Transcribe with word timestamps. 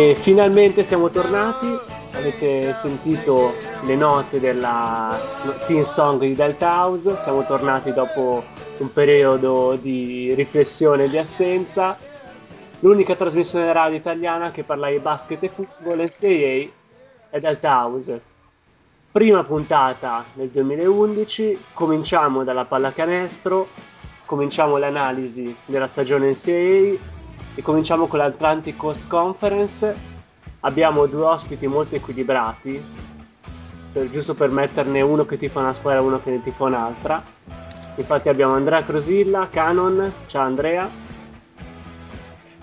E 0.00 0.14
finalmente 0.14 0.82
siamo 0.82 1.10
tornati, 1.10 1.78
avete 2.12 2.72
sentito 2.72 3.52
le 3.84 3.94
note 3.94 4.40
della 4.40 5.20
theme 5.66 5.84
song 5.84 6.20
di 6.20 6.34
Delta 6.34 6.70
House, 6.70 7.18
siamo 7.18 7.44
tornati 7.44 7.92
dopo 7.92 8.42
un 8.78 8.92
periodo 8.94 9.76
di 9.78 10.32
riflessione 10.32 11.04
e 11.04 11.08
di 11.10 11.18
assenza. 11.18 11.98
L'unica 12.78 13.14
trasmissione 13.14 13.70
radio 13.74 13.98
italiana 13.98 14.50
che 14.50 14.62
parla 14.62 14.88
di 14.88 15.00
basket 15.00 15.42
e 15.42 15.48
football 15.48 16.00
NCAA 16.00 16.70
è 17.28 17.38
Delta 17.38 17.70
House. 17.70 18.22
Prima 19.12 19.44
puntata 19.44 20.24
nel 20.32 20.48
2011, 20.48 21.64
cominciamo 21.74 22.42
dalla 22.42 22.64
pallacanestro, 22.64 23.68
cominciamo 24.24 24.78
l'analisi 24.78 25.54
della 25.66 25.88
stagione 25.88 26.30
NCAA 26.30 27.19
e 27.54 27.62
cominciamo 27.62 28.06
con 28.06 28.18
l'Atlantic 28.18 28.76
Coast 28.76 29.08
Conference. 29.08 29.94
Abbiamo 30.60 31.06
due 31.06 31.24
ospiti 31.24 31.66
molto 31.66 31.96
equilibrati, 31.96 32.82
per, 33.92 34.10
giusto 34.10 34.34
per 34.34 34.50
metterne 34.50 35.00
uno 35.00 35.24
che 35.24 35.38
tifa 35.38 35.60
una 35.60 35.74
squadra 35.74 36.00
e 36.00 36.04
uno 36.04 36.20
che 36.20 36.30
ne 36.30 36.42
tifa 36.42 36.64
un'altra. 36.64 37.22
Infatti 37.96 38.28
abbiamo 38.28 38.54
Andrea 38.54 38.84
Crosilla, 38.84 39.48
Canon. 39.50 40.12
Ciao 40.26 40.42
Andrea. 40.42 40.88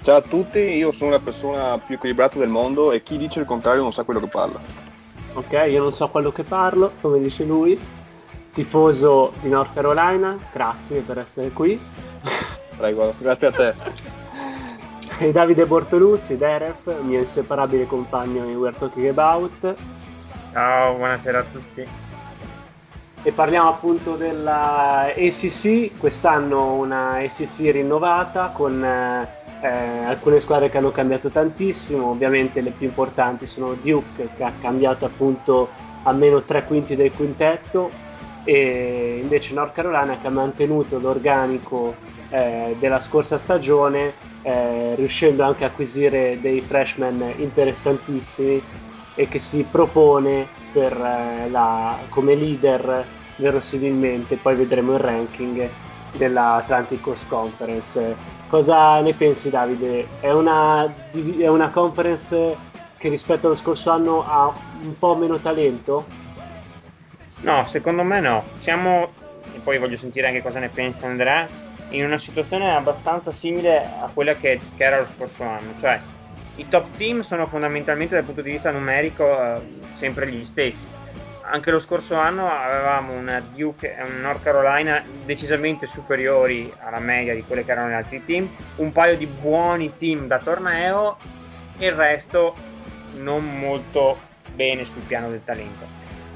Ciao 0.02 0.16
a 0.16 0.22
tutti, 0.22 0.60
io 0.60 0.92
sono 0.92 1.12
la 1.12 1.20
persona 1.20 1.78
più 1.80 1.96
equilibrata 1.96 2.40
del 2.40 2.50
mondo 2.50 2.92
e 2.92 3.04
chi 3.04 3.18
dice 3.18 3.42
il 3.42 3.46
contrario 3.46 3.82
non 3.82 3.92
sa 3.92 4.04
quello 4.04 4.22
che 4.22 4.28
parla. 4.28 4.60
Ok, 5.34 5.52
io 5.70 5.82
non 5.82 5.92
so 5.92 6.08
quello 6.10 6.32
che 6.32 6.44
parlo, 6.44 6.94
come 7.02 7.20
dice 7.20 7.44
lui. 7.44 7.78
Tifoso 8.54 9.34
di 9.42 9.50
North 9.50 9.74
Carolina, 9.74 10.38
grazie 10.52 11.02
per 11.02 11.20
essere 11.20 11.50
qui. 11.50 11.80
Prego, 12.78 13.14
grazie 13.20 13.48
a 13.48 13.52
te. 13.52 13.76
Davide 15.18 15.66
Bortoluzzi, 15.66 16.38
Deref, 16.38 17.02
mio 17.02 17.20
inseparabile 17.20 17.88
compagno 17.88 18.46
in 18.46 18.56
We're 18.56 18.78
Talking 18.78 19.08
About. 19.08 19.76
Ciao, 20.54 20.94
buonasera 20.96 21.40
a 21.40 21.44
tutti. 21.52 21.88
E 23.24 23.32
parliamo 23.32 23.68
appunto 23.68 24.16
della 24.16 25.12
ACC, 25.16 25.98
quest'anno 25.98 26.76
una 26.76 27.14
ACC 27.14 27.72
rinnovata 27.72 28.52
con 28.54 28.84
eh, 28.84 29.68
alcune 30.06 30.40
squadre 30.40 30.70
che 30.70 30.78
hanno 30.78 30.92
cambiato 30.92 31.30
tantissimo, 31.30 32.12
ovviamente 32.12 32.62
le 32.62 32.70
più 32.70 32.86
importanti 32.86 33.48
sono 33.48 33.74
Duke 33.74 34.30
che 34.38 34.44
ha 34.44 34.54
cambiato 34.62 35.06
appunto 35.06 35.68
almeno 36.04 36.44
tre 36.44 36.64
quinti 36.64 36.96
del 36.96 37.12
quintetto 37.12 37.90
e 38.44 39.20
invece 39.20 39.56
North 39.56 39.74
Carolina 39.74 40.20
che 40.20 40.28
ha 40.28 40.32
mantenuto 40.32 41.00
l'organico 41.00 41.96
eh, 42.30 42.76
della 42.78 43.00
scorsa 43.00 43.40
stagione 43.40 44.27
eh, 44.48 44.96
riuscendo 44.96 45.44
anche 45.44 45.66
a 45.66 45.68
acquisire 45.68 46.40
dei 46.40 46.62
freshman 46.62 47.34
interessantissimi 47.36 48.64
e 49.14 49.28
che 49.28 49.40
si 49.40 49.68
propone 49.70 50.48
per, 50.72 50.94
eh, 50.94 51.50
la, 51.50 51.98
come 52.08 52.34
leader 52.34 53.06
verosimilmente, 53.36 54.38
poi 54.38 54.56
vedremo 54.56 54.94
il 54.94 55.00
ranking 55.00 55.70
dell'Atlantic 56.14 57.02
Coast 57.02 57.28
Conference. 57.28 58.16
Cosa 58.48 59.02
ne 59.02 59.14
pensi 59.14 59.50
Davide? 59.50 60.08
È 60.22 60.32
una, 60.32 60.92
è 61.12 61.48
una 61.48 61.70
conference 61.70 62.56
che 62.98 63.10
rispetto 63.10 63.48
allo 63.48 63.58
scorso 63.58 63.92
anno 63.92 64.24
ha 64.26 64.54
un 64.82 64.98
po' 64.98 65.16
meno 65.16 65.38
talento? 65.40 66.06
No, 67.42 67.68
secondo 67.68 68.04
me 68.04 68.22
no. 68.22 68.44
Siamo, 68.60 69.10
e 69.54 69.60
poi 69.60 69.78
voglio 69.78 69.98
sentire 69.98 70.28
anche 70.28 70.42
cosa 70.42 70.60
ne 70.60 70.70
pensa 70.70 71.06
Andrea, 71.06 71.67
in 71.90 72.04
una 72.04 72.18
situazione 72.18 72.76
abbastanza 72.76 73.32
simile 73.32 73.78
a 73.78 74.10
quella 74.14 74.36
che, 74.36 74.60
che, 74.76 74.84
era 74.84 75.00
lo 75.00 75.08
scorso 75.08 75.44
anno, 75.44 75.74
cioè 75.80 76.00
i 76.56 76.68
top 76.68 76.98
team 76.98 77.22
sono 77.22 77.46
fondamentalmente 77.46 78.16
dal 78.16 78.24
punto 78.24 78.42
di 78.42 78.52
vista 78.52 78.72
numerico 78.72 79.56
eh, 79.56 79.62
sempre 79.94 80.30
gli 80.30 80.44
stessi. 80.44 80.88
Anche 81.50 81.72
lo 81.72 81.80
scorso 81.80 82.16
anno 82.16 82.52
avevamo 82.52 83.14
una 83.14 83.40
Duke 83.40 83.96
e 83.96 84.04
un 84.04 84.20
North 84.20 84.44
Carolina 84.44 85.02
decisamente 85.24 85.88
superiori 85.88 86.74
alla 86.80 87.00
media 87.00 87.34
di 87.34 87.44
quelle 87.44 87.64
che 87.64 87.72
erano 87.72 87.90
gli 87.90 87.94
altri 87.94 88.26
team, 88.26 88.50
un 88.78 88.92
paio 88.92 89.16
di 89.16 89.28
buoni 89.28 89.94
team 89.98 90.28
da 90.28 90.40
torneo 90.40 91.18
e 91.78 91.86
il 91.86 91.94
resto 91.94 92.54
non 93.14 93.60
molto 93.60 94.20
bene 94.54 94.84
sul 94.84 95.04
piano 95.04 95.30
del 95.30 95.44
talento. 95.46 95.86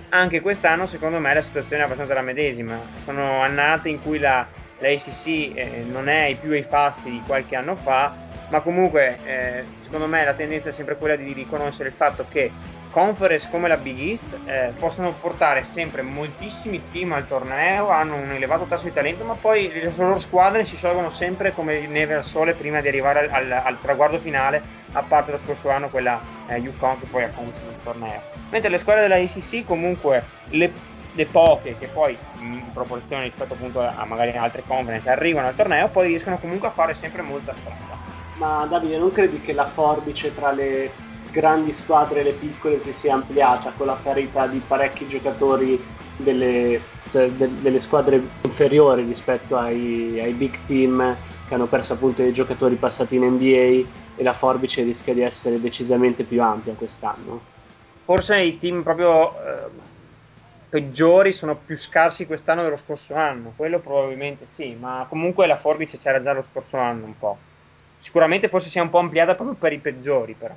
Anche 0.10 0.40
quest'anno 0.40 0.88
secondo 0.88 1.20
me 1.20 1.34
la 1.34 1.42
situazione 1.42 1.82
è 1.82 1.86
abbastanza 1.86 2.14
la 2.14 2.22
medesima, 2.22 2.80
sono 3.04 3.42
annate 3.42 3.90
in 3.90 4.02
cui 4.02 4.20
la 4.20 4.48
la 4.82 4.90
ACC 4.90 5.28
eh, 5.56 5.86
non 5.88 6.10
è 6.10 6.36
più 6.40 6.52
ai 6.52 6.64
fasti 6.64 7.10
di 7.10 7.22
qualche 7.26 7.56
anno 7.56 7.76
fa, 7.76 8.14
ma 8.50 8.60
comunque 8.60 9.18
eh, 9.24 9.64
secondo 9.84 10.08
me 10.08 10.26
la 10.26 10.34
tendenza 10.34 10.70
è 10.70 10.72
sempre 10.74 10.98
quella 10.98 11.16
di 11.16 11.32
riconoscere 11.32 11.90
il 11.90 11.96
fatto 11.96 12.26
che 12.30 12.52
conference 12.90 13.48
come 13.50 13.68
la 13.68 13.78
Big 13.78 13.98
East 14.00 14.26
eh, 14.46 14.74
possono 14.78 15.14
portare 15.14 15.64
sempre 15.64 16.02
moltissimi 16.02 16.82
team 16.92 17.14
al 17.14 17.28
torneo, 17.28 17.90
hanno 17.90 18.16
un 18.16 18.32
elevato 18.32 18.66
tasso 18.66 18.84
di 18.86 18.94
talento, 18.94 19.24
ma 19.24 19.36
poi 19.36 19.72
le 19.72 19.94
loro 19.96 20.20
squadre 20.20 20.66
si 20.66 20.76
sciolgono 20.76 21.10
sempre 21.10 21.54
come 21.54 21.88
neve 21.88 22.16
al 22.16 22.26
sole 22.26 22.54
prima 22.54 22.82
di 22.82 22.90
arrivare 22.90 23.20
al, 23.20 23.30
al, 23.32 23.52
al 23.52 23.82
traguardo 23.82 24.20
finale, 24.20 24.62
a 24.92 25.02
parte 25.04 25.32
lo 25.32 25.38
scorso 25.38 25.70
anno 25.70 25.90
quella 25.90 26.20
eh, 26.48 26.60
UConn 26.60 27.00
che 27.00 27.06
poi 27.06 27.24
ha 27.24 27.30
condotto 27.30 27.70
il 27.70 27.84
torneo. 27.84 28.22
Mentre 28.50 28.70
le 28.70 28.78
squadre 28.78 29.04
della 29.04 29.16
ACC 29.16 29.64
comunque 29.64 30.24
le 30.50 30.72
le 31.14 31.26
poche 31.26 31.78
che 31.78 31.88
poi 31.88 32.18
in 32.40 32.72
proporzione 32.72 33.24
rispetto 33.24 33.54
appunto 33.54 33.82
a 33.82 34.06
magari 34.06 34.32
altre 34.32 34.64
conference 34.66 35.10
arrivano 35.10 35.48
al 35.48 35.56
torneo 35.56 35.90
poi 35.90 36.08
riescono 36.08 36.40
comunque 36.40 36.70
a 36.70 36.72
fare 36.72 36.94
sempre 36.94 37.22
molta 37.22 37.54
strada 37.56 37.98
ma 38.38 38.66
Davide 38.66 38.98
non 38.98 39.12
credi 39.12 39.42
che 39.42 39.54
la 39.54 39.66
forbice 39.66 40.34
tra 40.34 40.52
le 40.52 40.92
grandi 41.32 41.72
squadre 41.72 42.22
e 42.22 42.24
le 42.24 42.34
piccole 42.34 42.80
si 42.80 42.94
sia 42.94 43.14
ampliata 43.14 43.72
con 43.76 43.86
la 43.86 44.00
parità 44.02 44.48
di 44.48 44.60
parecchi 44.66 45.08
giocatori 45.08 45.84
delle, 46.16 46.82
cioè, 47.10 47.30
de, 47.30 47.50
delle 47.62 47.80
squadre 47.80 48.22
inferiori 48.42 49.04
rispetto 49.04 49.58
ai, 49.58 50.20
ai, 50.20 50.34
big 50.34 50.58
team 50.66 51.18
che 51.48 51.54
hanno 51.54 51.68
perso 51.68 51.94
appunto 51.94 52.22
dei 52.22 52.34
giocatori 52.34 52.76
passati 52.76 53.16
in 53.16 53.24
NBA 53.24 53.90
e 54.16 54.24
la 54.24 54.34
forbice 54.34 54.84
rischia 54.84 55.14
di 55.14 55.22
essere 55.22 55.60
decisamente 55.60 56.24
più 56.24 56.42
ampia 56.42 56.74
quest'anno? 56.74 57.42
Forse 58.06 58.40
i 58.40 58.60
team 58.60 58.84
proprio 58.84 59.32
eh 59.40 59.90
peggiori 60.72 61.34
sono 61.34 61.58
più 61.58 61.76
scarsi 61.76 62.26
quest'anno 62.26 62.64
dello 62.64 62.78
scorso 62.78 63.14
anno, 63.14 63.52
quello 63.58 63.80
probabilmente 63.80 64.46
sì, 64.48 64.74
ma 64.74 65.06
comunque 65.10 65.46
la 65.46 65.58
forbice 65.58 65.98
c'era 65.98 66.22
già 66.22 66.32
lo 66.32 66.42
scorso 66.42 66.78
anno 66.78 67.08
un 67.08 67.18
po'. 67.18 67.38
Sicuramente 67.98 68.48
forse 68.48 68.70
si 68.70 68.78
è 68.78 68.82
un 68.82 68.90
po' 68.90 69.00
ampliata 69.00 69.36
proprio 69.36 69.58
per 69.58 69.74
i 69.74 69.80
peggiori 69.80 70.34
però. 70.34 70.56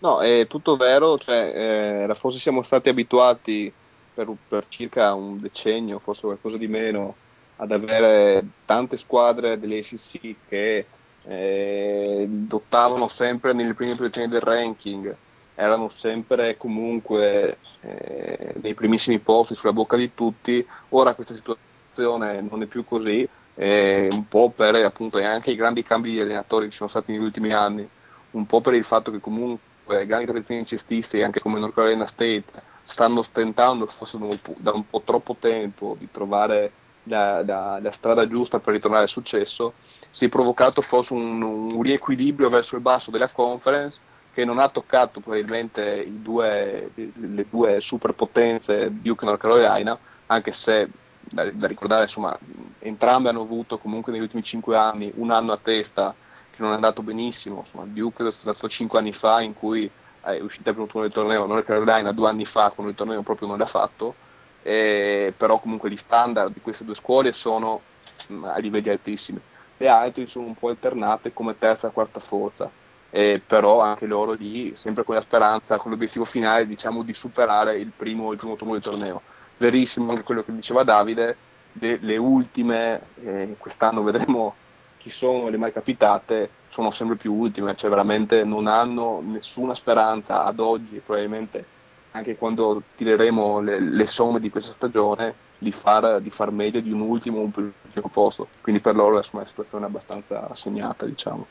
No, 0.00 0.18
è 0.20 0.48
tutto 0.48 0.76
vero, 0.76 1.16
cioè, 1.16 2.08
eh, 2.08 2.14
forse 2.16 2.40
siamo 2.40 2.64
stati 2.64 2.88
abituati 2.88 3.72
per, 4.12 4.28
per, 4.48 4.66
circa 4.66 5.14
un 5.14 5.40
decennio, 5.40 6.00
forse 6.00 6.22
qualcosa 6.22 6.56
di 6.56 6.66
meno, 6.66 7.14
ad 7.58 7.70
avere 7.70 8.44
tante 8.64 8.96
squadre 8.96 9.60
dell'ACC 9.60 10.34
che 10.48 10.86
eh, 11.22 12.28
lottavano 12.48 13.06
sempre 13.06 13.52
nelle 13.52 13.74
prime 13.74 13.94
posizioni 13.94 14.28
del 14.28 14.40
ranking, 14.40 15.16
erano 15.56 15.88
sempre 15.88 16.56
comunque 16.56 17.58
eh, 17.80 18.54
nei 18.60 18.74
primissimi 18.74 19.18
posti 19.18 19.54
sulla 19.54 19.72
bocca 19.72 19.96
di 19.96 20.12
tutti, 20.14 20.64
ora 20.90 21.14
questa 21.14 21.34
situazione 21.34 22.42
non 22.42 22.62
è 22.62 22.66
più 22.66 22.84
così, 22.84 23.26
eh, 23.54 24.08
un 24.12 24.28
po' 24.28 24.50
per 24.50 24.74
appunto 24.76 25.18
anche 25.18 25.50
i 25.50 25.56
grandi 25.56 25.82
cambi 25.82 26.12
di 26.12 26.20
allenatori 26.20 26.66
che 26.66 26.72
ci 26.72 26.76
sono 26.76 26.90
stati 26.90 27.10
negli 27.10 27.22
ultimi 27.22 27.52
anni, 27.52 27.88
un 28.32 28.46
po' 28.46 28.60
per 28.60 28.74
il 28.74 28.84
fatto 28.84 29.10
che 29.10 29.18
comunque 29.18 30.06
grandi 30.06 30.26
tradizioni 30.26 30.66
cestisti 30.66 31.22
anche 31.22 31.40
come 31.40 31.58
North 31.58 31.74
Carolina 31.74 32.06
State 32.06 32.44
stanno 32.82 33.22
stentando 33.22 33.86
forse 33.86 34.18
da 34.58 34.72
un 34.72 34.86
po' 34.88 35.02
troppo 35.04 35.36
tempo 35.40 35.96
di 35.98 36.08
trovare 36.12 36.70
la, 37.04 37.42
la, 37.44 37.78
la 37.80 37.92
strada 37.92 38.26
giusta 38.26 38.58
per 38.58 38.74
ritornare 38.74 39.04
al 39.04 39.08
successo, 39.08 39.74
si 40.10 40.26
è 40.26 40.28
provocato 40.28 40.82
forse 40.82 41.14
un, 41.14 41.40
un 41.40 41.82
riequilibrio 41.82 42.50
verso 42.50 42.76
il 42.76 42.82
basso 42.82 43.10
della 43.10 43.30
conference 43.30 44.00
che 44.36 44.44
non 44.44 44.58
ha 44.58 44.68
toccato 44.68 45.20
probabilmente 45.20 46.04
due, 46.20 46.90
le 46.92 47.46
due 47.48 47.80
superpotenze 47.80 48.90
Duke 48.92 49.24
e 49.24 49.26
North 49.28 49.40
Carolina, 49.40 49.98
anche 50.26 50.52
se 50.52 50.90
da, 51.20 51.50
da, 51.50 51.66
ricordare 51.66 52.02
insomma 52.02 52.38
entrambe 52.80 53.30
hanno 53.30 53.40
avuto 53.40 53.78
comunque 53.78 54.12
negli 54.12 54.20
ultimi 54.20 54.42
cinque 54.42 54.76
anni 54.76 55.10
un 55.14 55.30
anno 55.30 55.52
a 55.52 55.56
testa 55.56 56.14
che 56.50 56.60
non 56.60 56.72
è 56.72 56.74
andato 56.74 57.00
benissimo, 57.00 57.60
insomma, 57.64 57.86
Duke 57.86 58.28
è 58.28 58.30
stato 58.30 58.68
cinque 58.68 58.98
anni 58.98 59.14
fa 59.14 59.40
in 59.40 59.54
cui 59.54 59.90
è 60.20 60.38
uscita 60.40 60.70
per 60.74 60.82
un 60.82 61.10
torneo, 61.10 61.46
North 61.46 61.64
Carolina 61.64 62.12
due 62.12 62.28
anni 62.28 62.44
fa 62.44 62.68
quando 62.74 62.92
il 62.92 62.98
torneo 62.98 63.22
proprio 63.22 63.48
non 63.48 63.56
l'ha 63.56 63.64
fatto, 63.64 64.14
eh, 64.62 65.32
però 65.34 65.58
comunque 65.60 65.88
gli 65.88 65.96
standard 65.96 66.52
di 66.52 66.60
queste 66.60 66.84
due 66.84 66.94
scuole 66.94 67.32
sono 67.32 67.80
mh, 68.26 68.44
a 68.44 68.58
livelli 68.58 68.90
altissimi, 68.90 69.40
le 69.78 69.88
altre 69.88 70.26
sono 70.26 70.44
un 70.44 70.54
po' 70.54 70.68
alternate 70.68 71.32
come 71.32 71.56
terza 71.56 71.88
e 71.88 71.92
quarta 71.92 72.20
forza 72.20 72.70
eh, 73.16 73.40
però 73.44 73.80
anche 73.80 74.04
loro 74.04 74.32
lì, 74.32 74.76
sempre 74.76 75.02
con 75.02 75.14
la 75.14 75.22
speranza, 75.22 75.78
con 75.78 75.90
l'obiettivo 75.90 76.26
finale 76.26 76.66
diciamo, 76.66 77.02
di 77.02 77.14
superare 77.14 77.78
il 77.78 77.90
primo, 77.96 78.30
il 78.32 78.36
primo 78.36 78.56
turno 78.56 78.74
del 78.74 78.82
torneo. 78.82 79.22
Verissimo 79.56 80.10
anche 80.10 80.22
quello 80.22 80.44
che 80.44 80.52
diceva 80.52 80.82
Davide, 80.82 81.34
le, 81.72 81.96
le 82.02 82.18
ultime, 82.18 83.00
eh, 83.24 83.54
quest'anno 83.56 84.02
vedremo 84.02 84.54
chi 84.98 85.08
sono 85.08 85.48
le 85.48 85.56
mai 85.56 85.72
capitate 85.72 86.50
sono 86.68 86.90
sempre 86.90 87.16
più 87.16 87.32
ultime, 87.32 87.74
cioè 87.74 87.88
veramente 87.88 88.44
non 88.44 88.66
hanno 88.66 89.22
nessuna 89.24 89.74
speranza 89.74 90.44
ad 90.44 90.60
oggi, 90.60 91.00
probabilmente 91.02 91.64
anche 92.10 92.36
quando 92.36 92.82
tireremo 92.96 93.60
le, 93.60 93.80
le 93.80 94.06
somme 94.06 94.40
di 94.40 94.50
questa 94.50 94.72
stagione, 94.72 95.34
di 95.56 95.72
far, 95.72 96.20
di 96.20 96.28
far 96.28 96.50
meglio 96.50 96.80
di 96.80 96.92
un 96.92 97.00
ultimo 97.00 97.38
o 97.38 97.44
un 97.44 97.50
primo 97.50 98.10
posto. 98.12 98.48
Quindi 98.60 98.82
per 98.82 98.94
loro 98.94 99.18
è 99.18 99.24
una 99.30 99.46
situazione 99.46 99.86
abbastanza 99.86 100.50
assegnata, 100.50 101.06
diciamo. 101.06 101.46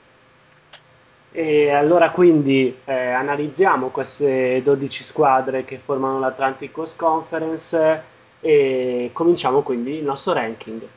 E 1.38 1.70
allora 1.70 2.12
quindi 2.12 2.74
eh, 2.86 3.10
analizziamo 3.12 3.90
queste 3.90 4.62
12 4.64 5.04
squadre 5.04 5.66
che 5.66 5.78
formano 5.78 6.18
l'Atlantic 6.18 6.72
Coast 6.72 6.96
Conference 6.96 8.02
e 8.40 9.10
cominciamo 9.12 9.62
quindi 9.62 9.96
il 9.96 10.06
nostro 10.06 10.32
ranking. 10.32 10.88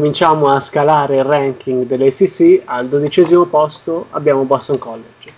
Cominciamo 0.00 0.48
a 0.48 0.60
scalare 0.60 1.16
il 1.18 1.24
ranking 1.24 1.84
dell'ACC, 1.84 2.62
al 2.64 2.88
dodicesimo 2.88 3.44
posto 3.44 4.06
abbiamo 4.12 4.44
Boston 4.44 4.78
College. 4.78 5.30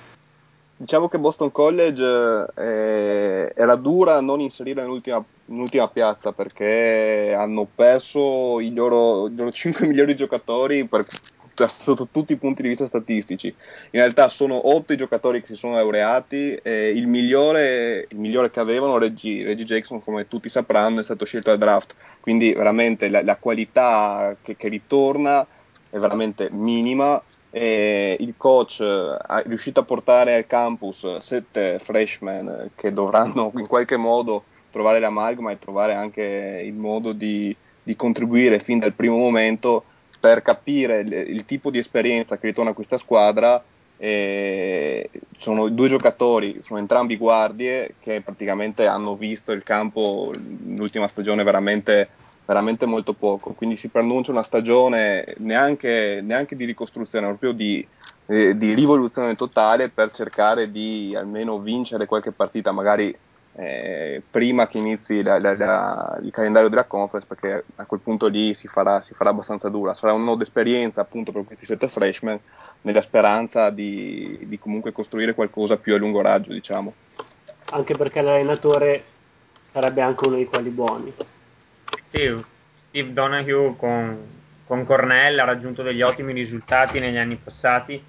Diciamo 0.76 1.08
che 1.08 1.18
Boston 1.18 1.50
College 1.50 2.46
eh, 2.56 3.52
era 3.56 3.74
dura 3.74 4.20
non 4.20 4.38
inserire 4.38 4.82
nell'ultima, 4.82 5.20
nell'ultima, 5.46 5.88
piazza 5.88 6.30
perché 6.30 7.34
hanno 7.36 7.66
perso 7.74 8.60
i 8.60 8.72
loro, 8.72 9.26
i 9.26 9.34
loro 9.34 9.50
5 9.50 9.84
migliori 9.88 10.14
giocatori 10.14 10.84
per, 10.86 11.06
sotto 11.54 12.08
tutti 12.10 12.32
i 12.32 12.36
punti 12.36 12.62
di 12.62 12.68
vista 12.68 12.86
statistici. 12.86 13.48
In 13.48 14.00
realtà 14.00 14.28
sono 14.28 14.68
8 14.74 14.92
i 14.92 14.96
giocatori 14.96 15.40
che 15.40 15.48
si 15.48 15.54
sono 15.54 15.74
laureati 15.74 16.54
e 16.54 16.90
il 16.90 17.06
migliore, 17.06 18.06
il 18.08 18.18
migliore 18.18 18.50
che 18.50 18.60
avevano, 18.60 18.98
Reggie, 18.98 19.44
Reggie 19.44 19.64
Jackson, 19.64 20.02
come 20.02 20.28
tutti 20.28 20.48
sapranno, 20.48 21.00
è 21.00 21.04
stato 21.04 21.24
scelto 21.24 21.50
al 21.50 21.58
draft. 21.58 21.94
Quindi 22.20 22.52
veramente 22.52 23.08
la, 23.08 23.22
la 23.22 23.36
qualità 23.36 24.36
che, 24.42 24.56
che 24.56 24.68
ritorna 24.68 25.46
è 25.90 25.98
veramente 25.98 26.48
minima 26.50 27.22
e 27.50 28.16
il 28.18 28.32
coach 28.38 28.82
è 28.82 29.42
riuscito 29.44 29.80
a 29.80 29.84
portare 29.84 30.34
al 30.34 30.46
campus 30.46 31.18
sette 31.18 31.78
freshman 31.78 32.70
che 32.74 32.94
dovranno 32.94 33.52
in 33.56 33.66
qualche 33.66 33.98
modo 33.98 34.44
trovare 34.70 34.98
l'amalgama 34.98 35.50
e 35.50 35.58
trovare 35.58 35.92
anche 35.92 36.62
il 36.64 36.72
modo 36.72 37.12
di, 37.12 37.54
di 37.82 37.94
contribuire 37.94 38.58
fin 38.58 38.78
dal 38.78 38.94
primo 38.94 39.18
momento 39.18 39.84
per 40.22 40.40
capire 40.40 41.00
il, 41.00 41.12
il 41.12 41.44
tipo 41.44 41.68
di 41.72 41.78
esperienza 41.78 42.38
che 42.38 42.46
ritorna 42.46 42.72
questa 42.74 42.96
squadra. 42.96 43.60
Eh, 43.96 45.10
sono 45.36 45.68
due 45.68 45.88
giocatori, 45.88 46.60
sono 46.62 46.78
entrambi 46.78 47.16
guardie 47.16 47.94
che 48.00 48.20
praticamente 48.20 48.86
hanno 48.86 49.16
visto 49.16 49.50
il 49.50 49.64
campo 49.64 50.30
l'ultima 50.64 51.08
stagione 51.08 51.42
veramente, 51.42 52.08
veramente 52.44 52.86
molto 52.86 53.14
poco. 53.14 53.50
Quindi 53.50 53.74
si 53.74 53.88
preannuncia 53.88 54.30
una 54.30 54.44
stagione 54.44 55.34
neanche, 55.38 56.20
neanche 56.22 56.54
di 56.54 56.66
ricostruzione, 56.66 57.26
proprio 57.26 57.50
di, 57.50 57.84
eh, 58.26 58.56
di 58.56 58.74
rivoluzione 58.74 59.34
totale 59.34 59.88
per 59.88 60.12
cercare 60.12 60.70
di 60.70 61.14
almeno 61.16 61.58
vincere 61.58 62.06
qualche 62.06 62.30
partita, 62.30 62.70
magari 62.70 63.12
eh, 63.54 64.22
prima 64.30 64.66
che 64.66 64.78
inizi 64.78 65.22
la, 65.22 65.38
la, 65.38 65.54
la, 65.56 66.18
il 66.22 66.30
calendario 66.30 66.68
della 66.68 66.84
conference 66.84 67.26
perché 67.26 67.64
a 67.76 67.84
quel 67.84 68.00
punto 68.00 68.26
lì 68.28 68.54
si 68.54 68.66
farà, 68.66 69.00
si 69.00 69.14
farà 69.14 69.30
abbastanza 69.30 69.68
dura. 69.68 69.94
Sarà 69.94 70.12
una 70.12 70.24
nuova 70.24 70.42
esperienza 70.42 71.00
appunto 71.02 71.32
per 71.32 71.44
questi 71.44 71.66
sette 71.66 71.88
freshman 71.88 72.38
nella 72.82 73.00
speranza 73.00 73.70
di, 73.70 74.38
di, 74.42 74.58
comunque 74.58 74.92
costruire 74.92 75.34
qualcosa 75.34 75.76
più 75.76 75.94
a 75.94 75.98
lungo 75.98 76.22
raggio 76.22 76.52
diciamo. 76.52 76.94
Anche 77.70 77.94
perché 77.94 78.22
l'allenatore 78.22 79.04
sarebbe 79.60 80.00
anche 80.00 80.26
uno 80.26 80.36
di 80.36 80.46
quelli 80.46 80.70
buoni. 80.70 81.12
Sì, 82.10 82.34
Steve 82.88 83.12
Donahue 83.12 83.74
con, 83.76 84.18
con 84.64 84.84
Cornell 84.84 85.38
ha 85.38 85.44
raggiunto 85.44 85.82
degli 85.82 86.02
ottimi 86.02 86.32
risultati 86.32 86.98
negli 86.98 87.16
anni 87.16 87.36
passati 87.36 88.02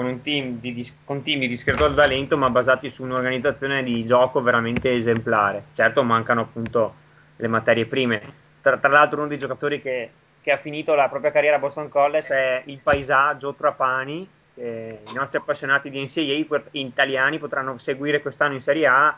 con 0.00 0.06
un 0.08 0.22
team 0.22 0.58
di, 0.60 0.90
con 1.04 1.22
team 1.22 1.40
di 1.40 1.48
discreto 1.48 1.92
talento 1.92 2.38
ma 2.38 2.48
basati 2.48 2.88
su 2.88 3.02
un'organizzazione 3.02 3.82
di 3.82 4.06
gioco 4.06 4.40
veramente 4.40 4.94
esemplare. 4.94 5.64
Certo 5.74 6.02
mancano 6.02 6.40
appunto 6.40 6.94
le 7.36 7.48
materie 7.48 7.84
prime. 7.84 8.22
Tra, 8.62 8.78
tra 8.78 8.88
l'altro 8.88 9.18
uno 9.18 9.28
dei 9.28 9.36
giocatori 9.36 9.82
che, 9.82 10.10
che, 10.40 10.52
ha 10.52 10.56
finito 10.56 10.94
la 10.94 11.08
propria 11.08 11.30
carriera 11.30 11.56
a 11.56 11.58
Boston 11.58 11.90
College 11.90 12.34
è 12.34 12.62
il 12.66 12.78
paesaggio 12.82 13.52
Trapani, 13.52 14.26
che 14.54 15.00
i 15.06 15.12
nostri 15.12 15.36
appassionati 15.36 15.90
di 15.90 16.00
NCAA 16.00 16.62
italiani 16.70 17.38
potranno 17.38 17.76
seguire 17.76 18.22
quest'anno 18.22 18.54
in 18.54 18.62
Serie 18.62 18.86
A 18.86 19.08
eh, 19.10 19.14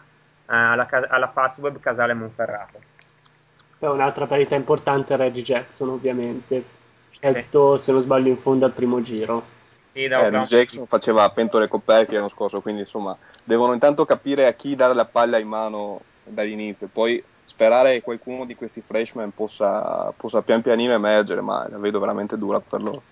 alla, 0.47 0.89
alla 1.09 1.29
Fastweb 1.29 1.79
Casale 1.79 2.15
Monferrato. 2.15 2.81
Poi 3.79 3.91
un'altra 3.91 4.27
parità 4.27 4.57
importante 4.57 5.15
è 5.15 5.17
Reggie 5.17 5.43
Jackson 5.43 5.91
ovviamente, 5.91 6.65
scelto 7.11 7.79
sì. 7.79 7.85
se 7.85 7.93
non 7.93 8.03
sbaglio 8.03 8.29
in 8.29 8.37
fondo 8.37 8.65
al 8.65 8.73
primo 8.73 9.01
giro. 9.01 9.61
Sì, 9.93 10.05
eh, 10.05 10.31
Rhys 10.31 10.49
Jackson 10.49 10.87
faceva 10.87 11.29
pentole 11.31 11.69
coperche 11.69 12.15
l'anno 12.15 12.29
scorso, 12.29 12.61
quindi 12.61 12.81
insomma 12.83 13.17
devono 13.45 13.75
intanto 13.75 14.05
capire 14.05 14.47
a 14.47 14.53
chi 14.53 14.75
dare 14.75 14.95
la 14.95 15.05
palla 15.05 15.39
in 15.39 15.49
mano 15.49 16.01
dall'inizio, 16.25 16.89
poi 16.91 17.23
sperare 17.45 17.93
che 17.93 18.01
qualcuno 18.01 18.47
di 18.47 18.55
questi 18.55 18.81
freshman 18.81 19.33
possa, 19.35 20.13
possa 20.17 20.41
pian 20.43 20.63
pianino 20.63 20.93
emergere, 20.93 21.43
ma 21.43 21.67
la 21.69 21.77
vedo 21.77 22.01
veramente 22.01 22.37
dura 22.39 22.61
per 22.61 22.83
loro. 22.83 23.03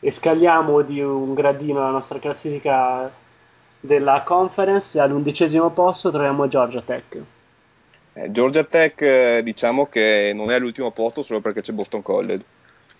E 0.00 0.10
scaliamo 0.10 0.82
di 0.82 1.00
un 1.00 1.32
gradino 1.32 1.80
la 1.80 1.88
nostra 1.88 2.18
classifica 2.18 3.10
della 3.80 4.22
conference 4.22 4.98
e 4.98 5.00
all'undicesimo 5.00 5.70
posto 5.70 6.10
troviamo 6.10 6.46
Georgia 6.46 6.82
Tech. 6.82 7.16
Eh, 8.12 8.30
Georgia 8.30 8.64
Tech 8.64 9.00
eh, 9.00 9.40
diciamo 9.42 9.86
che 9.86 10.32
non 10.34 10.50
è 10.50 10.54
all'ultimo 10.54 10.90
posto 10.90 11.22
solo 11.22 11.40
perché 11.40 11.62
c'è 11.62 11.72
Boston 11.72 12.02
College 12.02 12.44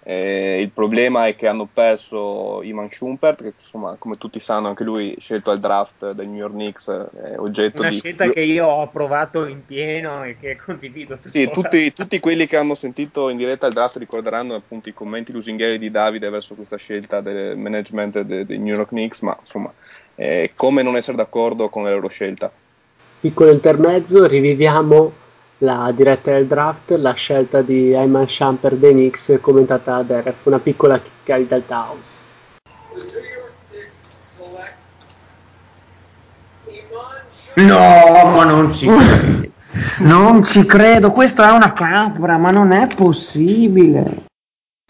eh, 0.07 0.61
il 0.61 0.69
problema 0.69 1.27
è 1.27 1.35
che 1.35 1.47
hanno 1.47 1.67
perso 1.73 2.61
Iman 2.63 2.91
Schumpert, 2.91 3.43
che 3.43 3.53
insomma, 3.57 3.97
come 3.99 4.19
tutti 4.19 4.39
sanno, 4.39 4.69
anche 4.69 4.85
lui 4.85 5.17
scelto 5.19 5.51
al 5.51 5.61
draft 5.61 6.13
del 6.13 6.29
New 6.29 6.37
York 6.37 6.53
Knicks, 6.53 6.89
è 6.89 7.39
oggetto 7.39 7.81
Una 7.81 7.89
di. 7.89 7.95
Una 7.95 8.05
scelta 8.05 8.29
che 8.29 8.41
io 8.41 8.67
ho 8.67 8.83
approvato 8.83 9.47
in 9.47 9.65
pieno 9.65 10.23
e 10.25 10.37
che 10.39 10.59
condivido 10.63 11.19
Sì, 11.25 11.49
tutti, 11.49 11.91
tutti, 11.95 12.21
quelli 12.21 12.47
che 12.47 12.59
hanno 12.59 12.75
sentito 12.75 13.31
in 13.31 13.39
diretta 13.39 13.67
il 13.67 13.73
draft 13.73 13.97
ricorderanno 13.97 14.55
appunto 14.55 14.91
i 14.91 14.93
commenti 14.93 15.33
lusinghieri 15.33 15.79
di 15.79 15.91
Davide 15.91 16.29
verso 16.29 16.55
questa 16.55 16.77
scelta 16.77 17.23
del 17.23 17.57
management 17.57 18.21
dei 18.21 18.45
de 18.45 18.59
New 18.59 18.75
York 18.75 18.89
Knicks, 18.89 19.23
ma 19.23 19.35
insomma, 19.41 19.73
eh, 20.17 20.51
come 20.55 20.83
non 20.83 20.97
essere 20.97 21.17
d'accordo 21.17 21.71
con 21.71 21.83
la 21.83 21.91
loro 21.91 22.09
scelta. 22.09 22.53
Piccolo 23.21 23.51
intermezzo, 23.51 24.27
riviviamo 24.27 25.23
la 25.59 25.93
diretta 25.95 26.33
del 26.33 26.47
draft, 26.47 26.91
la 26.91 27.13
scelta 27.13 27.63
di 27.63 27.95
Ayman 27.95 28.27
Shumper 28.27 28.75
dei 28.75 28.93
Knicks 28.93 29.39
commentata 29.41 29.97
da 29.97 30.03
Deref, 30.03 30.45
una 30.47 30.59
piccola 30.59 31.01
chicca 31.01 31.37
di 31.37 31.47
Delta 31.47 31.77
House. 31.77 32.19
No, 37.55 37.77
ma 37.77 38.45
non 38.45 38.73
ci 38.73 38.87
credo. 38.87 39.53
Non 39.99 40.45
ci 40.45 40.65
credo, 40.67 41.13
questo 41.13 41.43
è 41.43 41.51
una 41.51 41.73
capra, 41.73 42.37
ma 42.37 42.51
non 42.51 42.73
è 42.73 42.87
possibile. 42.95 44.25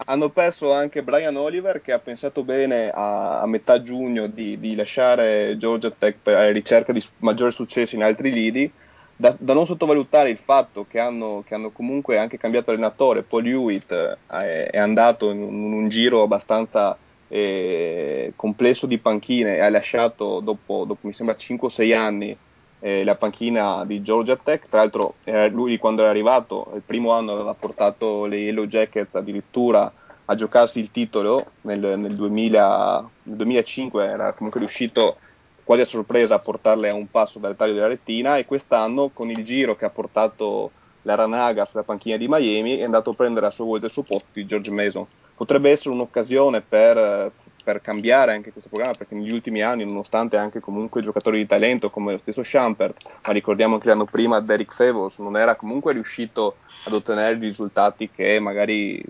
Hanno 0.07 0.29
perso 0.29 0.73
anche 0.73 1.03
Brian 1.03 1.35
Oliver 1.35 1.81
che 1.81 1.91
ha 1.91 1.99
pensato 1.99 2.43
bene 2.43 2.89
a, 2.89 3.41
a 3.41 3.47
metà 3.47 3.81
giugno 3.81 4.27
di, 4.27 4.59
di, 4.59 4.75
lasciare 4.75 5.55
Georgia 5.57 5.91
Tech 5.91 6.17
per 6.21 6.33
la 6.33 6.51
ricerca 6.51 6.91
di 6.91 7.03
maggiori 7.19 7.51
successi 7.51 7.95
in 7.95 8.03
altri 8.03 8.31
lidi 8.31 8.71
da, 9.15 9.35
da, 9.37 9.53
non 9.53 9.65
sottovalutare 9.65 10.29
il 10.29 10.37
fatto 10.37 10.85
che 10.89 10.99
hanno, 10.99 11.43
che 11.45 11.55
hanno, 11.55 11.71
comunque 11.71 12.17
anche 12.17 12.37
cambiato 12.37 12.71
allenatore, 12.71 13.23
Paul 13.23 13.47
Hewitt 13.47 13.91
eh, 13.91 14.17
è, 14.27 14.69
è, 14.71 14.77
andato 14.77 15.31
in 15.31 15.41
un, 15.41 15.73
un 15.73 15.89
giro 15.89 16.23
abbastanza 16.23 16.97
eh, 17.27 18.33
complesso 18.35 18.85
di 18.85 18.97
panchine 18.97 19.55
e 19.55 19.61
ha 19.61 19.69
lasciato 19.69 20.39
dopo, 20.41 20.83
dopo 20.85 21.07
mi 21.07 21.13
sembra 21.13 21.35
5-6 21.35 21.95
anni 21.95 22.37
eh, 22.79 23.03
la 23.03 23.15
panchina 23.15 23.83
di 23.85 24.01
Georgia 24.01 24.35
Tech. 24.35 24.67
Tra 24.67 24.79
l'altro, 24.79 25.15
eh, 25.23 25.49
lui 25.49 25.77
quando 25.77 26.01
era 26.01 26.11
arrivato, 26.11 26.69
il 26.75 26.81
primo 26.81 27.11
anno 27.11 27.31
aveva 27.31 27.53
portato 27.53 28.25
le 28.25 28.37
Yellow 28.37 28.65
Jackets 28.65 29.15
addirittura 29.15 29.91
a 30.27 30.35
giocarsi 30.35 30.79
il 30.79 30.91
titolo 30.91 31.51
nel, 31.61 31.79
nel, 31.97 32.15
2000, 32.15 33.09
nel 33.23 33.35
2005, 33.35 34.05
era 34.05 34.33
comunque 34.33 34.59
riuscito 34.59 35.17
quasi 35.65 35.81
a 35.81 35.85
sorpresa 35.85 36.35
a 36.35 36.39
portarle 36.39 36.89
a 36.89 36.95
un 36.95 37.09
passo 37.09 37.39
dal 37.39 37.57
taglio 37.57 37.73
della 37.73 37.87
rettina 37.87 38.37
e 38.37 38.45
quest'anno 38.45 39.09
con 39.09 39.29
il 39.29 39.43
giro 39.43 39.75
che 39.75 39.83
ha 39.83 39.89
portato 39.89 40.71
la 41.01 41.15
Ranaga 41.15 41.65
sulla 41.65 41.83
panchina 41.83 42.17
di 42.17 42.27
Miami 42.29 42.77
è 42.77 42.83
andato 42.83 43.09
a 43.09 43.13
prendere 43.13 43.47
a 43.47 43.51
sua 43.51 43.65
volta 43.65 43.87
il 43.87 43.91
suo 43.91 44.03
posto 44.03 44.29
di 44.31 44.45
George 44.45 44.71
Mason. 44.71 45.05
Potrebbe 45.35 45.69
essere 45.69 45.93
un'occasione 45.93 46.61
per 46.61 47.31
per 47.65 47.81
cambiare 47.81 48.31
anche 48.31 48.51
questo 48.51 48.69
programma 48.69 48.95
perché 48.95 49.15
negli 49.15 49.33
ultimi 49.33 49.63
anni 49.63 49.83
nonostante 49.85 50.37
anche 50.37 50.59
comunque 50.59 51.01
giocatori 51.01 51.39
di 51.39 51.47
talento 51.47 51.89
come 51.89 52.11
lo 52.11 52.19
stesso 52.19 52.43
Schampert 52.43 53.09
ma 53.25 53.33
ricordiamo 53.33 53.79
che 53.79 53.87
l'anno 53.87 54.05
prima 54.05 54.39
Derek 54.39 54.71
Favos 54.71 55.17
non 55.17 55.35
era 55.35 55.55
comunque 55.55 55.93
riuscito 55.93 56.57
ad 56.85 56.93
ottenere 56.93 57.35
i 57.35 57.39
risultati 57.39 58.11
che 58.11 58.39
magari 58.39 59.03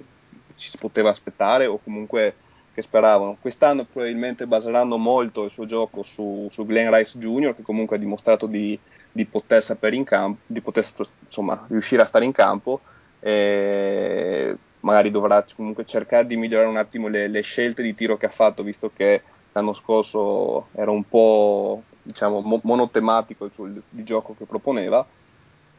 ci 0.56 0.70
si 0.70 0.78
poteva 0.78 1.10
aspettare 1.10 1.66
o 1.66 1.82
comunque 1.84 2.36
che 2.76 2.82
speravano 2.82 3.38
quest'anno 3.40 3.86
probabilmente 3.86 4.46
baseranno 4.46 4.98
molto 4.98 5.46
il 5.46 5.50
suo 5.50 5.66
gioco 5.66 6.02
su, 6.04 6.48
su 6.52 6.66
Glenn 6.66 6.94
Rice 6.94 7.18
Jr. 7.18 7.56
che 7.56 7.62
comunque 7.62 7.96
ha 7.96 8.00
dimostrato 8.00 8.48
di, 8.48 8.78
di 9.10 9.26
poter 9.26 9.64
sapere 9.64 9.96
in 9.96 10.04
campo 10.04 10.42
di 10.46 10.60
poter 10.60 10.86
insomma 11.24 11.66
riuscire 11.70 12.02
a 12.02 12.06
stare 12.06 12.26
in 12.26 12.34
campo 12.34 12.82
e 13.22 14.56
magari 14.82 15.10
dovrà 15.10 15.44
comunque 15.56 15.86
cercare 15.86 16.28
di 16.28 16.38
migliorare 16.38 16.70
un 16.70 16.78
attimo 16.78 17.08
le, 17.08 17.28
le 17.28 17.42
scelte 17.42 17.82
di 17.82 17.96
tiro 17.96 18.18
che 18.18 18.28
ha 18.28 18.30
fatto, 18.30 18.62
visto 18.62 18.92
che 18.94 19.22
l'anno 19.54 19.74
scorso 19.74 20.68
era 20.74 20.92
un 20.92 21.08
po' 21.08 21.82
diciamo, 22.04 22.42
mo- 22.42 22.62
monotematico 22.64 23.46
il, 23.46 23.82
il 23.90 24.04
gioco 24.04 24.36
che 24.38 24.46
proponeva. 24.46 25.06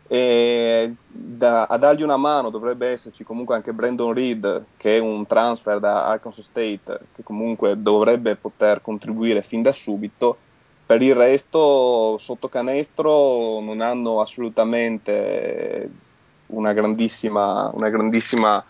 Da, 0.09 1.65
a 1.65 1.77
dargli 1.79 2.03
una 2.03 2.17
mano 2.17 2.51
dovrebbe 2.51 2.89
esserci 2.89 3.25
comunque 3.25 3.57
anche 3.57 3.73
Brandon 3.73 4.13
Reed, 4.13 4.65
che 4.77 4.97
è 4.97 5.01
un 5.01 5.27
transfer 5.27 5.81
da 5.81 6.07
Arkansas 6.07 6.45
State, 6.45 7.01
che 7.15 7.23
comunque 7.23 7.81
dovrebbe 7.81 8.37
poter 8.37 8.81
contribuire 8.83 9.43
fin 9.43 9.63
da 9.63 9.73
subito. 9.73 10.37
Per 10.87 11.03
il 11.03 11.15
resto, 11.17 12.17
sotto 12.19 12.49
canestro 12.49 13.59
non 13.61 13.81
hanno 13.81 14.21
assolutamente 14.21 15.91
una 16.47 16.73
grandissima, 16.73 17.71
una 17.75 17.89
grandissima 17.89 18.65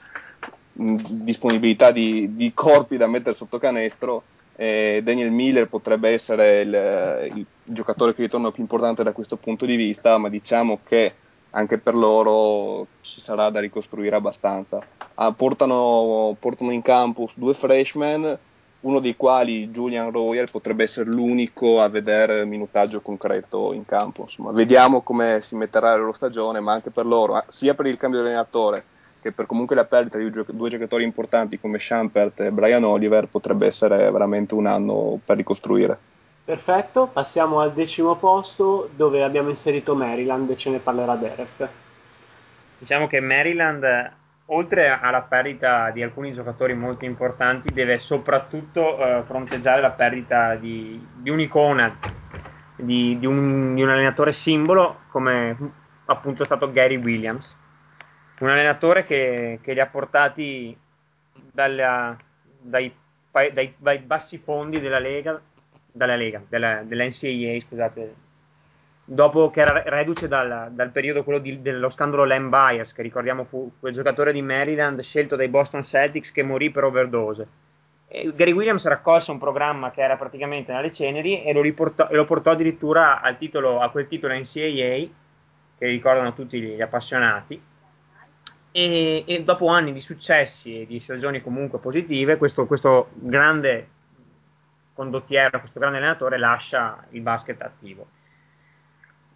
disponibilità 0.73 1.91
di, 1.91 2.37
di, 2.37 2.53
corpi 2.55 2.97
da 2.97 3.07
mettere 3.07 3.35
sotto 3.35 3.59
canestro. 3.59 4.23
Eh, 4.57 5.01
Daniel 5.05 5.31
Miller 5.31 5.69
potrebbe 5.69 6.11
essere 6.11 6.61
il, 6.63 7.37
il, 7.37 7.47
giocatore 7.63 8.15
che 8.15 8.23
ritorna 8.23 8.51
più 8.51 8.63
importante 8.63 9.03
da 9.03 9.13
questo 9.13 9.37
punto 9.37 9.67
di 9.67 9.77
vista, 9.77 10.17
ma 10.17 10.29
diciamo 10.29 10.81
che 10.87 11.13
anche 11.57 11.79
per 11.79 11.95
loro 11.95 12.87
ci 13.01 13.21
sarà 13.21 13.49
da 13.49 13.61
ricostruire 13.61 14.15
abbastanza. 14.15 14.79
Ah, 15.15 15.33
portano, 15.33 16.37
portano, 16.39 16.71
in 16.71 16.83
campo 16.83 17.29
due 17.35 17.55
freshman, 17.55 18.39
uno 18.81 19.01
dei 19.01 19.17
quali 19.17 19.69
Julian 19.71 20.11
Royal 20.11 20.51
potrebbe 20.51 20.85
essere 20.85 21.09
l'unico 21.09 21.81
a 21.81 21.89
vedere 21.89 22.45
minutaggio 22.45 23.01
concreto 23.01 23.73
in 23.73 23.87
campo. 23.87 24.23
Insomma, 24.23 24.53
vediamo 24.53 25.01
come 25.01 25.41
si 25.41 25.57
metterà 25.57 25.91
la 25.91 25.97
loro 25.97 26.13
stagione, 26.13 26.61
ma 26.61 26.75
anche 26.75 26.91
per 26.91 27.07
loro, 27.07 27.43
sia 27.49 27.75
per 27.75 27.87
il 27.87 27.97
cambio 27.97 28.21
di 28.21 28.27
allenatore 28.27 28.85
che 29.23 29.33
per 29.33 29.47
comunque 29.47 29.75
la 29.75 29.85
perdita 29.85 30.19
di 30.19 30.31
due 30.31 30.71
giocatori 30.71 31.03
importanti 31.03 31.59
come 31.59 31.79
Champert 31.81 32.41
e 32.41 32.53
Brian 32.53 32.85
Oliver 32.85 33.27
potrebbe 33.27 33.67
essere 33.67 34.09
veramente 34.11 34.55
un 34.55 34.67
anno 34.67 35.19
per 35.25 35.37
ricostruire. 35.37 35.99
Perfetto, 36.47 37.09
passiamo 37.09 37.59
al 37.59 37.73
decimo 37.73 38.15
posto 38.15 38.89
dove 38.95 39.25
abbiamo 39.25 39.49
inserito 39.49 39.97
Maryland 39.97 40.49
e 40.49 40.57
ce 40.57 40.71
ne 40.71 40.79
parlerà 40.79 41.17
Derek. 41.17 41.69
Diciamo 42.79 43.09
che 43.09 43.21
Maryland, 43.21 44.13
oltre 44.47 44.89
alla 44.89 45.23
perdita 45.23 45.91
di 45.91 46.03
alcuni 46.03 46.33
giocatori 46.33 46.75
molto 46.75 47.05
importanti, 47.05 47.75
deve 47.75 47.99
soprattutto 47.99 48.97
eh, 48.97 49.23
fronteggiare 49.27 49.81
la 49.81 49.91
perdita 49.91 50.55
di, 50.55 51.05
di 51.17 51.31
un'icona, 51.31 51.99
di, 52.77 53.19
di, 53.19 53.27
un, 53.27 53.75
di 53.75 53.83
un 53.83 53.89
allenatore 53.89 54.33
simbolo 54.33 55.01
come 55.09 55.57
appunto 56.05 56.43
è 56.43 56.47
stato 56.47 56.71
Gary 56.71 56.97
Williams 56.97 57.57
un 58.39 58.51
allenatore 58.51 59.05
che, 59.05 59.61
che 59.63 59.73
li 59.73 59.81
ha 59.81 59.87
portati 59.87 60.77
dalla, 61.53 62.17
dai, 62.61 62.95
dai, 63.31 63.75
dai, 63.79 63.99
bassi 63.99 64.37
fondi 64.37 64.81
della 64.81 64.99
Lega, 64.99 65.41
dalla 65.97 66.17
Lega, 66.17 66.43
della, 66.47 66.83
dell'NCAA, 66.85 67.61
scusate, 67.67 68.15
dopo 69.05 69.51
che 69.51 69.61
era 69.61 69.83
reduce 69.87 70.29
dal, 70.29 70.69
dal 70.73 70.91
periodo 70.91 71.25
quello 71.25 71.39
di, 71.39 71.63
dello 71.63 71.89
scandalo 71.89 72.25
Len 72.25 72.51
Bias, 72.51 72.93
che 72.93 73.03
ricordiamo 73.03 73.45
fu 73.45 73.73
quel 73.81 73.95
giocatore 73.95 74.33
di 74.33 74.43
Maryland 74.43 75.01
scelto 75.01 75.37
dai 75.37 75.49
Boston 75.49 75.83
Celtics 75.83 76.33
che 76.33 76.43
morì 76.43 76.71
per 76.71 76.85
overdose. 76.85 77.49
E 78.09 78.31
Gary 78.35 78.53
Williams 78.53 78.87
raccolse 78.87 79.31
un 79.31 79.39
programma 79.39 79.91
che 79.91 80.03
era 80.03 80.17
praticamente 80.17 80.73
nelle 80.73 80.93
ceneri 80.93 81.43
e 81.43 81.53
lo, 81.53 81.63
riportò, 81.63 82.09
e 82.09 82.15
lo 82.15 82.25
portò 82.25 82.51
addirittura 82.51 83.21
titolo, 83.39 83.81
a 83.81 83.91
quel 83.91 84.07
titolo 84.07 84.35
NCAA, 84.35 85.09
che 85.79 85.87
ricordano 85.87 86.33
tutti 86.35 86.61
gli 86.61 86.81
appassionati 86.81 87.61
e, 88.77 89.25
e, 89.27 89.43
dopo 89.43 89.69
anni 89.69 89.95
di 89.95 90.03
successi 90.03 90.83
e 90.83 90.87
di 90.87 91.01
stagioni 91.01 91.41
comunque 91.41 91.79
positive, 91.79 92.37
questo, 92.37 92.67
questo 92.67 93.09
grande 93.15 93.89
condottiero, 94.97 95.61
questo 95.61 95.79
grande 95.79 95.99
allenatore 95.99 96.39
lascia 96.39 97.05
il 97.11 97.21
basket 97.21 97.63
attivo. 97.63 98.07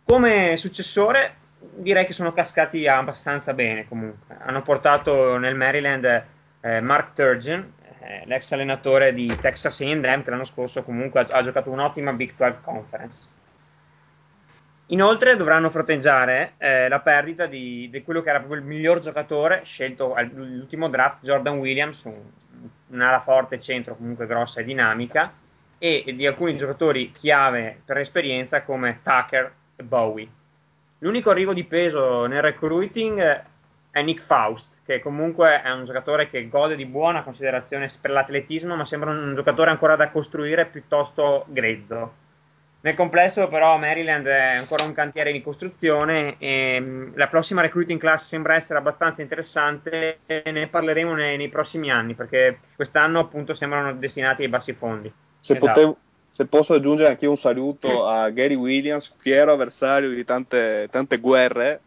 Come 0.03 0.57
successore 0.57 1.37
direi 1.59 2.07
che 2.07 2.13
sono 2.13 2.33
cascati 2.33 2.89
abbastanza 2.89 3.53
bene 3.53 3.87
comunque. 3.87 4.37
Hanno 4.41 4.63
portato 4.63 5.37
nel 5.37 5.55
Maryland 5.55 6.25
eh, 6.63 6.81
Mark 6.81 7.15
Turgeon, 7.15 7.73
eh, 8.01 8.23
l'ex 8.25 8.51
allenatore 8.51 9.15
di 9.15 9.27
Texas 9.41 9.81
A&M 9.81 10.25
che 10.25 10.31
l'anno 10.31 10.47
scorso 10.47 10.83
comunque 10.83 11.21
ha, 11.21 11.27
ha 11.31 11.43
giocato 11.43 11.71
un'ottima 11.71 12.13
Big 12.13 12.35
12 12.35 12.59
Conference 12.63 13.29
Inoltre 14.91 15.37
dovranno 15.37 15.71
fronteggiare 15.71 16.55
eh, 16.59 16.89
la 16.89 16.99
perdita 16.99 17.47
di, 17.47 17.89
di, 17.91 18.03
quello 18.03 18.23
che 18.23 18.31
era 18.31 18.41
proprio 18.41 18.61
il 18.61 18.67
miglior 18.67 18.99
giocatore 18.99 19.63
scelto 19.65 20.15
all'ultimo 20.15 20.89
draft, 20.89 21.23
Jordan 21.23 21.59
Williams, 21.59 22.03
un, 22.05 22.21
un'ala 22.89 23.21
forte, 23.21 23.61
centro 23.61 23.95
comunque 23.95 24.27
grossa 24.27 24.61
e 24.61 24.65
dinamica, 24.65 25.33
e 25.81 26.05
di 26.15 26.27
alcuni 26.27 26.57
giocatori 26.57 27.11
chiave 27.11 27.81
per 27.85 27.97
esperienza 27.97 28.63
come 28.63 29.01
Tucker 29.03 29.53
e 29.75 29.83
Bowie. 29.83 30.29
L'unico 30.99 31.31
arrivo 31.31 31.53
di 31.53 31.65
peso 31.65 32.27
nel 32.27 32.43
recruiting 32.43 33.45
è 33.91 34.03
Nick 34.03 34.23
Faust, 34.23 34.83
che 34.85 35.01
comunque 35.01 35.63
è 35.63 35.71
un 35.71 35.85
giocatore 35.85 36.29
che 36.29 36.49
gode 36.49 36.77
di 36.77 36.85
buona 36.85 37.23
considerazione 37.23 37.89
per 38.01 38.11
l'atletismo, 38.11 38.77
ma 38.77 38.85
sembra 38.85 39.11
un 39.11 39.35
giocatore 39.35 39.71
ancora 39.71 39.97
da 39.97 40.11
costruire 40.11 40.67
piuttosto 40.67 41.47
grezzo 41.49 42.29
nel 42.83 42.95
complesso, 42.95 43.47
però, 43.49 43.77
Maryland 43.77 44.27
è 44.27 44.57
ancora 44.57 44.85
un 44.85 44.95
cantiere 44.95 45.33
di 45.33 45.43
costruzione 45.43 46.37
e 46.39 46.81
mm, 46.81 47.13
la 47.15 47.29
prossima 47.29 47.61
recruiting 47.61 48.01
class 48.01 48.27
sembra 48.27 48.55
essere 48.55 48.79
abbastanza 48.79 49.21
interessante 49.21 50.21
e 50.25 50.43
ne 50.51 50.67
parleremo 50.67 51.13
nei, 51.13 51.37
nei 51.37 51.51
prossimi 51.51 51.91
anni 51.91 52.15
perché 52.15 52.61
quest'anno, 52.75 53.21
appunto, 53.21 53.53
sembrano 53.53 53.93
destinati 53.93 54.43
ai 54.43 54.49
bassi 54.49 54.73
fondi. 54.73 55.13
Se, 55.41 55.55
esatto. 55.55 55.67
potevo, 55.67 55.97
se 56.33 56.45
posso 56.47 56.75
aggiungere 56.75 57.09
anche 57.09 57.25
io 57.25 57.31
un 57.31 57.37
saluto 57.37 58.07
a 58.07 58.31
Gary 58.31 58.55
Williams, 58.55 59.13
fiero 59.19 59.53
avversario 59.53 60.11
di 60.11 60.25
tante, 60.25 60.89
tante 60.91 61.19
guerre, 61.19 61.81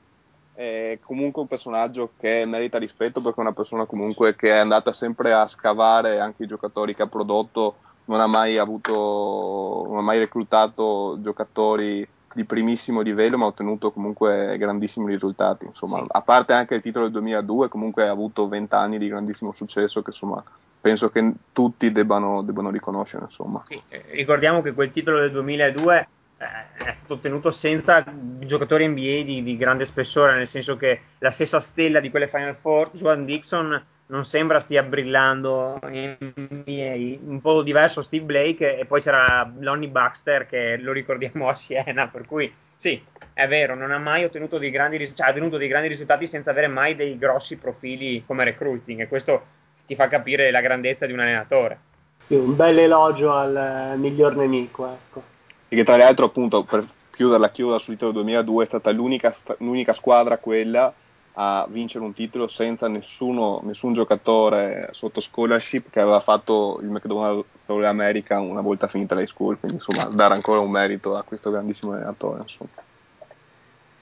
è 0.53 0.99
comunque 1.01 1.41
un 1.41 1.47
personaggio 1.47 2.11
che 2.19 2.45
merita 2.45 2.77
rispetto 2.77 3.21
perché 3.21 3.39
è 3.39 3.41
una 3.41 3.53
persona 3.53 3.85
comunque 3.85 4.35
che 4.35 4.49
è 4.49 4.57
andata 4.57 4.91
sempre 4.91 5.33
a 5.33 5.47
scavare 5.47 6.19
anche 6.19 6.43
i 6.43 6.47
giocatori 6.47 6.93
che 6.93 7.01
ha 7.01 7.07
prodotto 7.07 7.75
non 8.05 8.19
ha 8.19 8.27
mai 8.27 8.57
avuto, 8.57 9.85
non 9.87 9.97
ha 9.97 10.01
mai 10.01 10.19
reclutato 10.19 11.17
giocatori 11.21 12.07
di 12.33 12.43
primissimo 12.45 13.01
livello, 13.01 13.37
ma 13.37 13.45
ha 13.45 13.49
ottenuto 13.49 13.91
comunque 13.91 14.57
grandissimi 14.57 15.07
risultati. 15.07 15.65
Insomma, 15.65 15.99
sì. 15.99 16.05
a 16.09 16.21
parte 16.21 16.53
anche 16.53 16.75
il 16.75 16.81
titolo 16.81 17.05
del 17.05 17.13
2002, 17.13 17.69
comunque 17.69 18.07
ha 18.07 18.11
avuto 18.11 18.47
20 18.47 18.75
anni 18.75 18.97
di 18.97 19.07
grandissimo 19.07 19.53
successo 19.53 20.01
che 20.01 20.09
insomma 20.09 20.43
penso 20.83 21.09
che 21.09 21.31
tutti 21.53 21.93
debbano, 21.93 22.41
debbano 22.41 22.69
riconoscere. 22.69 23.29
Sì, 23.29 23.81
eh, 23.87 24.03
ricordiamo 24.09 24.61
che 24.61 24.73
quel 24.73 24.91
titolo 24.91 25.17
del 25.17 25.31
2002 25.31 26.07
eh, 26.37 26.85
è 26.85 26.91
stato 26.91 27.13
ottenuto 27.13 27.51
senza 27.51 28.03
giocatori 28.39 28.85
NBA 28.85 29.23
di, 29.23 29.43
di, 29.43 29.55
grande 29.55 29.85
spessore, 29.85 30.35
nel 30.35 30.45
senso 30.45 30.75
che 30.75 30.99
la 31.19 31.31
stessa 31.31 31.61
stella 31.61 32.01
di 32.01 32.09
quelle 32.09 32.27
Final 32.27 32.57
Four, 32.57 32.91
Joan 32.91 33.23
Dixon, 33.23 33.81
non 34.07 34.25
sembra 34.25 34.59
stia 34.59 34.83
brillando 34.83 35.79
in 35.89 36.17
NBA. 36.19 37.31
Un 37.31 37.39
po' 37.39 37.63
diverso 37.63 38.01
Steve 38.01 38.25
Blake 38.25 38.77
e 38.77 38.83
poi 38.83 38.99
c'era 38.99 39.49
Lonnie 39.59 39.87
Baxter 39.87 40.45
che 40.45 40.75
lo 40.75 40.91
ricordiamo 40.91 41.47
a 41.49 41.55
Siena, 41.55 42.09
per 42.09 42.27
cui 42.27 42.53
Sì, 42.75 43.01
è 43.31 43.47
vero, 43.47 43.73
non 43.73 43.91
ha 43.91 43.99
mai 43.99 44.25
ottenuto 44.25 44.57
dei 44.57 44.69
grandi, 44.69 44.97
ris- 44.97 45.13
cioè, 45.15 45.27
ha 45.27 45.29
ottenuto 45.29 45.55
dei 45.55 45.69
grandi 45.69 45.87
risultati 45.87 46.27
senza 46.27 46.51
avere 46.51 46.67
mai 46.67 46.97
dei 46.97 47.17
grossi 47.17 47.55
profili 47.55 48.21
come 48.25 48.43
recruiting 48.43 48.99
e 48.99 49.07
questo 49.07 49.61
ti 49.85 49.95
fa 49.95 50.07
capire 50.07 50.51
la 50.51 50.61
grandezza 50.61 51.05
di 51.05 51.13
un 51.13 51.19
allenatore. 51.19 51.79
Sì, 52.23 52.35
un 52.35 52.55
bel 52.55 52.79
elogio 52.79 53.33
al 53.33 53.93
miglior 53.97 54.35
nemico, 54.35 54.87
ecco. 54.87 55.23
E 55.67 55.75
che 55.75 55.83
tra 55.83 55.97
l'altro, 55.97 56.25
appunto, 56.25 56.63
per 56.63 56.85
chiudere 57.11 57.39
la 57.39 57.49
chiusa 57.49 57.77
sul 57.77 57.93
titolo 57.93 58.11
2002 58.13 58.63
è 58.63 58.67
stata 58.67 58.91
l'unica, 58.91 59.33
l'unica 59.59 59.93
squadra 59.93 60.37
quella 60.37 60.93
a 61.35 61.65
vincere 61.67 62.03
un 62.03 62.13
titolo 62.13 62.47
senza 62.47 62.87
nessuno, 62.87 63.59
nessun 63.63 63.93
giocatore 63.93 64.89
sotto 64.91 65.19
scholarship 65.19 65.89
che 65.89 65.99
aveva 65.99 66.19
fatto 66.19 66.79
il 66.81 66.89
McDonald's 66.89 67.69
All 67.69 67.83
American 67.83 68.47
una 68.47 68.61
volta 68.61 68.87
finita 68.87 69.15
l'high 69.15 69.25
school, 69.25 69.59
quindi 69.59 69.77
insomma 69.77 70.05
dare 70.05 70.35
ancora 70.35 70.59
un 70.59 70.69
merito 70.69 71.15
a 71.15 71.23
questo 71.23 71.49
grandissimo 71.49 71.93
allenatore. 71.93 72.41
Insomma. 72.41 72.69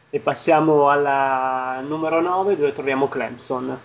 E 0.09 0.19
passiamo 0.19 0.89
alla 0.89 1.81
numero 1.88 2.19
9 2.19 2.57
dove 2.57 2.73
troviamo 2.73 3.07
Clemson. 3.07 3.79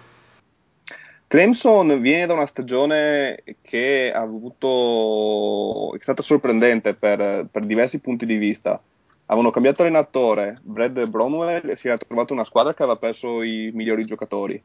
Clemson 1.29 2.01
viene 2.01 2.27
da 2.27 2.35
una 2.35 2.47
stagione 2.47 3.43
che 3.63 4.13
avuto, 4.13 5.95
è 5.95 6.01
stata 6.01 6.23
sorprendente 6.23 6.95
per, 6.95 7.49
per 7.51 7.65
diversi 7.65 7.99
punti 7.99 8.27
di 8.27 8.37
vista 8.37 8.81
avevano 9.27 9.51
cambiato 9.51 9.83
allenatore, 9.83 10.61
Brad 10.63 11.07
Bromwell, 11.07 11.73
si 11.73 11.89
era 11.89 11.97
trovato 11.97 12.33
una 12.33 12.45
squadra 12.45 12.75
che 12.75 12.83
aveva 12.83 12.99
perso 12.99 13.43
i 13.43 13.71
migliori 13.75 14.05
giocatori 14.05 14.63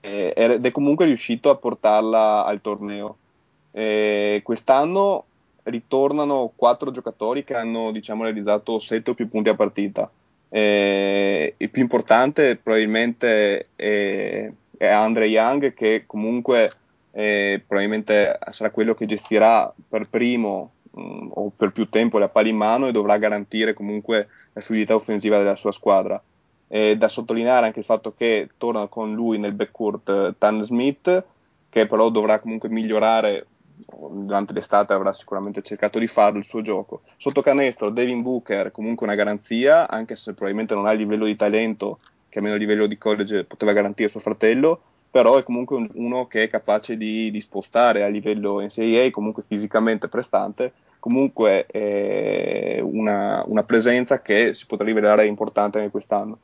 ed 0.00 0.64
è 0.64 0.70
comunque 0.70 1.04
riuscito 1.04 1.50
a 1.50 1.56
portarla 1.56 2.44
al 2.44 2.60
torneo. 2.60 3.16
E 3.70 4.40
quest'anno 4.42 5.24
ritornano 5.64 6.52
quattro 6.56 6.90
giocatori 6.90 7.44
che 7.44 7.54
hanno 7.54 7.90
diciamo, 7.90 8.22
realizzato 8.22 8.78
sette 8.78 9.10
o 9.10 9.14
più 9.14 9.28
punti 9.28 9.50
a 9.50 9.54
partita. 9.54 10.10
E 10.48 11.54
il 11.56 11.70
più 11.70 11.82
importante 11.82 12.56
probabilmente 12.56 13.68
è, 13.76 14.50
è 14.80 14.88
Andre 14.88 15.26
Young 15.26 15.74
che 15.74 16.04
comunque 16.06 16.72
eh, 17.10 17.62
probabilmente 17.66 18.38
sarà 18.48 18.70
quello 18.70 18.94
che 18.94 19.04
gestirà 19.04 19.70
per 19.86 20.08
primo 20.08 20.72
mh, 20.92 21.02
mm, 21.02 21.28
o 21.34 21.52
per 21.54 21.72
più 21.72 21.90
tempo 21.90 22.16
la 22.16 22.30
palla 22.30 22.48
in 22.48 22.56
mano 22.56 22.86
e 22.86 22.92
dovrà 22.92 23.18
garantire 23.18 23.74
comunque 23.74 24.28
la 24.54 24.62
fluidità 24.62 24.94
offensiva 24.94 25.36
della 25.36 25.54
sua 25.54 25.70
squadra. 25.70 26.22
E 26.66 26.96
da 26.96 27.08
sottolineare 27.08 27.66
anche 27.66 27.80
il 27.80 27.84
fatto 27.84 28.14
che 28.16 28.48
torna 28.56 28.86
con 28.86 29.12
lui 29.12 29.38
nel 29.38 29.52
backcourt 29.52 30.08
eh, 30.08 30.34
Tan 30.38 30.64
Smith, 30.64 31.24
che 31.68 31.86
però 31.86 32.08
dovrà 32.08 32.38
comunque 32.38 32.70
migliorare 32.70 33.48
durante 33.86 34.54
l'estate 34.54 34.94
avrà 34.94 35.12
sicuramente 35.12 35.60
cercato 35.60 35.98
di 35.98 36.06
farlo 36.06 36.38
il 36.38 36.46
suo 36.46 36.62
gioco. 36.62 37.02
Sotto 37.18 37.42
canestro 37.42 37.90
Devin 37.90 38.22
Booker 38.22 38.70
comunque 38.72 39.04
una 39.04 39.14
garanzia, 39.14 39.90
anche 39.90 40.16
se 40.16 40.32
probabilmente 40.32 40.74
non 40.74 40.86
ha 40.86 40.92
il 40.92 41.00
livello 41.00 41.26
di 41.26 41.36
talento 41.36 41.98
che 42.30 42.38
a 42.38 42.42
meno 42.42 42.56
livello 42.56 42.86
di 42.86 42.96
college 42.96 43.44
poteva 43.44 43.72
garantire 43.72 44.08
suo 44.08 44.20
fratello, 44.20 44.80
però 45.10 45.36
è 45.36 45.42
comunque 45.42 45.76
un, 45.76 45.86
uno 45.94 46.26
che 46.26 46.44
è 46.44 46.48
capace 46.48 46.96
di, 46.96 47.30
di, 47.30 47.40
spostare 47.40 48.04
a 48.04 48.08
livello 48.08 48.60
NCAA, 48.60 49.10
comunque 49.10 49.42
fisicamente 49.42 50.08
prestante, 50.08 50.72
comunque 51.00 51.66
è 51.66 52.78
una, 52.80 53.42
una, 53.46 53.64
presenza 53.64 54.22
che 54.22 54.54
si 54.54 54.66
potrà 54.66 54.86
rivelare 54.86 55.26
importante 55.26 55.78
anche 55.78 55.90
quest'anno. 55.90 56.38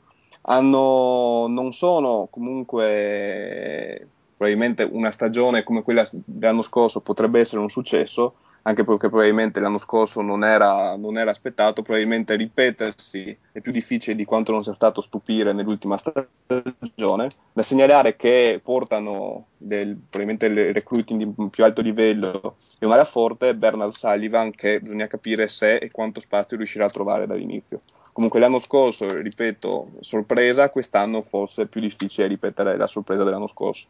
Hanno, 0.49 1.47
non 1.49 1.73
sono 1.73 2.29
comunque 2.31 4.07
probabilmente 4.37 4.83
una 4.83 5.11
stagione 5.11 5.63
come 5.63 5.83
quella 5.83 6.07
dell'anno 6.13 6.63
scorso 6.63 7.01
potrebbe 7.01 7.41
essere 7.41 7.61
un 7.61 7.71
successo, 7.71 8.35
anche 8.67 8.83
perché 8.83 9.09
probabilmente 9.09 9.61
l'anno 9.61 9.79
scorso 9.79 10.23
non 10.23 10.43
era, 10.43 10.97
non 10.97 11.17
era, 11.17 11.31
aspettato, 11.31 11.83
probabilmente 11.83 12.35
ripetersi 12.35 13.37
è 13.53 13.61
più 13.61 13.71
difficile 13.71 14.17
di 14.17 14.25
quanto 14.25 14.51
non 14.51 14.65
sia 14.65 14.73
stato 14.73 15.01
stupire 15.01 15.53
nell'ultima 15.53 15.97
stagione. 15.97 17.29
Da 17.53 17.63
segnalare 17.63 18.17
che 18.17 18.61
portano 18.63 19.47
del, 19.57 19.97
probabilmente 20.11 20.47
il 20.47 20.75
recruiting 20.75 21.23
di 21.23 21.49
più 21.49 21.63
alto 21.63 21.81
livello 21.81 22.57
e 22.81 22.87
un'area 22.87 23.05
forte 23.05 23.55
Bernard 23.55 23.93
Sullivan 23.93 24.51
che 24.51 24.81
bisogna 24.81 25.07
capire 25.07 25.47
se 25.47 25.77
e 25.77 25.93
quanto 25.93 26.19
spazio 26.19 26.57
riuscirà 26.57 26.87
a 26.87 26.91
trovare 26.91 27.29
dall'inizio. 27.29 27.83
Comunque 28.13 28.41
l'anno 28.41 28.59
scorso, 28.59 29.07
ripeto, 29.15 29.87
sorpresa, 30.01 30.71
quest'anno 30.71 31.21
forse 31.21 31.63
è 31.63 31.67
più 31.67 31.81
difficile 31.81 32.27
ripetere 32.27 32.77
la 32.77 32.89
sorpresa 32.89 33.23
dell'anno 33.23 33.47
scorso. 33.47 33.87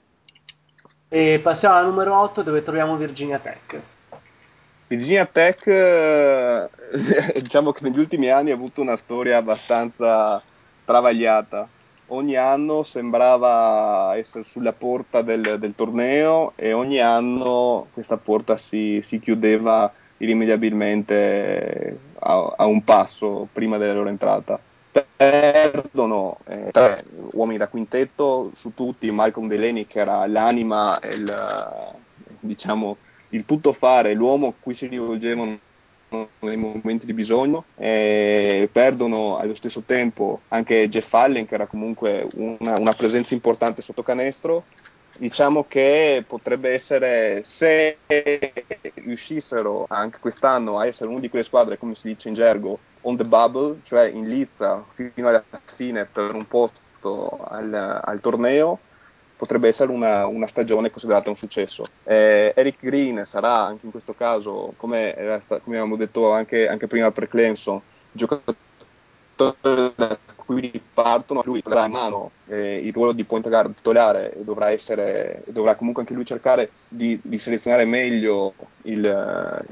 E 1.09 1.41
passiamo 1.43 1.77
al 1.77 1.87
numero 1.87 2.21
8 2.21 2.43
dove 2.43 2.63
troviamo 2.63 2.97
Virginia 2.97 3.39
Tech. 3.39 3.95
Virginia 4.89 5.27
Tech, 5.27 5.67
eh, 5.67 6.69
diciamo 7.43 7.73
che 7.73 7.83
negli 7.83 7.99
ultimi 7.99 8.31
anni 8.31 8.53
ha 8.53 8.55
avuto 8.55 8.81
una 8.83 8.97
storia 8.97 9.39
abbastanza 9.39 10.41
travagliata. 10.85 11.69
Ogni 12.09 12.37
anno 12.37 12.85
sembrava 12.85 14.15
essere 14.15 14.45
sulla 14.45 14.73
porta 14.73 15.23
del, 15.23 15.57
del 15.59 15.75
torneo 15.75 16.53
e 16.55 16.73
ogni 16.73 17.01
anno 17.01 17.89
questa 17.93 18.17
porta 18.17 18.57
si, 18.57 19.01
si 19.03 19.19
chiudeva 19.19 19.93
irrimediabilmente 20.19 21.99
a, 22.21 22.55
a, 22.57 22.67
un 22.67 22.85
passo 22.85 23.49
prima 23.53 23.79
della 23.79 23.95
loro 23.95 24.09
entrata. 24.09 24.61
Perdono 25.17 26.39
eh, 26.47 26.69
tre 26.71 27.05
uomini 27.33 27.59
da 27.59 27.67
quintetto 27.67 28.53
su 28.55 28.73
tutti, 28.73 29.11
Malcolm 29.11 29.49
Delaney 29.49 29.89
che 29.89 29.99
era 29.99 30.25
l'anima 30.29 31.01
il, 31.03 31.97
diciamo, 32.39 32.97
il 33.31 33.45
tutto 33.45 33.73
fare, 33.73 34.15
l'uomo 34.15 34.49
a 34.49 34.53
cui 34.59 34.75
si 34.75 34.87
rivolgevano 34.87 35.59
nei 36.39 36.57
momenti 36.57 37.05
di 37.05 37.13
bisogno, 37.13 37.65
e 37.77 38.69
perdono 38.71 39.39
allo 39.39 39.55
stesso 39.55 39.83
tempo 39.85 40.43
anche 40.49 40.89
Jeff 40.89 41.13
Allen 41.13 41.47
che 41.47 41.55
era 41.55 41.67
comunque 41.67 42.27
una, 42.35 42.79
una 42.79 42.93
presenza 42.93 43.35
importante 43.35 43.83
sotto 43.83 44.03
canestro. 44.03 44.65
Diciamo 45.19 45.65
che 45.67 46.23
potrebbe 46.27 46.73
essere, 46.73 47.43
se 47.43 47.97
riuscissero 48.95 49.87
anche 49.89 50.19
quest'anno 50.21 50.79
a 50.79 50.87
essere 50.87 51.09
una 51.09 51.21
di 51.21 51.31
quelle 51.31 51.45
squadre, 51.45 51.79
come 51.79 51.95
si 51.95 52.09
dice 52.09 52.29
in 52.29 52.35
gergo, 52.35 52.79
on 53.03 53.17
the 53.17 53.25
bubble, 53.25 53.81
cioè 53.83 54.09
in 54.09 54.29
lizza 54.29 54.85
fino 54.93 55.29
alla 55.29 55.43
fine 55.65 56.05
per 56.05 56.35
un 56.35 56.47
posto 56.47 57.39
al, 57.49 57.73
al 58.05 58.21
torneo, 58.21 58.79
potrebbe 59.37 59.69
essere 59.69 59.93
una, 59.93 60.27
una, 60.27 60.47
stagione 60.47 60.91
considerata 60.91 61.31
un 61.31 61.37
successo. 61.37 61.87
Eh, 62.05 62.53
Eric 62.57 62.79
Green 62.81 63.25
sarà 63.25 63.65
anche 63.65 63.85
in 63.85 63.91
questo 63.91 64.15
caso, 64.15 64.73
come, 64.77 65.15
sta, 65.41 65.59
come 65.59 65.77
avevamo 65.77 65.97
detto 65.97 66.33
anche, 66.33 66.67
anche, 66.69 66.87
prima 66.87 67.11
per 67.11 67.29
Clemson, 67.29 67.81
giocatore 68.13 68.57
da 69.95 70.19
cui 70.35 70.81
partono, 70.95 71.43
lui 71.45 71.61
prenderà 71.61 71.87
in 71.87 71.93
mano 71.93 72.31
eh, 72.47 72.77
il 72.77 72.93
ruolo 72.93 73.13
di 73.13 73.25
point 73.25 73.47
guard 73.49 73.75
titolare 73.75 74.35
e 74.35 74.45
dovrà, 74.45 74.71
essere, 74.71 75.43
dovrà 75.47 75.75
comunque 75.75 76.03
anche 76.03 76.15
lui 76.15 76.25
cercare 76.25 76.71
di, 76.89 77.19
di 77.23 77.39
selezionare 77.39 77.85
meglio 77.85 78.55
il, 78.83 79.65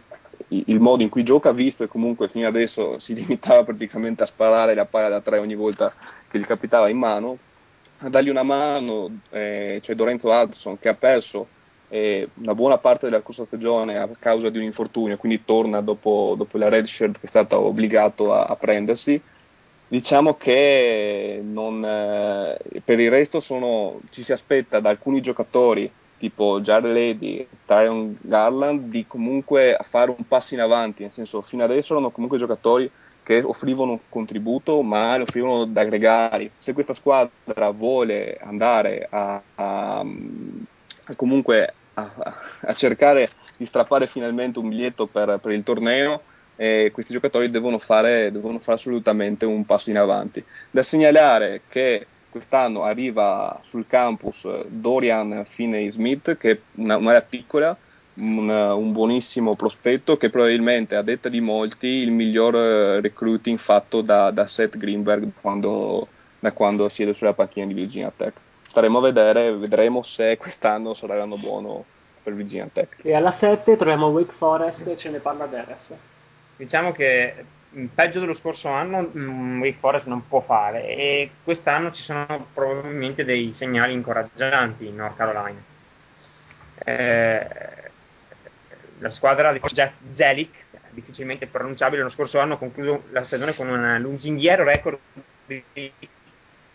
il 0.48 0.80
modo 0.80 1.02
in 1.02 1.08
cui 1.08 1.22
gioca, 1.22 1.52
visto 1.52 1.84
che 1.84 1.90
comunque 1.90 2.28
fino 2.28 2.46
adesso 2.46 2.98
si 2.98 3.14
limitava 3.14 3.64
praticamente 3.64 4.24
a 4.24 4.26
sparare 4.26 4.74
la 4.74 4.84
palla 4.84 5.08
da 5.08 5.20
tre 5.20 5.38
ogni 5.38 5.54
volta 5.54 5.92
che 6.28 6.38
gli 6.38 6.44
capitava 6.44 6.88
in 6.88 6.98
mano, 6.98 7.38
a 7.98 8.08
dargli 8.08 8.28
una 8.28 8.42
mano 8.42 9.20
eh, 9.30 9.78
c'è 9.80 9.94
Lorenzo 9.94 10.30
Hudson 10.30 10.78
che 10.78 10.88
ha 10.88 10.94
perso 10.94 11.46
eh, 11.88 12.28
una 12.34 12.54
buona 12.54 12.78
parte 12.78 13.06
della 13.06 13.22
corsa 13.22 13.44
stagione 13.44 13.96
a 13.98 14.08
causa 14.18 14.50
di 14.50 14.58
un 14.58 14.64
infortunio, 14.64 15.16
quindi 15.16 15.44
torna 15.44 15.80
dopo, 15.80 16.34
dopo 16.36 16.58
la 16.58 16.68
red 16.68 16.86
shirt 16.86 17.20
che 17.20 17.26
è 17.26 17.28
stato 17.28 17.60
obbligato 17.60 18.32
a, 18.32 18.44
a 18.44 18.56
prendersi. 18.56 19.20
Diciamo 19.86 20.36
che 20.36 21.40
non, 21.42 21.84
eh, 21.84 22.80
per 22.82 22.98
il 22.98 23.10
resto 23.10 23.38
sono, 23.38 24.00
ci 24.10 24.24
si 24.24 24.32
aspetta 24.32 24.80
da 24.80 24.88
alcuni 24.88 25.20
giocatori 25.20 25.90
tipo 26.18 26.60
Jared 26.60 26.92
Lady, 26.92 27.46
Tyron 27.66 28.16
Garland 28.20 28.88
di 28.88 29.06
comunque 29.06 29.76
fare 29.82 30.10
un 30.10 30.26
passo 30.26 30.54
in 30.54 30.60
avanti, 30.60 31.02
nel 31.02 31.12
senso 31.12 31.42
fino 31.42 31.62
adesso 31.62 31.92
erano 31.92 32.10
comunque 32.10 32.38
giocatori 32.38 32.90
che 33.24 33.40
offrivano 33.42 33.92
un 33.92 33.98
contributo, 34.08 34.82
ma 34.82 35.16
lo 35.16 35.24
offrivano 35.24 35.64
da 35.64 35.82
gregari. 35.84 36.50
Se 36.56 36.72
questa 36.74 36.92
squadra 36.92 37.70
vuole 37.70 38.38
andare 38.40 39.08
a, 39.10 39.42
a, 39.54 39.98
a 40.00 41.14
comunque 41.16 41.72
a, 41.94 42.34
a, 42.60 42.74
cercare 42.74 43.30
di 43.56 43.64
strappare 43.64 44.06
finalmente 44.06 44.58
un 44.58 44.68
biglietto 44.68 45.06
per, 45.06 45.38
per 45.40 45.52
il 45.52 45.62
torneo, 45.62 46.20
eh, 46.56 46.90
questi 46.92 47.14
giocatori 47.14 47.50
devono 47.50 47.78
fare, 47.78 48.30
devono 48.30 48.58
fare 48.58 48.76
assolutamente 48.76 49.46
un 49.46 49.64
passo 49.64 49.88
in 49.88 49.98
avanti. 49.98 50.44
Da 50.70 50.82
segnalare 50.82 51.62
che 51.66 52.06
quest'anno 52.28 52.82
arriva 52.82 53.58
sul 53.62 53.86
campus 53.86 54.46
Dorian 54.66 55.44
Finney 55.46 55.90
Smith, 55.90 56.36
che 56.36 56.50
è 56.50 56.58
una, 56.74 56.98
un'area 56.98 57.22
piccola, 57.22 57.76
un, 58.14 58.48
un, 58.48 58.92
buonissimo 58.92 59.56
prospetto 59.56 60.16
che 60.16 60.30
probabilmente 60.30 60.94
a 60.94 61.02
detta 61.02 61.28
di 61.28 61.40
molti 61.40 61.86
il 61.86 62.12
miglior 62.12 62.54
eh, 62.54 63.00
recruiting 63.00 63.58
fatto 63.58 64.02
da, 64.02 64.30
da 64.30 64.46
Seth 64.46 64.76
Greenberg 64.76 65.30
quando, 65.40 66.06
da 66.38 66.52
quando 66.52 66.88
siede 66.88 67.12
sulla 67.12 67.32
panchina 67.32 67.66
di 67.66 67.74
Virginia 67.74 68.12
Tech. 68.14 68.32
Staremo 68.68 68.98
a 68.98 69.02
vedere, 69.02 69.56
vedremo 69.56 70.02
se 70.02 70.36
quest'anno 70.36 70.94
sarà 70.94 71.16
l'anno 71.16 71.36
buono 71.36 71.84
per 72.22 72.34
Virginia 72.34 72.68
Tech. 72.72 72.96
E 73.02 73.14
alla 73.14 73.30
7 73.30 73.76
troviamo 73.76 74.08
Wake 74.08 74.32
Forest 74.32 74.86
e 74.88 74.96
ce 74.96 75.10
ne 75.10 75.18
parla 75.18 75.46
Deres. 75.46 75.90
Diciamo 76.56 76.92
che 76.92 77.44
peggio 77.92 78.20
dello 78.20 78.34
scorso 78.34 78.68
anno 78.68 79.10
um, 79.12 79.58
Wake 79.60 79.78
Forest 79.78 80.06
non 80.06 80.26
può 80.28 80.40
fare 80.40 80.86
e 80.86 81.30
quest'anno 81.42 81.90
ci 81.90 82.02
sono 82.02 82.46
probabilmente 82.52 83.24
dei 83.24 83.52
segnali 83.52 83.92
incoraggianti 83.92 84.86
in 84.86 84.96
North 84.96 85.16
Carolina. 85.16 85.62
Eh, 86.84 87.82
la 88.98 89.10
squadra 89.10 89.52
di 89.52 89.60
Zelik, 90.10 90.64
difficilmente 90.90 91.46
pronunciabile, 91.46 92.02
lo 92.02 92.10
scorso 92.10 92.38
anno 92.38 92.54
ha 92.54 92.58
concluso 92.58 93.04
la 93.10 93.24
stagione 93.24 93.54
con 93.54 93.68
un 93.68 93.98
lusinghiero 94.00 94.64
record 94.64 94.98
di 95.46 95.62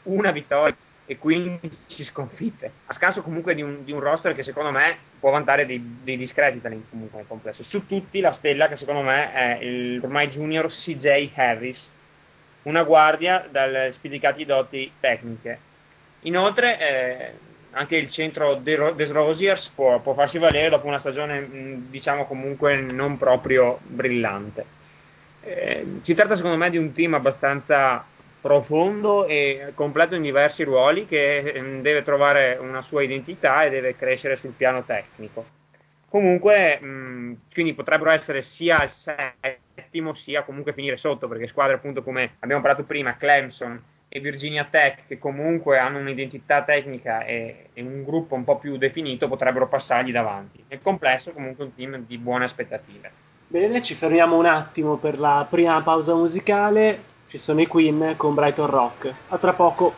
una 0.03 0.31
vittoria 0.31 0.75
e 1.05 1.17
15 1.17 2.03
sconfitte, 2.03 2.71
a 2.85 2.93
scanso 2.93 3.23
comunque 3.23 3.55
di 3.55 3.63
un, 3.63 3.83
di 3.83 3.91
un, 3.91 3.99
roster 3.99 4.35
che 4.35 4.43
secondo 4.43 4.69
me 4.69 4.95
può 5.19 5.31
vantare 5.31 5.65
dei, 5.65 5.97
dei 6.03 6.17
discreti 6.17 6.61
comunque 6.61 7.17
nel 7.17 7.27
complesso. 7.27 7.63
Su 7.63 7.87
tutti 7.87 8.19
la 8.19 8.31
stella 8.31 8.67
che 8.67 8.75
secondo 8.75 9.01
me 9.01 9.33
è 9.33 9.57
il 9.63 9.99
ormai 10.03 10.27
junior 10.27 10.67
CJ 10.67 11.31
Harris, 11.33 11.91
una 12.63 12.83
guardia 12.83 13.47
dalle 13.49 13.91
spiedicati 13.91 14.45
doti 14.45 14.91
tecniche. 14.99 15.59
Inoltre 16.21 16.79
eh, 16.79 17.33
anche 17.71 17.97
il 17.97 18.09
centro 18.09 18.55
des 18.55 19.11
Rosiers 19.11 19.67
può, 19.69 19.99
può, 19.99 20.13
farsi 20.13 20.39
valere 20.39 20.69
dopo 20.69 20.87
una 20.87 20.99
stagione 20.99 21.47
diciamo 21.89 22.25
comunque 22.25 22.75
non 22.77 23.17
proprio 23.17 23.79
brillante. 23.83 24.77
Eh, 25.41 25.85
si 26.01 26.13
tratta 26.13 26.35
secondo 26.35 26.57
me 26.57 26.69
di 26.69 26.77
un 26.77 26.91
team 26.91 27.13
abbastanza 27.13 28.05
profondo 28.41 29.25
e 29.25 29.71
completo 29.75 30.15
in 30.15 30.21
diversi 30.21 30.63
ruoli 30.63 31.05
che 31.05 31.39
ehm, 31.39 31.81
deve 31.81 32.03
trovare 32.03 32.57
una 32.59 32.81
sua 32.81 33.03
identità 33.03 33.63
e 33.63 33.69
deve 33.69 33.95
crescere 33.95 34.35
sul 34.35 34.51
piano 34.51 34.83
tecnico. 34.83 35.57
Comunque, 36.09 36.79
mh, 36.79 37.41
quindi 37.53 37.73
potrebbero 37.73 38.09
essere 38.09 38.41
sia 38.41 38.83
il 38.83 38.89
settimo 38.89 40.13
sia 40.13 40.41
comunque 40.41 40.73
finire 40.73 40.97
sotto, 40.97 41.27
perché 41.27 41.47
squadre 41.47 41.75
appunto 41.75 42.01
come 42.01 42.35
abbiamo 42.39 42.61
parlato 42.61 42.83
prima, 42.83 43.15
Clemson 43.15 43.79
e 44.09 44.19
Virginia 44.19 44.67
Tech, 44.69 45.05
che 45.07 45.19
comunque 45.19 45.77
hanno 45.77 45.99
un'identità 45.99 46.63
tecnica 46.63 47.23
e, 47.23 47.67
e 47.73 47.81
un 47.81 48.03
gruppo 48.03 48.35
un 48.35 48.43
po' 48.43 48.57
più 48.57 48.77
definito, 48.77 49.27
potrebbero 49.27 49.67
passargli 49.67 50.11
davanti. 50.11 50.63
Nel 50.67 50.81
complesso 50.81 51.31
comunque 51.31 51.65
un 51.65 51.75
team 51.75 52.03
di 52.05 52.17
buone 52.17 52.45
aspettative. 52.45 53.11
Bene, 53.47 53.81
ci 53.81 53.93
fermiamo 53.93 54.37
un 54.37 54.45
attimo 54.45 54.97
per 54.97 55.19
la 55.19 55.45
prima 55.49 55.81
pausa 55.81 56.13
musicale 56.15 57.09
ci 57.29 57.37
sono 57.37 57.61
i 57.61 57.67
Queen 57.67 58.15
con 58.17 58.33
Brighton 58.33 58.65
Rock. 58.65 59.13
A 59.29 59.37
tra 59.37 59.53
poco. 59.53 59.93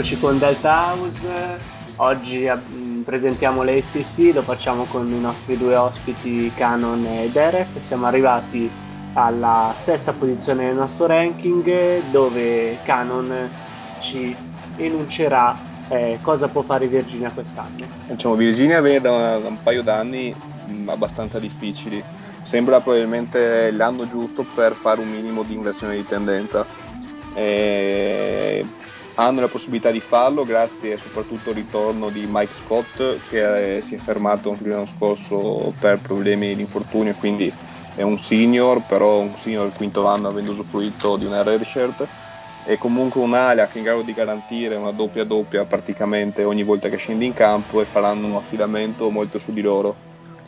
Eccoci 0.00 0.18
con 0.18 0.38
Delta 0.38 0.94
House, 0.94 1.58
oggi 1.96 2.48
mm, 2.48 3.02
presentiamo 3.02 3.62
le 3.62 3.76
ACC, 3.76 4.32
lo 4.32 4.40
facciamo 4.40 4.84
con 4.84 5.06
i 5.06 5.20
nostri 5.20 5.58
due 5.58 5.76
ospiti 5.76 6.50
Canon 6.54 7.04
e 7.04 7.28
Derek, 7.30 7.66
siamo 7.78 8.06
arrivati 8.06 8.70
alla 9.12 9.74
sesta 9.76 10.14
posizione 10.14 10.68
del 10.68 10.74
nostro 10.74 11.04
ranking 11.04 12.08
dove 12.10 12.80
Canon 12.82 13.50
ci 13.98 14.34
enuncerà 14.76 15.60
eh, 15.90 16.18
cosa 16.22 16.48
può 16.48 16.62
fare 16.62 16.86
Virginia 16.86 17.30
quest'anno. 17.30 17.86
Diciamo, 18.08 18.36
Virginia 18.36 18.80
viene 18.80 19.02
da, 19.02 19.36
un 19.36 19.58
paio 19.62 19.82
d'anni 19.82 20.34
mm, 20.66 20.88
abbastanza 20.88 21.38
difficili, 21.38 22.02
sembra 22.42 22.80
probabilmente 22.80 23.70
l'anno 23.70 24.06
giusto 24.06 24.46
per 24.54 24.72
fare 24.72 24.98
un 24.98 25.10
minimo 25.10 25.42
di 25.42 25.52
inversione 25.52 25.96
di 25.96 26.06
tendenza. 26.06 26.64
E 27.34 28.64
hanno 29.20 29.40
la 29.40 29.48
possibilità 29.48 29.90
di 29.90 30.00
farlo 30.00 30.44
grazie 30.46 30.96
soprattutto 30.96 31.50
al 31.50 31.56
ritorno 31.56 32.08
di 32.08 32.24
Mike 32.26 32.54
Scott 32.54 33.18
che 33.28 33.76
eh, 33.76 33.82
si 33.82 33.94
è 33.94 33.98
fermato 33.98 34.56
l'anno 34.62 34.86
scorso 34.86 35.74
per 35.78 36.00
problemi 36.00 36.54
di 36.54 36.62
infortunio 36.62 37.14
quindi 37.14 37.52
è 37.94 38.02
un 38.02 38.18
senior 38.18 38.82
però 38.86 39.18
un 39.18 39.36
senior 39.36 39.66
al 39.66 39.74
quinto 39.74 40.06
anno 40.06 40.28
avendo 40.28 40.52
usufruito 40.52 41.16
di 41.16 41.26
una 41.26 41.42
red 41.42 41.62
shirt 41.62 42.08
e 42.64 42.78
comunque 42.78 43.20
un'ala 43.20 43.66
che 43.66 43.74
è 43.74 43.78
in 43.78 43.84
grado 43.84 44.02
di 44.02 44.14
garantire 44.14 44.76
una 44.76 44.92
doppia 44.92 45.24
doppia 45.24 45.64
praticamente 45.66 46.44
ogni 46.44 46.62
volta 46.62 46.88
che 46.88 46.96
scende 46.96 47.24
in 47.24 47.34
campo 47.34 47.80
e 47.80 47.84
faranno 47.84 48.26
un 48.26 48.36
affidamento 48.36 49.10
molto 49.10 49.38
su 49.38 49.52
di 49.52 49.60
loro. 49.62 49.96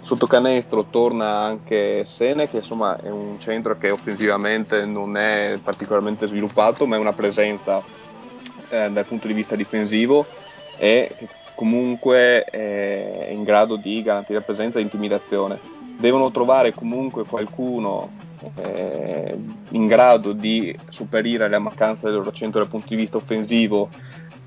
Sotto 0.02 0.26
canestro 0.26 0.88
torna 0.90 1.38
anche 1.38 2.04
Sene 2.04 2.48
che 2.48 2.56
insomma 2.56 3.00
è 3.00 3.08
un 3.08 3.38
centro 3.38 3.78
che 3.78 3.90
offensivamente 3.90 4.84
non 4.84 5.16
è 5.16 5.58
particolarmente 5.62 6.26
sviluppato 6.26 6.86
ma 6.86 6.96
è 6.96 6.98
una 6.98 7.12
presenza 7.12 7.82
eh, 8.72 8.90
dal 8.90 9.04
punto 9.04 9.26
di 9.26 9.34
vista 9.34 9.54
difensivo 9.54 10.24
e 10.78 11.14
comunque 11.54 12.42
è 12.44 13.28
in 13.30 13.44
grado 13.44 13.76
di 13.76 14.02
garantire 14.02 14.40
presenza 14.40 14.78
e 14.78 14.82
intimidazione. 14.82 15.60
Devono 15.98 16.30
trovare 16.30 16.72
comunque 16.72 17.24
qualcuno 17.24 18.10
eh, 18.56 19.36
in 19.72 19.86
grado 19.86 20.32
di 20.32 20.76
superare 20.88 21.50
la 21.50 21.58
mancanza 21.58 22.06
del 22.08 22.16
loro 22.16 22.32
centro 22.32 22.60
dal 22.60 22.70
punto 22.70 22.86
di 22.88 22.96
vista 22.96 23.18
offensivo 23.18 23.90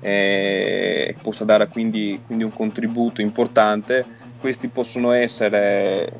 e 0.00 1.16
possa 1.22 1.44
dare 1.44 1.68
quindi, 1.68 2.20
quindi 2.26 2.42
un 2.42 2.52
contributo 2.52 3.20
importante. 3.20 4.04
Questi 4.40 4.68
possono 4.68 5.12
essere 5.12 6.12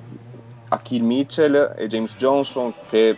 Akil 0.68 1.02
Mitchell 1.02 1.74
e 1.76 1.86
James 1.88 2.16
Johnson 2.16 2.72
che 2.88 3.16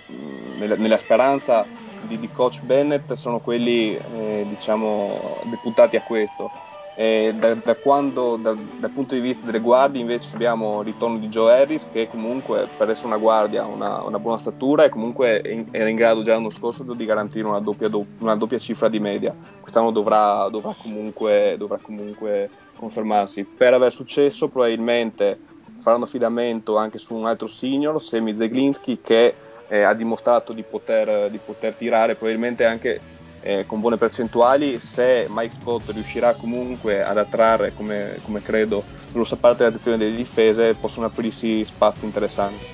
nella, 0.59 0.77
nella 0.77 0.99
speranza 0.99 1.65
di, 2.09 2.19
di, 2.19 2.31
coach 2.33 2.63
Bennett 2.63 3.13
sono 3.13 3.39
quelli 3.39 3.97
eh, 3.97 4.47
diciamo 4.49 5.39
deputati 5.45 5.97
a 5.97 6.03
questo 6.03 6.51
da, 6.99 7.55
da 7.55 7.77
quando, 7.77 8.35
da, 8.35 8.57
dal 8.81 8.91
punto 8.91 9.15
di 9.15 9.21
vista 9.21 9.47
delle 9.47 9.61
guardie 9.61 10.01
invece 10.01 10.35
abbiamo 10.35 10.81
il 10.81 10.87
ritorno 10.87 11.19
di 11.19 11.29
Joe 11.29 11.61
Harris 11.61 11.87
che 11.93 12.09
comunque 12.09 12.67
per 12.77 12.91
essere 12.91 13.07
una 13.07 13.19
guardia 13.19 13.63
ha 13.63 13.67
una, 13.67 14.03
una, 14.03 14.19
buona 14.19 14.39
statura 14.39 14.83
e 14.83 14.89
comunque 14.89 15.41
era 15.71 15.89
in 15.89 15.95
grado 15.95 16.25
già 16.25 16.33
l'anno 16.33 16.51
scorso 16.51 16.83
di 16.83 17.05
garantire 17.05 17.47
una 17.47 17.61
doppia, 17.61 17.89
una 18.19 18.35
doppia 18.35 18.59
cifra 18.59 18.89
di 18.89 18.99
media. 18.99 19.33
Quest'anno 19.61 19.93
dovrà, 19.93 20.49
dovrà, 20.49 20.75
comunque, 20.77 21.55
dovrà 21.57 21.79
comunque 21.81 22.51
confermarsi. 22.77 23.45
Per 23.45 23.75
aver 23.75 23.93
successo 23.93 24.49
probabilmente 24.49 25.39
faranno 25.79 26.03
affidamento 26.03 26.77
anche 26.77 26.99
su 26.99 27.15
un 27.15 27.27
altro 27.27 27.47
senior, 27.47 28.03
Semi 28.03 28.35
Zeglinski, 28.35 28.99
che 29.01 29.35
eh, 29.69 29.83
ha 29.83 29.95
dimostrato 29.95 30.53
di 30.53 30.63
poter, 30.63 31.31
di 31.31 31.39
poter 31.39 31.75
tirare 31.75 32.15
probabilmente 32.15 32.65
anche 32.65 33.01
eh, 33.41 33.65
con 33.67 33.81
buone 33.81 33.97
percentuali, 33.97 34.79
se 34.81 35.27
Mike 35.29 35.55
Scott 35.61 35.91
riuscirà 35.91 36.35
comunque 36.35 37.05
ad 37.05 37.19
attrarre, 37.19 37.73
come, 37.75 38.19
come 38.23 38.43
credo, 38.43 38.83
grossa 39.13 39.37
parte 39.37 39.59
dell'attenzione 39.59 39.97
delle 39.97 40.17
difese, 40.17 40.75
possono 40.75 41.07
aprirsi 41.07 41.65
spazi 41.65 42.05
interessanti. 42.05 42.65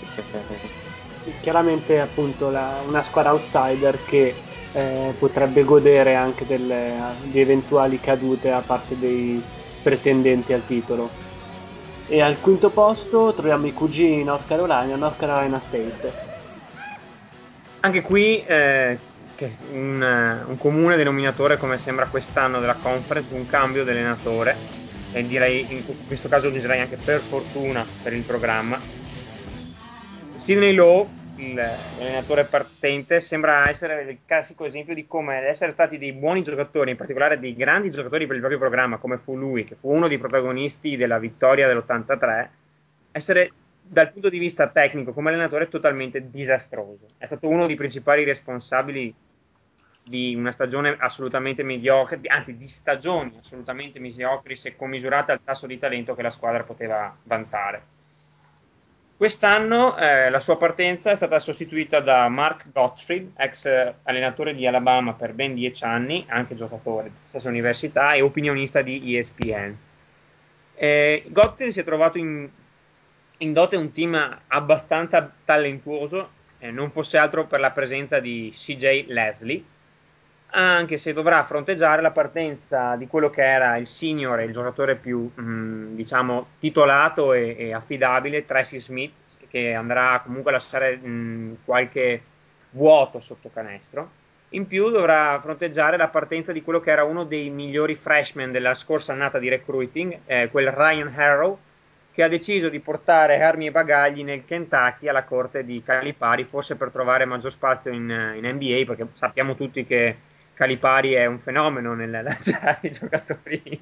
Chiaramente 1.40 2.00
appunto 2.00 2.50
la, 2.50 2.76
una 2.87 3.02
squadra 3.02 3.33
outsider 3.33 3.98
che 4.04 4.35
eh, 4.72 5.14
potrebbe 5.18 5.64
godere 5.64 6.14
anche 6.14 6.46
delle, 6.46 6.92
di 7.22 7.40
eventuali 7.40 8.00
cadute 8.00 8.50
a 8.50 8.61
parte 8.61 8.98
dei 8.98 9.42
pretendenti 9.83 10.52
al 10.52 10.66
titolo. 10.66 11.09
E 12.07 12.20
al 12.20 12.38
quinto 12.40 12.68
posto 12.68 13.33
troviamo 13.33 13.66
i 13.66 13.72
cugini 13.72 14.24
North 14.24 14.46
Carolina, 14.46 14.96
North 14.96 15.18
Carolina 15.18 15.59
State. 15.59 16.33
Anche 17.85 18.01
qui 18.01 18.42
eh, 18.47 18.99
un, 19.75 20.03
eh, 20.03 20.42
un, 20.51 20.57
comune 20.57 20.97
denominatore 20.97 21.59
come 21.59 21.77
sembra 21.77 22.07
quest'anno 22.07 22.59
della 22.59 22.77
conference, 22.77 23.35
un 23.35 23.47
cambio 23.47 23.85
di 23.85 23.90
allenatore 23.90 24.57
e 25.12 25.27
direi 25.27 25.66
in 25.68 25.85
questo 26.07 26.29
caso 26.29 26.49
direi 26.49 26.81
anche 26.81 26.97
per 26.97 27.20
fortuna 27.20 27.85
per 28.03 28.14
il 28.14 28.23
programma. 28.23 28.81
Sidney 30.37 30.73
Lowe, 30.73 31.07
l'allenatore 31.37 32.47
partente, 32.47 33.20
sembra 33.20 33.68
essere 33.68 34.01
il 34.05 34.18
classico 34.25 34.64
esempio 34.64 34.94
di 34.94 35.07
come 35.07 35.47
essere 35.47 35.73
stati 35.73 35.99
dei 35.99 36.12
buoni 36.12 36.42
giocatori, 36.42 36.90
in 36.90 36.97
particolare 36.97 37.38
dei 37.38 37.55
grandi 37.55 37.90
giocatori 37.90 38.25
per 38.25 38.37
il 38.37 38.40
proprio 38.40 38.61
programma, 38.61 38.97
come 38.97 39.18
fu 39.18 39.37
lui, 39.37 39.64
che 39.64 39.77
fu 39.79 39.92
uno 39.92 40.09
dei 40.09 40.16
protagonisti 40.16 40.97
della 40.97 41.18
vittoria 41.18 41.66
dell'83, 41.66 42.49
essere 43.12 43.51
dal 43.87 44.11
punto 44.12 44.29
di 44.31 44.38
vista 44.38 44.68
tecnico 44.68 45.12
come 45.12 45.31
allenatore 45.31 45.68
totalmente 45.68 46.31
disastroso. 46.31 47.07
È 47.18 47.27
stato 47.27 47.49
uno 47.49 47.66
dei 47.66 47.77
principali 47.77 48.25
responsabili 48.25 49.14
di 50.07 50.35
una 50.35 50.53
stagione 50.53 50.97
assolutamente 50.99 51.62
mediocre, 51.62 52.20
anzi 52.27 52.57
di 52.57 52.68
stagioni 52.68 53.37
assolutamente 53.38 53.99
mediocri 53.99 54.57
se 54.57 54.77
commisurate 54.77 55.33
al 55.33 55.42
tasso 55.42 55.66
di 55.66 55.79
talento 55.79 56.14
che 56.14 56.23
la 56.23 56.31
squadra 56.31 56.62
poteva 56.62 57.14
vantare. 57.25 57.92
Quest'anno 59.16 59.97
eh, 59.97 60.29
la 60.29 60.40
sua 60.40 60.57
partenza 60.57 61.11
è 61.11 61.14
stata 61.14 61.38
sostituita 61.38 62.01
da 62.01 62.29
Mark 62.29 62.64
Gottfried, 62.73 63.33
ex 63.37 63.94
allenatore 64.03 64.55
di 64.55 64.66
Alabama 64.66 65.14
per 65.14 65.33
ben 65.35 65.55
dieci 65.55 65.85
anni, 65.85 66.27
anche 66.29 66.57
giocatore 66.57 67.05
della 67.05 67.14
stessa 67.23 67.49
università 67.49 68.14
e 68.14 68.23
opinionista 68.23 68.83
di 68.83 69.16
ESPN. 69.16 69.77
Eh, 70.75 71.25
Gottfried 71.29 71.70
si 71.70 71.81
è 71.81 71.85
trovato 71.85 72.18
in 72.18 72.51
in 73.44 73.52
dote 73.52 73.76
un 73.76 73.92
team 73.92 74.38
abbastanza 74.48 75.30
talentuoso, 75.44 76.30
eh, 76.59 76.70
non 76.70 76.90
fosse 76.90 77.18
altro 77.18 77.44
per 77.46 77.61
la 77.61 77.70
presenza 77.70 78.18
di 78.18 78.50
CJ 78.52 79.07
Leslie, 79.09 79.62
anche 80.57 80.96
se 80.96 81.12
dovrà 81.12 81.44
fronteggiare 81.44 82.00
la 82.00 82.11
partenza 82.11 82.96
di 82.96 83.07
quello 83.07 83.28
che 83.28 83.42
era 83.42 83.76
il 83.76 83.87
senior 83.87 84.38
e 84.38 84.44
il 84.44 84.52
giocatore 84.52 84.96
più 84.96 85.30
mh, 85.35 85.42
mm, 85.42 85.94
diciamo 85.94 86.46
titolato 86.59 87.33
e, 87.35 87.54
e, 87.59 87.74
affidabile, 87.74 88.46
Tracy 88.46 88.78
Smith, 88.78 89.12
che 89.48 89.74
andrà 89.74 90.20
comunque 90.24 90.50
a 90.50 90.54
lasciare 90.54 90.96
mh, 90.96 91.09
mm, 91.09 91.52
qualche 91.64 92.22
vuoto 92.70 93.20
sotto 93.20 93.50
canestro. 93.52 94.22
In 94.50 94.66
più 94.66 94.88
dovrà 94.90 95.38
fronteggiare 95.42 95.96
la 95.96 96.09
partenza 96.09 96.52
di 96.52 96.62
quello 96.62 96.80
che 96.80 96.92
era 96.92 97.04
uno 97.04 97.24
dei 97.24 97.50
migliori 97.50 97.96
freshman 97.96 98.52
della 98.52 98.74
scorsa 98.74 99.12
annata 99.12 99.38
di 99.38 99.48
recruiting, 99.48 100.20
eh, 100.26 100.48
quel 100.50 100.70
Ryan 100.70 101.12
Harrow, 101.14 101.59
che 102.14 102.22
ha 102.22 102.29
deciso 102.29 102.68
di 102.68 102.79
portare 102.79 103.42
armi 103.42 103.66
e 103.66 103.72
bagagli 103.72 104.22
nel 104.22 104.44
Kentucky 104.44 105.09
alla 105.09 105.24
corte 105.24 105.64
di 105.64 105.83
Calipari, 105.83 106.44
forse 106.44 106.77
per 106.77 106.90
trovare 106.90 107.24
maggior 107.24 107.50
spazio 107.50 107.90
in, 107.90 108.09
in 108.37 108.46
NBA, 108.46 108.85
perché 108.87 109.09
sappiamo 109.14 109.57
tutti 109.57 109.85
che 109.85 110.16
Calipari 110.55 111.14
è 111.14 111.27
un 111.27 111.40
fenomeno 111.40 111.92
nel 111.94 112.12
lanciare 112.22 112.79
i 112.83 112.92
giocatori 112.92 113.81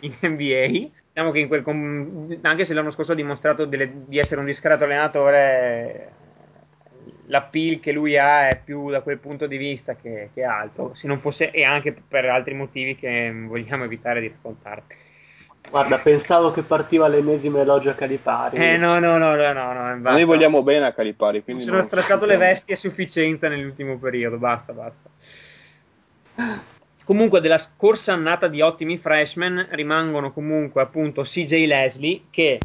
in 0.00 0.14
NBA. 0.18 0.90
Diciamo 1.12 1.30
che 1.30 1.46
quel, 1.46 2.38
anche 2.40 2.64
se 2.64 2.72
l'anno 2.72 2.90
scorso 2.90 3.12
ha 3.12 3.16
dimostrato 3.16 3.66
delle, 3.66 3.90
di 4.06 4.18
essere 4.18 4.40
un 4.40 4.46
discreto 4.46 4.84
allenatore, 4.84 6.12
l'appeal 7.26 7.80
che 7.80 7.92
lui 7.92 8.16
ha 8.16 8.48
è 8.48 8.62
più 8.64 8.88
da 8.88 9.02
quel 9.02 9.18
punto 9.18 9.46
di 9.46 9.58
vista 9.58 9.94
che, 9.94 10.30
che 10.32 10.42
altro, 10.42 10.94
se 10.94 11.06
non 11.06 11.20
fosse, 11.20 11.50
e 11.50 11.64
anche 11.64 11.92
per 11.92 12.24
altri 12.24 12.54
motivi 12.54 12.96
che 12.96 13.30
vogliamo 13.46 13.84
evitare 13.84 14.22
di 14.22 14.28
raccontare. 14.28 14.84
Guarda, 15.70 15.98
pensavo 15.98 16.52
che 16.52 16.62
partiva 16.62 17.08
l'ennesimo 17.08 17.58
elogio 17.58 17.90
a 17.90 17.94
Calipari. 17.94 18.56
Eh 18.56 18.76
no, 18.76 18.98
no, 18.98 19.18
no, 19.18 19.34
no, 19.34 19.52
no, 19.52 19.72
no 19.72 20.10
Noi 20.10 20.24
vogliamo 20.24 20.62
bene 20.62 20.86
a 20.86 20.92
Calipari, 20.92 21.42
quindi 21.42 21.62
Mi 21.62 21.68
sono 21.68 21.78
non... 21.78 21.86
stracciato 21.86 22.26
le 22.26 22.36
vesti 22.36 22.72
a 22.72 22.76
sufficienza 22.76 23.48
nell'ultimo 23.48 23.98
periodo, 23.98 24.36
basta, 24.36 24.72
basta. 24.72 25.10
Comunque 27.04 27.40
della 27.40 27.58
scorsa 27.58 28.12
annata 28.12 28.46
di 28.46 28.60
ottimi 28.60 28.98
freshman 28.98 29.66
rimangono 29.70 30.32
comunque 30.32 30.80
appunto 30.80 31.22
CJ 31.22 31.66
Leslie 31.66 32.22
che 32.30 32.58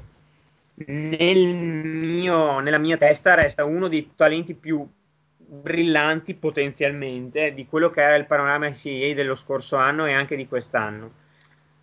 nel 0.85 1.47
mio, 1.47 2.59
nella 2.59 2.77
mia 2.77 2.97
testa 2.97 3.33
resta 3.33 3.65
uno 3.65 3.87
dei 3.87 4.11
talenti 4.15 4.53
più 4.53 4.87
brillanti 5.35 6.35
potenzialmente 6.35 7.53
di 7.53 7.65
quello 7.65 7.89
che 7.89 8.01
era 8.01 8.15
il 8.15 8.27
panorama 8.27 8.69
NCAA 8.69 9.13
dello 9.13 9.35
scorso 9.35 9.75
anno 9.77 10.05
e 10.05 10.13
anche 10.13 10.35
di 10.35 10.47
quest'anno 10.47 11.18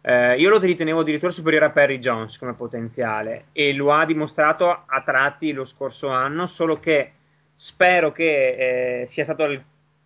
eh, 0.08 0.36
io 0.36 0.50
lo 0.50 0.60
ritenevo 0.60 1.00
addirittura 1.00 1.32
superiore 1.32 1.64
a 1.64 1.70
Perry 1.70 1.98
Jones 1.98 2.38
come 2.38 2.52
potenziale 2.52 3.46
e 3.50 3.72
lo 3.72 3.92
ha 3.92 4.06
dimostrato 4.06 4.70
a 4.70 5.02
tratti 5.04 5.50
lo 5.50 5.64
scorso 5.64 6.10
anno, 6.10 6.46
solo 6.46 6.78
che 6.78 7.10
spero 7.56 8.12
che 8.12 9.00
eh, 9.02 9.06
sia 9.08 9.24
stato 9.24 9.62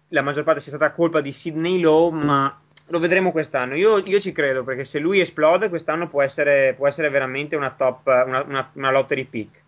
la 0.09 0.23
maggior 0.23 0.43
parte 0.43 0.61
sia 0.61 0.73
stata 0.75 0.93
colpa 0.93 1.21
di 1.21 1.33
Sidney 1.33 1.81
Lowe, 1.81 2.17
ma 2.17 2.59
lo 2.87 2.99
vedremo 2.99 3.31
quest'anno. 3.31 3.75
Io, 3.75 3.99
io, 3.99 4.19
ci 4.21 4.33
credo 4.33 4.65
perché 4.65 4.85
se 4.85 4.99
lui 4.99 5.21
esplode 5.21 5.69
quest'anno 5.69 6.09
può 6.09 6.23
essere, 6.23 6.73
può 6.73 6.89
essere 6.89 7.11
veramente 7.11 7.55
una 7.55 7.71
top, 7.71 8.07
una, 8.07 8.43
una, 8.43 8.71
una 8.73 8.91
lottery 8.91 9.25
pick. 9.25 9.60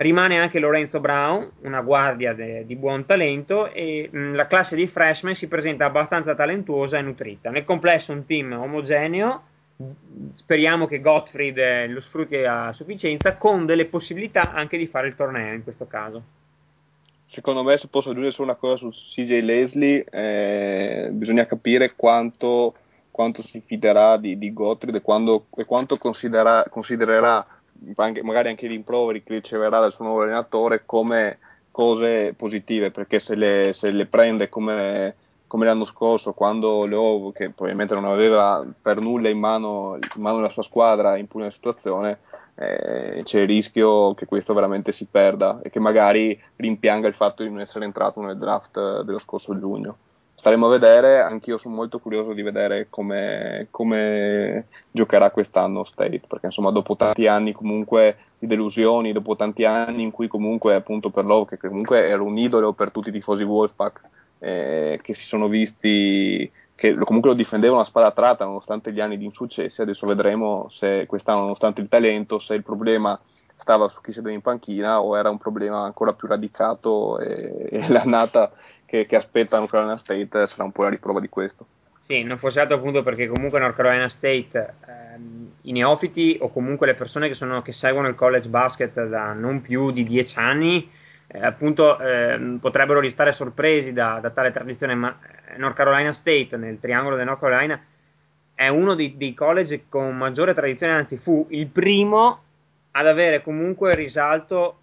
Rimane 0.00 0.38
anche 0.38 0.60
Lorenzo 0.60 1.00
Brown, 1.00 1.50
una 1.62 1.80
guardia 1.80 2.32
de, 2.32 2.64
di 2.64 2.76
buon 2.76 3.04
talento 3.04 3.72
e 3.72 4.08
mh, 4.08 4.34
la 4.34 4.46
classe 4.46 4.76
di 4.76 4.86
freshman 4.86 5.34
si 5.34 5.48
presenta 5.48 5.86
abbastanza 5.86 6.36
talentuosa 6.36 6.98
e 6.98 7.02
nutrita. 7.02 7.50
Nel 7.50 7.64
complesso 7.64 8.12
un 8.12 8.24
team 8.24 8.52
omogeneo, 8.52 9.42
speriamo 10.36 10.86
che 10.86 11.00
Gottfried 11.00 11.58
eh, 11.58 11.88
lo 11.88 12.00
sfrutti 12.00 12.36
a 12.36 12.72
sufficienza, 12.72 13.34
con 13.34 13.66
delle 13.66 13.86
possibilità 13.86 14.52
anche 14.52 14.78
di 14.78 14.86
fare 14.86 15.08
il 15.08 15.16
torneo 15.16 15.52
in 15.52 15.64
questo 15.64 15.88
caso. 15.88 16.22
Secondo 17.24 17.64
me, 17.64 17.76
se 17.76 17.88
posso 17.88 18.10
aggiungere 18.10 18.32
solo 18.32 18.50
una 18.50 18.56
cosa 18.56 18.76
su 18.76 18.90
CJ 18.90 19.40
Leslie, 19.40 20.04
eh, 20.04 21.08
bisogna 21.10 21.44
capire 21.44 21.94
quanto, 21.96 22.72
quanto, 23.10 23.42
si 23.42 23.60
fiderà 23.60 24.16
di, 24.16 24.38
di 24.38 24.52
Gottfried 24.52 24.94
e, 24.94 25.02
quando, 25.02 25.46
e 25.56 25.64
quanto 25.64 25.98
considererà 25.98 27.44
magari 28.22 28.48
anche 28.48 28.66
i 28.66 28.68
rimproveri 28.68 29.22
che 29.22 29.34
riceverà 29.34 29.80
dal 29.80 29.92
suo 29.92 30.04
nuovo 30.04 30.22
allenatore 30.22 30.82
come 30.84 31.38
cose 31.70 32.34
positive, 32.34 32.90
perché 32.90 33.20
se 33.20 33.34
le, 33.34 33.72
se 33.72 33.90
le 33.90 34.06
prende 34.06 34.48
come, 34.48 35.14
come, 35.46 35.64
l'anno 35.64 35.84
scorso, 35.84 36.32
quando 36.32 36.84
Leo, 36.86 37.30
che 37.32 37.50
probabilmente 37.50 37.94
non 37.94 38.04
aveva 38.04 38.66
per 38.80 39.00
nulla 39.00 39.28
in 39.28 39.38
mano, 39.38 39.96
in 39.96 40.22
mano 40.22 40.40
la 40.40 40.48
sua 40.48 40.62
squadra, 40.62 41.16
impone 41.16 41.44
la 41.44 41.50
situazione, 41.50 42.18
eh, 42.56 43.20
c'è 43.22 43.40
il 43.42 43.46
rischio 43.46 44.12
che 44.14 44.26
questo 44.26 44.52
veramente 44.54 44.90
si 44.90 45.06
perda 45.08 45.60
e 45.62 45.70
che 45.70 45.78
magari 45.78 46.40
rimpianga 46.56 47.06
il 47.06 47.14
fatto 47.14 47.44
di 47.44 47.48
non 47.48 47.60
essere 47.60 47.84
entrato 47.84 48.20
nel 48.20 48.36
draft 48.36 49.02
dello 49.02 49.20
scorso 49.20 49.54
giugno 49.54 49.96
staremo 50.38 50.66
a 50.66 50.70
vedere, 50.70 51.20
anch'io 51.20 51.58
sono 51.58 51.74
molto 51.74 51.98
curioso 51.98 52.32
di 52.32 52.42
vedere 52.42 52.86
come, 52.88 53.66
come, 53.72 54.66
giocherà 54.92 55.32
quest'anno 55.32 55.82
State, 55.82 56.20
perché 56.28 56.46
insomma 56.46 56.70
dopo 56.70 56.94
tanti 56.94 57.26
anni 57.26 57.50
comunque 57.50 58.18
di 58.38 58.46
delusioni, 58.46 59.12
dopo 59.12 59.34
tanti 59.34 59.64
anni 59.64 60.04
in 60.04 60.12
cui 60.12 60.28
comunque 60.28 60.76
appunto 60.76 61.10
per 61.10 61.24
loro, 61.24 61.44
che 61.44 61.56
comunque 61.56 62.06
era 62.06 62.22
un 62.22 62.36
idolo 62.36 62.72
per 62.72 62.92
tutti 62.92 63.08
i 63.08 63.12
tifosi 63.12 63.42
Wolfpack, 63.42 64.00
eh, 64.38 65.00
che 65.02 65.12
si 65.12 65.26
sono 65.26 65.48
visti 65.48 66.48
che 66.76 66.94
comunque 66.94 67.30
lo 67.30 67.36
difendevano 67.36 67.80
a 67.80 67.84
spada 67.84 68.12
tratta 68.12 68.44
nonostante 68.44 68.92
gli 68.92 69.00
anni 69.00 69.18
di 69.18 69.24
insuccessi. 69.24 69.82
Adesso 69.82 70.06
vedremo 70.06 70.68
se 70.68 71.06
quest'anno, 71.06 71.40
nonostante 71.40 71.80
il 71.80 71.88
talento, 71.88 72.38
se 72.38 72.54
il 72.54 72.62
problema 72.62 73.20
stava 73.56 73.88
su 73.88 74.00
chi 74.00 74.12
sedeva 74.12 74.32
in 74.32 74.40
panchina 74.40 75.02
o 75.02 75.18
era 75.18 75.30
un 75.30 75.36
problema 75.36 75.82
ancora 75.82 76.12
più 76.12 76.28
radicato 76.28 77.18
e, 77.18 77.66
e 77.70 77.88
l'annata 77.88 78.52
che, 78.88 79.04
che 79.04 79.16
aspetta 79.16 79.58
North 79.58 79.70
Carolina 79.70 79.98
State 79.98 80.46
sarà 80.46 80.64
un 80.64 80.72
po' 80.72 80.84
la 80.84 80.88
riprova 80.88 81.20
di 81.20 81.28
questo. 81.28 81.66
Sì, 82.06 82.22
non 82.22 82.38
fosse 82.38 82.60
altro 82.60 82.78
appunto 82.78 83.02
perché 83.02 83.26
comunque 83.28 83.60
North 83.60 83.76
Carolina 83.76 84.08
State, 84.08 84.74
ehm, 84.86 85.50
i 85.62 85.72
neofiti 85.72 86.38
o 86.40 86.50
comunque 86.50 86.86
le 86.86 86.94
persone 86.94 87.28
che, 87.28 87.34
sono, 87.34 87.60
che, 87.60 87.72
seguono 87.72 88.08
il 88.08 88.14
college 88.14 88.48
basket 88.48 89.06
da 89.06 89.34
non 89.34 89.60
più 89.60 89.90
di 89.90 90.04
dieci 90.04 90.38
anni, 90.38 90.90
eh, 91.26 91.38
appunto 91.44 91.98
eh, 91.98 92.56
potrebbero 92.58 93.00
restare 93.00 93.32
sorpresi 93.32 93.92
da, 93.92 94.20
da, 94.22 94.30
tale 94.30 94.52
tradizione, 94.52 94.94
ma 94.94 95.18
North 95.58 95.76
Carolina 95.76 96.14
State 96.14 96.56
nel 96.56 96.80
triangolo 96.80 97.16
del 97.16 97.26
North 97.26 97.40
Carolina 97.40 97.78
è 98.54 98.68
uno 98.68 98.94
dei, 98.94 99.18
dei 99.18 99.34
college 99.34 99.84
con 99.90 100.16
maggiore 100.16 100.54
tradizione, 100.54 100.94
anzi 100.94 101.18
fu 101.18 101.46
il 101.50 101.66
primo 101.66 102.42
ad 102.92 103.06
avere 103.06 103.42
comunque 103.42 103.94
risalto 103.94 104.78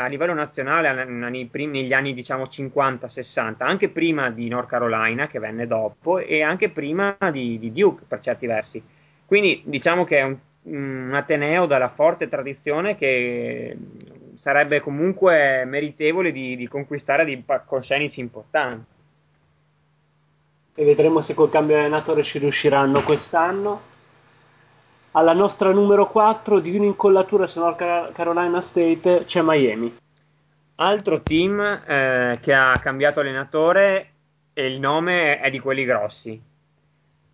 a 0.00 0.06
livello 0.06 0.32
nazionale 0.32 1.04
negli 1.04 1.92
anni 1.92 2.14
diciamo 2.14 2.44
50-60, 2.44 3.56
anche 3.58 3.88
prima 3.88 4.30
di 4.30 4.48
North 4.48 4.68
Carolina 4.68 5.26
che 5.26 5.38
venne 5.38 5.66
dopo 5.66 6.18
e 6.18 6.42
anche 6.42 6.70
prima 6.70 7.16
di, 7.30 7.58
di 7.58 7.72
Duke 7.72 8.04
per 8.08 8.20
certi 8.20 8.46
versi. 8.46 8.82
Quindi 9.26 9.62
diciamo 9.64 10.04
che 10.04 10.18
è 10.18 10.22
un, 10.22 10.36
un 10.62 11.10
Ateneo 11.12 11.66
dalla 11.66 11.88
forte 11.88 12.28
tradizione 12.28 12.96
che 12.96 13.76
sarebbe 14.34 14.80
comunque 14.80 15.64
meritevole 15.66 16.32
di, 16.32 16.56
di 16.56 16.68
conquistare 16.68 17.24
dei 17.24 17.36
palcoscenici 17.36 18.20
importanti. 18.20 18.90
E 20.74 20.84
vedremo 20.84 21.20
se 21.20 21.34
col 21.34 21.50
cambio 21.50 21.76
allenatore 21.76 22.22
ci 22.22 22.38
riusciranno 22.38 23.02
quest'anno 23.02 23.90
alla 25.12 25.32
nostra 25.32 25.70
numero 25.72 26.08
4 26.08 26.60
di 26.60 26.74
un'incollatura 26.76 27.46
su 27.46 27.60
North 27.60 28.12
Carolina 28.12 28.60
State 28.60 29.24
c'è 29.26 29.42
Miami. 29.42 29.94
Altro 30.76 31.20
team 31.22 31.60
eh, 31.60 32.38
che 32.40 32.54
ha 32.54 32.78
cambiato 32.80 33.20
allenatore 33.20 34.08
e 34.54 34.66
il 34.66 34.80
nome 34.80 35.38
è 35.40 35.50
di 35.50 35.58
quelli 35.58 35.84
grossi. 35.84 36.40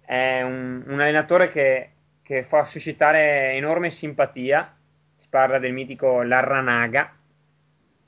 È 0.04 0.42
un, 0.42 0.82
un 0.86 1.00
allenatore 1.00 1.50
che, 1.50 1.90
che, 2.22 2.44
fa 2.44 2.64
suscitare 2.64 3.52
enorme 3.52 3.90
simpatia. 3.90 4.74
Si 5.16 5.26
parla 5.30 5.58
del 5.58 5.72
mitico 5.72 6.22
Larranaga, 6.22 7.12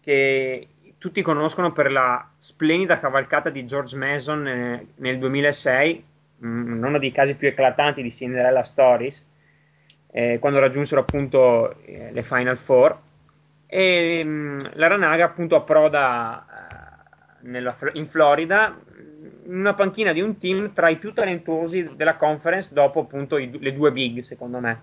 che 0.03 0.69
tutti 0.99 1.23
conoscono 1.23 1.73
per 1.73 1.93
la 1.93 2.29
splendida 2.39 2.99
cavalcata 2.99 3.51
di 3.51 3.65
George 3.67 3.97
Mason 3.97 4.47
eh, 4.47 4.87
nel 4.97 5.19
2006, 5.19 6.05
mm, 6.45 6.83
uno 6.83 6.99
dei 6.99 7.13
casi 7.13 7.37
più 7.37 7.49
eclatanti 7.49 8.03
di 8.03 8.11
Cinderella 8.11 8.65
Stories 8.65 9.29
eh, 10.13 10.39
quando 10.41 10.59
raggiunsero 10.59 11.01
appunto 11.01 11.77
eh, 11.85 12.11
le 12.13 12.23
Final 12.23 12.57
Four. 12.57 12.99
E 13.67 14.23
mm, 14.25 14.59
la 14.75 14.89
Ranaga 14.89 15.27
appunto 15.27 15.55
approda 15.57 16.45
eh, 16.45 17.49
nella, 17.49 17.77
in 17.93 18.09
Florida 18.09 18.77
in 19.47 19.59
una 19.59 19.75
panchina 19.75 20.13
di 20.13 20.21
un 20.21 20.39
team 20.39 20.73
tra 20.73 20.89
i 20.89 20.97
più 20.97 21.13
talentuosi 21.13 21.91
della 21.97 22.17
conference 22.17 22.73
dopo 22.73 23.01
appunto 23.01 23.37
i, 23.37 23.59
le 23.59 23.73
due 23.73 23.93
big 23.93 24.23
secondo 24.23 24.59
me. 24.59 24.83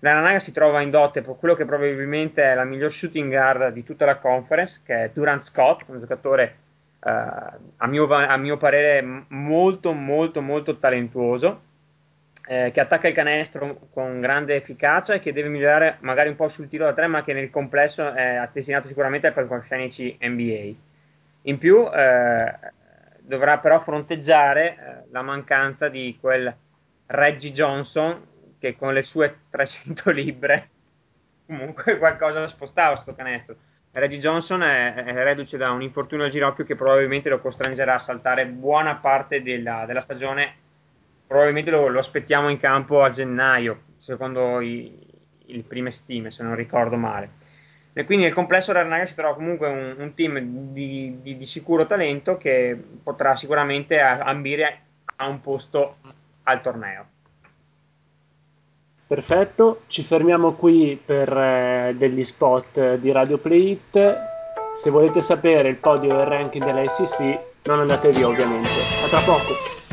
La 0.00 0.12
Ranaga 0.12 0.38
si 0.38 0.52
trova 0.52 0.80
in 0.80 0.90
dote 0.90 1.22
per 1.22 1.36
quello 1.38 1.54
che 1.54 1.64
probabilmente 1.64 2.42
è 2.42 2.54
la 2.54 2.64
miglior 2.64 2.92
shooting 2.92 3.30
guard 3.30 3.72
di 3.72 3.82
tutta 3.82 4.04
la 4.04 4.16
conference 4.18 4.80
che 4.84 5.04
è 5.04 5.10
Durant 5.12 5.42
Scott 5.42 5.82
un 5.86 5.98
giocatore 5.98 6.56
eh, 7.00 7.10
a, 7.10 7.86
mio, 7.86 8.06
a 8.08 8.36
mio 8.36 8.56
parere 8.56 9.24
molto 9.28 9.92
molto 9.92 10.40
molto 10.40 10.78
talentuoso 10.78 11.62
eh, 12.50 12.70
che 12.72 12.80
attacca 12.80 13.08
il 13.08 13.14
canestro 13.14 13.88
con 13.92 14.20
grande 14.22 14.56
efficacia 14.56 15.12
e 15.12 15.20
che 15.20 15.34
deve 15.34 15.50
migliorare 15.50 15.98
magari 16.00 16.30
un 16.30 16.36
po' 16.36 16.48
sul 16.48 16.66
tiro 16.66 16.86
da 16.86 16.94
tre, 16.94 17.06
ma 17.06 17.22
che 17.22 17.34
nel 17.34 17.50
complesso 17.50 18.10
è 18.10 18.48
destinato 18.52 18.88
sicuramente 18.88 19.30
per 19.32 19.46
palcoscenici 19.46 20.16
NBA. 20.18 20.72
In 21.42 21.58
più 21.58 21.86
eh, 21.92 22.54
dovrà 23.20 23.58
però 23.58 23.78
fronteggiare 23.80 24.68
eh, 24.70 24.76
la 25.10 25.20
mancanza 25.20 25.90
di 25.90 26.16
quel 26.18 26.54
Reggie 27.04 27.52
Johnson 27.52 28.26
che 28.58 28.76
con 28.76 28.94
le 28.94 29.02
sue 29.02 29.40
300 29.50 30.10
libbre 30.10 30.68
comunque 31.44 31.96
qualcosa 32.00 32.46
spostava 32.48 32.96
sto 32.96 33.14
canestro. 33.14 33.56
Reggie 33.92 34.18
Johnson 34.18 34.62
è, 34.62 34.94
è, 34.94 35.12
reduce 35.22 35.58
da 35.58 35.70
un 35.70 35.82
infortunio 35.82 36.24
al 36.24 36.30
ginocchio 36.30 36.64
che 36.64 36.76
probabilmente 36.76 37.28
lo 37.28 37.40
costringerà 37.40 37.94
a 37.94 37.98
saltare 37.98 38.46
buona 38.46 38.96
parte 38.96 39.42
della, 39.42 39.84
della 39.86 40.00
stagione 40.00 40.66
probabilmente 41.28 41.70
lo, 41.70 41.86
lo, 41.88 41.98
aspettiamo 41.98 42.48
in 42.48 42.58
campo 42.58 43.02
a 43.02 43.10
gennaio, 43.10 43.82
secondo 43.98 44.58
le 44.58 45.62
prime 45.66 45.90
stime, 45.92 46.30
se 46.32 46.42
non 46.42 46.56
ricordo 46.56 46.96
male. 46.96 47.46
E 47.92 48.04
quindi 48.04 48.24
nel 48.24 48.34
complesso 48.34 48.72
Larnaga 48.72 49.06
si 49.06 49.14
trova 49.14 49.34
comunque 49.34 49.68
un, 49.68 49.94
un 49.98 50.14
team 50.14 50.38
di, 50.72 51.18
di, 51.20 51.36
di, 51.36 51.46
sicuro 51.46 51.86
talento 51.86 52.36
che 52.36 52.76
potrà 53.02 53.36
sicuramente 53.36 53.98
ambire 54.00 54.80
a 55.16 55.26
un 55.26 55.40
posto 55.40 55.96
al 56.44 56.62
torneo. 56.62 57.06
Perfetto, 59.06 59.82
ci 59.88 60.02
fermiamo 60.02 60.52
qui 60.52 61.00
per 61.02 61.36
eh, 61.36 61.94
degli 61.96 62.24
spot 62.24 62.96
di 62.96 63.10
Radio 63.10 63.38
Play 63.38 63.70
It. 63.72 64.16
Se 64.76 64.90
volete 64.90 65.20
sapere 65.20 65.68
il 65.68 65.76
podio 65.76 66.10
e 66.10 66.22
il 66.22 66.28
ranking 66.28 66.64
della 66.64 66.88
SEC, 66.88 67.38
non 67.64 67.80
andate 67.80 68.10
via 68.12 68.28
ovviamente. 68.28 68.70
A 69.04 69.08
tra 69.08 69.20
poco! 69.20 69.87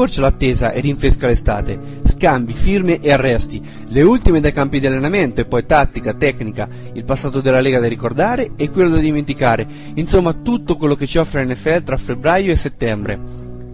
Accorcia 0.00 0.22
l'attesa 0.22 0.72
e 0.72 0.80
rinfresca 0.80 1.26
l'estate, 1.26 1.78
scambi, 2.04 2.54
firme 2.54 3.00
e 3.00 3.12
arresti, 3.12 3.60
le 3.88 4.00
ultime 4.00 4.40
dai 4.40 4.50
campi 4.50 4.80
di 4.80 4.86
allenamento 4.86 5.42
e 5.42 5.44
poi 5.44 5.66
tattica, 5.66 6.14
tecnica, 6.14 6.66
il 6.94 7.04
passato 7.04 7.42
della 7.42 7.60
Lega 7.60 7.80
da 7.80 7.86
ricordare 7.86 8.52
e 8.56 8.70
quello 8.70 8.88
da 8.88 8.96
dimenticare, 8.96 9.66
insomma 9.96 10.32
tutto 10.32 10.76
quello 10.76 10.94
che 10.94 11.06
ci 11.06 11.18
offre 11.18 11.44
l'NFL 11.44 11.82
tra 11.82 11.98
febbraio 11.98 12.50
e 12.50 12.56
settembre. 12.56 13.20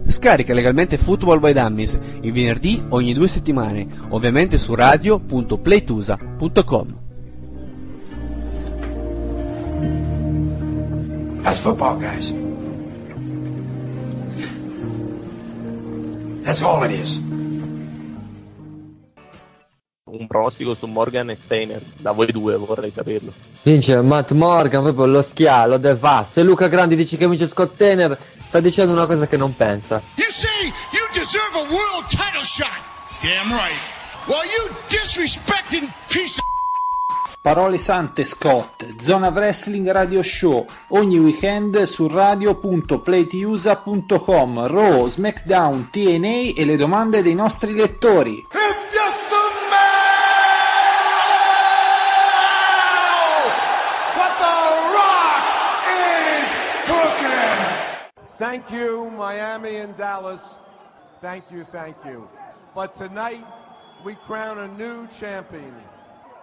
Scarica 0.05 0.53
legalmente 0.53 0.97
Football 0.97 1.39
by 1.39 1.53
Dummies 1.53 1.97
il 2.19 2.33
venerdì 2.33 2.83
ogni 2.89 3.13
due 3.13 3.29
settimane, 3.29 3.87
ovviamente 4.09 4.57
su 4.57 4.75
radio.playtusa.com. 4.75 6.95
That's 11.41 11.59
football, 11.59 11.97
guys. 11.97 12.46
That's 16.47 16.61
all 16.61 16.81
it 16.85 16.91
is. 16.91 17.17
Un 20.05 20.27
prossico 20.27 20.73
su 20.75 20.87
Morgan 20.87 21.29
e 21.29 21.35
Steiner, 21.35 21.81
da 21.97 22.13
voi 22.13 22.31
due 22.31 22.55
vorrei 22.55 22.89
saperlo. 22.89 23.33
Vince 23.63 24.01
Matt 24.01 24.31
Morgan, 24.31 24.81
proprio 24.81 25.07
lo 25.07 25.21
schialo 25.23 25.77
del 25.77 25.97
vasto. 25.97 26.39
E 26.39 26.43
Luca 26.43 26.69
Grandi 26.69 26.95
dice 26.95 27.17
che 27.17 27.27
vince 27.27 27.47
Scott 27.47 27.73
Steiner, 27.73 28.17
sta 28.47 28.61
dicendo 28.61 28.93
una 28.93 29.05
cosa 29.05 29.27
che 29.27 29.35
non 29.35 29.57
pensa. 29.57 30.01
You 30.15 30.29
say 30.29 30.71
you 30.93 31.05
deserve 31.11 31.53
a 31.53 31.67
world 31.69 32.07
title 32.07 32.43
shot. 32.43 32.79
Damn 33.19 33.51
right. 33.51 33.75
Well, 34.27 34.45
you 34.45 34.73
disrespecting 34.87 35.91
piece 36.07 36.39
of 36.39 36.56
Parole 37.47 37.77
Sante 37.77 38.25
Scott, 38.25 38.99
Zona 38.99 39.29
Wrestling 39.29 39.89
Radio 39.89 40.21
Show, 40.21 40.65
ogni 40.89 41.17
weekend 41.17 41.81
su 41.83 42.09
radio.playtiusa.com, 42.09 44.67
Raw, 44.67 45.07
SmackDown, 45.07 45.89
TNA 45.89 46.51
e 46.57 46.65
le 46.65 46.75
domande 46.75 47.21
dei 47.21 47.35
nostri 47.35 47.73
lettori. 47.73 48.45
Thank 58.37 58.69
you, 58.71 59.09
Miami 59.09 59.79
and 59.79 59.95
Dallas. 59.95 60.57
Thank 61.21 61.45
you, 61.49 61.63
thank 61.71 61.95
you. 62.03 62.27
But 62.73 62.93
tonight, 62.93 63.45
we 64.03 64.17
crown 64.25 64.57
a 64.57 64.67
new 64.67 65.07
champion. 65.17 65.95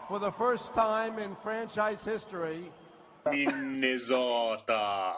For 0.08 0.18
the 0.18 0.30
first 0.30 0.74
time 0.74 1.18
in 1.18 1.34
franchise 1.36 2.04
history. 2.04 2.70
Minnesota. 3.30 5.12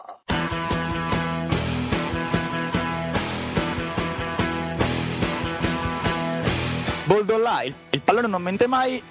Boldo 7.05 7.37
là, 7.37 7.63
il, 7.63 7.73
il 7.91 8.01
pallone 8.01 8.27
non 8.27 8.41
mente 8.41 8.67
mai, 8.67 9.01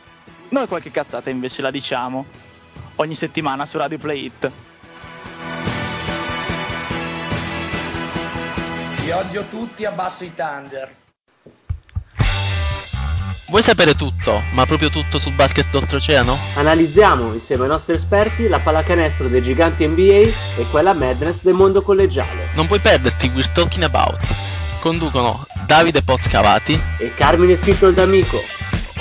noi 0.51 0.67
qualche 0.67 0.91
cazzata 0.91 1.31
invece 1.31 1.63
la 1.63 1.71
diciamo. 1.71 2.27
Ogni 2.97 3.15
settimana 3.15 3.65
su 3.67 3.79
Radio 3.79 3.99
Play 3.99 4.25
It. 4.27 4.51
Vi 9.01 9.11
odio 9.11 9.45
tutti, 9.45 9.85
abbasso 9.85 10.25
i 10.25 10.35
Thunder. 10.35 11.05
Vuoi 13.49 13.63
sapere 13.63 13.95
tutto, 13.95 14.43
ma 14.55 14.67
proprio 14.67 14.91
tutto 14.91 15.21
sul 15.21 15.33
basket 15.33 15.67
d'oltreoceano? 15.71 16.37
Analizziamo 16.57 17.33
insieme 17.33 17.63
ai 17.63 17.69
nostri 17.69 17.95
esperti 17.95 18.49
la 18.49 18.59
pallacanestro 18.59 19.29
dei 19.29 19.41
giganti 19.41 19.87
NBA 19.87 20.03
e 20.57 20.67
quella 20.69 20.93
madness 20.95 21.43
del 21.43 21.55
mondo 21.55 21.81
collegiale. 21.81 22.49
Non 22.55 22.67
puoi 22.67 22.81
perderti 22.81 23.29
We're 23.29 23.53
Talking 23.55 23.85
About. 23.85 24.19
Conducono 24.81 25.47
Davide 25.65 26.03
Pozcavati 26.03 26.81
e 26.99 27.15
Carmine 27.15 27.55
Scritto 27.55 27.93
d'Amico. 27.93 28.39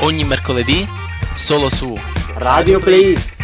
Ogni 0.02 0.24
mercoledì 0.26 0.88
solo 1.36 1.74
su 1.74 1.98
Radio 2.36 2.80
Play 2.80 3.14
It. 3.14 3.35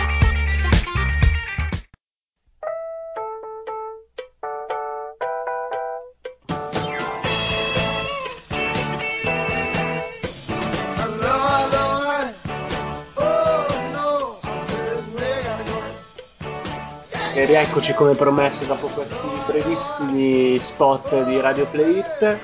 E 17.42 17.46
rieccoci 17.46 17.96
come 17.96 18.14
promesso 18.14 18.66
dopo 18.66 18.86
questi 18.86 19.18
brevissimi 19.48 20.60
spot 20.60 21.26
di 21.26 21.40
Radio 21.40 21.66
Play 21.66 21.98
It. 21.98 22.38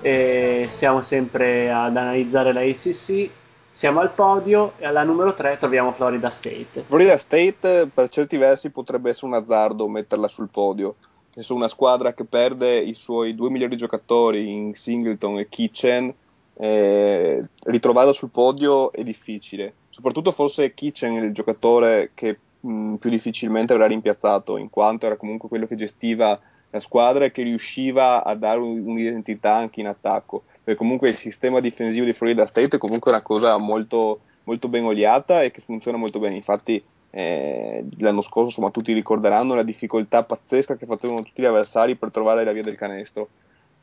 E 0.00 0.66
siamo 0.68 1.02
sempre 1.02 1.72
ad 1.72 1.96
analizzare 1.96 2.52
la 2.52 2.60
ACC. 2.60 3.30
Siamo 3.72 3.98
al 3.98 4.12
podio 4.12 4.74
e 4.78 4.86
alla 4.86 5.02
numero 5.02 5.34
3 5.34 5.56
troviamo 5.58 5.90
Florida 5.90 6.30
State. 6.30 6.84
Florida 6.86 7.18
State 7.18 7.90
per 7.92 8.08
certi 8.10 8.36
versi 8.36 8.70
potrebbe 8.70 9.10
essere 9.10 9.26
un 9.26 9.34
azzardo 9.34 9.88
metterla 9.88 10.28
sul 10.28 10.48
podio. 10.48 10.94
È 11.34 11.40
una 11.48 11.66
squadra 11.66 12.14
che 12.14 12.24
perde 12.24 12.78
i 12.78 12.94
suoi 12.94 13.34
due 13.34 13.50
migliori 13.50 13.76
giocatori 13.76 14.48
in 14.48 14.72
Singleton 14.76 15.40
e 15.40 15.48
Kitchen. 15.48 16.14
Eh, 16.56 17.44
ritrovarla 17.64 18.12
sul 18.12 18.30
podio 18.30 18.92
è 18.92 19.02
difficile. 19.02 19.72
Soprattutto 19.90 20.30
forse 20.30 20.74
Kitchen 20.74 21.16
è 21.16 21.24
il 21.24 21.32
giocatore 21.32 22.12
che 22.14 22.38
mh, 22.64 22.94
più 22.96 23.10
difficilmente 23.10 23.72
avrà 23.72 23.86
rimpiazzato, 23.86 24.56
in 24.56 24.70
quanto 24.70 25.06
era 25.06 25.16
comunque 25.16 25.48
quello 25.48 25.66
che 25.66 25.76
gestiva 25.76 26.38
la 26.70 26.80
squadra 26.80 27.24
e 27.24 27.30
che 27.30 27.42
riusciva 27.42 28.24
a 28.24 28.34
dare 28.34 28.58
un'identità 28.58 29.54
anche 29.54 29.80
in 29.80 29.86
attacco. 29.86 30.42
Perché 30.64 30.78
comunque 30.78 31.08
il 31.08 31.14
sistema 31.14 31.60
difensivo 31.60 32.04
di 32.04 32.12
Florida 32.12 32.46
State 32.46 32.76
è 32.76 32.78
comunque 32.78 33.10
una 33.10 33.20
cosa 33.20 33.56
molto, 33.58 34.20
molto 34.44 34.68
ben 34.68 34.84
oliata 34.84 35.42
e 35.42 35.50
che 35.50 35.60
funziona 35.60 35.98
molto 35.98 36.18
bene. 36.18 36.36
Infatti, 36.36 36.82
eh, 37.10 37.84
l'anno 37.98 38.22
scorso, 38.22 38.48
insomma, 38.48 38.70
tutti 38.70 38.92
ricorderanno 38.92 39.54
la 39.54 39.62
difficoltà 39.62 40.24
pazzesca 40.24 40.76
che 40.76 40.86
facevano 40.86 41.22
tutti 41.22 41.42
gli 41.42 41.44
avversari 41.44 41.94
per 41.96 42.10
trovare 42.10 42.44
la 42.44 42.52
via 42.52 42.62
del 42.62 42.76
canestro. 42.76 43.28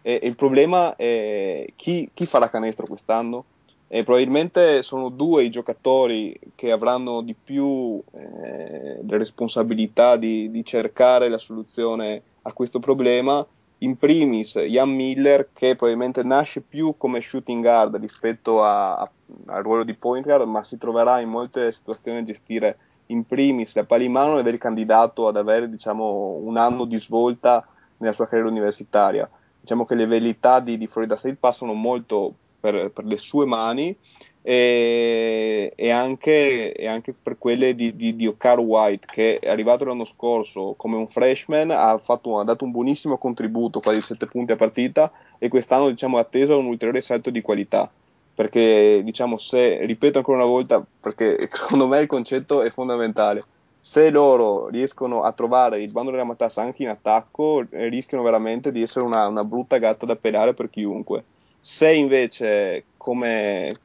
E, 0.02 0.20
e 0.22 0.28
il 0.28 0.36
problema 0.36 0.96
è 0.96 1.66
chi, 1.76 2.10
chi 2.14 2.26
farà 2.26 2.50
canestro 2.50 2.88
quest'anno? 2.88 3.46
E 3.94 4.04
probabilmente 4.04 4.84
sono 4.84 5.10
due 5.10 5.44
i 5.44 5.50
giocatori 5.50 6.40
che 6.56 6.72
avranno 6.72 7.20
di 7.20 7.36
più 7.36 8.02
eh, 8.14 9.02
le 9.04 9.18
responsabilità 9.18 10.16
di, 10.16 10.50
di, 10.50 10.64
cercare 10.64 11.28
la 11.28 11.38
soluzione 11.38 12.22
a 12.44 12.54
questo 12.54 12.80
problema. 12.80 13.46
In 13.80 13.98
primis 13.98 14.56
Ian 14.56 14.92
Miller, 14.92 15.50
che 15.52 15.76
probabilmente 15.76 16.24
nasce 16.24 16.62
più 16.62 16.96
come 16.96 17.20
shooting 17.20 17.62
guard 17.62 17.98
rispetto 17.98 18.64
a, 18.64 18.94
a, 18.94 19.12
al 19.48 19.62
ruolo 19.62 19.84
di 19.84 19.94
point 19.94 20.24
guard, 20.24 20.48
ma 20.48 20.64
si 20.64 20.78
troverà 20.78 21.20
in 21.20 21.28
molte 21.28 21.70
situazioni 21.74 22.20
a 22.20 22.24
gestire 22.24 22.78
in 23.08 23.26
primis 23.26 23.76
la 23.76 23.84
palla 23.84 24.04
in 24.04 24.14
mano 24.14 24.40
ed 24.40 24.48
è 24.48 24.52
il 24.52 24.58
candidato 24.58 25.28
ad 25.28 25.36
avere 25.36 25.68
diciamo, 25.68 26.40
un 26.42 26.56
anno 26.56 26.86
di 26.86 26.98
svolta 26.98 27.68
nella 27.98 28.14
sua 28.14 28.24
carriera 28.26 28.50
universitaria. 28.50 29.30
Diciamo 29.60 29.84
che 29.86 29.96
le 29.96 30.06
velità 30.06 30.62
di, 30.62 30.78
di 30.78 30.88
Florida 30.88 31.18
State 31.18 31.36
passano 31.36 31.74
molto 31.74 32.36
per, 32.62 32.92
per 32.92 33.04
le 33.06 33.18
sue 33.18 33.46
mani 33.46 33.98
e, 34.44 35.72
e, 35.76 35.90
anche, 35.92 36.74
e, 36.74 36.88
anche, 36.88 37.14
per 37.14 37.38
quelle 37.38 37.76
di, 37.76 37.96
di, 37.96 38.16
di 38.16 38.26
Okar 38.26 38.60
White 38.60 39.08
che 39.12 39.40
è 39.40 39.50
arrivato 39.50 39.86
l'anno 39.86 40.04
scorso 40.04 40.74
come 40.78 40.96
un 40.98 41.08
freshman 41.08 41.70
ha, 41.70 41.98
fatto, 41.98 42.40
ha 42.40 42.44
dato 42.44 42.66
un 42.66 42.72
buonissimo 42.72 43.18
contributo 43.18 43.80
quasi 43.80 44.02
7 44.02 44.26
punti 44.26 44.54
a 44.54 44.56
partita 44.56 45.12
e 45.38 45.48
quest'anno 45.48 45.90
diciamo, 45.90 46.18
è 46.18 46.22
atteso 46.22 46.58
un 46.58 46.66
ulteriore 46.66 47.02
salto 47.02 47.30
di 47.30 47.42
qualità. 47.42 47.90
Perché 48.34 49.02
diciamo 49.04 49.38
se 49.38 49.86
ripeto 49.86 50.20
ancora 50.20 50.38
una 50.38 50.48
volta 50.48 50.84
perché 51.00 51.50
secondo 51.52 51.88
me 51.88 52.00
il 52.00 52.08
concetto 52.08 52.62
è 52.62 52.70
fondamentale. 52.70 53.44
Se 53.78 54.10
loro 54.10 54.70
riescono 54.70 55.24
a 55.24 55.32
trovare 55.34 55.82
il 55.82 55.92
bando 55.92 56.12
della 56.12 56.24
matassa 56.24 56.62
anche 56.62 56.84
in 56.84 56.90
attacco 56.90 57.66
rischiano 57.70 58.24
veramente 58.24 58.72
di 58.72 58.82
essere 58.82 59.06
una, 59.06 59.28
una 59.28 59.44
brutta 59.44 59.78
gatta 59.78 60.06
da 60.06 60.16
pelare 60.16 60.54
per 60.54 60.70
chiunque 60.70 61.24
se 61.64 61.94
invece, 61.94 62.86
come, 62.98 63.80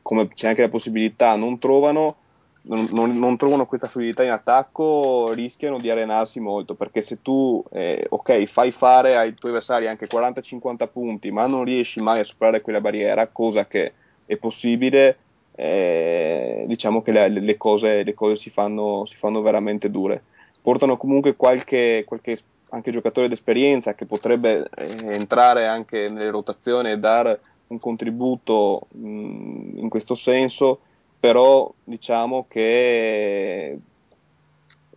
come 0.00 0.28
c'è 0.28 0.48
anche 0.48 0.62
la 0.62 0.68
possibilità, 0.68 1.36
non 1.36 1.58
trovano, 1.58 2.16
non, 2.62 2.88
non, 2.90 3.36
trovano 3.36 3.66
questa 3.66 3.88
fluidità 3.88 4.22
in 4.22 4.30
attacco, 4.30 5.32
rischiano 5.32 5.78
di 5.78 5.90
arenarsi 5.90 6.40
molto. 6.40 6.74
Perché 6.74 7.02
se 7.02 7.20
tu, 7.20 7.62
eh, 7.72 8.06
ok, 8.08 8.44
fai 8.46 8.70
fare 8.70 9.16
ai 9.16 9.34
tuoi 9.34 9.52
avversari 9.52 9.86
anche 9.86 10.08
40-50 10.08 10.88
punti, 10.90 11.30
ma 11.30 11.46
non 11.46 11.64
riesci 11.64 12.00
mai 12.00 12.20
a 12.20 12.24
superare 12.24 12.62
quella 12.62 12.80
barriera, 12.80 13.28
cosa 13.28 13.66
che 13.66 13.92
è 14.24 14.36
possibile, 14.36 15.18
eh, 15.54 16.64
diciamo 16.66 17.02
che 17.02 17.12
le, 17.12 17.28
le, 17.28 17.56
cose, 17.58 18.02
le 18.02 18.14
cose 18.14 18.36
si, 18.36 18.48
fanno, 18.48 19.04
si, 19.04 19.16
fanno, 19.16 19.42
veramente 19.42 19.90
dure. 19.90 20.22
Portano 20.62 20.96
comunque 20.96 21.36
qualche, 21.36 22.04
qualche 22.06 22.38
anche 22.70 22.90
giocatore 22.90 23.28
d'esperienza 23.28 23.94
che 23.94 24.06
potrebbe 24.06 24.68
eh, 24.76 25.14
entrare 25.14 25.66
anche 25.66 26.08
nelle 26.08 26.30
rotazioni 26.30 26.90
e 26.90 26.98
dare 26.98 27.40
un 27.68 27.78
contributo 27.78 28.86
mh, 28.90 29.78
in 29.78 29.88
questo 29.88 30.14
senso, 30.14 30.80
però 31.18 31.72
diciamo 31.84 32.46
che 32.48 33.78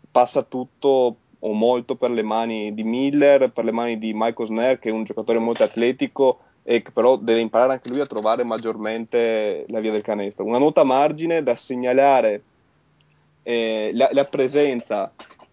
passa 0.10 0.44
tutto 0.44 1.16
o 1.44 1.54
molto 1.54 1.96
per 1.96 2.12
le 2.12 2.22
mani 2.22 2.74
di 2.74 2.84
Miller, 2.84 3.52
per 3.52 3.64
le 3.66 3.72
mani 3.72 3.98
di 3.98 4.12
Michael 4.14 4.48
Snare 4.48 4.80
che 4.80 4.90
è 4.90 4.92
un 4.92 5.04
giocatore 5.04 5.40
molto 5.40 5.64
atletico 5.64 6.40
e 6.64 6.82
che 6.84 6.92
però 6.92 7.16
deve 7.16 7.40
imparare 7.40 7.74
anche 7.74 7.90
lui 7.90 8.02
a 8.02 8.06
trovare 8.06 8.44
maggiormente 8.44 9.66
la 9.70 9.80
via 9.80 9.92
del 9.92 10.04
canestro. 10.04 10.46
Una 10.46 10.60
nota 10.60 10.82
a 10.82 10.86
margine 10.86 11.42
da 11.42 11.56
segnalare 11.56 12.44
eh, 13.44 13.92
la, 13.94 14.10
la 14.12 14.26
presenza 14.26 15.12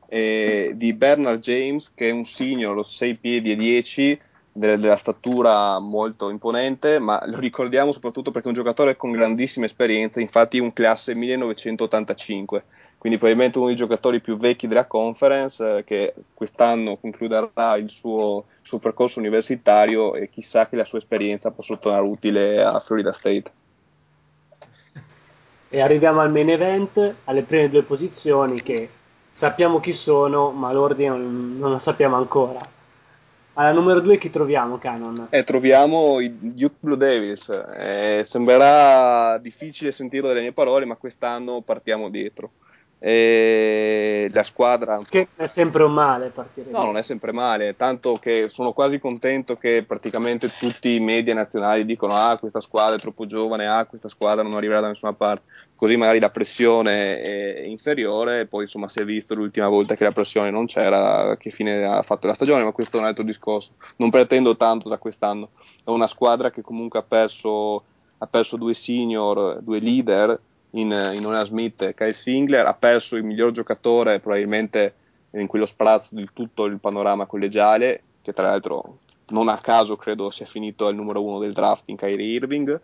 eh, 0.09 0.73
di 0.75 0.93
Bernard 0.95 1.41
James, 1.41 1.93
che 1.95 2.09
è 2.09 2.13
un 2.13 2.25
senior, 2.25 2.85
6 2.85 3.17
piedi 3.17 3.53
e 3.53 3.57
10, 3.57 4.21
de- 4.53 4.79
della 4.79 4.97
statura 4.97 5.79
molto 5.79 6.31
imponente, 6.31 6.99
ma 6.99 7.23
lo 7.27 7.39
ricordiamo 7.39 7.93
soprattutto 7.93 8.31
perché 8.31 8.49
è 8.49 8.51
un 8.51 8.57
giocatore 8.57 8.97
con 8.97 9.13
grandissima 9.13 9.67
esperienza, 9.67 10.21
infatti 10.21 10.59
un 10.59 10.73
classe 10.73 11.15
1985, 11.15 12.65
quindi 12.99 13.19
probabilmente 13.19 13.59
uno 13.59 13.69
dei 13.69 13.77
giocatori 13.77 14.21
più 14.21 14.37
vecchi 14.37 14.67
della 14.67 14.87
conference, 14.87 15.79
eh, 15.79 15.85
che 15.85 16.15
quest'anno 16.35 16.97
concluderà 16.97 17.77
il 17.77 17.91
suo, 17.91 18.47
suo 18.63 18.79
percorso 18.79 19.21
universitario 19.21 20.15
e 20.15 20.29
chissà 20.29 20.69
che 20.69 20.77
la 20.77 20.85
sua 20.85 20.99
esperienza 20.99 21.51
possa 21.51 21.77
tornare 21.77 22.05
utile 22.05 22.63
a 22.63 22.81
Florida 22.81 23.13
State. 23.13 23.51
E 25.71 25.81
arriviamo 25.83 26.21
al 26.21 26.33
main 26.33 26.49
event, 26.49 27.15
alle 27.25 27.43
prime 27.43 27.69
due 27.69 27.83
posizioni 27.83 28.63
che 28.63 28.89
sappiamo 29.39 29.79
chi 29.79 29.93
sono, 29.93 30.51
ma 30.51 30.73
l'ordine 30.73 31.11
non, 31.11 31.59
non 31.61 31.71
lo 31.71 31.79
sappiamo 31.79 32.17
ancora. 32.17 32.59
Alla 33.53 33.71
numero 33.71 34.01
2 34.01 34.19
chi 34.19 34.31
troviamo, 34.31 34.79
Canon? 34.79 35.29
Eh, 35.31 35.45
troviamo 35.45 36.19
i 36.19 36.37
Duke 36.37 36.75
Blue 36.81 36.97
Devils. 36.97 37.49
Eh, 37.49 38.23
sembrerà 38.25 39.39
difficile 39.39 39.93
sentirlo 39.93 40.27
dalle 40.27 40.41
mie 40.41 40.53
parole, 40.53 40.87
ma 40.87 40.97
quest'anno 40.97 41.61
partiamo 41.61 42.09
dietro. 42.09 42.51
E 43.01 44.29
la 44.33 44.43
squadra. 44.43 45.01
Che 45.09 45.29
è 45.37 45.47
sempre 45.47 45.85
un 45.85 45.93
male 45.93 46.31
partire. 46.31 46.71
No, 46.71 46.83
non 46.83 46.97
è 46.97 47.03
sempre 47.03 47.31
male, 47.31 47.77
tanto 47.77 48.19
che 48.19 48.49
sono 48.49 48.73
quasi 48.73 48.99
contento 48.99 49.57
che 49.57 49.85
praticamente 49.87 50.51
tutti 50.59 50.95
i 50.95 51.01
media 51.01 51.33
nazionali 51.33 51.85
dicono: 51.85 52.15
Ah, 52.15 52.37
questa 52.39 52.61
squadra 52.61 52.97
è 52.97 52.99
troppo 52.99 53.25
giovane, 53.27 53.69
ah, 53.69 53.87
questa 53.87 54.09
squadra 54.09 54.43
non 54.43 54.55
arriverà 54.55 54.81
da 54.81 54.89
nessuna 54.89 55.13
parte. 55.13 55.45
Così 55.77 55.97
magari 55.97 56.19
la 56.19 56.31
pressione 56.31 57.23
è 57.23 57.61
inferiore. 57.61 58.41
E 58.41 58.47
poi, 58.47 58.63
insomma, 58.63 58.89
si 58.89 58.99
è 58.99 59.05
visto 59.05 59.35
l'ultima 59.37 59.69
volta 59.69 59.95
che 59.95 60.03
la 60.03 60.11
pressione 60.11 60.51
non 60.51 60.67
c'era, 60.67 61.37
che 61.39 61.51
fine 61.51 61.85
ha 61.85 62.03
fatto 62.03 62.27
la 62.27 62.35
stagione, 62.35 62.65
ma 62.65 62.73
questo 62.73 62.97
è 62.97 63.01
un 63.01 63.07
altro 63.07 63.23
discorso. 63.23 63.75
Non 63.99 64.11
pretendo 64.11 64.57
tanto 64.57 64.89
da 64.89 64.99
quest'anno. 64.99 65.51
È 65.85 65.91
una 65.91 66.09
squadra 66.09 66.51
che 66.51 66.63
comunque 66.63 66.99
ha 66.99 67.05
perso, 67.05 67.85
ha 68.19 68.27
perso 68.27 68.57
due 68.57 68.75
senior, 68.75 69.61
due 69.61 69.79
leader 69.79 70.41
in, 70.73 71.13
in 71.15 71.25
Ona 71.25 71.45
Smith 71.45 71.95
Kyle 71.95 72.13
Singler, 72.13 72.67
ha 72.67 72.75
perso 72.75 73.17
il 73.17 73.25
miglior 73.25 73.53
giocatore 73.53 74.21
probabilmente 74.21 74.95
in 75.31 75.47
quello 75.47 75.67
sprazzo 75.67 76.15
di 76.15 76.29
tutto 76.33 76.65
il 76.65 76.79
panorama 76.79 77.27
collegiale, 77.27 78.03
che 78.23 78.33
tra 78.33 78.49
l'altro 78.49 78.99
non 79.29 79.49
a 79.49 79.59
caso 79.59 79.97
credo 79.97 80.31
sia 80.31 80.47
finito 80.47 80.87
al 80.87 80.95
numero 80.95 81.23
uno 81.23 81.39
del 81.39 81.53
draft 81.53 81.89
in 81.89 81.97
Kyrie 81.97 82.35
Irving. 82.35 82.81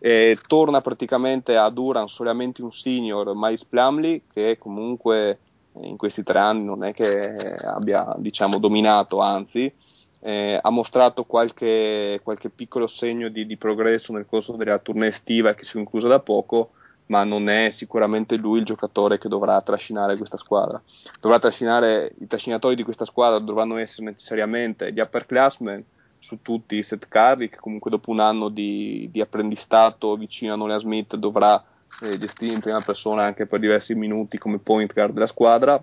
E 0.00 0.38
torna 0.46 0.80
praticamente 0.80 1.56
a 1.56 1.68
Duran 1.70 2.06
solamente 2.06 2.62
un 2.62 2.70
senior, 2.70 3.32
Miles 3.34 3.64
Plumley, 3.64 4.22
che 4.32 4.56
comunque 4.56 5.38
in 5.80 5.96
questi 5.96 6.22
tre 6.22 6.38
anni 6.38 6.64
non 6.64 6.84
è 6.84 6.92
che 6.92 7.34
abbia 7.36 8.14
diciamo, 8.16 8.58
dominato, 8.58 9.20
anzi, 9.20 9.72
eh, 10.20 10.58
ha 10.60 10.70
mostrato 10.70 11.24
qualche, 11.24 12.20
qualche 12.22 12.48
piccolo 12.48 12.86
segno 12.86 13.28
di, 13.28 13.46
di, 13.46 13.56
progresso 13.56 14.12
nel 14.12 14.26
corso 14.26 14.52
della 14.52 14.78
tournée 14.78 15.08
estiva 15.08 15.54
che 15.54 15.64
si 15.64 15.72
è 15.72 15.74
conclusa 15.74 16.08
da 16.08 16.20
poco, 16.20 16.70
ma 17.08 17.24
non 17.24 17.48
è 17.48 17.70
sicuramente 17.70 18.36
lui 18.36 18.60
il 18.60 18.64
giocatore 18.64 19.18
che 19.18 19.28
dovrà 19.28 19.60
trascinare 19.60 20.16
questa 20.16 20.36
squadra. 20.36 20.80
Dovrà 21.20 21.38
trascinare, 21.38 22.12
i 22.20 22.26
trascinatori 22.26 22.74
di 22.74 22.82
questa 22.82 23.04
squadra 23.04 23.38
dovranno 23.38 23.76
essere 23.76 24.06
necessariamente 24.06 24.92
gli 24.92 25.00
upperclassmen, 25.00 25.84
su 26.18 26.42
tutti 26.42 26.82
Seth 26.82 27.08
Curry, 27.08 27.48
che 27.48 27.58
comunque 27.58 27.90
dopo 27.90 28.10
un 28.10 28.20
anno 28.20 28.48
di, 28.48 29.08
di 29.10 29.20
apprendistato 29.20 30.16
vicino 30.16 30.52
a 30.52 30.56
Nolan 30.56 30.80
Smith 30.80 31.16
dovrà 31.16 31.62
eh, 32.02 32.18
gestire 32.18 32.54
in 32.54 32.60
prima 32.60 32.80
persona 32.80 33.24
anche 33.24 33.46
per 33.46 33.60
diversi 33.60 33.94
minuti 33.94 34.38
come 34.38 34.58
point 34.58 34.92
guard 34.92 35.12
della 35.12 35.26
squadra. 35.26 35.82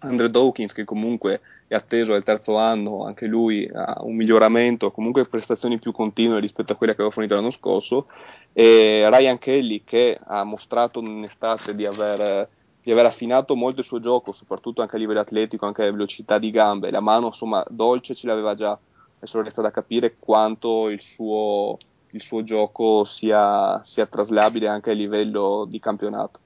Andre 0.00 0.30
Dawkins, 0.30 0.72
che 0.72 0.84
comunque 0.84 1.40
è 1.66 1.74
atteso 1.74 2.12
al 2.12 2.22
terzo 2.22 2.56
anno, 2.56 3.04
anche 3.04 3.26
lui 3.26 3.68
ha 3.72 3.98
un 4.02 4.14
miglioramento, 4.14 4.90
comunque 4.90 5.24
prestazioni 5.24 5.78
più 5.78 5.92
continue 5.92 6.40
rispetto 6.40 6.72
a 6.72 6.76
quelle 6.76 6.92
che 6.92 6.98
aveva 6.98 7.14
fornito 7.14 7.34
l'anno 7.34 7.50
scorso, 7.50 8.06
e 8.52 9.08
Ryan 9.10 9.38
Kelly 9.38 9.82
che 9.84 10.18
ha 10.22 10.44
mostrato 10.44 11.00
in 11.00 11.24
estate 11.24 11.74
di 11.74 11.86
aver, 11.86 12.48
di 12.82 12.92
aver 12.92 13.06
affinato 13.06 13.56
molto 13.56 13.80
il 13.80 13.86
suo 13.86 14.00
gioco, 14.00 14.32
soprattutto 14.32 14.82
anche 14.82 14.96
a 14.96 14.98
livello 14.98 15.20
atletico, 15.20 15.66
anche 15.66 15.84
a 15.86 15.90
velocità 15.90 16.38
di 16.38 16.50
gambe, 16.50 16.90
la 16.90 17.00
mano 17.00 17.26
insomma 17.26 17.64
dolce 17.68 18.14
ce 18.14 18.26
l'aveva 18.26 18.54
già, 18.54 18.78
adesso 19.16 19.40
resta 19.40 19.62
da 19.62 19.70
capire 19.70 20.16
quanto 20.18 20.90
il 20.90 21.00
suo, 21.00 21.78
il 22.10 22.20
suo 22.20 22.42
gioco 22.42 23.04
sia, 23.04 23.80
sia 23.84 24.06
traslabile 24.06 24.68
anche 24.68 24.90
a 24.90 24.94
livello 24.94 25.64
di 25.66 25.80
campionato. 25.80 26.40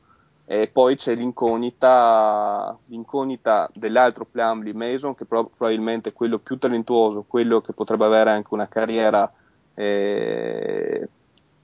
E 0.51 0.66
poi 0.66 0.96
c'è 0.96 1.14
l'incognita, 1.14 2.74
l'incognita 2.86 3.68
dell'altro 3.74 4.24
Plumlee 4.24 4.72
Mason, 4.72 5.14
che 5.14 5.26
pro- 5.26 5.51
probabilmente 5.55 6.09
è 6.09 6.12
quello 6.14 6.38
più 6.38 6.57
talentuoso, 6.57 7.26
quello 7.28 7.61
che 7.61 7.74
potrebbe 7.74 8.07
avere 8.07 8.30
anche 8.30 8.55
una 8.55 8.66
carriera 8.66 9.30
eh, 9.74 11.07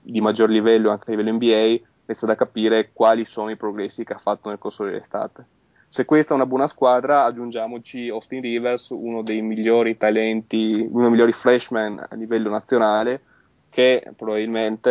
di 0.02 0.20
maggior 0.20 0.50
livello 0.50 0.90
anche 0.90 1.10
a 1.10 1.16
livello 1.16 1.32
NBA, 1.32 1.78
resta 2.04 2.26
da 2.26 2.34
capire 2.34 2.90
quali 2.92 3.24
sono 3.24 3.48
i 3.48 3.56
progressi 3.56 4.04
che 4.04 4.12
ha 4.12 4.18
fatto 4.18 4.50
nel 4.50 4.58
corso 4.58 4.84
dell'estate. 4.84 5.46
Se 5.88 6.04
questa 6.04 6.34
è 6.34 6.36
una 6.36 6.44
buona 6.44 6.66
squadra, 6.66 7.24
aggiungiamoci 7.24 8.10
Austin 8.10 8.42
Rivers, 8.42 8.90
uno 8.90 9.22
dei 9.22 9.40
migliori 9.40 9.96
talenti, 9.96 10.86
uno 10.90 11.04
dei 11.04 11.10
migliori 11.10 11.32
freshman 11.32 12.06
a 12.06 12.14
livello 12.16 12.50
nazionale, 12.50 13.22
che 13.74 14.08
probabilmente 14.14 14.90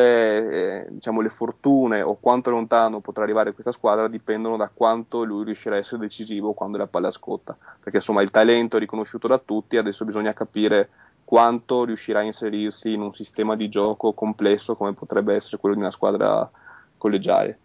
eh, 0.81 0.87
diciamo, 0.89 1.21
le 1.21 1.29
fortune 1.29 2.01
o 2.01 2.17
quanto 2.19 2.49
lontano 2.49 2.99
potrà 2.99 3.23
arrivare 3.23 3.53
questa 3.53 3.71
squadra 3.71 4.09
dipendono 4.09 4.57
da 4.57 4.69
quanto 4.73 5.23
lui 5.23 5.45
riuscirà 5.45 5.75
a 5.75 5.77
essere 5.77 6.01
decisivo 6.01 6.51
quando 6.51 6.77
la 6.77 6.85
palla 6.85 7.09
scotta, 7.09 7.55
perché 7.79 7.99
insomma 7.99 8.21
il 8.21 8.29
talento 8.29 8.75
è 8.75 8.81
riconosciuto 8.81 9.29
da 9.29 9.37
tutti, 9.37 9.77
adesso 9.77 10.03
bisogna 10.03 10.33
capire 10.33 10.89
quanto 11.23 11.85
riuscirà 11.85 12.19
a 12.19 12.23
inserirsi 12.23 12.91
in 12.91 12.99
un 12.99 13.13
sistema 13.13 13.55
di 13.55 13.69
gioco 13.69 14.11
complesso 14.11 14.75
come 14.75 14.91
potrebbe 14.91 15.33
essere 15.33 15.59
quello 15.59 15.75
di 15.75 15.81
una 15.81 15.89
squadra 15.89 16.51
collegiale. 16.97 17.57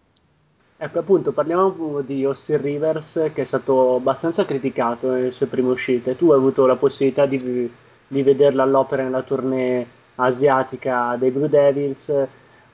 Ecco 0.76 1.00
appunto, 1.00 1.32
parliamo 1.32 2.00
di 2.02 2.22
Austin 2.22 2.62
Rivers 2.62 3.30
che 3.34 3.42
è 3.42 3.44
stato 3.44 3.96
abbastanza 3.96 4.44
criticato 4.44 5.10
nelle 5.10 5.32
sue 5.32 5.46
prime 5.46 5.70
uscite. 5.70 6.16
Tu 6.16 6.30
hai 6.30 6.38
avuto 6.38 6.64
la 6.64 6.76
possibilità 6.76 7.26
di, 7.26 7.68
di 8.06 8.22
vederlo 8.22 8.62
all'opera 8.62 9.02
nella 9.02 9.22
tournée 9.22 9.96
asiatica 10.20 11.16
dei 11.18 11.30
Blue 11.30 11.48
Devils, 11.48 12.12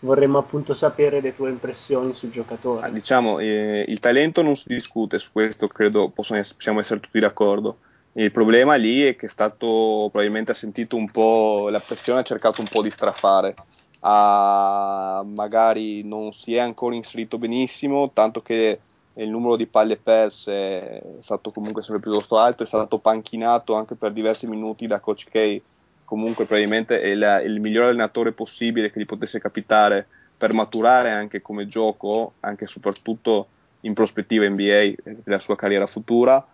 vorremmo 0.00 0.38
appunto 0.38 0.74
sapere 0.74 1.20
le 1.20 1.34
tue 1.34 1.50
impressioni 1.50 2.14
sul 2.14 2.30
giocatore. 2.30 2.86
Ah, 2.86 2.90
diciamo, 2.90 3.38
eh, 3.38 3.84
il 3.88 4.00
talento 4.00 4.42
non 4.42 4.54
si 4.54 4.68
discute, 4.68 5.18
su 5.18 5.32
questo 5.32 5.66
credo 5.66 6.10
possiamo 6.10 6.80
essere 6.80 7.00
tutti 7.00 7.20
d'accordo. 7.20 7.78
Il 8.12 8.30
problema 8.30 8.74
lì 8.76 9.02
è 9.02 9.16
che 9.16 9.26
è 9.26 9.28
stato, 9.28 10.08
probabilmente 10.10 10.52
ha 10.52 10.54
sentito 10.54 10.96
un 10.96 11.10
po' 11.10 11.68
la 11.68 11.80
pressione, 11.80 12.20
ha 12.20 12.24
cercato 12.24 12.60
un 12.60 12.68
po' 12.68 12.82
di 12.82 12.90
strafare. 12.90 13.54
Ha, 14.00 15.24
magari 15.34 16.04
non 16.04 16.32
si 16.32 16.54
è 16.54 16.60
ancora 16.60 16.94
inserito 16.94 17.38
benissimo, 17.38 18.10
tanto 18.12 18.42
che 18.42 18.78
il 19.14 19.30
numero 19.30 19.56
di 19.56 19.66
palle 19.66 19.96
perse 19.96 20.52
è 20.52 21.02
stato 21.20 21.50
comunque 21.50 21.82
sempre 21.82 22.02
piuttosto 22.02 22.36
alto, 22.36 22.62
è 22.62 22.66
stato 22.66 22.98
panchinato 22.98 23.74
anche 23.74 23.94
per 23.94 24.12
diversi 24.12 24.46
minuti 24.46 24.86
da 24.86 25.00
Coach 25.00 25.24
K 25.30 25.62
comunque 26.04 26.44
probabilmente 26.44 27.00
è 27.00 27.14
la, 27.14 27.40
il 27.40 27.60
miglior 27.60 27.86
allenatore 27.86 28.32
possibile 28.32 28.90
che 28.90 29.00
gli 29.00 29.06
potesse 29.06 29.40
capitare 29.40 30.06
per 30.36 30.52
maturare 30.52 31.10
anche 31.10 31.40
come 31.40 31.66
gioco, 31.66 32.34
anche 32.40 32.64
e 32.64 32.66
soprattutto 32.66 33.48
in 33.80 33.94
prospettiva 33.94 34.48
NBA 34.48 34.94
della 35.24 35.38
sua 35.38 35.56
carriera 35.56 35.86
futura. 35.86 36.44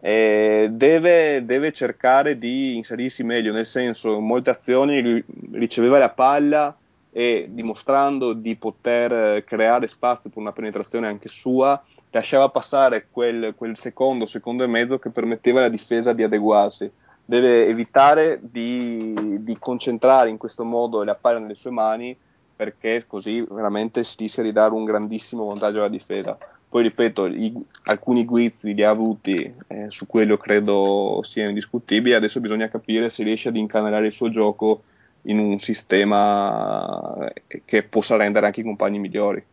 Deve, 0.00 1.44
deve, 1.44 1.72
cercare 1.72 2.36
di 2.36 2.76
inserirsi 2.76 3.22
meglio, 3.22 3.52
nel 3.52 3.66
senso, 3.66 4.16
in 4.16 4.26
molte 4.26 4.50
azioni 4.50 5.24
riceveva 5.52 5.98
la 5.98 6.10
palla 6.10 6.76
e 7.12 7.46
dimostrando 7.48 8.32
di 8.32 8.56
poter 8.56 9.44
creare 9.44 9.86
spazio 9.86 10.28
per 10.28 10.40
una 10.40 10.52
penetrazione 10.52 11.06
anche 11.06 11.28
sua, 11.28 11.80
lasciava 12.10 12.48
passare 12.48 13.06
quel, 13.10 13.54
quel 13.56 13.76
secondo, 13.76 14.26
secondo 14.26 14.64
e 14.64 14.66
mezzo 14.66 14.98
che 14.98 15.10
permetteva 15.10 15.60
alla 15.60 15.68
difesa 15.68 16.12
di 16.12 16.24
adeguarsi 16.24 16.90
deve 17.24 17.66
evitare 17.66 18.40
di, 18.42 19.42
di, 19.42 19.56
concentrare 19.58 20.28
in 20.28 20.36
questo 20.36 20.64
modo 20.64 21.02
la 21.02 21.14
palla 21.14 21.38
nelle 21.38 21.54
sue 21.54 21.70
mani 21.70 22.16
perché 22.54 23.04
così 23.06 23.44
veramente 23.48 24.04
si 24.04 24.16
rischia 24.18 24.42
di 24.42 24.52
dare 24.52 24.74
un 24.74 24.84
grandissimo 24.84 25.46
vantaggio 25.46 25.78
alla 25.78 25.88
difesa. 25.88 26.36
Poi 26.68 26.82
ripeto, 26.84 27.26
i, 27.26 27.52
alcuni 27.84 28.24
guizzi 28.24 28.72
li 28.72 28.82
ha 28.82 28.90
avuti, 28.90 29.54
eh, 29.66 29.90
su 29.90 30.06
quello 30.06 30.36
credo 30.36 31.20
sia 31.22 31.48
indiscutibile, 31.48 32.14
adesso 32.14 32.40
bisogna 32.40 32.68
capire 32.68 33.10
se 33.10 33.24
riesce 33.24 33.48
ad 33.48 33.56
incanalare 33.56 34.06
il 34.06 34.12
suo 34.12 34.30
gioco 34.30 34.82
in 35.22 35.38
un 35.38 35.58
sistema 35.58 37.30
che 37.64 37.82
possa 37.82 38.16
rendere 38.16 38.46
anche 38.46 38.60
i 38.60 38.64
compagni 38.64 38.98
migliori. 38.98 39.44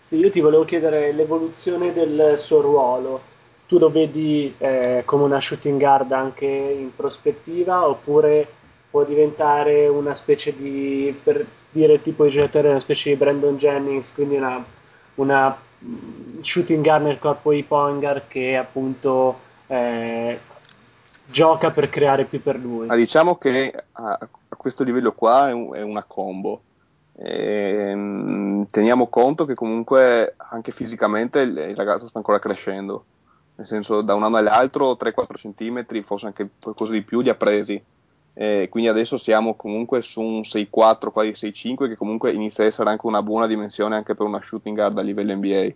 Sì, 0.00 0.16
io 0.16 0.30
ti 0.30 0.40
volevo 0.40 0.64
chiedere 0.64 1.12
l'evoluzione 1.12 1.92
del 1.92 2.34
suo 2.38 2.60
ruolo 2.60 3.31
tu 3.72 3.78
lo 3.78 3.90
vedi 3.90 4.54
eh, 4.58 5.02
come 5.06 5.22
una 5.22 5.40
shooting 5.40 5.80
guard 5.80 6.12
anche 6.12 6.44
in 6.44 6.94
prospettiva 6.94 7.88
oppure 7.88 8.46
può 8.90 9.02
diventare 9.02 9.88
una 9.88 10.14
specie 10.14 10.54
di, 10.54 11.18
per 11.22 11.46
dire 11.70 12.02
tipo 12.02 12.24
di 12.24 12.32
giocatore, 12.32 12.68
una 12.68 12.80
specie 12.80 13.08
di 13.08 13.16
Brandon 13.16 13.56
Jennings, 13.56 14.12
quindi 14.12 14.36
una, 14.36 14.62
una 15.14 15.56
mm, 15.82 16.42
shooting 16.42 16.84
guard 16.84 17.04
nel 17.04 17.18
corpo 17.18 17.52
di 17.52 17.62
Pongar 17.62 18.28
che 18.28 18.58
appunto 18.58 19.38
eh, 19.68 20.38
gioca 21.24 21.70
per 21.70 21.88
creare 21.88 22.24
più 22.24 22.42
per 22.42 22.58
lui. 22.58 22.88
Ma 22.88 22.94
diciamo 22.96 23.36
che 23.36 23.72
a, 23.92 24.18
a 24.48 24.54
questo 24.54 24.84
livello 24.84 25.12
qua 25.12 25.48
è, 25.48 25.52
un, 25.52 25.74
è 25.74 25.80
una 25.80 26.04
combo. 26.06 26.60
E, 27.14 27.86
ehm, 27.88 28.66
teniamo 28.66 29.06
conto 29.06 29.46
che 29.46 29.54
comunque 29.54 30.34
anche 30.36 30.72
fisicamente 30.72 31.40
il, 31.40 31.56
il 31.56 31.74
ragazzo 31.74 32.06
sta 32.06 32.18
ancora 32.18 32.38
crescendo 32.38 33.04
nel 33.62 33.66
senso 33.66 34.02
da 34.02 34.14
un 34.14 34.24
anno 34.24 34.38
all'altro 34.38 34.96
3-4 35.00 35.84
cm, 35.86 36.02
forse 36.02 36.26
anche 36.26 36.50
qualcosa 36.60 36.92
di 36.92 37.02
più, 37.02 37.20
li 37.20 37.28
ha 37.28 37.36
presi. 37.36 37.80
Eh, 38.34 38.66
quindi 38.68 38.88
adesso 38.88 39.16
siamo 39.18 39.54
comunque 39.54 40.02
su 40.02 40.20
un 40.20 40.40
6-4, 40.40 41.10
quasi 41.12 41.30
6-5, 41.30 41.88
che 41.88 41.96
comunque 41.96 42.32
inizia 42.32 42.64
a 42.64 42.66
essere 42.66 42.90
anche 42.90 43.06
una 43.06 43.22
buona 43.22 43.46
dimensione 43.46 43.94
anche 43.94 44.14
per 44.14 44.26
una 44.26 44.40
shooting 44.40 44.74
guard 44.74 44.98
a 44.98 45.02
livello 45.02 45.34
NBA. 45.34 45.68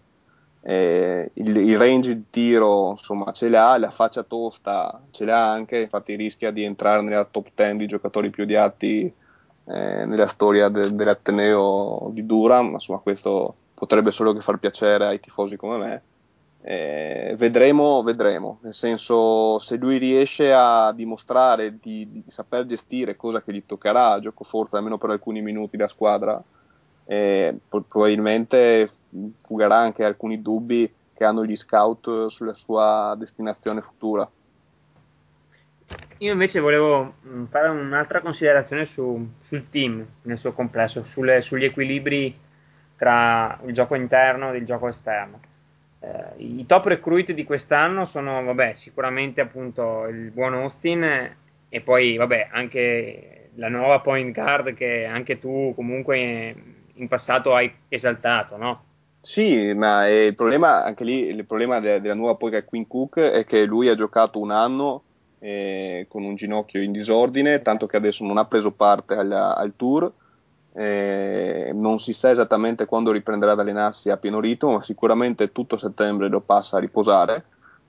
Eh, 0.62 1.30
il, 1.34 1.56
il, 1.56 1.78
range 1.78 2.16
di 2.16 2.24
tiro 2.28 2.90
insomma 2.90 3.30
ce 3.30 3.48
l'ha, 3.48 3.78
la 3.78 3.90
faccia 3.90 4.24
tosta 4.24 5.00
ce 5.12 5.24
l'ha 5.24 5.48
anche, 5.48 5.78
infatti 5.78 6.16
rischia 6.16 6.50
di 6.50 6.64
entrare 6.64 7.02
nella 7.02 7.24
top 7.24 7.50
10 7.54 7.76
di 7.76 7.86
giocatori 7.86 8.30
più 8.30 8.42
odiati 8.42 9.02
eh, 9.02 10.04
nella 10.04 10.26
storia 10.26 10.68
de, 10.68 10.90
dell'Ateneo 10.92 12.08
di 12.10 12.26
Durham, 12.26 12.72
insomma 12.72 12.98
questo 12.98 13.54
potrebbe 13.74 14.10
solo 14.10 14.32
che 14.32 14.40
far 14.40 14.58
piacere 14.58 15.06
ai 15.06 15.20
tifosi 15.20 15.56
come 15.56 15.76
me 15.76 16.02
eh, 16.68 17.36
vedremo, 17.38 18.02
vedremo, 18.02 18.58
nel 18.62 18.74
senso 18.74 19.56
se 19.60 19.76
lui 19.76 19.98
riesce 19.98 20.52
a 20.52 20.92
dimostrare 20.92 21.78
di, 21.78 22.10
di, 22.10 22.24
saper 22.26 22.66
gestire, 22.66 23.14
cosa 23.14 23.40
che 23.40 23.52
gli 23.52 23.62
toccherà 23.64 24.18
gioco 24.18 24.42
forza 24.42 24.76
almeno 24.76 24.98
per 24.98 25.10
alcuni 25.10 25.42
minuti 25.42 25.76
da 25.76 25.86
squadra, 25.86 26.42
eh, 27.04 27.56
probabilmente 27.68 28.90
fugherà 29.44 29.76
anche 29.76 30.02
alcuni 30.02 30.42
dubbi 30.42 30.92
che 31.14 31.24
hanno 31.24 31.44
gli 31.44 31.54
scout 31.54 32.26
sulla 32.26 32.54
sua 32.54 33.14
destinazione 33.16 33.80
futura. 33.80 34.28
Io 36.18 36.32
invece 36.32 36.58
volevo 36.58 37.14
mm, 37.28 37.44
fare 37.44 37.68
un'altra 37.68 38.20
considerazione 38.20 38.86
su, 38.86 39.24
sul 39.38 39.70
team 39.70 40.04
nel 40.22 40.36
suo 40.36 40.52
complesso, 40.52 41.04
sulle, 41.04 41.42
sugli 41.42 41.64
equilibri 41.64 42.36
tra 42.96 43.56
il 43.64 43.72
gioco 43.72 43.94
interno 43.94 44.52
e 44.52 44.56
il 44.56 44.66
gioco 44.66 44.88
esterno 44.88 45.45
I 46.36 46.64
top 46.66 46.86
recruit 46.86 47.32
di 47.32 47.44
quest'anno 47.44 48.04
sono, 48.04 48.42
vabbè, 48.44 48.74
sicuramente 48.74 49.40
appunto 49.40 50.06
il 50.06 50.30
buon 50.30 50.54
Austin 50.54 51.34
e 51.68 51.80
poi, 51.80 52.16
vabbè, 52.16 52.48
anche 52.52 53.50
la 53.54 53.68
nuova 53.68 54.00
point 54.00 54.34
guard 54.34 54.74
che 54.74 55.04
anche 55.04 55.38
tu 55.38 55.72
comunque 55.74 56.54
in 56.94 57.08
passato 57.08 57.54
hai 57.54 57.72
esaltato, 57.88 58.56
no? 58.56 58.84
Sì, 59.20 59.72
ma 59.74 60.08
il 60.08 60.34
problema, 60.34 60.84
anche 60.84 61.04
lì, 61.04 61.26
il 61.26 61.44
problema 61.44 61.80
de- 61.80 62.00
della 62.00 62.14
nuova 62.14 62.36
guard 62.36 62.64
Queen 62.64 62.86
Cook 62.86 63.18
è 63.18 63.44
che 63.44 63.64
lui 63.64 63.88
ha 63.88 63.94
giocato 63.94 64.38
un 64.38 64.52
anno 64.52 65.02
eh, 65.40 66.06
con 66.08 66.22
un 66.22 66.36
ginocchio 66.36 66.80
in 66.80 66.92
disordine, 66.92 67.60
tanto 67.62 67.86
che 67.86 67.96
adesso 67.96 68.24
non 68.24 68.38
ha 68.38 68.46
preso 68.46 68.72
parte 68.72 69.14
al, 69.14 69.32
al 69.32 69.72
tour. 69.74 70.12
Eh, 70.78 71.70
non 71.72 71.98
si 71.98 72.12
sa 72.12 72.30
esattamente 72.30 72.84
quando 72.84 73.10
riprenderà 73.10 73.52
ad 73.52 73.60
allenarsi 73.60 74.10
a 74.10 74.18
pieno 74.18 74.40
ritmo, 74.40 74.74
ma 74.74 74.82
sicuramente 74.82 75.50
tutto 75.50 75.78
settembre 75.78 76.28
lo 76.28 76.40
passa 76.40 76.76
a 76.76 76.80
riposare. 76.80 77.44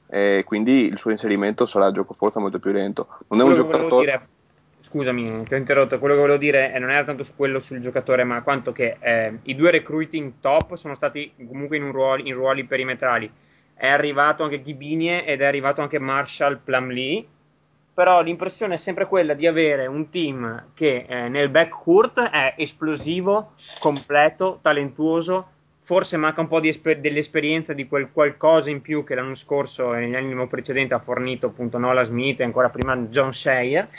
E 0.10 0.44
quindi 0.46 0.86
il 0.86 0.98
suo 0.98 1.12
inserimento 1.12 1.66
sarà 1.66 1.88
a 1.88 1.92
gioco 1.92 2.14
forza 2.14 2.40
molto 2.40 2.60
più 2.60 2.72
lento. 2.72 3.08
Non 3.28 3.42
è 3.42 3.44
un 3.44 3.56
giocatore. 3.56 4.06
Dire, 4.06 4.28
scusami, 4.80 5.44
ti 5.44 5.54
ho 5.54 5.58
interrotto. 5.58 6.00
Quello 6.00 6.14
che 6.14 6.22
volevo 6.22 6.40
dire 6.40 6.74
eh, 6.74 6.80
non 6.80 6.92
era 6.92 7.04
tanto 7.04 7.24
su 7.24 7.34
quello 7.36 7.60
sul 7.60 7.80
giocatore, 7.80 8.24
ma 8.24 8.42
quanto 8.42 8.72
che 8.72 8.96
eh, 9.02 9.40
i 9.44 9.56
due 9.56 9.72
recruiting 9.72 10.36
top 10.40 10.76
sono 10.76 10.96
stati 10.96 11.34
comunque 11.46 11.76
in, 11.76 11.92
ruoli, 11.92 12.30
in 12.30 12.36
ruoli 12.36 12.64
perimetrali. 12.64 13.30
È 13.74 13.88
arrivato 13.88 14.44
anche 14.44 14.62
Ghibinie 14.62 15.26
ed 15.26 15.42
è 15.42 15.46
arrivato 15.46 15.82
anche 15.82 16.00
Marshall 16.00 16.62
Plumlee 16.64 17.26
però 17.98 18.22
l'impressione 18.22 18.76
è 18.76 18.78
sempre 18.78 19.08
quella 19.08 19.34
di 19.34 19.48
avere 19.48 19.88
un 19.88 20.12
team 20.12 20.66
che 20.76 21.08
eh, 21.10 21.30
nel 21.30 21.50
backcourt 21.50 22.30
è 22.30 22.54
esplosivo, 22.56 23.54
completo, 23.80 24.60
talentuoso, 24.62 25.48
forse 25.82 26.16
manca 26.16 26.42
un 26.42 26.48
po' 26.48 26.62
esper- 26.62 27.00
dell'esperienza 27.00 27.74
di 27.74 27.88
quel 27.88 28.12
qualcosa 28.12 28.70
in 28.70 28.82
più 28.82 29.04
che 29.04 29.16
l'anno 29.16 29.34
scorso 29.34 29.96
e 29.96 30.02
negli 30.02 30.14
anni 30.14 30.48
precedenti 30.48 30.94
ha 30.94 31.00
fornito 31.00 31.48
appunto 31.48 31.80
Nola 31.80 32.04
Smith 32.04 32.40
e 32.40 32.44
ancora 32.44 32.70
prima 32.70 32.96
John 32.96 33.34
Shire, 33.34 33.90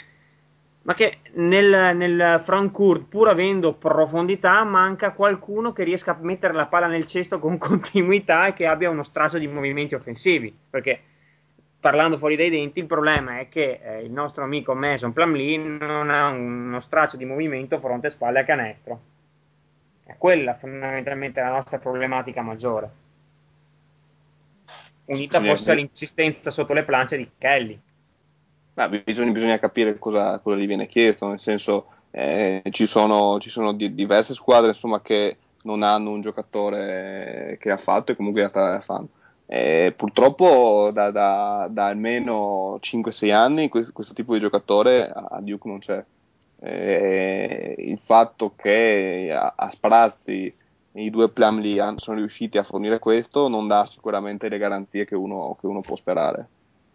ma 0.83 0.95
che 0.95 1.19
nel, 1.33 1.97
nel 1.97 2.41
frontcourt, 2.45 3.03
pur 3.09 3.27
avendo 3.27 3.73
profondità, 3.73 4.63
manca 4.63 5.11
qualcuno 5.11 5.73
che 5.73 5.83
riesca 5.83 6.13
a 6.13 6.19
mettere 6.21 6.53
la 6.53 6.67
palla 6.67 6.87
nel 6.87 7.07
cesto 7.07 7.41
con 7.41 7.59
continuità 7.59 8.47
e 8.47 8.53
che 8.53 8.65
abbia 8.65 8.91
uno 8.91 9.03
straccio 9.03 9.39
di 9.39 9.49
movimenti 9.49 9.97
offensivi, 9.97 10.57
perché 10.71 11.01
parlando 11.81 12.19
fuori 12.19 12.37
dai 12.37 12.51
denti, 12.51 12.81
il 12.81 12.87
problema 12.87 13.39
è 13.39 13.49
che 13.49 13.81
eh, 13.83 14.03
il 14.03 14.11
nostro 14.11 14.43
amico 14.43 14.75
Mason 14.75 15.13
Plumlee 15.13 15.57
non 15.57 16.11
ha 16.11 16.29
uno 16.29 16.81
straccio 16.81 17.17
di 17.17 17.25
movimento 17.25 17.79
fronte 17.79 18.09
e 18.09 18.11
spalle 18.11 18.41
a 18.41 18.45
canestro. 18.45 19.01
È 20.05 20.15
quella 20.17 20.55
fondamentalmente 20.55 21.41
la 21.41 21.51
nostra 21.51 21.79
problematica 21.79 22.43
maggiore. 22.43 22.91
Unita 25.07 25.41
forse 25.41 25.71
all'insistenza 25.71 26.51
sotto 26.51 26.73
le 26.73 26.85
planche 26.85 27.17
di 27.17 27.31
Kelly. 27.39 27.81
Bisogna, 29.05 29.33
bisogna, 29.33 29.59
capire 29.59 29.99
cosa, 29.99 30.39
cosa, 30.39 30.57
gli 30.57 30.67
viene 30.67 30.87
chiesto, 30.87 31.27
nel 31.27 31.41
senso 31.41 31.87
eh, 32.11 32.63
ci 32.71 32.87
sono, 32.87 33.39
ci 33.41 33.51
sono 33.51 33.73
di, 33.73 33.93
diverse 33.93 34.35
squadre 34.35 34.69
insomma, 34.69 35.01
che 35.01 35.39
non 35.63 35.83
hanno 35.83 36.11
un 36.11 36.21
giocatore 36.21 37.57
che 37.59 37.71
ha 37.71 37.77
fatto 37.77 38.13
e 38.13 38.17
comunque 38.17 38.49
la 38.53 38.81
fanno 38.81 39.09
eh, 39.51 39.95
purtroppo 39.97 40.91
da, 40.93 41.11
da, 41.11 41.69
da, 41.71 41.87
almeno 41.87 42.79
5-6 42.83 43.33
anni 43.33 43.71
questo, 43.71 43.93
questo, 43.95 44.13
tipo 44.13 44.35
di 44.35 44.41
giocatore 44.41 45.11
a 45.11 45.41
Duke 45.41 45.69
non 45.69 45.79
c'è. 45.79 46.05
Eh, 46.61 47.75
il 47.79 47.99
fatto 47.99 48.53
che 48.55 49.33
a, 49.33 49.55
a 49.57 49.71
sprazzi 49.71 50.53
i 50.93 51.09
due 51.09 51.31
Plumlee 51.31 51.95
sono 51.97 52.19
riusciti 52.19 52.59
a 52.59 52.63
fornire 52.63 52.99
questo 52.99 53.49
non 53.49 53.67
dà 53.67 53.87
sicuramente 53.87 54.51
le 54.51 54.59
garanzie 54.59 55.07
che 55.07 55.15
uno, 55.15 55.57
che 55.59 55.67
uno 55.67 55.81
può 55.81 55.97
sperare. 55.97 56.49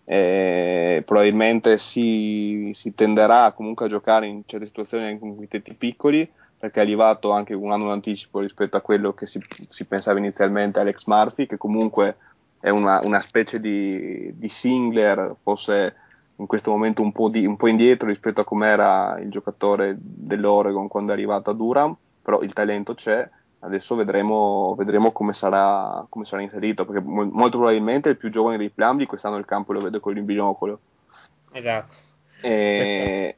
Eh, 0.05 1.01
probabilmente 1.05 1.79
si, 1.79 2.71
si, 2.75 2.93
tenderà 2.93 3.51
comunque 3.53 3.85
a 3.85 3.89
giocare 3.89 4.27
in 4.27 4.43
certe 4.45 4.67
situazioni 4.67 5.05
anche 5.05 5.19
con 5.19 5.35
quintetti 5.35 5.73
piccoli 5.73 6.29
perché 6.59 6.81
è 6.81 6.83
arrivato 6.83 7.31
anche 7.31 7.53
un 7.55 7.71
anno 7.71 7.85
in 7.85 7.91
anticipo 7.91 8.41
rispetto 8.41 8.77
a 8.77 8.81
quello 8.81 9.13
che 9.13 9.25
si, 9.25 9.41
si 9.67 9.85
pensava 9.85 10.19
inizialmente 10.19 10.79
Alex 10.79 11.05
Murphy 11.05 11.45
che 11.45 11.57
comunque 11.57 12.17
è 12.63 12.69
una, 12.69 13.01
una 13.03 13.19
specie 13.19 13.59
di, 13.59 14.31
di, 14.37 14.47
Singler, 14.47 15.35
forse 15.41 15.95
in 16.37 16.45
questo 16.45 16.71
momento 16.71 17.01
un 17.01 17.11
po', 17.11 17.27
di, 17.27 17.45
un 17.45 17.57
po', 17.57 17.67
indietro 17.67 18.07
rispetto 18.07 18.39
a 18.39 18.45
com'era 18.45 19.19
il 19.19 19.29
giocatore 19.29 19.97
dell'Oregon 19.99 20.87
quando 20.87 21.11
è 21.11 21.13
arrivato 21.13 21.49
a 21.49 21.53
Durham, 21.53 21.93
però 22.21 22.41
il 22.41 22.53
talento 22.53 22.93
c'è, 22.93 23.29
adesso 23.59 23.95
vedremo, 23.95 24.75
vedremo 24.77 25.11
come, 25.11 25.33
sarà, 25.33 26.05
come, 26.07 26.23
sarà, 26.23 26.41
inserito, 26.41 26.85
perché 26.85 27.05
mo- 27.05 27.29
molto 27.29 27.57
probabilmente 27.57 28.07
il 28.07 28.15
più 28.15 28.29
giovane 28.29 28.55
dei 28.55 28.69
Plumlee 28.69 29.07
quest'anno 29.07 29.35
il 29.35 29.45
campo 29.45 29.73
lo 29.73 29.81
vede 29.81 29.99
con 29.99 30.15
il 30.15 30.23
binocolo. 30.23 30.79
Esatto. 31.51 31.95
E 32.39 33.35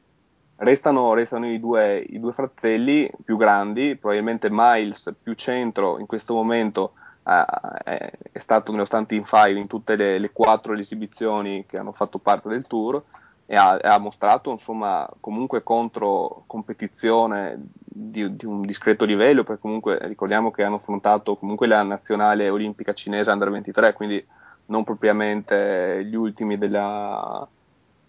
restano, 0.58 1.14
restano 1.14 1.50
i, 1.50 1.58
due, 1.58 1.96
i 1.96 2.20
due 2.20 2.30
fratelli 2.30 3.10
più 3.24 3.36
grandi, 3.36 3.96
probabilmente 3.96 4.46
Miles 4.52 5.12
più 5.20 5.32
centro 5.32 5.98
in 5.98 6.06
questo 6.06 6.32
momento 6.32 6.92
è 7.26 8.38
stato 8.38 8.70
nello 8.70 8.84
starting 8.84 9.24
five 9.24 9.58
in 9.58 9.66
tutte 9.66 9.96
le, 9.96 10.18
le, 10.18 10.30
quattro 10.32 10.74
esibizioni 10.74 11.66
che 11.66 11.76
hanno 11.76 11.90
fatto 11.90 12.18
parte 12.18 12.48
del 12.48 12.66
tour 12.68 13.02
e 13.46 13.56
ha, 13.56 13.72
ha 13.72 13.98
mostrato 13.98 14.52
insomma 14.52 15.08
comunque 15.18 15.64
contro 15.64 16.44
competizione 16.46 17.58
di, 17.78 18.36
di, 18.36 18.46
un 18.46 18.60
discreto 18.62 19.04
livello 19.04 19.42
perché 19.42 19.60
comunque 19.60 19.98
ricordiamo 20.02 20.52
che 20.52 20.62
hanno 20.62 20.76
affrontato 20.76 21.36
comunque 21.36 21.66
la 21.66 21.82
nazionale 21.82 22.48
olimpica 22.48 22.92
cinese 22.92 23.30
under 23.32 23.50
23 23.50 23.92
quindi 23.92 24.24
non 24.66 24.84
propriamente 24.84 26.04
gli 26.04 26.14
ultimi 26.14 26.58
della, 26.58 27.46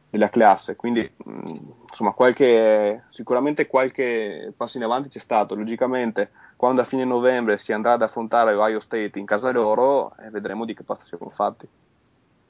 della 0.10 0.30
classe. 0.30 0.76
Quindi 0.76 1.10
insomma 1.90 2.12
qualche, 2.12 3.04
sicuramente 3.10 3.68
qualche 3.68 4.54
passo 4.56 4.78
in 4.78 4.84
avanti 4.84 5.10
c'è 5.10 5.20
stato. 5.20 5.56
Logicamente 5.56 6.32
quando 6.58 6.82
a 6.82 6.86
fine 6.86 7.06
novembre 7.06 7.60
si 7.60 7.72
andrà 7.72 7.94
ad 7.94 8.02
affrontare 8.02 8.54
Ohio 8.56 8.80
State 8.80 9.20
in 9.20 9.26
casa 9.26 9.52
loro 9.52 10.14
e 10.20 10.30
vedremo 10.32 10.66
di 10.66 10.74
che 10.74 10.84
pasta 10.84 11.06
siamo 11.06 11.30
fatti. 11.30 11.68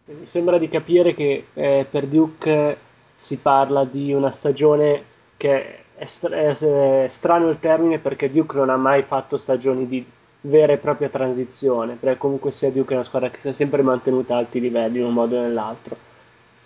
Mi 0.06 0.26
sembra 0.26 0.58
di 0.58 0.70
capire 0.70 1.14
che 1.14 1.48
eh, 1.54 1.86
per 1.88 2.08
Duke 2.08 2.78
si 3.14 3.36
parla 3.36 3.84
di 3.84 4.14
una 4.14 4.32
stagione 4.32 5.04
che 5.36 5.84
è, 5.96 6.06
stra- 6.06 6.36
è, 6.36 7.06
strano 7.10 7.50
il 7.50 7.60
termine 7.60 8.00
perché 8.00 8.32
Duke 8.32 8.56
non 8.56 8.70
ha 8.70 8.78
mai 8.78 9.04
fatto 9.04 9.36
stagioni 9.36 9.86
di 9.86 10.06
vera 10.42 10.72
e 10.72 10.78
propria 10.78 11.10
transizione, 11.10 11.98
perché 12.00 12.18
comunque 12.18 12.54
sia 12.54 12.72
Duke 12.72 12.94
è 12.94 12.96
una 12.96 13.04
squadra 13.04 13.30
che 13.30 13.40
si 13.40 13.50
è 13.50 13.54
sempre 13.54 13.82
mantenuta 13.82 14.36
a 14.36 14.38
alti 14.38 14.62
livelli 14.62 15.00
in 15.00 15.06
un 15.06 15.14
modo 15.14 15.36
o 15.36 15.42
nell'altro. 15.42 15.98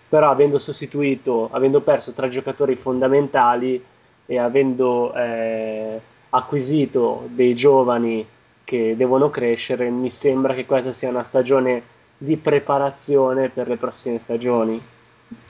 Però 0.07 0.29
avendo 0.29 0.59
sostituito, 0.59 1.49
avendo 1.51 1.81
perso 1.81 2.11
tre 2.11 2.29
giocatori 2.29 2.75
fondamentali 2.75 3.83
e 4.27 4.37
avendo 4.37 5.13
eh, 5.15 5.99
acquisito 6.32 7.27
dei 7.29 7.55
giovani 7.55 8.25
che 8.63 8.95
devono 8.97 9.29
crescere, 9.29 9.89
mi 9.89 10.09
sembra 10.09 10.53
che 10.53 10.65
questa 10.65 10.91
sia 10.91 11.09
una 11.09 11.23
stagione 11.23 11.82
di 12.17 12.38
preparazione 12.38 13.49
per 13.49 13.67
le 13.67 13.77
prossime 13.77 14.19
stagioni 14.19 14.82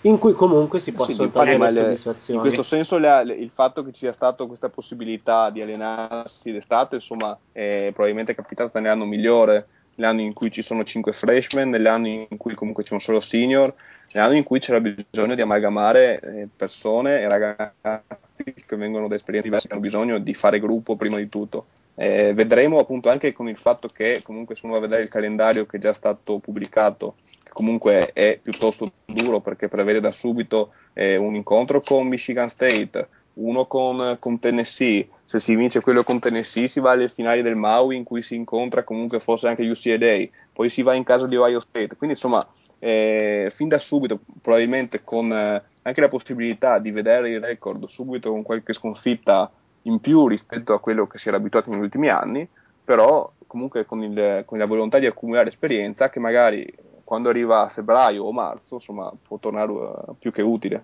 in 0.01 0.17
cui 0.17 0.33
comunque 0.33 0.79
si 0.79 0.91
possono 0.91 1.23
sì, 1.23 1.31
togliere 1.31 1.57
le 1.57 1.71
soddisfazioni. 1.71 2.39
In 2.39 2.45
questo 2.45 2.63
senso 2.63 2.97
le, 2.97 3.35
il 3.37 3.49
fatto 3.49 3.83
che 3.83 3.91
ci 3.91 3.99
sia 3.99 4.11
stata 4.11 4.45
questa 4.45 4.69
possibilità 4.69 5.49
di 5.49 5.61
allenarsi 5.61 6.51
d'estate, 6.51 6.95
insomma, 6.95 7.37
è 7.51 7.89
probabilmente 7.91 8.35
capitato 8.35 8.79
nell'anno 8.79 9.05
migliore, 9.05 9.67
nell'anno 9.95 10.21
in 10.21 10.33
cui 10.33 10.51
ci 10.51 10.61
sono 10.61 10.83
5 10.83 11.11
freshman, 11.13 11.69
nell'anno 11.69 12.07
in 12.07 12.37
cui 12.37 12.53
comunque 12.53 12.83
ci 12.83 12.89
sono 12.89 12.99
solo 12.99 13.19
senior, 13.19 13.73
nell'anno 14.13 14.35
in 14.35 14.43
cui 14.43 14.59
c'era 14.59 14.79
bisogno 14.79 15.35
di 15.35 15.41
amalgamare 15.41 16.19
eh, 16.19 16.47
persone 16.55 17.21
e 17.21 17.29
ragazzi 17.29 18.53
che 18.65 18.75
vengono 18.75 19.07
da 19.07 19.15
esperienze 19.15 19.47
diverse, 19.47 19.67
hanno 19.71 19.81
bisogno 19.81 20.17
di 20.19 20.33
fare 20.33 20.59
gruppo 20.59 20.95
prima 20.95 21.17
di 21.17 21.29
tutto. 21.29 21.65
Eh, 21.95 22.33
vedremo 22.33 22.79
appunto 22.79 23.09
anche 23.09 23.33
con 23.33 23.47
il 23.49 23.57
fatto 23.57 23.87
che 23.87 24.21
comunque 24.23 24.55
se 24.55 24.65
uno 24.65 24.73
va 24.73 24.79
a 24.79 24.87
vedere 24.87 25.03
il 25.03 25.09
calendario 25.09 25.65
che 25.65 25.77
è 25.77 25.79
già 25.79 25.93
stato 25.93 26.39
pubblicato, 26.39 27.15
che 27.43 27.51
comunque 27.51 28.11
è 28.13 28.39
piuttosto 28.41 28.91
duro 29.05 29.39
perché 29.39 29.67
prevede 29.67 29.99
da 29.99 30.11
subito 30.11 30.71
eh, 30.93 31.17
un 31.17 31.35
incontro 31.35 31.81
con 31.81 32.07
Michigan 32.07 32.49
State, 32.49 33.07
uno 33.33 33.65
con, 33.65 34.17
con, 34.19 34.39
Tennessee, 34.39 35.07
se 35.23 35.39
si 35.39 35.55
vince 35.55 35.81
quello 35.81 36.03
con 36.03 36.19
Tennessee 36.19 36.67
si 36.67 36.79
va 36.79 36.91
alle 36.91 37.07
finali 37.07 37.41
del 37.41 37.55
Maui 37.55 37.95
in 37.95 38.03
cui 38.03 38.21
si 38.21 38.35
incontra 38.35 38.83
comunque 38.83 39.19
forse 39.19 39.47
anche 39.47 39.67
UCLA, 39.67 40.27
poi 40.51 40.69
si 40.69 40.81
va 40.81 40.93
in 40.93 41.03
casa 41.03 41.27
di 41.27 41.35
Ohio 41.35 41.59
State, 41.59 41.95
quindi 41.95 42.15
insomma 42.15 42.45
eh, 42.83 43.51
fin 43.53 43.67
da 43.67 43.77
subito 43.77 44.19
probabilmente 44.41 45.03
con 45.03 45.31
eh, 45.31 45.61
anche 45.83 46.01
la 46.01 46.09
possibilità 46.09 46.79
di 46.79 46.89
vedere 46.89 47.29
il 47.29 47.39
record 47.39 47.85
subito 47.85 48.31
con 48.31 48.41
qualche 48.41 48.73
sconfitta 48.73 49.51
in 49.83 49.99
più 49.99 50.27
rispetto 50.27 50.73
a 50.73 50.79
quello 50.79 51.05
che 51.05 51.19
si 51.19 51.27
era 51.27 51.37
abituato 51.37 51.69
negli 51.69 51.81
ultimi 51.81 52.09
anni, 52.09 52.47
però 52.83 53.31
comunque 53.45 53.85
con, 53.85 54.01
il, 54.01 54.43
con 54.45 54.57
la 54.57 54.65
volontà 54.65 54.97
di 54.97 55.05
accumulare 55.05 55.49
esperienza 55.49 56.09
che 56.09 56.19
magari 56.19 56.73
quando 57.03 57.29
arriva 57.29 57.61
a 57.61 57.69
febbraio 57.69 58.23
o 58.23 58.31
marzo 58.31 58.75
insomma 58.75 59.11
può 59.21 59.37
tornare 59.37 59.71
uh, 59.71 60.15
più 60.17 60.31
che 60.31 60.41
utile. 60.41 60.83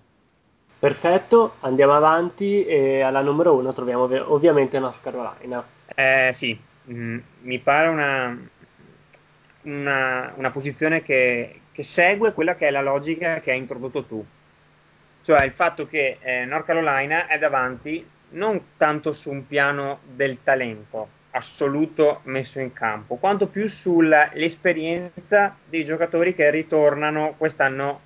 Perfetto, 0.80 1.56
andiamo 1.62 1.94
avanti 1.94 2.64
e 2.64 3.02
alla 3.02 3.22
numero 3.22 3.56
uno 3.56 3.74
troviamo 3.74 4.04
ov- 4.04 4.26
ovviamente 4.28 4.78
North 4.78 5.02
Carolina. 5.02 5.66
Eh, 5.96 6.30
sì, 6.34 6.60
mm, 6.92 7.18
mi 7.42 7.58
pare 7.58 7.88
una, 7.88 8.38
una, 9.64 10.34
una 10.36 10.52
posizione 10.52 11.02
che, 11.02 11.62
che 11.78 11.84
segue 11.84 12.34
quella 12.34 12.56
che 12.56 12.70
è 12.70 12.72
la 12.72 12.82
logica 12.82 13.40
che 13.40 13.52
hai 13.52 13.60
introdotto 13.60 14.04
tu, 14.04 14.26
cioè 15.22 15.44
il 15.44 15.52
fatto 15.52 15.86
che 15.86 16.18
eh, 16.20 16.44
North 16.44 16.66
Carolina 16.66 17.28
è 17.28 17.38
davanti 17.38 18.04
non 18.30 18.70
tanto 18.78 19.14
su 19.14 19.30
un 19.30 19.46
piano 19.46 20.00
del 20.04 20.40
talento 20.42 21.08
assoluto 21.30 22.22
messo 22.24 22.60
in 22.60 22.74
campo, 22.74 23.18
quanto 23.18 23.46
più 23.46 23.68
sull'esperienza 23.68 25.56
dei 25.70 25.86
giocatori 25.86 26.34
che 26.34 26.50
ritornano 26.50 27.36
quest'anno 27.38 28.00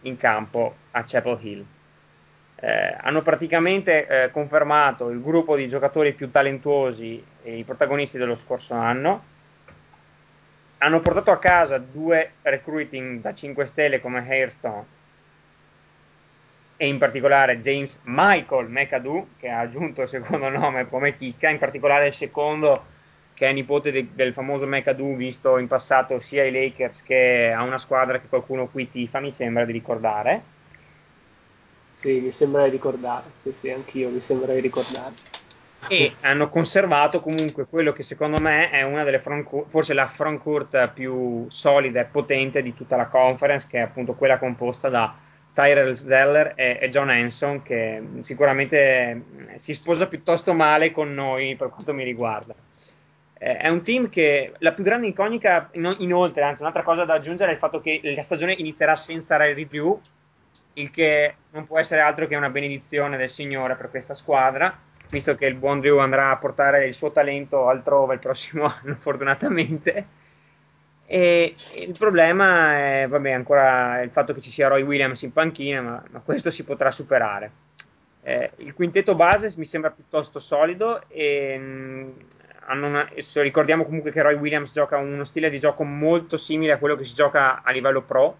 in 0.00 0.16
campo 0.16 0.74
a 0.92 1.02
Chapel 1.04 1.38
Hill. 1.42 1.64
Eh, 2.56 2.96
hanno 2.98 3.20
praticamente 3.20 4.06
eh, 4.06 4.30
confermato 4.30 5.10
il 5.10 5.20
gruppo 5.20 5.54
di 5.54 5.68
giocatori 5.68 6.14
più 6.14 6.30
talentuosi 6.30 7.22
e 7.42 7.58
i 7.58 7.64
protagonisti 7.64 8.16
dello 8.16 8.36
scorso 8.36 8.72
anno. 8.72 9.32
Hanno 10.84 11.00
portato 11.00 11.30
a 11.30 11.38
casa 11.38 11.78
due 11.78 12.32
recruiting 12.42 13.22
da 13.22 13.32
5 13.32 13.64
stelle 13.64 14.02
come 14.02 14.18
Hairstone 14.18 14.86
e 16.76 16.86
in 16.86 16.98
particolare 16.98 17.58
James 17.60 17.98
Michael 18.04 18.68
McAdoo 18.68 19.28
che 19.38 19.48
ha 19.48 19.60
aggiunto 19.60 20.02
il 20.02 20.08
secondo 20.08 20.50
nome 20.50 20.86
come 20.86 21.16
chicca, 21.16 21.48
in 21.48 21.58
particolare 21.58 22.08
il 22.08 22.12
secondo 22.14 22.84
che 23.32 23.48
è 23.48 23.52
nipote 23.52 23.90
de- 23.90 24.14
del 24.14 24.34
famoso 24.34 24.66
McAdoo 24.66 25.16
visto 25.16 25.56
in 25.56 25.68
passato 25.68 26.20
sia 26.20 26.42
ai 26.42 26.52
Lakers 26.52 27.02
che 27.02 27.50
a 27.50 27.62
una 27.62 27.78
squadra 27.78 28.20
che 28.20 28.28
qualcuno 28.28 28.68
qui 28.68 28.90
tifa, 28.90 29.20
mi 29.20 29.32
sembra 29.32 29.64
di 29.64 29.72
ricordare. 29.72 30.42
Sì, 31.92 32.20
mi 32.20 32.30
sembra 32.30 32.64
di 32.64 32.70
ricordare, 32.72 33.30
sì 33.40 33.52
sì, 33.52 33.70
anch'io 33.70 34.10
mi 34.10 34.20
sembra 34.20 34.52
di 34.52 34.60
ricordare. 34.60 35.14
E 35.88 36.14
hanno 36.22 36.48
conservato 36.48 37.20
comunque 37.20 37.66
quello 37.66 37.92
che 37.92 38.02
secondo 38.02 38.40
me 38.40 38.70
è 38.70 38.82
una 38.82 39.04
delle 39.04 39.20
frontcourt, 39.20 39.68
forse 39.68 39.92
la 39.92 40.06
frontcourt 40.06 40.88
più 40.92 41.46
solida 41.48 42.00
e 42.00 42.04
potente 42.04 42.62
di 42.62 42.74
tutta 42.74 42.96
la 42.96 43.06
conference, 43.06 43.66
che 43.68 43.78
è 43.78 43.82
appunto 43.82 44.14
quella 44.14 44.38
composta 44.38 44.88
da 44.88 45.14
Tyrell 45.52 45.94
Zeller 45.94 46.54
e, 46.56 46.78
e, 46.80 46.88
John 46.88 47.10
Hanson, 47.10 47.62
che 47.62 48.02
sicuramente 48.20 49.24
si 49.56 49.74
sposa 49.74 50.08
piuttosto 50.08 50.54
male 50.54 50.90
con 50.90 51.12
noi 51.12 51.54
per 51.54 51.68
quanto 51.68 51.92
mi 51.92 52.02
riguarda. 52.02 52.54
Eh, 53.36 53.58
è 53.58 53.68
un 53.68 53.82
team 53.82 54.08
che 54.08 54.52
la 54.58 54.72
più 54.72 54.82
grande 54.82 55.06
incognita, 55.06 55.68
in, 55.72 55.94
inoltre, 55.98 56.42
anzi, 56.42 56.62
un'altra 56.62 56.82
cosa 56.82 57.04
da 57.04 57.14
aggiungere 57.14 57.50
è 57.50 57.54
il 57.54 57.60
fatto 57.60 57.80
che 57.80 58.00
la 58.02 58.22
stagione 58.22 58.54
inizierà 58.54 58.96
senza 58.96 59.36
Ray 59.36 59.54
review, 59.54 60.00
il 60.74 60.90
che 60.90 61.34
non 61.50 61.66
può 61.66 61.78
essere 61.78 62.00
altro 62.00 62.26
che 62.26 62.36
una 62.36 62.48
benedizione 62.48 63.16
del 63.16 63.30
Signore 63.30 63.76
per 63.76 63.90
questa 63.90 64.14
squadra, 64.14 64.76
visto 65.10 65.34
che 65.34 65.46
il 65.46 65.54
buon 65.54 65.80
Drew 65.80 65.98
andrà 65.98 66.30
a 66.30 66.36
portare 66.36 66.86
il 66.86 66.94
suo 66.94 67.12
talento 67.12 67.68
altrove 67.68 68.14
il 68.14 68.20
prossimo 68.20 68.64
anno, 68.82 68.96
fortunatamente. 68.98 70.06
E 71.06 71.54
il 71.86 71.94
problema 71.98 72.76
è 72.76 73.06
vabbè, 73.08 73.30
ancora 73.30 74.00
il 74.00 74.10
fatto 74.10 74.32
che 74.32 74.40
ci 74.40 74.50
sia 74.50 74.68
Roy 74.68 74.82
Williams 74.82 75.22
in 75.22 75.32
panchina, 75.32 75.80
ma, 75.80 76.02
ma 76.10 76.20
questo 76.20 76.50
si 76.50 76.64
potrà 76.64 76.90
superare. 76.90 77.50
Eh, 78.22 78.52
il 78.56 78.72
quintetto 78.72 79.14
base 79.14 79.52
mi 79.58 79.66
sembra 79.66 79.90
piuttosto 79.90 80.38
solido 80.38 81.02
e 81.08 81.58
mh, 81.58 82.12
una, 82.68 83.06
ricordiamo 83.34 83.84
comunque 83.84 84.10
che 84.10 84.22
Roy 84.22 84.34
Williams 84.34 84.72
gioca 84.72 84.96
uno 84.96 85.24
stile 85.24 85.50
di 85.50 85.58
gioco 85.58 85.84
molto 85.84 86.38
simile 86.38 86.72
a 86.72 86.78
quello 86.78 86.96
che 86.96 87.04
si 87.04 87.12
gioca 87.12 87.62
a 87.62 87.70
livello 87.70 88.00
pro 88.00 88.36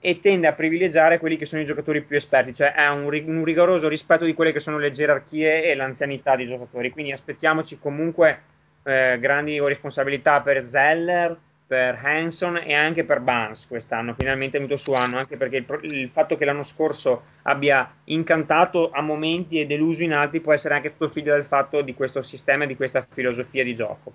e 0.00 0.20
tende 0.20 0.46
a 0.46 0.52
privilegiare 0.52 1.18
quelli 1.18 1.36
che 1.36 1.46
sono 1.46 1.62
i 1.62 1.64
giocatori 1.64 2.02
più 2.02 2.16
esperti, 2.16 2.54
cioè 2.54 2.72
ha 2.76 2.92
un, 2.92 3.04
un 3.04 3.44
rigoroso 3.44 3.88
rispetto 3.88 4.24
di 4.24 4.34
quelle 4.34 4.52
che 4.52 4.60
sono 4.60 4.78
le 4.78 4.92
gerarchie 4.92 5.64
e 5.64 5.74
l'anzianità 5.74 6.36
dei 6.36 6.46
giocatori. 6.46 6.90
Quindi 6.90 7.12
aspettiamoci 7.12 7.78
comunque 7.78 8.40
eh, 8.84 9.18
grandi 9.18 9.58
responsabilità 9.58 10.40
per 10.40 10.64
Zeller, 10.64 11.36
per 11.66 11.98
Hanson 12.00 12.58
e 12.58 12.74
anche 12.74 13.02
per 13.02 13.18
Barnes 13.18 13.66
quest'anno, 13.66 14.14
finalmente 14.16 14.56
è 14.56 14.60
venuto 14.60 14.76
su 14.76 14.92
anno, 14.92 15.18
anche 15.18 15.36
perché 15.36 15.56
il, 15.56 15.66
il, 15.82 16.08
fatto 16.10 16.36
che 16.36 16.44
l'anno 16.44 16.62
scorso 16.62 17.24
abbia 17.42 17.92
incantato 18.04 18.90
a 18.92 19.00
momenti 19.00 19.58
e 19.58 19.66
deluso 19.66 20.04
in 20.04 20.12
altri 20.12 20.40
può 20.40 20.52
essere 20.52 20.74
anche 20.74 20.88
stato 20.88 21.10
figlio 21.10 21.34
del 21.34 21.44
fatto 21.44 21.80
di 21.80 21.94
questo 21.94 22.22
sistema 22.22 22.64
e 22.64 22.66
di 22.68 22.76
questa 22.76 23.04
filosofia 23.10 23.64
di 23.64 23.74
gioco. 23.74 24.12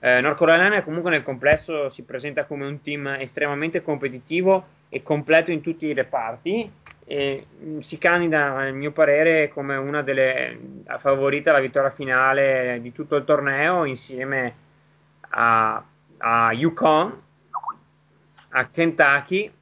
Eh, 0.00 0.20
North 0.20 0.36
Carolina 0.36 0.82
comunque 0.82 1.10
nel 1.10 1.22
complesso 1.22 1.88
si 1.88 2.02
presenta 2.02 2.44
come 2.44 2.66
un 2.66 2.82
team 2.82 3.06
estremamente 3.18 3.82
competitivo 3.82 4.80
e 4.94 5.02
completo 5.02 5.50
in 5.50 5.62
tutti 5.62 5.86
i 5.86 5.94
reparti 5.94 6.70
e 7.04 7.46
mh, 7.58 7.78
si 7.78 7.96
candida 7.96 8.56
a 8.58 8.70
mio 8.70 8.92
parere 8.92 9.48
come 9.48 9.76
una 9.76 10.02
delle 10.02 10.58
favorite 10.98 11.48
alla 11.48 11.60
vittoria 11.60 11.90
finale 11.90 12.78
di 12.82 12.92
tutto 12.92 13.16
il 13.16 13.24
torneo 13.24 13.84
insieme 13.84 14.54
a 15.30 15.82
a 16.22 16.52
Yukon, 16.52 17.20
a 18.50 18.68
Kentucky 18.68 19.52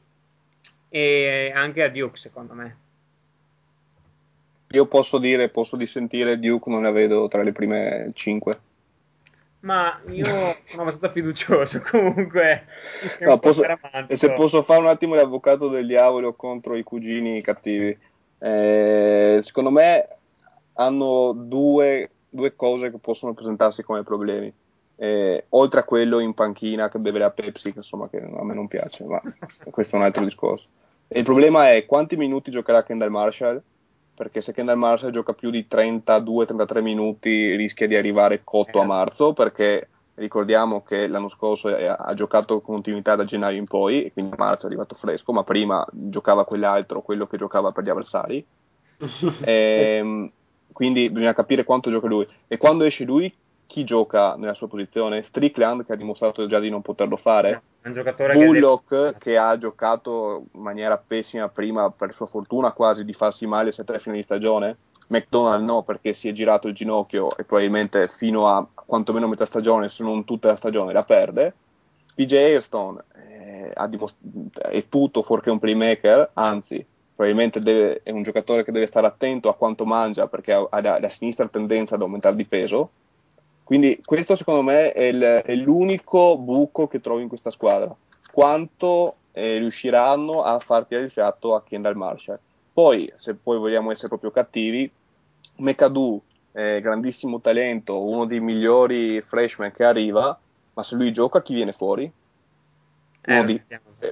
e 0.89 1.53
anche 1.55 1.83
a 1.83 1.89
Duke 1.89 2.18
secondo 2.18 2.55
me. 2.55 2.76
Io 4.72 4.87
posso 4.87 5.18
dire, 5.18 5.49
posso 5.49 5.76
dissentire, 5.76 6.39
Duke 6.39 6.70
non 6.70 6.83
la 6.83 6.93
vedo 6.93 7.26
tra 7.26 7.43
le 7.43 7.53
prime 7.53 8.11
5. 8.12 8.61
Ma 9.61 10.00
io 10.08 10.24
sono 10.64 10.82
abbastanza 10.82 11.11
fiducioso 11.11 11.82
comunque. 11.88 12.66
No, 13.20 13.38
posso, 13.38 13.62
e 14.06 14.16
se 14.16 14.32
posso 14.32 14.62
fare 14.62 14.80
un 14.80 14.86
attimo 14.86 15.14
l'avvocato 15.14 15.68
del 15.68 15.86
diavolo 15.86 16.34
contro 16.34 16.76
i 16.76 16.82
cugini 16.82 17.40
cattivi. 17.42 17.96
Eh, 18.38 19.40
secondo 19.42 19.70
me 19.70 20.08
hanno 20.74 21.32
due, 21.32 22.11
due 22.28 22.56
cose 22.56 22.90
che 22.90 22.98
possono 22.98 23.34
presentarsi 23.34 23.82
come 23.82 24.02
problemi 24.02 24.52
eh, 25.02 25.46
oltre 25.50 25.80
a 25.80 25.84
quello 25.84 26.18
in 26.18 26.34
panchina 26.34 26.90
che 26.90 26.98
beve 26.98 27.18
la 27.18 27.30
Pepsi, 27.30 27.72
che 27.72 27.78
insomma 27.78 28.11
che 28.11 28.18
a 28.18 28.44
me 28.44 28.52
non 28.52 28.68
piace, 28.68 29.04
ma 29.04 29.20
questo 29.70 29.96
è 29.96 29.98
un 29.98 30.04
altro 30.04 30.22
discorso. 30.24 30.68
E 31.08 31.18
il 31.20 31.24
problema 31.24 31.70
è 31.70 31.86
quanti 31.86 32.16
minuti 32.16 32.50
giocherà 32.50 32.82
Kendall 32.82 33.08
Marshall, 33.08 33.62
perché 34.20 34.42
se 34.42 34.52
Kendall 34.52 34.76
Marshall 34.76 35.12
gioca 35.12 35.32
più 35.32 35.48
di 35.48 35.66
32-33 35.66 36.82
minuti 36.82 37.56
rischia 37.56 37.86
di 37.86 37.96
arrivare 37.96 38.42
cotto 38.44 38.78
a 38.78 38.84
marzo, 38.84 39.32
perché 39.32 39.88
ricordiamo 40.16 40.82
che 40.82 41.06
l'anno 41.06 41.28
scorso 41.28 41.74
ha 41.74 42.12
giocato 42.12 42.60
con 42.60 42.74
continuità 42.74 43.16
da 43.16 43.24
gennaio 43.24 43.56
in 43.56 43.64
poi, 43.64 44.04
e 44.04 44.12
quindi 44.12 44.34
a 44.34 44.36
marzo 44.38 44.64
è 44.64 44.66
arrivato 44.66 44.94
fresco, 44.94 45.32
ma 45.32 45.42
prima 45.42 45.82
giocava 45.90 46.44
quell'altro, 46.44 47.00
quello 47.00 47.26
che 47.26 47.38
giocava 47.38 47.72
per 47.72 47.82
gli 47.82 47.88
avversari. 47.88 48.44
e, 49.40 49.96
ehm, 49.96 50.30
quindi 50.70 51.08
bisogna 51.08 51.32
capire 51.32 51.64
quanto 51.64 51.88
gioca 51.88 52.06
lui. 52.06 52.28
E 52.46 52.58
quando 52.58 52.84
esce 52.84 53.04
lui, 53.04 53.34
chi 53.70 53.84
gioca 53.84 54.34
nella 54.34 54.54
sua 54.54 54.66
posizione? 54.66 55.22
Strickland, 55.22 55.86
che 55.86 55.92
ha 55.92 55.96
dimostrato 55.96 56.44
già 56.48 56.58
di 56.58 56.68
non 56.68 56.82
poterlo 56.82 57.14
fare. 57.14 57.62
Bullock, 58.44 59.12
che, 59.12 59.18
che, 59.18 59.36
ha 59.36 59.56
giocato 59.56 60.46
in 60.54 60.60
maniera 60.60 60.98
pessima 60.98 61.48
prima, 61.48 61.88
per 61.88 62.12
sua 62.12 62.26
fortuna 62.26 62.72
quasi, 62.72 63.04
di 63.04 63.12
farsi 63.12 63.46
male 63.46 63.72
a 63.74 63.84
tre 63.84 64.00
fine 64.00 64.16
di 64.16 64.24
stagione. 64.24 64.76
McDonald 65.06 65.62
no, 65.64 65.82
perché 65.82 66.12
si 66.14 66.28
è 66.28 66.32
girato 66.32 66.66
il 66.66 66.74
ginocchio 66.74 67.36
e 67.36 67.44
probabilmente 67.44 68.08
fino 68.08 68.48
a 68.48 68.66
quantomeno 68.74 69.28
metà 69.28 69.46
stagione, 69.46 69.88
se 69.88 70.02
non 70.02 70.24
tutta 70.24 70.48
la 70.48 70.56
stagione, 70.56 70.92
la 70.92 71.04
perde. 71.04 71.54
PJ 72.16 72.32
Airstone 72.32 73.04
eh, 73.14 73.88
dimost- 73.88 74.16
è 74.58 74.88
tutto 74.88 75.22
fuorché 75.22 75.48
un 75.48 75.60
playmaker, 75.60 76.28
anzi, 76.34 76.84
probabilmente 77.14 77.60
deve, 77.60 78.00
è 78.02 78.10
un 78.10 78.22
giocatore 78.24 78.64
che 78.64 78.72
deve 78.72 78.86
stare 78.86 79.06
attento 79.06 79.48
a 79.48 79.54
quanto 79.54 79.84
mangia 79.84 80.26
perché 80.26 80.54
ha, 80.54 80.66
ha 80.68 80.80
la, 80.80 80.98
la 80.98 81.08
sinistra 81.08 81.46
tendenza 81.46 81.94
ad 81.94 82.02
aumentare 82.02 82.34
di 82.34 82.44
peso 82.44 82.90
quindi 83.70 84.02
questo 84.04 84.34
secondo 84.34 84.64
me 84.64 84.90
è, 84.90 85.04
il, 85.04 85.22
è 85.22 85.54
l'unico 85.54 86.36
buco 86.36 86.88
che 86.88 87.00
trovo 87.00 87.20
in 87.20 87.28
questa 87.28 87.50
squadra. 87.50 87.94
Quanto 88.32 89.14
eh, 89.30 89.58
riusciranno 89.58 90.42
a 90.42 90.58
far 90.58 90.86
tirare 90.86 91.06
il 91.06 91.12
fiato 91.12 91.54
a 91.54 91.62
Kendall 91.62 91.94
Marshall. 91.94 92.40
Poi, 92.72 93.12
se 93.14 93.36
poi 93.36 93.58
vogliamo 93.58 93.92
essere 93.92 94.08
proprio 94.08 94.32
cattivi, 94.32 94.90
McAdoo, 95.58 96.20
eh, 96.50 96.80
grandissimo 96.80 97.40
talento, 97.40 98.02
uno 98.02 98.24
dei 98.24 98.40
migliori 98.40 99.22
freshman 99.22 99.70
che 99.70 99.84
arriva, 99.84 100.36
ma 100.74 100.82
se 100.82 100.96
lui 100.96 101.12
gioca 101.12 101.40
chi 101.40 101.54
viene 101.54 101.72
fuori? 101.72 102.10
Eh, 103.20 103.44
di, 103.44 103.62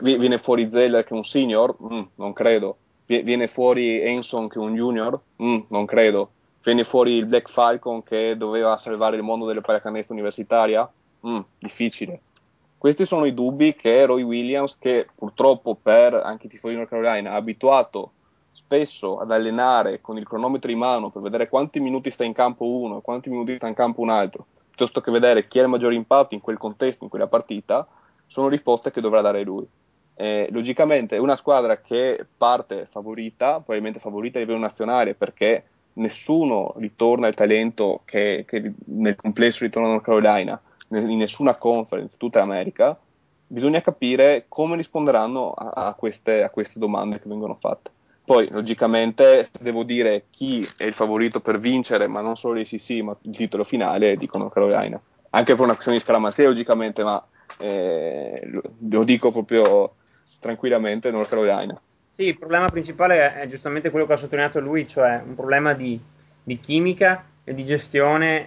viene 0.01 0.39
fuori 0.39 0.71
Zeller 0.71 1.03
che 1.03 1.15
è 1.15 1.17
un 1.17 1.25
senior? 1.25 1.75
Mm, 1.83 2.03
non 2.15 2.33
credo. 2.33 2.77
Viene 3.07 3.49
fuori 3.49 4.01
Enson 4.03 4.47
che 4.47 4.61
è 4.61 4.63
un 4.63 4.75
junior? 4.75 5.19
Mm, 5.43 5.63
non 5.67 5.85
credo 5.85 6.31
viene 6.63 6.85
fuori 6.85 7.13
il 7.13 7.27
Black 7.27 7.49
Falcon 7.49 8.03
che 8.03 8.37
doveva 8.37 8.77
salvare 8.77 9.17
il 9.17 9.23
mondo 9.23 9.47
delle 9.47 9.61
pallacanestro 9.61 10.15
universitaria? 10.15 10.91
Mm, 11.27 11.41
difficile. 11.59 12.21
Questi 12.79 13.05
sono 13.05 13.25
i 13.25 13.35
dubbi 13.35 13.75
che 13.75 14.07
Roy 14.07 14.23
Williams, 14.23 14.79
che 14.79 15.09
purtroppo 15.13 15.75
per 15.75 16.15
anche 16.15 16.47
i 16.47 16.49
tifosi 16.49 16.75
di 16.75 16.79
North 16.79 16.91
Carolina, 16.91 17.33
ha 17.33 17.35
abituato 17.35 18.13
spesso 18.53 19.19
ad 19.19 19.31
allenare 19.31 20.01
con 20.01 20.17
il 20.17 20.27
cronometro 20.27 20.71
in 20.71 20.79
mano 20.79 21.11
per 21.11 21.23
vedere 21.23 21.49
quanti 21.49 21.81
minuti 21.81 22.11
sta 22.11 22.25
in 22.25 22.33
campo 22.33 22.67
uno 22.67 22.99
e 22.99 23.03
quanti 23.03 23.31
minuti 23.31 23.57
sta 23.57 23.67
in 23.67 23.75
campo 23.75 24.01
un 24.01 24.11
altro, 24.11 24.47
piuttosto 24.69 25.01
che 25.01 25.11
vedere 25.11 25.49
chi 25.49 25.59
ha 25.59 25.63
il 25.63 25.69
maggiore 25.69 25.95
impatto 25.95 26.35
in 26.35 26.41
quel 26.41 26.59
contesto, 26.59 27.05
in 27.05 27.11
quella 27.11 27.27
partita, 27.27 27.87
sono 28.27 28.49
risposte 28.49 28.91
che 28.91 29.01
dovrà 29.01 29.21
dare 29.21 29.43
lui. 29.43 29.67
Eh, 30.15 30.49
logicamente 30.51 31.17
è 31.17 31.21
una 31.21 31.37
squadra 31.37 31.81
che 31.81 32.27
parte 32.37 32.87
favorita, 32.87 33.55
probabilmente 33.55 34.01
favorita 34.01 34.39
a 34.39 34.41
livello 34.41 34.59
nazionale 34.59 35.15
perché 35.15 35.65
nessuno 35.99 36.75
ritorna 36.77 37.29
il 37.29 37.35
talento 37.35 38.03
che, 38.05 38.45
che 38.47 38.73
nel 38.87 39.17
complesso 39.17 39.65
ritorna 39.65 39.89
a 39.89 39.93
North 39.93 40.05
Carolina, 40.05 40.61
in 40.91 41.19
nessuna 41.19 41.57
conference, 41.57 42.17
tutta 42.17 42.39
l'America, 42.39 42.99
bisogna 43.47 43.81
capire 43.81 44.47
come 44.49 44.77
risponderanno 44.77 45.53
a, 45.53 45.87
a, 45.89 45.95
queste, 45.95 46.43
a, 46.43 46.51
queste, 46.51 46.79
domande 46.79 47.21
che 47.21 47.29
vengono 47.29 47.55
fatte. 47.55 47.91
Poi, 48.25 48.49
logicamente, 48.51 49.49
devo 49.61 49.85
dire 49.85 50.25
chi 50.31 50.67
è 50.77 50.85
il 50.85 50.93
favorito 50.93 51.41
per 51.41 51.59
vincere, 51.59 52.07
ma 52.07 52.21
non 52.21 52.37
solo 52.37 52.55
l'ACC, 52.55 52.91
ma 53.03 53.17
il 53.23 53.37
titolo 53.37 53.65
finale, 53.65 54.17
dico 54.17 54.37
North 54.37 54.53
Carolina. 54.53 55.01
Anche 55.31 55.55
per 55.55 55.65
una 55.65 55.73
questione 55.73 55.99
di 55.99 56.05
scaramanzia, 56.05 56.45
logicamente, 56.45 57.03
ma 57.03 57.25
eh, 57.59 58.51
lo 58.79 59.05
dico 59.05 59.31
proprio 59.31 59.95
tranquillamente 60.41 61.11
North 61.11 61.31
Carolina. 61.31 61.81
Sì, 62.21 62.25
il 62.25 62.37
problema 62.37 62.67
principale 62.67 63.33
è 63.37 63.47
giustamente 63.47 63.91
quello 63.91 64.05
che 64.05 64.15
ha 64.15 64.17
sottolineato 64.17 64.59
lui, 64.59 64.89
cioè 64.89 65.23
un 65.25 65.37
problema 65.37 65.73
di, 65.73 66.01
di 66.43 66.59
chimica 66.59 67.25
e 67.45 67.55
di 67.55 67.65
gestione 67.65 68.39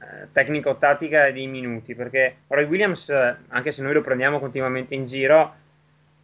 eh, 0.00 0.26
tecnico-tattica 0.32 1.30
di 1.30 1.46
minuti, 1.46 1.94
perché 1.94 2.38
Roy 2.48 2.64
Williams, 2.64 3.08
anche 3.10 3.70
se 3.70 3.82
noi 3.82 3.92
lo 3.92 4.00
prendiamo 4.00 4.40
continuamente 4.40 4.96
in 4.96 5.04
giro, 5.04 5.54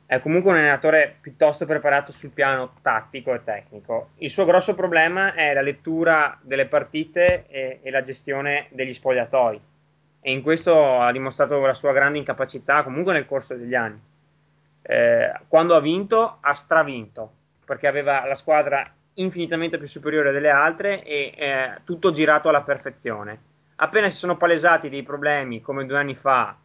è 0.04 0.18
comunque 0.18 0.50
un 0.50 0.56
allenatore 0.56 1.18
piuttosto 1.20 1.64
preparato 1.64 2.10
sul 2.10 2.30
piano 2.30 2.72
tattico 2.82 3.32
e 3.34 3.44
tecnico. 3.44 4.08
Il 4.16 4.30
suo 4.30 4.44
grosso 4.44 4.74
problema 4.74 5.32
è 5.34 5.54
la 5.54 5.62
lettura 5.62 6.36
delle 6.42 6.66
partite 6.66 7.46
e, 7.46 7.78
e 7.82 7.90
la 7.92 8.02
gestione 8.02 8.66
degli 8.70 8.92
spogliatoi 8.92 9.60
e 10.22 10.32
in 10.32 10.42
questo 10.42 11.00
ha 11.00 11.12
dimostrato 11.12 11.60
la 11.60 11.74
sua 11.74 11.92
grande 11.92 12.18
incapacità 12.18 12.82
comunque 12.82 13.12
nel 13.12 13.26
corso 13.26 13.54
degli 13.54 13.76
anni 13.76 14.00
eh, 14.88 15.32
quando 15.48 15.74
ha 15.74 15.80
vinto 15.80 16.38
ha 16.40 16.54
stravinto 16.54 17.32
perché 17.64 17.88
aveva 17.88 18.24
la 18.26 18.36
squadra 18.36 18.82
infinitamente 19.14 19.78
più 19.78 19.88
superiore 19.88 20.30
delle 20.30 20.50
altre 20.50 21.02
e 21.02 21.34
eh, 21.36 21.80
tutto 21.84 22.12
girato 22.12 22.48
alla 22.48 22.62
perfezione. 22.62 23.40
Appena 23.76 24.08
si 24.08 24.18
sono 24.18 24.36
palesati 24.36 24.88
dei 24.88 25.02
problemi 25.02 25.60
come 25.60 25.84
due 25.84 25.98
anni 25.98 26.14
fa 26.14 26.56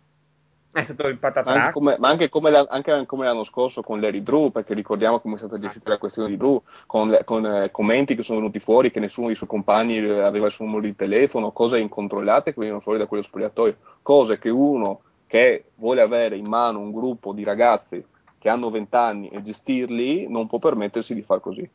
è 0.73 0.83
stato 0.83 1.07
il 1.07 1.17
patatrac. 1.17 1.57
Anche 1.57 1.71
come, 1.73 1.95
ma 1.99 2.07
anche 2.07 2.29
come, 2.29 2.49
la, 2.49 2.65
anche 2.69 3.05
come, 3.05 3.25
l'anno 3.25 3.43
scorso 3.43 3.81
con 3.81 3.99
Larry 3.99 4.23
Drew, 4.23 4.51
perché 4.51 4.73
ricordiamo 4.73 5.19
come 5.19 5.35
è 5.35 5.37
stata 5.37 5.59
gestita 5.59 5.89
la 5.89 5.97
questione 5.97 6.29
di 6.29 6.37
Drew, 6.37 6.61
con, 6.85 7.17
con 7.25 7.45
eh, 7.45 7.71
commenti 7.71 8.15
che 8.15 8.23
sono 8.23 8.39
venuti 8.39 8.59
fuori 8.59 8.91
che 8.91 9.01
nessuno 9.01 9.27
dei 9.27 9.35
suoi 9.35 9.49
compagni 9.49 9.97
aveva 9.97 10.45
il 10.45 10.51
suo 10.51 10.65
numero 10.65 10.83
di 10.83 10.95
telefono, 10.95 11.51
cose 11.51 11.79
incontrollate 11.79 12.51
che 12.51 12.57
venivano 12.57 12.81
fuori 12.81 12.99
da 12.99 13.05
quello 13.05 13.23
spogliatoio, 13.23 13.75
cose 14.01 14.39
che 14.39 14.49
uno 14.49 15.01
che 15.31 15.63
vuole 15.75 16.01
avere 16.01 16.35
in 16.35 16.45
mano 16.45 16.79
un 16.79 16.91
gruppo 16.91 17.31
di 17.31 17.45
ragazzi 17.45 18.05
che 18.37 18.49
hanno 18.49 18.69
20 18.69 18.95
anni 18.97 19.29
e 19.29 19.41
gestirli 19.41 20.27
non 20.27 20.45
può 20.45 20.59
permettersi 20.59 21.15
di 21.15 21.21
far 21.21 21.39
così. 21.39 21.69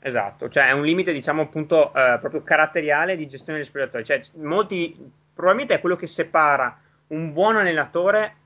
Esatto, 0.00 0.48
cioè 0.48 0.68
è 0.68 0.72
un 0.72 0.86
limite 0.86 1.12
diciamo 1.12 1.42
appunto 1.42 1.88
eh, 1.88 2.16
proprio 2.18 2.42
caratteriale 2.42 3.14
di 3.14 3.28
gestione 3.28 3.58
degli 3.58 3.68
spogliatoi, 3.68 4.04
cioè 4.06 4.22
molti, 4.36 4.96
probabilmente 5.34 5.74
è 5.74 5.80
quello 5.80 5.96
che 5.96 6.06
separa 6.06 6.80
un 7.08 7.34
buon 7.34 7.56
allenatore 7.56 8.36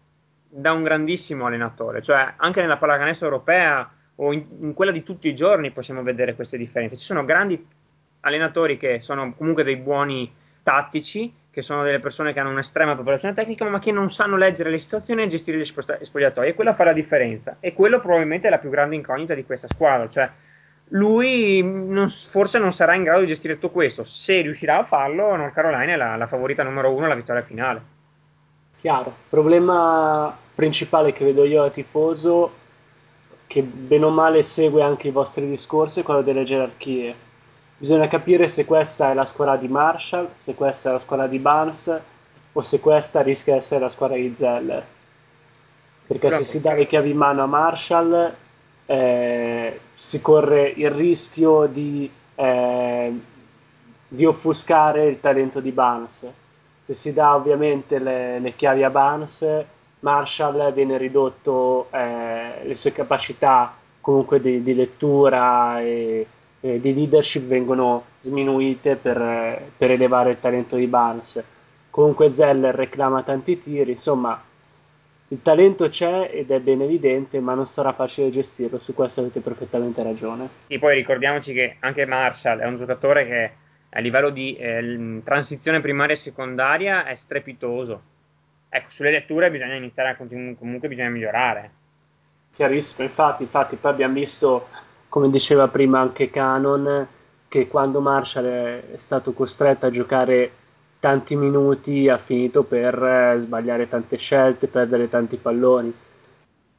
da 0.49 0.73
un 0.73 0.83
grandissimo 0.83 1.47
allenatore, 1.47 2.03
cioè 2.03 2.35
anche 2.37 2.63
nella 2.63 2.79
pallacanestro 2.79 3.29
europea 3.29 3.89
o 4.17 4.33
in, 4.33 4.45
in 4.59 4.75
quella 4.75 4.91
di 4.91 5.05
tutti 5.05 5.29
i 5.29 5.37
giorni 5.37 5.71
possiamo 5.71 6.03
vedere 6.03 6.35
queste 6.35 6.59
differenze, 6.59 6.97
ci 6.97 7.05
sono 7.05 7.25
grandi 7.25 7.65
allenatori 8.23 8.77
che 8.77 8.99
sono 8.99 9.35
comunque 9.37 9.63
dei 9.63 9.77
buoni 9.77 10.35
tattici 10.65 11.33
che 11.53 11.61
sono 11.61 11.83
delle 11.83 12.01
persone 12.01 12.33
che 12.33 12.41
hanno 12.41 12.49
un'estrema 12.49 12.95
preparazione 12.95 13.35
tecnica, 13.35 13.69
ma 13.69 13.79
che 13.79 13.93
non 13.93 14.11
sanno 14.11 14.39
leggere 14.39 14.71
le 14.71 14.79
situazioni 14.79 15.23
e 15.23 15.29
gestire 15.29 15.59
gli 15.59 15.65
spogliatoi. 16.01 16.49
E 16.49 16.55
quella 16.55 16.73
fa 16.73 16.85
la 16.85 16.95
differenza. 16.95 17.59
E 17.61 17.75
quello 17.75 18.01
probabilmente 18.01 18.47
è 18.47 18.51
la 18.51 18.57
più 18.57 18.71
grande 18.71 18.95
incognita 18.95 19.35
di 19.35 19.45
questa 19.45 19.69
squadra. 19.69 20.09
Cioè, 20.09 20.31
lui 20.89 21.63
non, 21.63 22.09
forse 22.09 22.59
non 22.59 22.73
sarà 22.73 22.95
in 22.95 23.03
grado 23.03 23.21
di 23.21 23.27
gestire 23.27 23.55
tutto 23.55 23.69
questo. 23.69 24.03
Se 24.03 24.41
riuscirà 24.41 24.79
a 24.79 24.85
farlo, 24.85 25.37
North 25.37 25.53
Carolina 25.53 25.93
è 25.93 25.97
la, 25.97 26.17
la 26.17 26.27
favorita 26.27 26.63
numero 26.63 26.91
uno 26.91 27.05
alla 27.05 27.15
vittoria 27.15 27.43
finale. 27.43 27.83
Chiaro. 28.81 29.09
Il 29.09 29.29
problema 29.29 30.35
principale 30.55 31.13
che 31.13 31.27
vedo 31.27 31.45
io 31.45 31.65
da 31.65 31.71
tifoso, 31.71 32.51
che 33.47 33.61
bene 33.61 34.07
o 34.07 34.11
male 34.11 34.43
segue 34.43 34.83
anche 34.83 35.09
i 35.09 35.13
vostri 35.13 35.47
discorsi, 35.47 36.01
è 36.01 36.03
quello 36.03 36.23
delle 36.23 36.45
gerarchie 36.45 37.15
Bisogna 37.83 38.07
capire 38.07 38.47
se 38.47 38.65
questa 38.65 39.11
è 39.11 39.15
la 39.15 39.25
squadra 39.25 39.57
di 39.57 39.67
Marshall, 39.67 40.29
se 40.37 40.55
questa 40.55 40.91
è 40.91 40.93
la 40.93 41.01
squadra 41.01 41.27
di 41.27 41.41
Barnes 41.41 42.01
o 42.53 42.61
se 42.61 42.79
questa 42.79 43.23
rischia 43.23 43.55
di 43.55 43.59
essere 43.59 43.81
la 43.81 43.89
squadra 43.89 44.17
di 44.17 44.33
Zeller. 44.37 44.87
Perché 46.07 46.31
se 46.31 46.45
si 46.45 46.61
dà 46.61 46.75
le 46.75 46.87
chiavi 46.87 47.11
in 47.11 47.17
mano 47.17 47.43
a 47.43 47.47
Marshall 47.47 48.35
eh, 48.87 49.81
si 49.97 50.21
corre 50.21 50.69
il 50.69 50.93
rischio 50.93 51.67
di, 51.67 52.09
eh, 52.37 53.21
di, 54.07 54.25
offuscare 54.27 55.07
il 55.07 55.19
talento 55.19 55.59
di 55.59 55.73
Barnes. 55.73 56.25
Se 56.85 56.95
si 56.95 57.13
dà 57.13 57.35
ovviamente 57.35 57.99
le, 57.99 58.39
le 58.39 58.55
chiavi 58.55 58.85
a 58.85 58.91
Barnes, 58.91 59.45
Marshall 59.99 60.73
viene 60.73 60.99
ridotto 60.99 61.89
eh, 61.91 62.61
le 62.63 62.75
sue 62.77 62.93
capacità 62.93 63.75
comunque 64.01 64.41
di, 64.41 64.63
di 64.63 64.73
lettura 64.73 65.81
e 65.81 66.25
eh, 66.63 66.81
di 66.81 66.95
leadership 66.95 67.43
vengono 67.43 68.05
sminuite 68.21 68.97
per, 68.97 69.71
per, 69.77 69.91
elevare 69.91 70.31
il 70.31 70.41
talento 70.41 70.77
di 70.77 70.87
Barnes. 70.87 71.43
Comunque 71.91 72.33
Zeller 72.33 72.75
reclama 72.75 73.23
tanti 73.23 73.59
tiri, 73.59 73.91
insomma 73.91 74.41
il 75.29 75.43
talento 75.43 75.89
c'è 75.89 76.31
ed 76.33 76.51
è 76.51 76.61
ben 76.61 76.83
evidente, 76.83 77.41
ma 77.41 77.55
non 77.55 77.67
sarà 77.67 77.93
facile 77.93 78.31
gestirlo, 78.31 78.79
su 78.79 78.95
questo 78.95 79.21
avete 79.21 79.41
perfettamente 79.41 80.03
ragione. 80.03 80.49
E 80.69 80.79
poi 80.79 80.95
ricordiamoci 80.95 81.53
che 81.53 81.77
anche 81.81 82.07
Marshall 82.07 82.61
è 82.61 82.67
un 82.67 82.77
giocatore 82.77 83.27
che 83.27 83.51
a 83.91 84.01
livello 84.01 84.31
di 84.31 84.57
eh, 84.57 85.21
transizione 85.25 85.81
primaria 85.81 86.15
e 86.15 86.19
secondaria 86.19 87.05
è 87.05 87.15
strepitoso. 87.15 88.03
Ecco, 88.69 88.89
sulle 88.89 89.11
letture 89.11 89.51
bisogna 89.51 89.75
iniziare 89.75 90.11
a 90.11 90.17
continuare, 90.17 90.57
comunque 90.57 90.89
bisogna 90.89 91.11
migliorare. 91.11 91.71
Chiarissimo, 92.55 93.07
infatti, 93.07 93.43
infatti 93.43 93.77
poi 93.77 93.91
abbiamo 93.91 94.15
visto 94.15 94.69
come 95.13 95.29
diceva 95.29 95.69
prima 95.69 96.01
anche 96.01 96.31
Canon, 96.31 97.07
che 97.47 97.69
quando 97.69 98.01
Marshall 98.01 98.47
è 98.47 98.97
stato 98.97 99.35
costretto 99.35 99.85
a 99.85 99.91
giocare 99.91 100.51
tanti 101.01 101.37
minuti 101.37 102.09
ha 102.09 102.17
finito 102.17 102.63
per 102.63 102.95
eh, 102.95 103.37
sbagliare 103.39 103.91
tante 103.91 104.17
scelte, 104.17 104.69
perdere 104.69 105.11
tanti 105.11 105.37
palloni. 105.37 105.95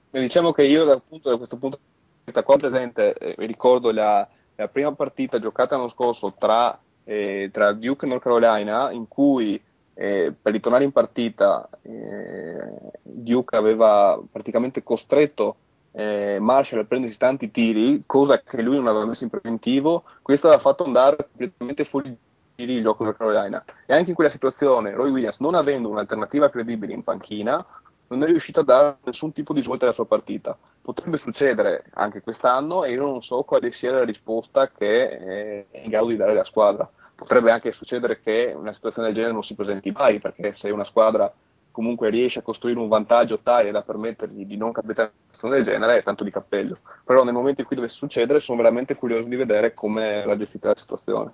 Diciamo 0.10 0.52
che 0.52 0.64
io 0.64 0.84
da, 0.84 0.94
appunto, 0.94 1.30
da 1.30 1.38
questo 1.38 1.58
punto 1.58 1.78
di 1.78 2.22
vista 2.24 2.42
qua 2.42 2.58
presente 2.58 3.14
eh, 3.14 3.36
ricordo 3.46 3.92
la, 3.92 4.28
la, 4.56 4.68
prima 4.68 4.92
partita 4.94 5.38
giocata 5.38 5.76
l'anno 5.76 5.88
scorso 5.88 6.34
tra, 6.36 6.76
eh, 7.04 7.52
tra 7.54 7.72
Duke 7.74 8.08
e 8.08 8.10
North 8.10 8.24
Carolina 8.24 8.90
in 8.90 9.08
cui 9.08 9.62
eh, 9.94 10.34
per 10.42 10.54
ritornare 10.54 10.86
in 10.86 10.92
partita 10.92 11.70
eh, 11.84 12.92
Duke 13.04 13.56
aveva 13.56 14.20
praticamente 14.32 14.82
costretto 14.82 15.58
eh, 15.94 16.38
Marshall 16.40 16.82
a 16.82 16.86
prendersi 16.86 17.18
tanti 17.18 17.52
tiri, 17.52 18.04
cosa 18.06 18.42
che 18.42 18.62
lui 18.62 18.76
non 18.76 18.88
aveva 18.88 19.06
messo 19.06 19.24
in 19.24 19.30
preventivo, 19.30 20.04
questo 20.22 20.48
aveva 20.48 20.62
fatto 20.62 20.84
andare 20.84 21.16
completamente 21.18 21.86
fuori 21.86 22.18
il 22.56 22.82
gioco 22.82 23.04
della 23.04 23.16
Carolina. 23.16 23.64
E 23.86 23.94
anche 23.94 24.10
in 24.10 24.16
quella 24.16 24.30
situazione, 24.30 24.94
Roy 24.94 25.12
Williams, 25.12 25.40
non 25.40 25.56
avendo 25.56 25.90
un'alternativa 25.90 26.50
credibile 26.50 26.94
in 26.94 27.04
panchina, 27.04 27.66
non 28.08 28.24
è 28.24 28.26
riuscito 28.26 28.60
a 28.60 28.64
dare 28.64 28.98
nessun 29.04 29.32
tipo 29.32 29.54
di 29.54 29.62
svolta 29.62 29.86
alla 29.86 29.94
sua 29.94 30.06
partita. 30.06 30.58
Potrebbe 30.82 31.18
succedere 31.18 31.86
anche 31.94 32.22
quest'anno 32.22 32.84
e 32.84 32.92
io 32.92 33.02
non 33.02 33.24
so 33.24 33.44
quale 33.44 33.72
sia 33.72 33.92
la 33.92 34.04
risposta 34.04 34.70
che 34.70 35.66
è 35.70 35.80
in 35.84 35.90
grado 35.90 36.08
di 36.08 36.18
dare 36.18 36.34
la 36.34 36.44
squadra. 36.44 36.90
Potrebbe 37.16 37.52
anche 37.52 37.72
succedere 37.72 38.20
che 38.22 38.54
una 38.56 38.74
situazione 38.74 39.08
del 39.08 39.16
genere 39.16 39.34
non 39.34 39.44
si 39.44 39.56
presenti 39.56 39.92
mai, 39.92 40.20
perché 40.20 40.54
se 40.54 40.70
una 40.70 40.84
squadra 40.84 41.32
comunque 41.74 42.12
riesce 42.12 42.40
a 42.40 42.44
costruire 42.44 42.80
un 42.80 42.88
vantaggio 42.88 43.40
tale 43.40 43.72
da 43.72 43.82
permettergli 43.82 44.46
di 44.46 44.56
non 44.56 44.72
capitare 44.72 45.12
una 45.12 45.34
situazione 45.34 45.56
del 45.56 45.66
genere, 45.66 45.98
è 45.98 46.04
tanto 46.04 46.24
di 46.24 46.30
cappello. 46.30 46.78
Però 47.04 47.24
nel 47.24 47.34
momento 47.34 47.62
in 47.62 47.68
cui 47.68 47.76
dovesse 47.76 47.96
succedere 47.96 48.40
sono 48.40 48.60
veramente 48.60 48.96
curioso 48.96 49.28
di 49.28 49.36
vedere 49.36 49.74
come 49.74 50.24
la 50.24 50.38
gestita 50.38 50.70
la 50.70 50.78
situazione. 50.78 51.34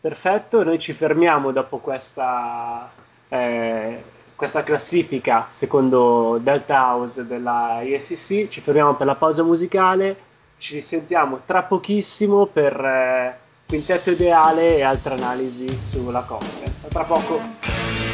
Perfetto, 0.00 0.62
noi 0.62 0.78
ci 0.78 0.92
fermiamo 0.92 1.50
dopo 1.50 1.78
questa, 1.78 2.90
eh, 3.28 4.02
questa 4.36 4.62
classifica 4.62 5.48
secondo 5.50 6.38
Delta 6.42 6.92
House 6.92 7.26
della 7.26 7.80
ISCC, 7.82 8.48
ci 8.48 8.60
fermiamo 8.60 8.94
per 8.96 9.06
la 9.06 9.14
pausa 9.14 9.42
musicale, 9.42 10.28
ci 10.58 10.74
risentiamo 10.74 11.40
tra 11.46 11.62
pochissimo 11.62 12.46
per 12.46 12.78
eh, 12.78 13.38
quintetto 13.66 14.10
ideale 14.10 14.76
e 14.76 14.82
altre 14.82 15.14
analisi 15.14 15.68
sulla 15.86 16.22
conference. 16.22 16.88
Tra 16.88 17.04
poco. 17.04 18.09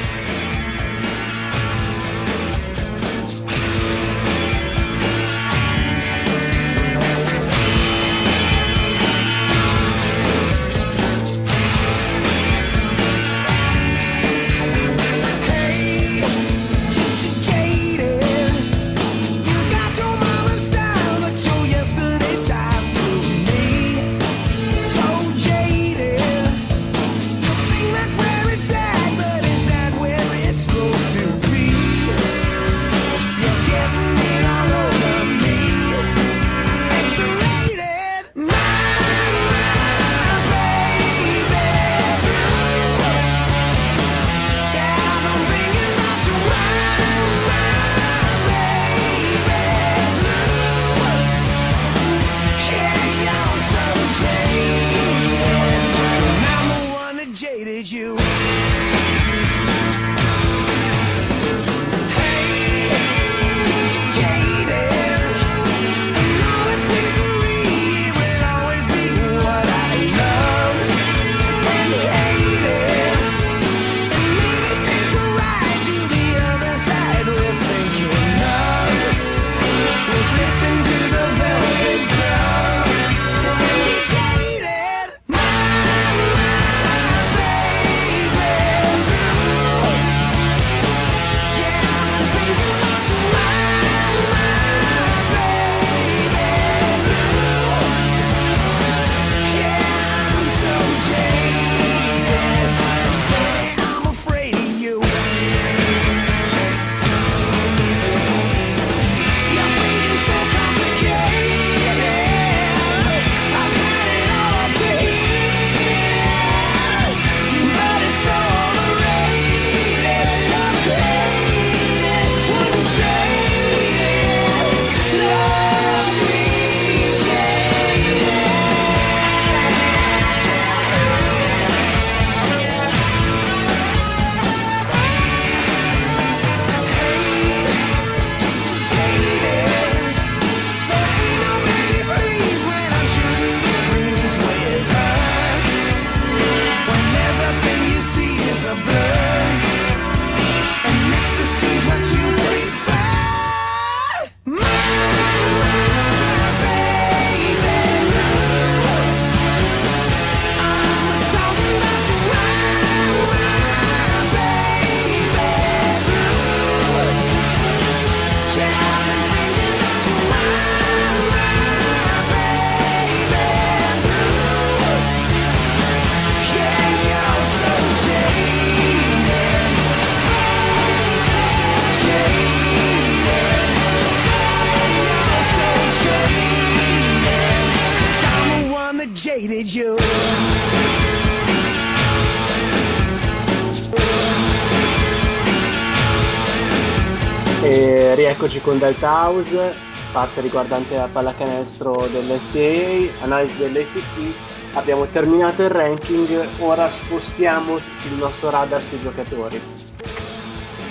Con 198.66 198.80
Delta 198.80 199.06
House, 199.12 199.76
parte 200.10 200.40
riguardante 200.40 200.96
la 200.96 201.06
pallacanestro 201.06 202.08
dell'SAA, 202.08 203.22
analisi 203.22 203.58
dell'ACC. 203.58 204.34
Abbiamo 204.72 205.06
terminato 205.06 205.62
il 205.62 205.70
ranking, 205.70 206.48
ora 206.58 206.90
spostiamo 206.90 207.76
il 207.76 208.14
nostro 208.14 208.50
radar 208.50 208.82
sui 208.82 208.98
giocatori. 208.98 209.60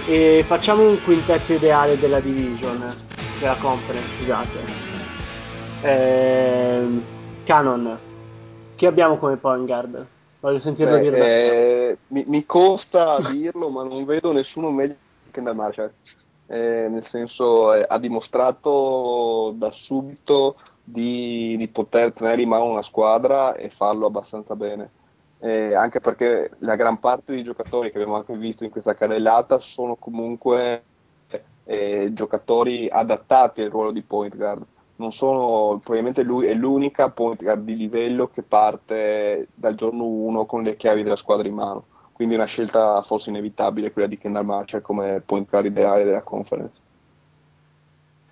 E 0.07 0.45
facciamo 0.47 0.89
un 0.89 1.01
quintetto 1.01 1.51
ideale 1.51 1.99
della 1.99 2.21
division, 2.21 2.95
della 3.37 3.57
conference, 3.57 4.07
scusate. 4.15 4.63
Ehm, 5.81 7.03
Canon, 7.43 7.99
chi 8.77 8.85
abbiamo 8.85 9.17
come 9.17 9.35
point 9.35 9.65
guard? 9.65 10.05
Voglio 10.39 10.59
sentirlo 10.59 10.95
Beh, 10.95 11.01
dire 11.01 11.91
eh, 11.91 11.97
mi, 12.07 12.23
mi 12.25 12.45
costa 12.45 13.19
dirlo, 13.29 13.67
ma 13.69 13.83
non 13.83 14.05
vedo 14.05 14.31
nessuno 14.31 14.71
meglio 14.71 14.95
di 15.25 15.31
Kendall 15.31 15.55
Marshall. 15.55 15.91
Eh, 16.47 16.87
nel 16.89 17.03
senso, 17.03 17.73
eh, 17.73 17.85
ha 17.87 17.97
dimostrato 17.97 19.53
da 19.57 19.71
subito 19.71 20.57
di, 20.83 21.55
di 21.57 21.67
poter 21.67 22.13
tenere 22.13 22.41
in 22.43 22.49
mano 22.49 22.65
una 22.65 22.83
squadra 22.83 23.55
e 23.55 23.69
farlo 23.69 24.05
abbastanza 24.05 24.55
bene. 24.55 24.91
Eh, 25.39 25.73
anche 25.73 25.99
perché 25.99 26.51
la 26.59 26.75
gran 26.75 26.99
parte 26.99 27.33
dei 27.33 27.43
giocatori 27.43 27.91
che 27.91 27.97
abbiamo 27.97 28.15
anche 28.15 28.35
visto 28.37 28.63
in 28.63 28.69
questa 28.69 28.93
carrellata 28.95 29.59
sono 29.59 29.95
comunque 29.95 30.83
eh, 31.65 32.09
giocatori 32.13 32.87
adattati 32.89 33.61
al 33.61 33.69
ruolo 33.69 33.91
di 33.91 34.01
point 34.03 34.35
guard. 34.35 34.65
Non 34.97 35.11
sono, 35.11 35.79
probabilmente 35.79 36.23
lui 36.23 36.47
è 36.47 36.53
l'unica 36.53 37.09
point 37.09 37.41
guard 37.41 37.63
di 37.63 37.75
livello 37.75 38.29
che 38.29 38.43
parte 38.43 39.49
dal 39.53 39.75
giorno 39.75 40.05
1 40.05 40.45
con 40.45 40.63
le 40.63 40.77
chiavi 40.77 41.03
della 41.03 41.17
squadra 41.17 41.47
in 41.47 41.53
mano. 41.55 41.85
Quindi 42.15 42.35
una 42.35 42.45
scelta 42.45 43.01
forse 43.01 43.29
inevitabile 43.29 43.91
quella 43.91 44.07
di 44.07 44.17
Kendall 44.17 44.45
Marshall 44.45 44.81
come 44.81 45.21
point 45.25 45.49
guard 45.49 45.65
ideale 45.65 46.05
della 46.05 46.21
conference. 46.21 46.79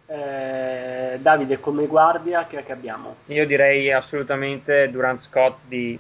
Eh, 0.06 1.18
Davide, 1.20 1.60
come 1.60 1.86
guardia, 1.86 2.46
chi 2.46 2.56
è 2.56 2.64
che 2.64 2.72
abbiamo? 2.72 3.18
Io 3.26 3.46
direi 3.46 3.92
assolutamente 3.92 4.90
Durant 4.90 5.20
Scott 5.20 5.58
di 5.68 6.00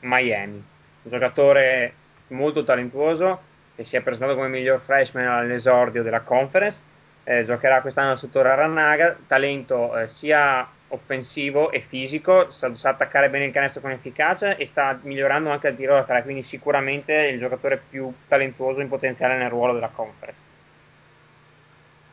Miami, 0.00 0.54
un 0.54 1.10
giocatore 1.10 1.94
molto 2.28 2.62
talentuoso 2.62 3.40
che 3.74 3.82
si 3.82 3.96
è 3.96 4.02
presentato 4.02 4.36
come 4.36 4.48
miglior 4.48 4.78
freshman 4.78 5.26
all'esordio 5.26 6.04
della 6.04 6.20
conference, 6.20 6.80
eh, 7.24 7.44
giocherà 7.44 7.80
quest'anno 7.80 8.14
sotto 8.14 8.40
Raranaga, 8.40 9.16
talento 9.26 9.98
eh, 9.98 10.06
sia 10.06 10.66
offensivo 10.88 11.70
e 11.70 11.80
fisico, 11.80 12.50
sa, 12.50 12.74
sa, 12.74 12.90
attaccare 12.90 13.28
bene 13.28 13.46
il 13.46 13.52
canestro 13.52 13.80
con 13.80 13.90
efficacia 13.90 14.56
e 14.56 14.66
sta 14.66 14.98
migliorando 15.02 15.50
anche 15.50 15.68
il 15.68 15.76
tiro 15.76 15.94
da 15.94 16.04
tre, 16.04 16.22
quindi 16.22 16.42
sicuramente 16.42 17.14
è 17.14 17.26
il 17.26 17.38
giocatore 17.38 17.82
più 17.88 18.12
talentuoso 18.28 18.80
in 18.80 18.88
potenziale 18.88 19.36
nel 19.36 19.50
ruolo 19.50 19.72
della 19.72 19.90
conference. 19.92 20.40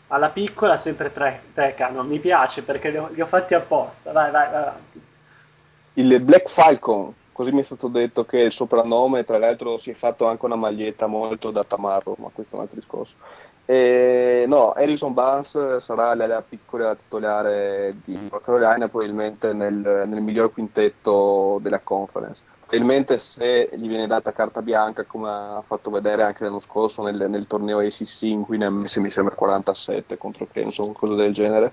Alla 0.08 0.30
piccola 0.30 0.78
sempre 0.78 1.12
tre, 1.12 1.42
tre 1.54 1.74
canon, 1.76 2.08
mi 2.08 2.20
piace 2.20 2.64
perché 2.64 2.90
li 2.90 2.98
ho, 2.98 3.10
li 3.14 3.22
ho 3.22 3.26
fatti 3.26 3.54
apposta, 3.54 4.12
vai 4.12 4.32
vai 4.32 4.50
vai 4.50 4.62
avanti. 4.62 5.02
Il 5.94 6.20
Black 6.22 6.50
Falcon, 6.50 7.14
così 7.32 7.52
mi 7.52 7.60
è 7.60 7.64
stato 7.64 7.88
detto 7.88 8.26
che 8.26 8.42
è 8.42 8.44
il 8.44 8.52
soprannome, 8.52 9.24
tra 9.24 9.38
l'altro 9.38 9.78
si 9.78 9.92
è 9.92 9.94
fatto 9.94 10.28
anche 10.28 10.46
una 10.46 10.56
maglietta 10.56 11.08
molto 11.08 11.52
da 11.52 11.64
Tamarro, 11.64 12.16
ma 12.18 12.30
questo 12.34 12.54
è 12.54 12.58
un 12.58 12.64
altro 12.64 12.80
discorso. 12.80 13.16
E, 13.66 14.44
no, 14.46 14.72
Harrison 14.72 15.14
Barnes 15.14 15.78
sarà 15.78 16.14
la, 16.16 16.28
la 16.28 16.42
piccola 16.42 16.96
titolare 16.96 17.96
di 18.04 18.28
North 18.30 18.44
Carolina, 18.44 18.90
probabilmente 18.90 19.54
nel, 19.54 20.04
nel, 20.06 20.22
miglior 20.22 20.52
quintetto 20.52 21.60
della 21.62 21.80
conference. 21.80 22.44
Probabilmente 22.60 23.20
se 23.20 23.70
gli 23.74 23.88
viene 23.88 24.08
data 24.08 24.34
carta 24.34 24.62
bianca, 24.62 25.04
come 25.04 25.30
ha 25.30 25.64
fatto 25.66 25.92
vedere 25.92 26.24
anche 26.24 26.44
l'anno 26.44 26.60
scorso 26.60 27.04
nel, 27.04 27.30
nel 27.30 27.48
torneo 27.48 27.80
ACC, 27.80 28.24
in 28.24 28.44
cui 28.44 28.58
ne 28.58 28.66
ha 28.66 28.70
messi 28.70 29.00
mi 29.00 29.10
sembra 29.10 29.36
47 29.36 30.18
contro 30.18 30.48
Clemson, 30.52 30.92
qualcosa 30.94 31.22
del 31.22 31.34
genere, 31.34 31.72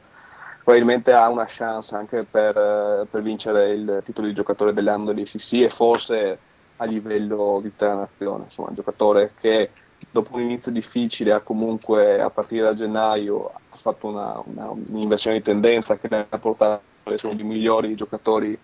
probabilmente 0.62 1.12
ha 1.12 1.28
una 1.28 1.46
chance 1.48 1.94
anche 1.96 2.24
per, 2.24 3.06
per 3.10 3.22
vincere 3.22 3.68
il 3.70 4.00
titolo 4.04 4.28
di 4.28 4.34
giocatore 4.34 4.72
dell'anno 4.72 5.06
dell'ACC 5.06 5.52
e 5.54 5.70
forse 5.70 6.38
a 6.76 6.84
livello 6.84 7.58
di 7.62 7.70
tutta 7.70 7.86
la 7.86 7.94
nazione. 7.94 8.44
Insomma, 8.44 8.68
un 8.68 8.74
giocatore 8.74 9.32
che 9.40 9.70
dopo 10.10 10.36
un 10.36 10.42
inizio 10.42 10.72
difficile 10.72 11.32
ha 11.32 11.40
comunque 11.40 12.20
a 12.20 12.30
partire 12.30 12.62
da 12.62 12.74
gennaio 12.74 13.46
ha 13.46 13.76
fatto 13.76 14.06
una, 14.06 14.40
una, 14.44 14.70
un'inversione 14.70 15.38
di 15.38 15.42
tendenza 15.42 15.98
che 15.98 16.08
le 16.08 16.26
ha 16.28 16.38
portato 16.38 16.82
a 17.04 17.12
essere 17.12 17.28
uno 17.28 17.36
dei 17.36 17.46
migliori 17.46 17.94
giocatori 17.94 18.58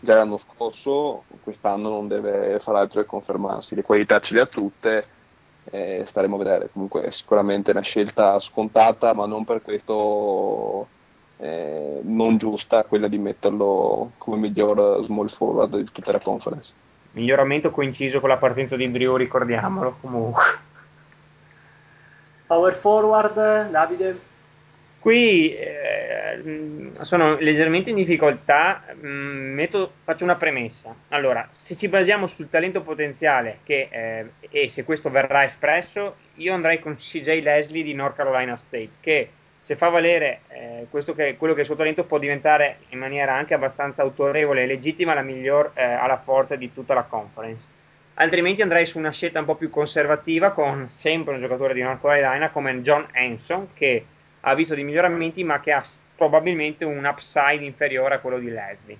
già 0.00 0.14
l'anno 0.14 0.38
scorso, 0.38 1.24
quest'anno 1.42 1.90
non 1.90 2.08
deve 2.08 2.58
fare 2.60 2.78
altro 2.78 3.02
che 3.02 3.06
confermarsi, 3.06 3.74
le 3.74 3.82
qualità 3.82 4.18
ce 4.20 4.34
le 4.34 4.40
ha 4.40 4.46
tutte, 4.46 5.04
eh, 5.70 6.04
staremo 6.06 6.36
a 6.36 6.38
vedere, 6.38 6.70
comunque 6.72 7.02
è 7.02 7.10
sicuramente 7.10 7.70
una 7.70 7.82
scelta 7.82 8.38
scontata, 8.40 9.12
ma 9.12 9.26
non 9.26 9.44
per 9.44 9.60
questo 9.60 10.88
eh, 11.36 12.00
non 12.02 12.38
giusta 12.38 12.84
quella 12.84 13.08
di 13.08 13.18
metterlo 13.18 14.12
come 14.16 14.38
miglior 14.38 15.04
small 15.04 15.28
forward 15.28 15.76
di 15.76 15.84
tutta 15.92 16.12
la 16.12 16.20
conference. 16.20 16.72
Miglioramento 17.12 17.70
coinciso 17.70 18.20
con 18.20 18.28
la 18.28 18.36
partenza 18.38 18.76
di 18.76 18.90
Drew, 18.90 19.16
ricordiamolo 19.16 19.96
comunque. 20.00 20.68
Power 22.50 22.74
forward, 22.74 23.70
Davide? 23.70 24.18
Qui 24.98 25.54
eh, 25.54 26.90
sono 27.02 27.36
leggermente 27.38 27.90
in 27.90 27.96
difficoltà, 27.96 28.82
mm, 28.92 29.54
metto, 29.54 29.92
faccio 30.02 30.24
una 30.24 30.34
premessa. 30.34 30.92
Allora, 31.10 31.46
se 31.52 31.76
ci 31.76 31.86
basiamo 31.86 32.26
sul 32.26 32.50
talento 32.50 32.82
potenziale 32.82 33.58
che, 33.62 33.86
eh, 33.88 34.30
e 34.50 34.68
se 34.68 34.82
questo 34.82 35.10
verrà 35.10 35.44
espresso, 35.44 36.16
io 36.34 36.52
andrei 36.52 36.80
con 36.80 36.96
CJ 36.96 37.40
Leslie 37.40 37.84
di 37.84 37.94
North 37.94 38.16
Carolina 38.16 38.56
State, 38.56 38.90
che 38.98 39.30
se 39.56 39.76
fa 39.76 39.88
valere 39.88 40.40
eh, 40.48 40.88
che, 40.90 41.36
quello 41.36 41.52
che 41.52 41.58
è 41.58 41.60
il 41.60 41.66
suo 41.66 41.76
talento 41.76 42.02
può 42.02 42.18
diventare 42.18 42.78
in 42.88 42.98
maniera 42.98 43.32
anche 43.32 43.54
abbastanza 43.54 44.02
autorevole 44.02 44.64
e 44.64 44.66
legittima 44.66 45.14
la 45.14 45.22
miglior 45.22 45.70
eh, 45.74 45.84
alla 45.84 46.18
forte 46.18 46.58
di 46.58 46.72
tutta 46.74 46.94
la 46.94 47.04
conference 47.04 47.78
altrimenti 48.20 48.60
andrei 48.60 48.84
su 48.84 48.98
una 48.98 49.10
scelta 49.10 49.38
un 49.40 49.46
po' 49.46 49.54
più 49.54 49.70
conservativa 49.70 50.50
con 50.50 50.88
sempre 50.88 51.34
un 51.34 51.40
giocatore 51.40 51.74
di 51.74 51.82
North 51.82 52.02
Carolina 52.02 52.50
come 52.50 52.82
John 52.82 53.06
Hanson 53.12 53.68
che 53.72 54.04
ha 54.40 54.54
visto 54.54 54.74
dei 54.74 54.84
miglioramenti 54.84 55.42
ma 55.42 55.58
che 55.60 55.72
ha 55.72 55.82
probabilmente 56.16 56.84
un 56.84 57.04
upside 57.04 57.64
inferiore 57.64 58.16
a 58.16 58.18
quello 58.18 58.38
di 58.38 58.50
Leslie. 58.50 58.98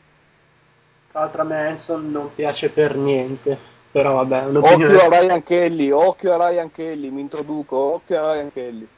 Tra 1.10 1.20
l'altro 1.20 1.42
a 1.42 1.44
me 1.44 1.66
Hanson 1.66 2.10
non 2.10 2.34
piace 2.34 2.70
per 2.70 2.96
niente, 2.96 3.58
però 3.90 4.24
vabbè. 4.24 4.56
Occhio 4.56 5.00
a 5.00 5.08
Ryan 5.08 5.42
Kelly, 5.42 5.90
occhio 5.90 6.32
a 6.32 6.48
Ryan 6.48 6.72
Kelly, 6.72 7.10
mi 7.10 7.20
introduco, 7.20 7.76
occhio 7.76 8.22
a 8.22 8.32
Ryan 8.32 8.52
Kelly. 8.52 8.88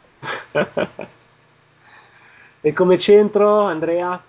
e 2.60 2.72
come 2.72 2.98
centro, 2.98 3.60
Andrea? 3.62 4.22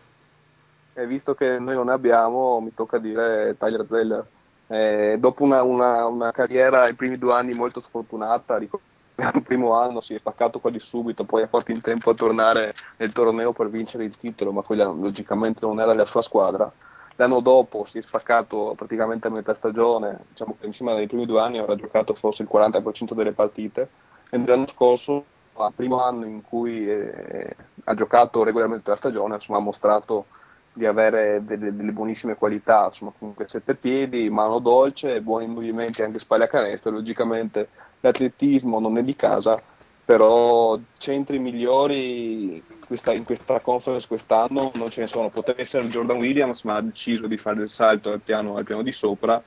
E 0.95 1.05
visto 1.05 1.35
che 1.35 1.59
noi 1.59 1.75
non 1.75 1.87
ne 1.87 1.93
abbiamo, 1.93 2.59
mi 2.61 2.73
tocca 2.73 2.97
dire 2.97 3.55
Tyler 3.59 3.85
Zeller. 3.87 4.25
Eh, 4.67 5.17
dopo 5.19 5.43
una, 5.43 5.61
una, 5.63 6.05
una, 6.05 6.31
carriera 6.31 6.83
ai 6.83 6.93
primi 6.93 7.17
due 7.17 7.33
anni 7.33 7.53
molto 7.53 7.79
sfortunata, 7.79 8.57
ricordo 8.57 8.91
il 9.15 9.43
primo 9.43 9.73
anno 9.73 10.01
si 10.01 10.15
è 10.15 10.17
spaccato 10.17 10.59
quasi 10.59 10.79
subito, 10.79 11.23
poi 11.23 11.43
ha 11.43 11.47
fatto 11.47 11.71
in 11.71 11.81
tempo 11.81 12.09
a 12.09 12.15
tornare 12.15 12.73
nel 12.97 13.11
torneo 13.11 13.53
per 13.53 13.69
vincere 13.69 14.05
il 14.05 14.17
titolo, 14.17 14.51
ma 14.51 14.63
quella 14.63 14.85
logicamente 14.85 15.65
non 15.65 15.79
era 15.79 15.93
la 15.93 16.05
sua 16.05 16.21
squadra. 16.21 16.71
L'anno 17.17 17.41
dopo 17.41 17.85
si 17.85 17.99
è 17.99 18.01
spaccato 18.01 18.73
praticamente 18.75 19.27
a 19.27 19.31
metà 19.31 19.53
stagione, 19.53 20.25
diciamo 20.29 20.55
che 20.59 20.65
insieme 20.65 20.93
ai 20.93 21.05
primi 21.05 21.27
due 21.27 21.41
anni 21.41 21.59
avrà 21.59 21.75
giocato 21.75 22.15
forse 22.15 22.41
il 22.41 22.49
40% 22.51 23.13
delle 23.13 23.33
partite, 23.33 23.89
e 24.31 24.43
l'anno 24.43 24.67
scorso, 24.67 25.25
al 25.55 25.73
primo 25.75 26.03
anno 26.03 26.25
in 26.25 26.41
cui 26.41 26.89
eh, 26.89 27.55
ha 27.83 27.93
giocato 27.93 28.43
regolarmente 28.43 28.89
la 28.89 28.95
stagione, 28.95 29.35
insomma, 29.35 29.59
ha 29.59 29.61
mostrato 29.61 30.25
di 30.73 30.85
avere 30.85 31.43
delle, 31.45 31.75
delle, 31.75 31.91
buonissime 31.91 32.35
qualità, 32.35 32.85
insomma 32.87 33.13
comunque 33.17 33.47
sette 33.47 33.75
piedi, 33.75 34.29
mano 34.29 34.57
dolce, 34.59 35.21
buoni 35.21 35.45
movimenti 35.45 36.01
anche 36.01 36.19
spalle 36.19 36.45
a 36.45 36.47
canestro, 36.47 36.91
logicamente 36.91 37.69
l'atletismo 37.99 38.79
non 38.79 38.97
è 38.97 39.03
di 39.03 39.15
casa, 39.15 39.61
però 40.03 40.77
centri 40.97 41.37
migliori 41.37 42.61
questa, 42.87 43.13
in 43.13 43.23
questa 43.23 43.59
conference 43.59 44.07
quest'anno 44.07 44.71
non 44.73 44.89
ce 44.89 45.01
ne 45.01 45.07
sono, 45.07 45.29
potrebbe 45.29 45.61
essere 45.61 45.87
Jordan 45.87 46.17
Williams 46.17 46.63
ma 46.63 46.75
ha 46.75 46.81
deciso 46.81 47.27
di 47.27 47.37
fare 47.37 47.61
il 47.61 47.69
salto 47.69 48.11
al 48.11 48.21
piano, 48.21 48.57
al 48.57 48.65
piano 48.65 48.81
di 48.81 48.91
sopra, 48.91 49.41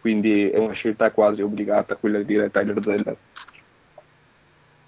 quindi 0.00 0.48
è 0.48 0.56
una 0.56 0.72
scelta 0.72 1.10
quasi 1.10 1.42
obbligata 1.42 1.96
quella 1.96 2.18
di 2.18 2.24
dire 2.24 2.50
Tyler 2.50 2.82
Zeller. 2.82 3.16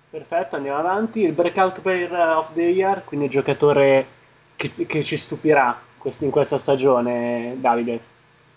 Perfetto, 0.09 0.57
andiamo 0.57 0.78
avanti. 0.78 1.22
Il 1.22 1.32
breakout 1.32 1.80
player 1.80 2.12
of 2.12 2.53
the 2.53 2.62
year, 2.62 3.03
quindi 3.05 3.28
giocatore 3.30 4.20
che, 4.70 4.86
che 4.86 5.02
ci 5.02 5.16
stupirà 5.16 5.80
in 6.20 6.30
questa 6.30 6.58
stagione, 6.58 7.56
Davide? 7.58 8.00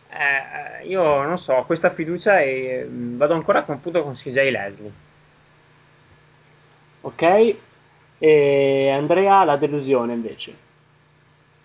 Eh, 0.10 0.88
io 0.88 1.24
non 1.24 1.38
so, 1.38 1.64
questa 1.66 1.90
fiducia 1.90 2.40
è, 2.40 2.86
vado 2.88 3.34
ancora 3.34 3.64
con, 3.64 3.76
appunto 3.76 4.04
con 4.04 4.14
CJ 4.14 4.36
Leslie. 4.50 4.92
Ok, 7.02 7.56
e 8.18 8.90
Andrea 8.90 9.44
la 9.44 9.58
delusione 9.58 10.14
invece. 10.14 10.64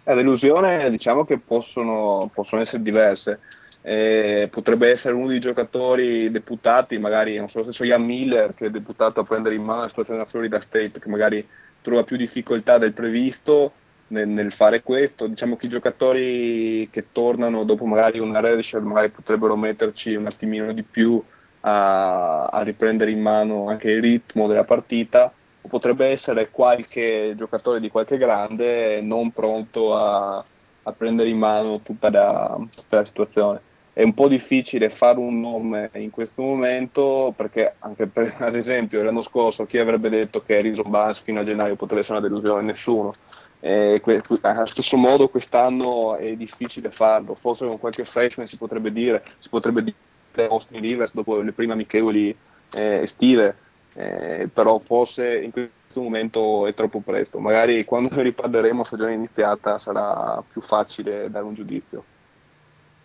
La 0.05 0.15
delusione 0.15 0.91
diciamo 0.91 1.25
che 1.25 1.39
possono, 1.39 2.31
possono 2.33 2.63
essere 2.63 2.83
diverse. 2.83 3.41
Eh, 3.83 4.49
potrebbe 4.51 4.91
essere 4.91 5.15
uno 5.15 5.29
dei 5.29 5.41
giocatori 5.41 6.31
deputati, 6.31 6.99
magari 6.99 7.37
non 7.37 7.49
so, 7.49 7.59
lo 7.59 7.65
stesso 7.65 7.85
Ian 7.85 8.05
Miller 8.05 8.55
che 8.55 8.67
è 8.67 8.71
deputato 8.71 9.21
a 9.21 9.25
prendere 9.25 9.55
in 9.55 9.63
mano 9.63 9.83
la 9.83 9.89
situazione 9.89 10.19
della 10.19 10.31
Florida 10.31 10.61
State, 10.61 10.99
che 10.99 11.09
magari 11.09 11.47
trova 11.81 12.05
più 12.05 12.17
difficoltà 12.17 12.77
del 12.77 12.93
previsto 12.93 13.73
nel, 14.11 14.29
nel 14.29 14.53
fare 14.53 14.83
questo. 14.83 15.27
Diciamo 15.27 15.57
che 15.57 15.67
i 15.67 15.71
giocatori 15.71 16.89
che 16.91 17.07
tornano 17.13 17.65
dopo 17.65 17.85
magari 17.87 18.19
una 18.19 18.41
redshirt 18.41 18.83
magari 18.83 19.11
potrebbero 19.11 19.57
metterci 19.57 20.15
un 20.15 20.27
attimino 20.27 20.73
di 20.73 20.83
più 20.83 21.23
a, 21.61 22.47
a 22.47 22.63
riprendere 22.63 23.11
in 23.11 23.21
mano 23.21 23.69
anche 23.69 23.91
il 23.91 24.01
ritmo 24.01 24.47
della 24.47 24.65
partita 24.65 25.33
o 25.63 25.69
potrebbe 25.69 26.07
essere 26.07 26.51
qualche 26.51 27.35
giocatore 27.37 27.81
di 27.81 27.91
qualche 27.91 28.17
grande 28.17 29.01
non 29.03 29.31
pronto 29.31 29.95
a, 29.95 30.43
a 30.83 30.93
prendere 30.93 31.29
in 31.29 31.39
mano 31.39 31.81
tutta 31.81 32.11
la, 32.11 32.59
tutta 32.75 32.97
la, 32.97 33.05
situazione. 33.05 33.61
È 33.93 34.03
un 34.03 34.15
po' 34.15 34.29
difficile 34.29 34.89
fare 34.89 35.19
un 35.19 35.41
nome 35.41 35.91
in 35.95 36.11
questo 36.11 36.43
momento 36.43 37.35
perché 37.37 37.75
anche 37.81 38.07
per, 38.07 38.37
ad 38.41 38.57
esempio 38.57 39.03
l'anno 39.03 39.23
scorso 39.23 39.67
chi 39.67 39.79
avrebbe 39.79 40.09
detto 40.09 40.43
che 40.43 40.57
Harrison 40.57 40.91
Barnes 40.91 41.21
fino 41.21 41.41
a 41.41 41.45
gennaio 41.45 41.77
potrebbe 41.77 42.01
essere 42.01 42.19
una 42.19 42.27
delusione? 42.27 42.63
Nessuno. 42.63 43.15
Eh, 43.63 44.01
que- 44.03 44.23
allo 44.41 44.67
stesso 44.67 44.97
modo 44.97 45.29
quest'anno 45.29 46.17
è 46.17 46.35
difficile 46.35 46.91
farlo, 46.91 47.35
forse 47.35 47.67
con 47.67 47.79
qualche 47.79 48.07
freshman 48.07 48.47
si 48.47 48.57
potrebbe 48.57 48.91
dire, 48.91 49.23
si 49.39 49.51
potrebbe 49.51 49.83
dire 49.83 50.49
Austin 50.49 50.81
Rivers 50.81 51.13
dopo 51.13 51.41
le 51.41 51.53
prime 51.53 51.75
amichevoli 51.75 52.35
eh, 52.71 53.03
estive, 53.03 53.57
eh, 53.95 54.49
però 54.53 54.79
forse 54.79 55.41
in 55.43 55.51
questo 55.51 56.01
momento 56.01 56.67
è 56.67 56.73
troppo 56.73 57.01
presto, 57.01 57.39
magari 57.39 57.85
quando 57.85 58.21
riparleremo 58.23 58.81
a 58.81 58.85
stagione 58.87 59.13
iniziata 59.13 59.77
sarà 59.79 60.43
più 60.51 60.63
facile 60.63 61.31
dare 61.31 61.45
un 61.45 61.55
giudizio. 61.55 62.03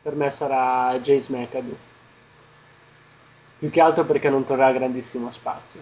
Per 0.04 0.16
me 0.16 0.30
sarà 0.30 0.98
Jace 1.00 1.36
McAdoo, 1.36 1.76
più 3.60 3.70
che 3.70 3.82
altro 3.82 4.06
perché 4.06 4.30
non 4.30 4.46
troverà 4.46 4.72
grandissimo 4.72 5.32
spazio. 5.32 5.82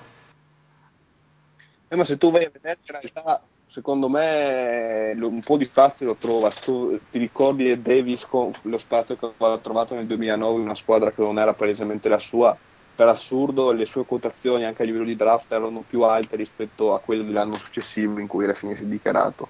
Eh, 1.90 1.96
ma 1.96 2.06
se 2.06 2.18
tu 2.18 2.32
vai 2.32 2.46
a 2.46 2.50
vedere 2.52 2.80
in 2.82 3.00
realtà 3.00 3.42
secondo 3.74 4.08
me 4.08 5.18
un 5.20 5.42
po' 5.42 5.58
di 5.58 5.66
spazio 5.66 6.06
lo 6.06 6.16
trova. 6.16 6.52
Tu 6.52 7.00
ti 7.10 7.18
ricordi 7.18 7.82
Davis 7.82 8.24
con 8.28 8.54
lo 8.62 8.78
spazio 8.78 9.16
che 9.16 9.32
aveva 9.36 9.58
trovato 9.58 9.96
nel 9.96 10.06
2009 10.06 10.58
in 10.58 10.66
una 10.66 10.76
squadra 10.76 11.12
che 11.12 11.24
non 11.24 11.40
era 11.40 11.54
palesemente 11.54 12.08
la 12.08 12.20
sua? 12.20 12.56
Per 12.96 13.08
assurdo 13.08 13.72
le 13.72 13.88
sue 13.88 14.06
quotazioni 14.06 14.64
anche 14.64 14.84
a 14.84 14.86
livello 14.86 15.06
di 15.06 15.16
draft 15.16 15.52
erano 15.52 15.84
più 15.88 16.04
alte 16.04 16.36
rispetto 16.36 16.94
a 16.94 17.00
quelle 17.00 17.26
dell'anno 17.26 17.58
successivo 17.58 18.20
in 18.20 18.28
cui 18.28 18.44
era 18.44 18.54
finito 18.54 18.84
dichiarato. 18.84 19.50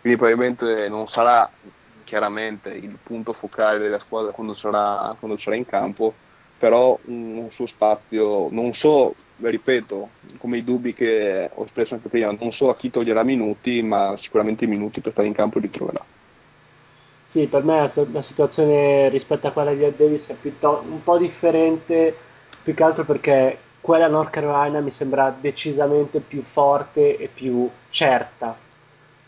Quindi 0.00 0.16
probabilmente 0.16 0.88
non 0.88 1.08
sarà 1.08 1.50
chiaramente 2.04 2.68
il 2.68 2.96
punto 3.02 3.32
focale 3.32 3.78
della 3.78 3.98
squadra 3.98 4.30
quando 4.30 4.54
sarà, 4.54 5.16
quando 5.18 5.36
sarà 5.36 5.56
in 5.56 5.66
campo, 5.66 6.14
però 6.56 6.96
un 7.06 7.48
suo 7.50 7.66
spazio, 7.66 8.46
non 8.52 8.72
so 8.74 9.12
ripeto, 9.38 10.08
come 10.38 10.58
i 10.58 10.64
dubbi 10.64 10.94
che 10.94 11.50
ho 11.52 11.64
espresso 11.64 11.94
anche 11.94 12.08
prima, 12.08 12.34
non 12.38 12.52
so 12.52 12.70
a 12.70 12.76
chi 12.76 12.90
toglierà 12.90 13.22
minuti, 13.22 13.82
ma 13.82 14.16
sicuramente 14.16 14.64
i 14.64 14.68
minuti 14.68 15.00
per 15.00 15.12
stare 15.12 15.28
in 15.28 15.34
campo 15.34 15.58
li 15.58 15.70
troverà. 15.70 16.04
Sì, 17.24 17.46
per 17.46 17.64
me 17.64 17.90
la, 18.12 18.22
situazione 18.22 19.08
rispetto 19.08 19.48
a 19.48 19.50
quella 19.50 19.74
di 19.74 19.80
Davis 19.96 20.28
è 20.28 20.36
un 20.60 21.02
po' 21.02 21.18
differente, 21.18 22.16
più 22.62 22.72
che 22.72 22.82
altro 22.82 23.04
perché 23.04 23.58
quella 23.80 24.06
North 24.06 24.30
Carolina 24.30 24.80
mi 24.80 24.90
sembra 24.90 25.36
decisamente 25.38 26.20
più 26.20 26.42
forte 26.42 27.16
e 27.16 27.28
più 27.32 27.68
certa, 27.90 28.56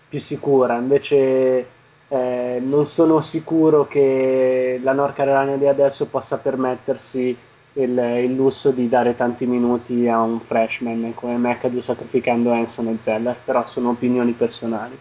più 0.08 0.20
sicura. 0.20 0.76
Invece 0.76 1.66
eh, 2.08 2.58
non 2.62 2.86
sono 2.86 3.20
sicuro 3.20 3.86
che 3.86 4.80
la 4.82 4.92
North 4.92 5.14
Carolina 5.14 5.56
di 5.56 5.66
adesso 5.66 6.06
possa 6.06 6.38
permettersi 6.38 7.36
il, 7.82 7.98
il, 7.98 8.34
lusso 8.34 8.70
di 8.70 8.88
dare 8.88 9.14
tanti 9.14 9.46
minuti 9.46 10.08
a 10.08 10.20
un 10.20 10.40
freshman 10.40 11.14
come 11.14 11.36
McAdoo 11.36 11.80
sacrificando 11.80 12.52
Hanson 12.52 12.88
e 12.88 12.98
Zeller, 12.98 13.36
però 13.44 13.64
sono 13.66 13.90
opinioni 13.90 14.32
personali. 14.32 14.98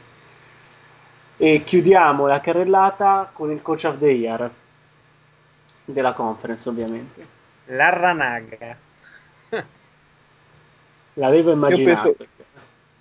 E 1.37 1.63
chiudiamo 1.63 2.27
la 2.27 2.39
carrellata 2.39 3.29
con 3.33 3.51
il 3.51 3.61
coach 3.61 3.85
of 3.85 3.97
the 3.97 4.09
year 4.09 4.49
della 5.85 6.13
conference, 6.13 6.69
ovviamente. 6.69 7.25
Larranaga. 7.65 8.77
L'avevo 11.13 11.51
immaginato. 11.51 12.13
Penso... 12.13 12.31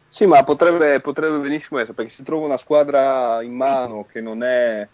Sì, 0.09 0.25
ma 0.25 0.43
potrebbe, 0.45 1.01
potrebbe 1.01 1.39
benissimo 1.39 1.79
essere 1.79 1.95
perché 1.95 2.11
se 2.11 2.23
trova 2.23 2.47
una 2.47 2.57
squadra 2.57 3.43
in 3.43 3.55
mano 3.55 4.07
che 4.11 4.23
non 4.23 4.43
è, 4.43 4.89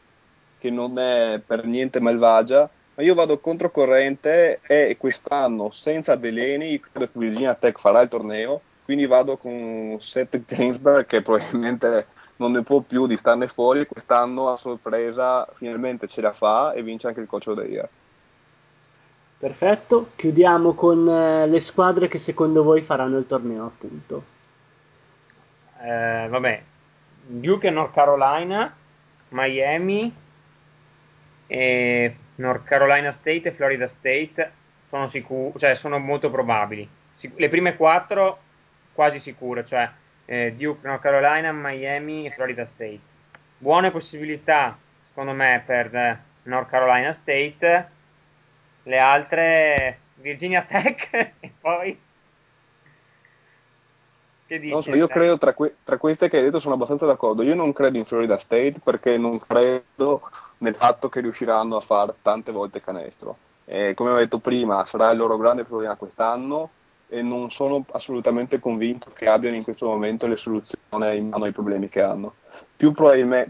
che 0.59 0.71
non 0.71 0.99
è 0.99 1.41
per 1.45 1.65
niente 1.65 2.01
malvagia, 2.01 2.61
ma 2.63 2.69
io 3.03 3.15
vado 3.15 3.39
controcorrente 3.39 4.61
e 4.67 4.97
quest'anno 4.99 5.71
senza 5.71 6.15
Delaney 6.15 6.81
credo 6.81 7.11
che 7.13 7.19
Virginia 7.19 7.55
Tech 7.55 7.79
farà 7.79 8.01
il 8.01 8.09
torneo, 8.09 8.61
quindi 8.85 9.07
vado 9.07 9.37
con 9.37 9.97
Seth 10.01 10.45
Gainsberg 10.45 11.07
che 11.07 11.23
probabilmente 11.23 12.07
non 12.37 12.53
ne 12.53 12.63
può 12.63 12.81
più 12.81 13.07
di 13.07 13.17
starne 13.17 13.49
fuori, 13.49 13.87
quest'anno 13.87 14.51
a 14.51 14.57
sorpresa 14.57 15.47
finalmente 15.55 16.07
ce 16.07 16.21
la 16.21 16.33
fa 16.33 16.73
e 16.73 16.83
vince 16.83 17.09
anche 17.09 17.21
il 17.21 17.27
coach 17.27 17.49
of 17.49 17.57
the 17.57 17.69
year. 17.69 17.89
Perfetto, 19.39 20.11
chiudiamo 20.15 20.73
con 20.75 21.09
eh, 21.09 21.47
le 21.49 21.61
squadre 21.61 22.07
che 22.07 22.19
secondo 22.19 22.63
voi 22.63 22.81
faranno 22.81 23.19
il 23.19 23.27
torneo 23.27 23.67
appunto. 23.67 24.25
Eh, 25.83 26.29
vabbè, 26.29 26.63
Duke 27.27 27.67
e 27.67 27.71
North 27.71 27.93
Carolina, 27.93 28.73
Miami 29.31 30.15
e 31.49 32.17
North 32.43 32.65
Carolina 32.65 33.13
State 33.13 33.49
e 33.49 33.53
Florida 33.53 33.87
State 33.87 34.53
sono, 34.89 35.07
sicuro, 35.07 35.57
cioè 35.59 35.77
sono 35.77 35.99
molto 35.99 36.29
probabili. 36.29 36.87
Le 37.37 37.49
prime 37.49 37.77
quattro 37.77 38.39
quasi 38.93 39.21
sicure, 39.21 39.65
cioè 39.65 39.89
eh, 40.25 40.53
Duke, 40.57 40.87
North 40.87 41.01
Carolina, 41.01 41.53
Miami 41.53 42.27
e 42.27 42.31
Florida 42.31 42.67
State. 42.67 43.01
Buone 43.59 43.93
possibilità, 43.93 44.77
secondo 45.07 45.33
me, 45.33 45.63
per 45.65 45.95
eh, 45.95 46.19
North 46.45 46.69
Carolina 46.69 47.13
State. 47.13 47.89
Le 48.83 48.99
altre 48.99 49.99
Virginia 50.17 50.63
Tech 50.63 51.09
e 51.39 51.53
poi 51.61 51.97
che 54.53 54.59
dici? 54.59 54.73
Non 54.73 54.83
so, 54.83 54.95
io 54.95 55.07
credo 55.07 55.39
tra, 55.39 55.55
que- 55.55 55.77
tra, 55.83 55.97
queste 55.97 56.29
che 56.29 56.37
hai 56.37 56.43
detto 56.43 56.61
sono 56.61 56.75
abbastanza 56.75 57.07
d'accordo. 57.07 57.43
Io 57.43 57.55
non 57.55 57.73
credo 57.73 57.97
in 57.97 58.05
Florida 58.05 58.39
State 58.39 58.81
perché 58.83 59.17
non 59.17 59.39
credo 59.39 60.29
nel 60.63 60.75
fatto 60.77 61.09
che 61.09 61.21
riusciranno 61.21 61.77
a 61.77 61.81
fare 61.81 62.15
tante 62.23 62.53
volte 62.53 62.81
canestro. 62.81 63.37
E 63.65 63.95
come 63.95 64.11
ho 64.11 64.17
detto 64.17 64.39
prima, 64.39 64.85
sarà 64.85 65.11
il 65.11 65.19
loro 65.19 65.37
grande 65.37 65.65
problema 65.65 65.97
quest'anno 65.97 66.71
e 67.09 67.21
non 67.21 67.51
sono 67.51 67.85
assolutamente 67.93 68.59
convinto 68.59 69.11
che 69.13 69.29
abbiano 69.29 69.57
in 69.57 69.65
questo 69.65 69.87
momento 69.87 70.27
le 70.27 70.37
soluzioni 70.37 71.17
in 71.17 71.29
mano 71.29 71.45
ai 71.45 71.53
problemi 71.53 71.89
che 71.89 72.01
hanno. 72.01 72.35
Più 72.77 72.93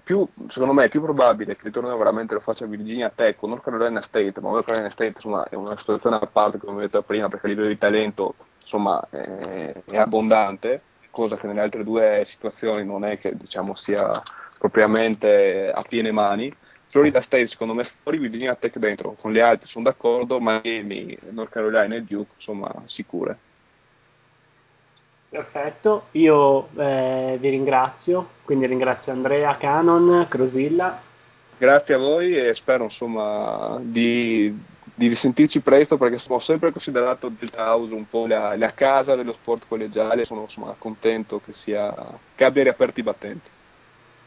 più, 0.03 0.27
secondo 0.49 0.75
me 0.75 0.85
è 0.85 0.89
più 0.89 1.01
probabile 1.01 1.57
che 1.57 1.69
il 1.69 1.73
torneo 1.73 1.97
veramente 1.97 2.35
lo 2.35 2.41
faccia 2.41 2.67
Virginia 2.67 3.13
Tech 3.15 3.43
o 3.43 3.47
North 3.47 3.63
Carolina 3.63 4.03
State, 4.03 4.41
ma 4.41 4.51
North 4.51 4.65
Carolina 4.65 4.91
State 4.91 5.13
insomma, 5.15 5.45
è 5.49 5.55
una 5.55 5.77
situazione 5.77 6.17
a 6.17 6.27
parte 6.27 6.59
come 6.59 6.79
ho 6.79 6.81
detto 6.81 7.03
prima 7.03 7.29
perché 7.29 7.47
a 7.47 7.49
livello 7.51 7.69
di 7.69 7.79
talento 7.79 8.35
insomma, 8.61 9.03
è, 9.11 9.75
è 9.85 9.97
abbondante, 9.97 10.83
cosa 11.11 11.37
che 11.37 11.47
nelle 11.47 11.61
altre 11.61 11.85
due 11.85 12.23
situazioni 12.27 12.85
non 12.85 13.05
è 13.05 13.19
che 13.19 13.37
diciamo, 13.37 13.75
sia 13.75 14.21
propriamente 14.59 15.71
a 15.73 15.83
piene 15.83 16.11
mani 16.11 16.55
Florida 16.93 17.23
State 17.23 17.47
secondo 17.47 17.73
me 17.73 17.85
fuori, 17.85 18.19
Virginia 18.19 18.55
Tech 18.55 18.77
dentro, 18.77 19.16
con 19.19 19.32
le 19.32 19.40
altre 19.40 19.66
sono 19.66 19.85
d'accordo, 19.85 20.36
Miami, 20.43 21.16
North 21.31 21.51
Carolina 21.51 21.94
e 21.94 22.02
Duke 22.02 22.32
insomma 22.36 22.70
sicure. 22.85 23.39
Perfetto, 25.31 26.09
io 26.10 26.69
eh, 26.77 27.39
vi 27.40 27.48
ringrazio, 27.48 28.28
quindi 28.44 28.66
ringrazio 28.66 29.10
Andrea, 29.10 29.56
Canon, 29.56 30.27
Crosilla. 30.28 31.01
Grazie 31.56 31.94
a 31.94 31.98
voi 31.98 32.36
e 32.36 32.52
spero 32.52 32.85
insomma 32.85 33.78
di, 33.81 34.55
di 34.94 35.09
risentirci 35.09 35.62
presto 35.62 35.97
perché 35.97 36.19
sono 36.19 36.40
sempre 36.40 36.73
considerato 36.73 37.31
Delta 37.31 37.73
House 37.73 37.94
un 37.94 38.06
po' 38.06 38.27
la, 38.27 38.55
la 38.59 38.74
casa 38.74 39.14
dello 39.14 39.32
sport 39.32 39.64
collegiale, 39.66 40.27
sono 40.27 40.43
insomma, 40.43 40.74
contento 40.77 41.40
che, 41.43 41.55
sia, 41.55 41.94
che 42.35 42.44
abbia 42.44 42.64
riaperto 42.64 43.01
i 43.01 43.02
battenti. 43.02 43.48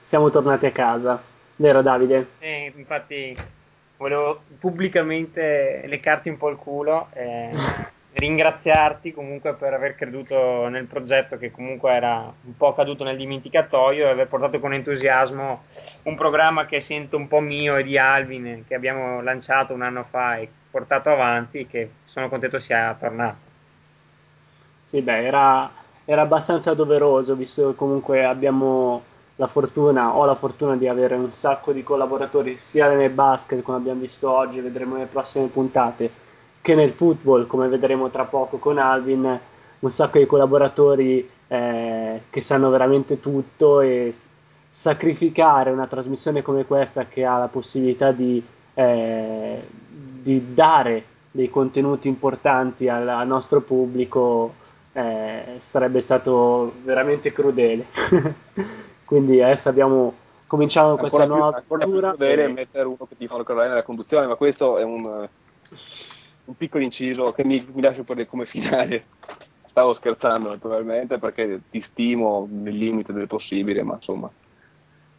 Siamo 0.01 0.31
tornati 0.31 0.65
a 0.65 0.71
casa. 0.71 1.33
Vero 1.57 1.81
Davide? 1.81 2.27
Eh, 2.39 2.73
infatti 2.75 3.37
volevo 3.97 4.41
pubblicamente 4.59 5.83
leccarti 5.85 6.29
un 6.29 6.37
po' 6.37 6.49
il 6.49 6.57
culo 6.57 7.07
e 7.13 7.49
ringraziarti 8.15 9.13
comunque 9.13 9.53
per 9.55 9.73
aver 9.73 9.95
creduto 9.95 10.67
nel 10.69 10.85
progetto 10.85 11.37
che 11.37 11.51
comunque 11.51 11.91
era 11.91 12.33
un 12.43 12.55
po' 12.55 12.73
caduto 12.73 13.03
nel 13.03 13.17
dimenticatoio 13.17 14.05
e 14.05 14.09
aver 14.09 14.27
portato 14.27 14.59
con 14.59 14.73
entusiasmo 14.73 15.63
un 16.03 16.15
programma 16.15 16.65
che 16.65 16.79
sento 16.79 17.17
un 17.17 17.27
po' 17.27 17.39
mio 17.41 17.75
e 17.75 17.83
di 17.83 17.97
Alvin 17.97 18.63
che 18.67 18.75
abbiamo 18.75 19.21
lanciato 19.21 19.73
un 19.73 19.81
anno 19.81 20.03
fa 20.03 20.37
e 20.37 20.49
portato 20.71 21.09
avanti 21.09 21.59
e 21.59 21.67
che 21.67 21.89
sono 22.05 22.29
contento 22.29 22.59
sia 22.59 22.95
tornato. 22.99 23.43
Sì, 24.83 25.01
beh, 25.01 25.25
era, 25.25 25.69
era 26.05 26.21
abbastanza 26.21 26.73
doveroso 26.73 27.35
visto 27.35 27.69
che 27.71 27.75
comunque 27.75 28.23
abbiamo 28.23 29.03
la 29.37 29.47
fortuna, 29.47 30.15
ho 30.15 30.25
la 30.25 30.35
fortuna 30.35 30.75
di 30.75 30.87
avere 30.87 31.15
un 31.15 31.31
sacco 31.31 31.71
di 31.71 31.83
collaboratori 31.83 32.57
sia 32.57 32.89
nel 32.89 33.09
basket, 33.09 33.61
come 33.61 33.77
abbiamo 33.77 34.01
visto 34.01 34.31
oggi, 34.31 34.61
vedremo 34.61 34.95
nelle 34.95 35.07
prossime 35.07 35.47
puntate, 35.47 36.09
che 36.61 36.75
nel 36.75 36.91
football, 36.91 37.45
come 37.47 37.67
vedremo 37.67 38.09
tra 38.09 38.23
poco 38.23 38.57
con 38.57 38.77
Alvin, 38.77 39.39
un 39.79 39.91
sacco 39.91 40.17
di 40.17 40.25
collaboratori 40.25 41.29
eh, 41.47 42.21
che 42.29 42.41
sanno 42.41 42.69
veramente 42.69 43.19
tutto 43.19 43.81
e 43.81 44.13
sacrificare 44.71 45.69
una 45.69 45.87
trasmissione 45.87 46.41
come 46.41 46.65
questa 46.65 47.05
che 47.05 47.25
ha 47.25 47.37
la 47.37 47.47
possibilità 47.47 48.11
di, 48.11 48.43
eh, 48.73 49.61
di 49.89 50.53
dare 50.53 51.03
dei 51.31 51.49
contenuti 51.49 52.07
importanti 52.07 52.87
al, 52.87 53.07
al 53.07 53.27
nostro 53.27 53.59
pubblico 53.61 54.53
eh, 54.93 55.57
sarebbe 55.59 55.99
stato 55.99 56.73
veramente 56.83 57.33
crudele. 57.33 57.85
Quindi 59.05 59.41
adesso 59.41 59.69
abbiamo 59.69 60.13
cominciamo 60.47 60.91
ancora 60.91 61.09
questa 61.09 61.25
più, 61.25 61.35
nuova 61.35 61.57
ancora 61.57 62.13
più 62.13 62.25
e... 62.25 62.47
mettere 62.47 62.85
uno 62.85 63.05
che 63.07 63.17
ti 63.17 63.27
fa 63.27 63.37
il 63.37 63.45
nella 63.47 63.83
conduzione, 63.83 64.27
ma 64.27 64.35
questo 64.35 64.77
è 64.77 64.83
un, 64.83 65.27
un 66.45 66.57
piccolo 66.57 66.83
inciso 66.83 67.31
che 67.31 67.43
mi, 67.43 67.65
mi 67.73 67.81
lascio 67.81 68.03
per 68.03 68.25
come 68.27 68.45
finale. 68.45 69.05
Stavo 69.67 69.93
scherzando 69.93 70.49
naturalmente 70.49 71.19
perché 71.19 71.61
ti 71.69 71.81
stimo 71.81 72.47
nel 72.49 72.75
limite 72.75 73.11
del 73.11 73.27
possibile, 73.27 73.83
ma 73.83 73.95
insomma 73.95 74.29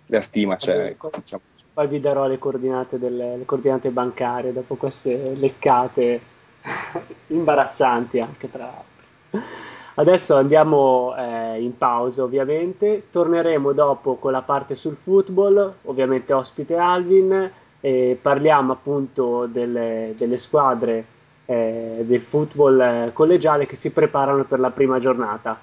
la 0.06 0.22
stima 0.22 0.56
c'è. 0.56 0.96
Diciamo. 1.12 1.42
Poi 1.74 1.88
vi 1.88 2.00
darò 2.00 2.26
le 2.26 2.38
coordinate, 2.38 2.98
delle, 2.98 3.36
le 3.36 3.44
coordinate 3.44 3.90
bancarie 3.90 4.54
dopo 4.54 4.76
queste 4.76 5.34
leccate 5.34 6.20
imbarazzanti 7.28 8.18
anche 8.18 8.50
tra 8.50 8.64
l'altro. 8.64 9.74
Adesso 9.98 10.36
andiamo 10.36 11.14
eh, 11.16 11.62
in 11.62 11.78
pausa 11.78 12.22
ovviamente, 12.22 13.04
torneremo 13.10 13.72
dopo 13.72 14.16
con 14.16 14.30
la 14.30 14.42
parte 14.42 14.74
sul 14.74 14.94
football, 14.94 15.72
ovviamente 15.84 16.34
ospite 16.34 16.76
Alvin, 16.76 17.50
e 17.80 18.18
parliamo 18.20 18.74
appunto 18.74 19.46
delle, 19.46 20.12
delle 20.14 20.36
squadre 20.36 21.04
eh, 21.46 22.02
del 22.02 22.20
football 22.20 22.78
eh, 22.78 23.10
collegiale 23.14 23.66
che 23.66 23.76
si 23.76 23.90
preparano 23.90 24.44
per 24.44 24.60
la 24.60 24.70
prima 24.70 25.00
giornata. 25.00 25.58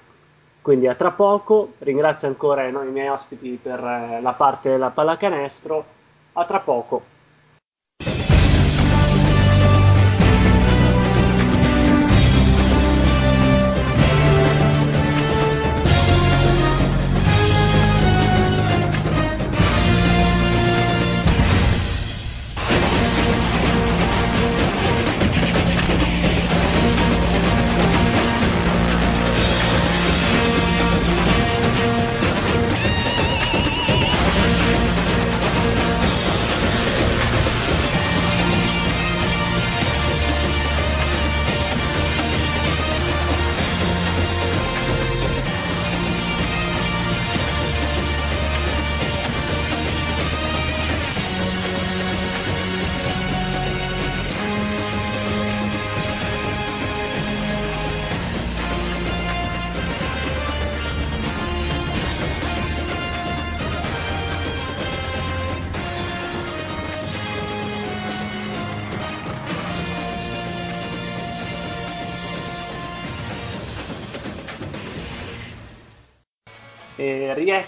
Quindi 0.60 0.88
a 0.88 0.96
tra 0.96 1.12
poco, 1.12 1.74
ringrazio 1.78 2.26
ancora 2.26 2.66
i 2.66 2.72
miei 2.90 3.08
ospiti 3.08 3.56
per 3.62 3.78
eh, 3.78 4.20
la 4.20 4.32
parte 4.32 4.70
della 4.70 4.90
pallacanestro, 4.90 5.84
a 6.32 6.44
tra 6.44 6.58
poco. 6.58 7.13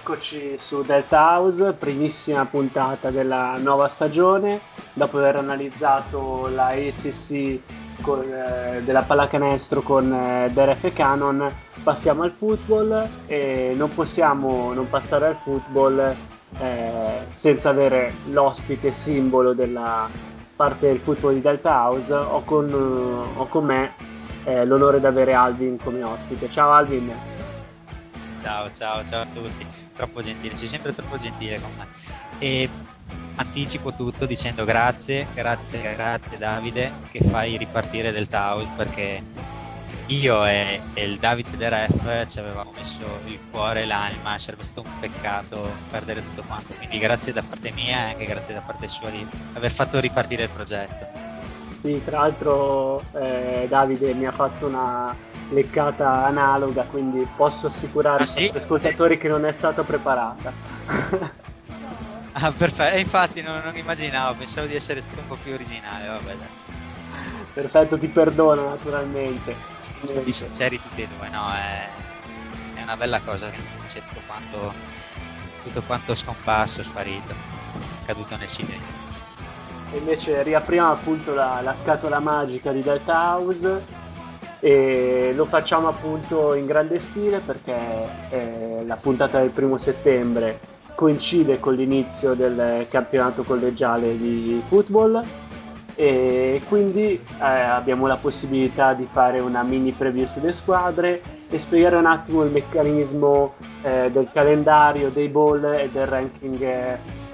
Rieccoci 0.07 0.57
su 0.57 0.83
Delta 0.83 1.19
House, 1.19 1.73
primissima 1.73 2.45
puntata 2.47 3.11
della 3.11 3.57
nuova 3.59 3.89
stagione. 3.89 4.61
Dopo 4.93 5.19
aver 5.19 5.35
analizzato 5.35 6.47
la 6.47 6.69
ACC 6.69 7.59
con, 8.03 8.23
eh, 8.23 8.83
della 8.85 9.03
pallacanestro 9.03 9.83
con 9.83 10.12
eh, 10.12 10.51
Deref 10.53 10.85
e 10.85 10.93
Canon, 10.93 11.51
passiamo 11.83 12.23
al 12.23 12.31
football 12.31 13.09
e 13.27 13.74
non 13.77 13.93
possiamo 13.93 14.73
non 14.73 14.89
passare 14.89 15.27
al 15.27 15.37
football 15.43 16.15
eh, 16.61 17.24
senza 17.31 17.70
avere 17.70 18.12
l'ospite 18.31 18.93
simbolo 18.93 19.55
della 19.55 20.09
parte 20.55 20.87
del 20.87 21.01
football 21.01 21.35
di 21.35 21.41
Delta 21.41 21.70
House. 21.70 22.12
Ho 22.12 22.43
con, 22.45 22.73
ho 22.73 23.47
con 23.47 23.65
me 23.65 23.93
eh, 24.45 24.65
l'onore 24.65 25.01
di 25.01 25.07
avere 25.07 25.35
Alvin 25.35 25.78
come 25.83 26.05
ospite. 26.05 26.49
Ciao 26.49 26.70
Alvin. 26.70 27.12
Ciao, 28.47 28.70
ciao, 28.70 29.05
ciao 29.05 29.23
a 29.23 29.27
tutti. 29.35 29.66
Troppo 29.97 30.23
gentile, 30.23 30.55
sei 30.55 30.68
sempre 30.68 30.94
troppo 30.94 31.18
gentile 31.18 31.60
con 31.60 31.73
me. 31.77 31.85
E 32.39 32.68
anticipo 33.35 33.93
tutto 33.93 34.24
dicendo 34.24 34.64
grazie, 34.64 35.27
grazie, 35.35 35.82
grazie 35.82 36.39
Davide 36.39 36.93
che 37.10 37.18
fai 37.28 37.56
ripartire 37.56 38.12
del 38.12 38.28
Taos 38.28 38.68
perché 38.77 39.20
io 40.06 40.47
e, 40.47 40.81
e 40.94 41.05
il 41.06 41.18
Davide 41.18 41.56
De 41.56 41.68
Ref 41.68 42.27
ci 42.27 42.39
avevamo 42.39 42.70
messo 42.77 43.02
il 43.24 43.40
cuore 43.51 43.82
e 43.82 43.86
l'anima, 43.86 44.39
sarebbe 44.39 44.62
stato 44.62 44.82
un 44.82 45.01
peccato 45.01 45.68
perdere 45.90 46.23
tutto 46.23 46.44
quanto. 46.47 46.73
Quindi 46.74 46.98
grazie 47.01 47.32
da 47.32 47.43
parte 47.43 47.73
mia 47.73 48.06
e 48.06 48.10
anche 48.12 48.27
grazie 48.27 48.55
da 48.55 48.60
parte 48.60 48.86
sua 48.86 49.10
di 49.10 49.27
aver 49.55 49.73
fatto 49.73 49.98
ripartire 49.98 50.44
il 50.44 50.51
progetto. 50.51 51.05
Sì, 51.73 52.01
tra 52.05 52.20
l'altro 52.20 53.02
eh, 53.12 53.66
Davide 53.68 54.14
mi 54.14 54.24
ha 54.24 54.32
fatto 54.32 54.66
una 54.66 55.14
leccata 55.51 56.24
analoga, 56.24 56.82
quindi 56.85 57.27
posso 57.36 57.68
assicurare 57.68 58.23
ah, 58.23 58.27
sì? 58.27 58.48
agli 58.48 58.56
ascoltatori 58.56 59.18
che 59.18 59.28
non 59.28 59.44
è 59.44 59.52
stata 59.52 59.82
preparata. 59.82 60.52
ah, 62.32 62.52
perfetto, 62.52 62.98
infatti 62.98 63.43
non, 63.43 63.60
non, 63.64 63.77
immaginavo, 63.77 64.36
pensavo 64.36 64.66
di 64.66 64.74
essere 64.74 65.01
stato 65.01 65.20
un 65.20 65.27
po' 65.27 65.39
più 65.43 65.52
originale, 65.52 66.06
vabbè. 66.06 66.36
Perfetto, 67.55 67.98
ti 67.98 68.09
perdono 68.09 68.68
naturalmente. 68.68 69.55
Siamo 69.78 70.06
stati 70.06 70.32
sinceri 70.32 70.78
tutti 70.78 71.02
e 71.02 71.09
due, 71.16 71.28
no? 71.31 71.51
È, 71.52 71.89
è 72.78 72.82
una 72.82 72.97
bella 72.97 73.20
cosa 73.20 73.48
che 73.48 73.59
c'è 73.89 74.02
tutto 74.06 74.20
quanto, 74.27 74.74
tutto 75.62 75.82
quanto 75.82 76.14
scomparso, 76.14 76.82
sparito, 76.82 77.35
caduto 78.05 78.36
nel 78.36 78.48
silenzio. 78.48 79.14
E 79.93 79.98
invece 79.98 80.43
riapriamo 80.43 80.90
appunto 80.90 81.32
la, 81.32 81.60
la 81.62 81.74
scatola 81.74 82.18
magica 82.18 82.73
di 82.73 82.82
Delta 82.82 83.36
House 83.36 84.05
e 84.61 85.33
lo 85.35 85.45
facciamo 85.45 85.89
appunto 85.89 86.55
in 86.55 86.66
grande 86.66 86.99
stile 86.99 87.41
perché 87.41 87.77
eh, 88.31 88.83
la 88.87 88.97
puntata 88.97 89.39
del 89.41 89.51
primo 89.51 89.78
settembre 89.78 90.59
coincide 90.95 91.61
con 91.61 91.74
l'inizio 91.74 92.35
del 92.35 92.87
campionato 92.89 93.43
collegiale 93.43 94.16
di 94.16 94.62
football 94.66 95.23
e 95.99 96.61
quindi 96.69 97.12
eh, 97.12 97.43
abbiamo 97.43 98.07
la 98.07 98.16
possibilità 98.16 98.93
di 98.93 99.05
fare 99.05 99.41
una 99.41 99.62
mini 99.62 99.93
preview 99.93 100.27
sulle 100.27 100.53
squadre 100.53 101.23
e 101.49 101.59
spiegare 101.59 101.97
un 101.97 102.05
attimo 102.05 102.43
il 102.45 102.51
meccanismo 102.51 103.55
eh, 103.83 104.11
del 104.12 104.28
calendario, 104.31 105.09
dei 105.09 105.28
ball 105.28 105.65
e 105.65 105.89
del 105.91 106.07
ranking 106.07 106.62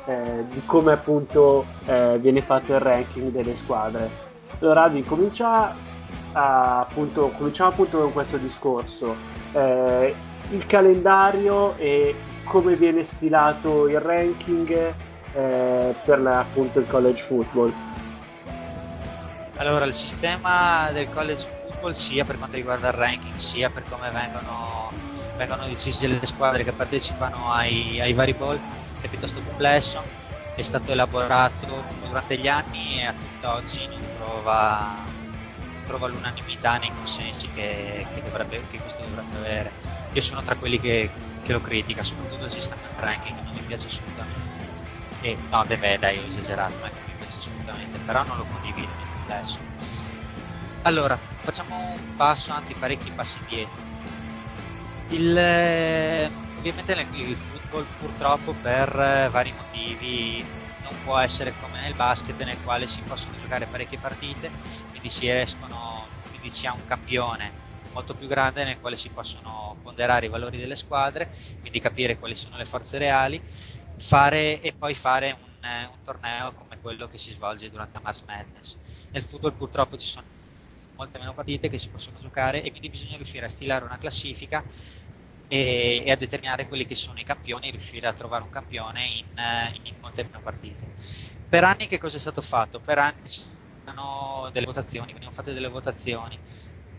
eh, 0.05 0.45
di 0.49 0.63
come 0.65 0.93
appunto 0.93 1.65
eh, 1.87 2.19
viene 2.21 2.41
fatto 2.41 2.73
il 2.73 2.81
ranking 2.81 3.31
delle 3.31 3.57
squadre. 3.57 4.31
Allora 4.61 4.85
Adi 4.85 5.03
comincia 5.03 5.75
appunto, 6.33 7.29
cominciamo 7.37 7.71
appunto 7.71 7.99
con 7.99 8.13
questo 8.13 8.37
discorso. 8.37 9.15
Eh, 9.53 10.15
il 10.51 10.67
calendario 10.67 11.77
e 11.77 12.15
come 12.45 12.77
viene 12.77 13.05
stilato 13.05 13.89
il 13.89 14.01
ranking 14.01 14.95
eh, 15.35 15.95
per 16.05 16.21
la, 16.21 16.41
appunto 16.41 16.79
il 16.79 16.87
college 16.87 17.23
football. 17.23 17.73
Allora, 19.57 19.85
il 19.85 19.95
sistema 19.95 20.91
del 20.93 21.09
college 21.09 21.47
football, 21.47 21.93
sia 21.93 22.25
per 22.25 22.39
quanto 22.39 22.57
riguarda 22.57 22.89
il 22.89 22.95
ranking, 22.95 23.37
sia 23.37 23.71
per 23.71 23.85
come 23.89 24.11
vengono, 24.11 24.91
vengono 25.37 25.67
decise 25.67 26.07
le 26.07 26.27
squadre 26.27 26.65
che 26.65 26.73
partecipano 26.73 27.53
ai, 27.53 28.01
ai 28.01 28.13
vari 28.13 28.33
ball, 28.33 28.59
è 29.01 29.07
piuttosto 29.09 29.41
complesso. 29.45 30.03
È 30.55 30.63
stato 30.63 30.93
elaborato 30.93 31.67
durante 32.07 32.37
gli 32.37 32.49
anni 32.49 33.01
e 33.01 33.07
a 33.07 33.15
tutt'oggi 33.15 33.87
non 33.87 34.01
trova 34.19 35.21
trova 35.83 36.07
l'unanimità 36.09 36.79
nei 36.79 36.93
consensi 36.93 37.51
che, 37.51 38.09
che, 38.11 38.23
dovrebbe, 38.23 38.67
che 38.67 38.81
questo 38.81 39.03
dovrebbe 39.03 39.37
avere. 39.37 39.75
Io 40.13 40.21
sono 40.23 40.43
tra 40.43 40.57
quelli 40.57 40.79
che, 40.79 41.13
che 41.41 41.53
lo 41.53 41.61
critica, 41.61 42.03
soprattutto 42.03 42.45
il 42.45 42.53
sistema 42.53 42.91
ranking, 42.97 43.41
non 43.43 43.53
mi 43.55 43.63
piace 43.65 43.87
assolutamente. 43.87 44.61
E, 45.19 45.45
no, 45.49 45.65
beh, 45.65 45.99
dai, 45.99 46.19
ho 46.19 46.25
esagerato, 46.25 46.79
non 46.79 46.89
è 46.89 46.93
che 46.93 47.01
mi 47.05 47.15
piace 47.15 47.39
assolutamente, 47.39 47.99
però 48.01 48.25
non 48.25 48.37
lo 48.37 48.47
condivido 48.47 48.95
complesso. 49.09 49.61
Allora, 50.83 51.21
facciamo 51.41 51.93
un 51.93 52.15
passo, 52.17 52.53
anzi 52.53 52.75
parecchi 52.77 53.13
passi 53.13 53.39
indietro. 53.41 53.81
Il, 55.07 55.37
eh, 55.37 56.33
ovviamente 56.57 57.09
il 57.13 57.37
football 57.37 57.87
purtroppo 57.97 58.55
per 58.55 58.89
eh, 58.99 59.29
vari 59.31 59.53
motivi 59.53 60.45
non 60.93 61.01
può 61.01 61.19
essere 61.19 61.57
come 61.57 61.81
nel 61.81 61.95
basket 61.95 62.43
nel 62.45 62.61
quale 62.61 62.87
si 62.87 63.03
possono 63.03 63.37
giocare 63.37 63.67
parecchie 63.67 63.99
partite, 63.99 64.53
quindi 64.91 65.09
si 65.11 65.27
escono, 65.29 66.11
quindi 66.29 66.51
si 66.51 66.67
ha 66.67 66.75
un 66.75 66.85
campione 66.85 67.55
molto 67.93 68.15
più 68.15 68.27
grande 68.27 68.65
nel 68.65 68.79
quale 68.79 68.97
si 68.97 69.11
possono 69.11 69.79
ponderare 69.83 70.27
i 70.27 70.29
valori 70.29 70.59
delle 70.59 70.77
squadre, 70.77 71.31
quindi 71.61 71.81
capire 71.81 72.19
quali 72.19 72.35
sono 72.35 72.57
le 72.57 72.65
forze 72.65 72.99
reali, 72.99 73.43
fare 73.97 74.61
e 74.61 74.75
poi 74.75 74.95
fare 74.95 75.39
un, 75.41 75.49
un 75.91 76.03
torneo 76.03 76.53
come 76.55 76.79
quello 76.81 77.07
che 77.07 77.19
si 77.19 77.33
svolge 77.33 77.71
durante 77.71 78.01
Mars 78.01 78.23
Madness. 78.27 78.79
Nel 79.11 79.23
football 79.23 79.55
purtroppo 79.57 79.97
ci 79.97 80.07
sono 80.07 80.27
molte 80.95 81.19
meno 81.19 81.35
partite 81.35 81.69
che 81.69 81.79
si 81.79 81.89
possono 81.91 82.19
giocare 82.19 82.63
e 82.63 82.71
quindi 82.71 82.91
bisogna 82.91 83.17
riuscire 83.17 83.47
a 83.47 83.49
stilare 83.49 83.85
una 83.85 83.99
classifica 83.99 84.65
e, 85.53 86.03
e, 86.07 86.11
a 86.11 86.17
determinare 86.17 86.67
quelli 86.67 86.87
che 86.87 86.95
sono 86.95 87.21
i 87.21 87.25
campioni 87.25 87.71
riuscire 87.71 88.07
a 88.09 88.15
trovare 88.15 88.43
un 88.43 88.49
campione 88.49 89.05
in, 89.05 89.27
in 89.83 89.95
molte 90.01 90.23
meno 90.23 90.41
partite. 90.41 90.87
Per 91.47 91.63
anni 91.63 91.87
che 91.87 91.99
cosa 91.99 92.17
è 92.17 92.21
stato 92.21 92.41
fatto? 92.41 92.81
Per 92.81 92.99
anni 92.99 93.21
c'erano 93.23 94.49
delle 94.51 94.65
votazioni, 94.65 95.09
venivano 95.09 95.31
fatte 95.35 95.53
delle 95.53 95.69
votazioni, 95.69 96.39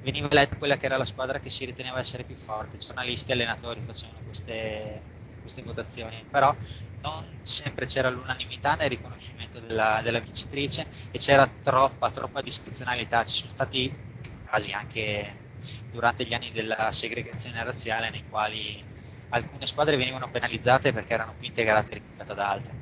veniva 0.02 0.30
eletta 0.30 0.56
quella 0.58 0.78
che 0.78 0.86
era 0.86 0.98
la 0.98 1.06
squadra 1.06 1.40
che 1.40 1.50
si 1.50 1.66
riteneva 1.66 1.98
essere 1.98 2.26
più 2.26 2.36
forte, 2.36 2.78
giornalisti 2.78 3.32
e 3.32 3.34
allenatori 3.34 3.82
facevano 3.82 4.20
queste, 4.24 5.02
queste 5.42 5.64
votazioni, 5.64 6.24
però 6.30 6.56
non 7.02 7.26
sempre 7.42 7.88
c'era 7.88 8.12
l'unanimità 8.12 8.76
nel 8.76 8.90
riconoscimento 8.90 9.60
della, 9.60 10.02
della, 10.04 10.20
vincitrice 10.20 10.88
e 11.10 11.18
c'era 11.18 11.48
troppa, 11.48 12.12
troppa 12.12 12.42
discrezionalità, 12.44 13.26
ci 13.26 13.36
sono 13.36 13.50
stati 13.50 13.92
casi 14.46 14.72
anche 14.72 15.42
durante 15.90 16.26
gli 16.26 16.34
anni 16.34 16.52
della 16.52 16.92
segregazione 16.92 17.64
razziale 17.64 18.10
nei 18.10 18.26
quali 18.28 18.84
alcune 19.30 19.66
squadre 19.66 19.96
venivano 19.98 20.30
penalizzate 20.30 20.92
perché 20.94 21.14
erano 21.14 21.36
più 21.36 21.48
integrate 21.48 21.94
rispetto 21.96 22.32
ad 22.34 22.40
altre. 22.40 22.76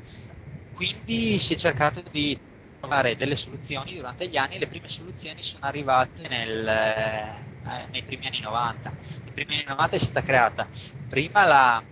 Quindi 0.73 1.39
si 1.39 1.53
è 1.53 1.57
cercato 1.57 2.01
di 2.09 2.37
trovare 2.79 3.15
delle 3.15 3.35
soluzioni 3.35 3.95
durante 3.95 4.27
gli 4.27 4.37
anni 4.37 4.55
e 4.55 4.59
le 4.59 4.67
prime 4.67 4.87
soluzioni 4.87 5.43
sono 5.43 5.65
arrivate 5.65 6.27
nel, 6.27 6.67
eh, 6.67 7.87
nei 7.91 8.03
primi 8.03 8.25
anni 8.27 8.39
90. 8.39 8.91
Nei 9.23 9.33
primi 9.33 9.55
anni 9.55 9.65
90 9.67 9.95
è 9.95 9.99
stata 9.99 10.21
creata 10.21 10.69
prima 11.07 11.45
la, 11.45 11.83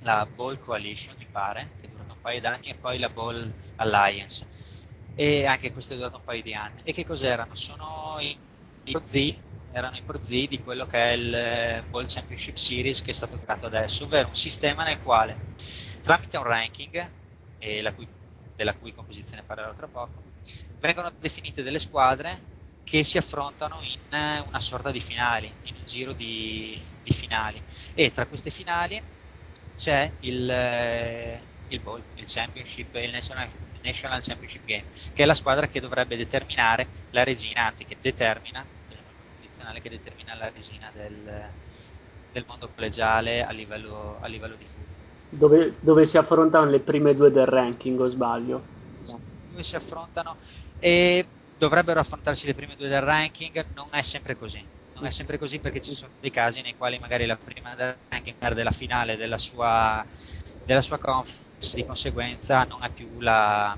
la 0.00 0.26
Ball 0.26 0.58
Coalition, 0.58 1.16
mi 1.18 1.26
pare, 1.30 1.74
che 1.80 1.86
è 1.86 1.88
durata 1.88 2.12
un 2.12 2.20
paio 2.20 2.40
d'anni, 2.40 2.68
e 2.68 2.74
poi 2.76 2.98
la 2.98 3.08
Ball 3.08 3.52
Alliance. 3.76 4.46
E 5.14 5.46
anche 5.46 5.72
questo 5.72 5.94
è 5.94 5.96
durato 5.96 6.16
un 6.18 6.24
paio 6.24 6.42
di 6.42 6.54
anni. 6.54 6.82
E 6.82 6.92
che 6.92 7.04
cos'erano? 7.04 7.54
Sono 7.54 8.16
i, 8.20 8.36
i 8.84 8.98
Z, 9.00 9.42
erano 9.74 9.96
i 9.96 10.02
prozii 10.02 10.46
di 10.46 10.62
quello 10.62 10.86
che 10.86 10.98
è 10.98 11.12
il 11.14 11.34
eh, 11.34 11.84
Ball 11.90 12.06
Championship 12.06 12.54
Series 12.54 13.02
che 13.02 13.10
è 13.10 13.14
stato 13.14 13.36
creato 13.38 13.66
adesso, 13.66 14.04
ovvero 14.04 14.28
un 14.28 14.36
sistema 14.36 14.84
nel 14.84 15.02
quale 15.02 15.36
tramite 16.00 16.36
un 16.36 16.44
ranking, 16.44 17.10
cui, 17.94 18.06
della 18.54 18.74
cui 18.74 18.94
composizione 18.94 19.42
parlerò 19.42 19.74
tra 19.74 19.88
poco, 19.88 20.22
vengono 20.78 21.12
definite 21.18 21.64
delle 21.64 21.80
squadre 21.80 22.52
che 22.84 23.02
si 23.02 23.18
affrontano 23.18 23.80
in 23.82 24.16
eh, 24.16 24.44
una 24.46 24.60
sorta 24.60 24.92
di 24.92 25.00
finali, 25.00 25.52
in 25.62 25.74
un 25.74 25.84
giro 25.84 26.12
di, 26.12 26.80
di 27.02 27.12
finali. 27.12 27.60
E 27.94 28.12
tra 28.12 28.26
queste 28.26 28.50
finali 28.50 29.02
c'è 29.74 30.08
il, 30.20 30.48
eh, 30.48 31.42
il 31.68 31.80
Ball, 31.80 32.00
il 32.14 32.26
Championship, 32.28 32.94
il 32.94 33.10
National, 33.10 33.48
National 33.82 34.22
Championship 34.22 34.64
Game, 34.66 34.84
che 35.12 35.24
è 35.24 35.26
la 35.26 35.34
squadra 35.34 35.66
che 35.66 35.80
dovrebbe 35.80 36.16
determinare 36.16 36.86
la 37.10 37.24
regina, 37.24 37.66
anzi 37.66 37.84
che 37.84 37.96
determina 38.00 38.64
nazionale 39.64 39.80
che 39.80 39.88
determina 39.88 40.34
la 40.34 40.50
resina 40.54 40.90
del, 40.92 41.48
del 42.32 42.44
mondo 42.46 42.68
collegiale 42.74 43.42
a 43.42 43.50
livello, 43.50 44.18
a 44.20 44.26
livello 44.26 44.54
di 44.56 44.66
football. 44.66 44.92
Dove, 45.30 45.74
dove, 45.80 46.06
si 46.06 46.18
affrontano 46.18 46.70
le 46.70 46.80
prime 46.80 47.14
due 47.14 47.30
del 47.32 47.46
ranking, 47.46 47.98
o 47.98 48.06
sbaglio? 48.06 48.62
Dove 49.50 49.62
si 49.62 49.74
affrontano 49.74 50.36
e 50.78 51.24
dovrebbero 51.56 52.00
affrontarsi 52.00 52.46
le 52.46 52.54
prime 52.54 52.76
due 52.76 52.88
del 52.88 53.00
ranking, 53.00 53.64
non 53.74 53.88
è 53.90 54.02
sempre 54.02 54.36
così. 54.36 54.62
Non 54.94 55.06
è 55.06 55.10
sempre 55.10 55.38
così 55.38 55.58
perché 55.58 55.80
ci 55.80 55.92
sono 55.92 56.12
dei 56.20 56.30
casi 56.30 56.60
nei 56.62 56.76
quali 56.76 56.98
magari 56.98 57.26
la 57.26 57.36
prima 57.36 57.74
del 57.74 57.96
ranking 58.08 58.36
perde 58.36 58.62
la 58.62 58.70
finale 58.70 59.16
della 59.16 59.38
sua, 59.38 60.04
della 60.64 60.82
sua 60.82 60.98
conference, 60.98 61.74
di 61.74 61.84
conseguenza 61.84 62.64
non 62.64 62.78
è 62.82 62.90
più 62.90 63.08
la, 63.18 63.76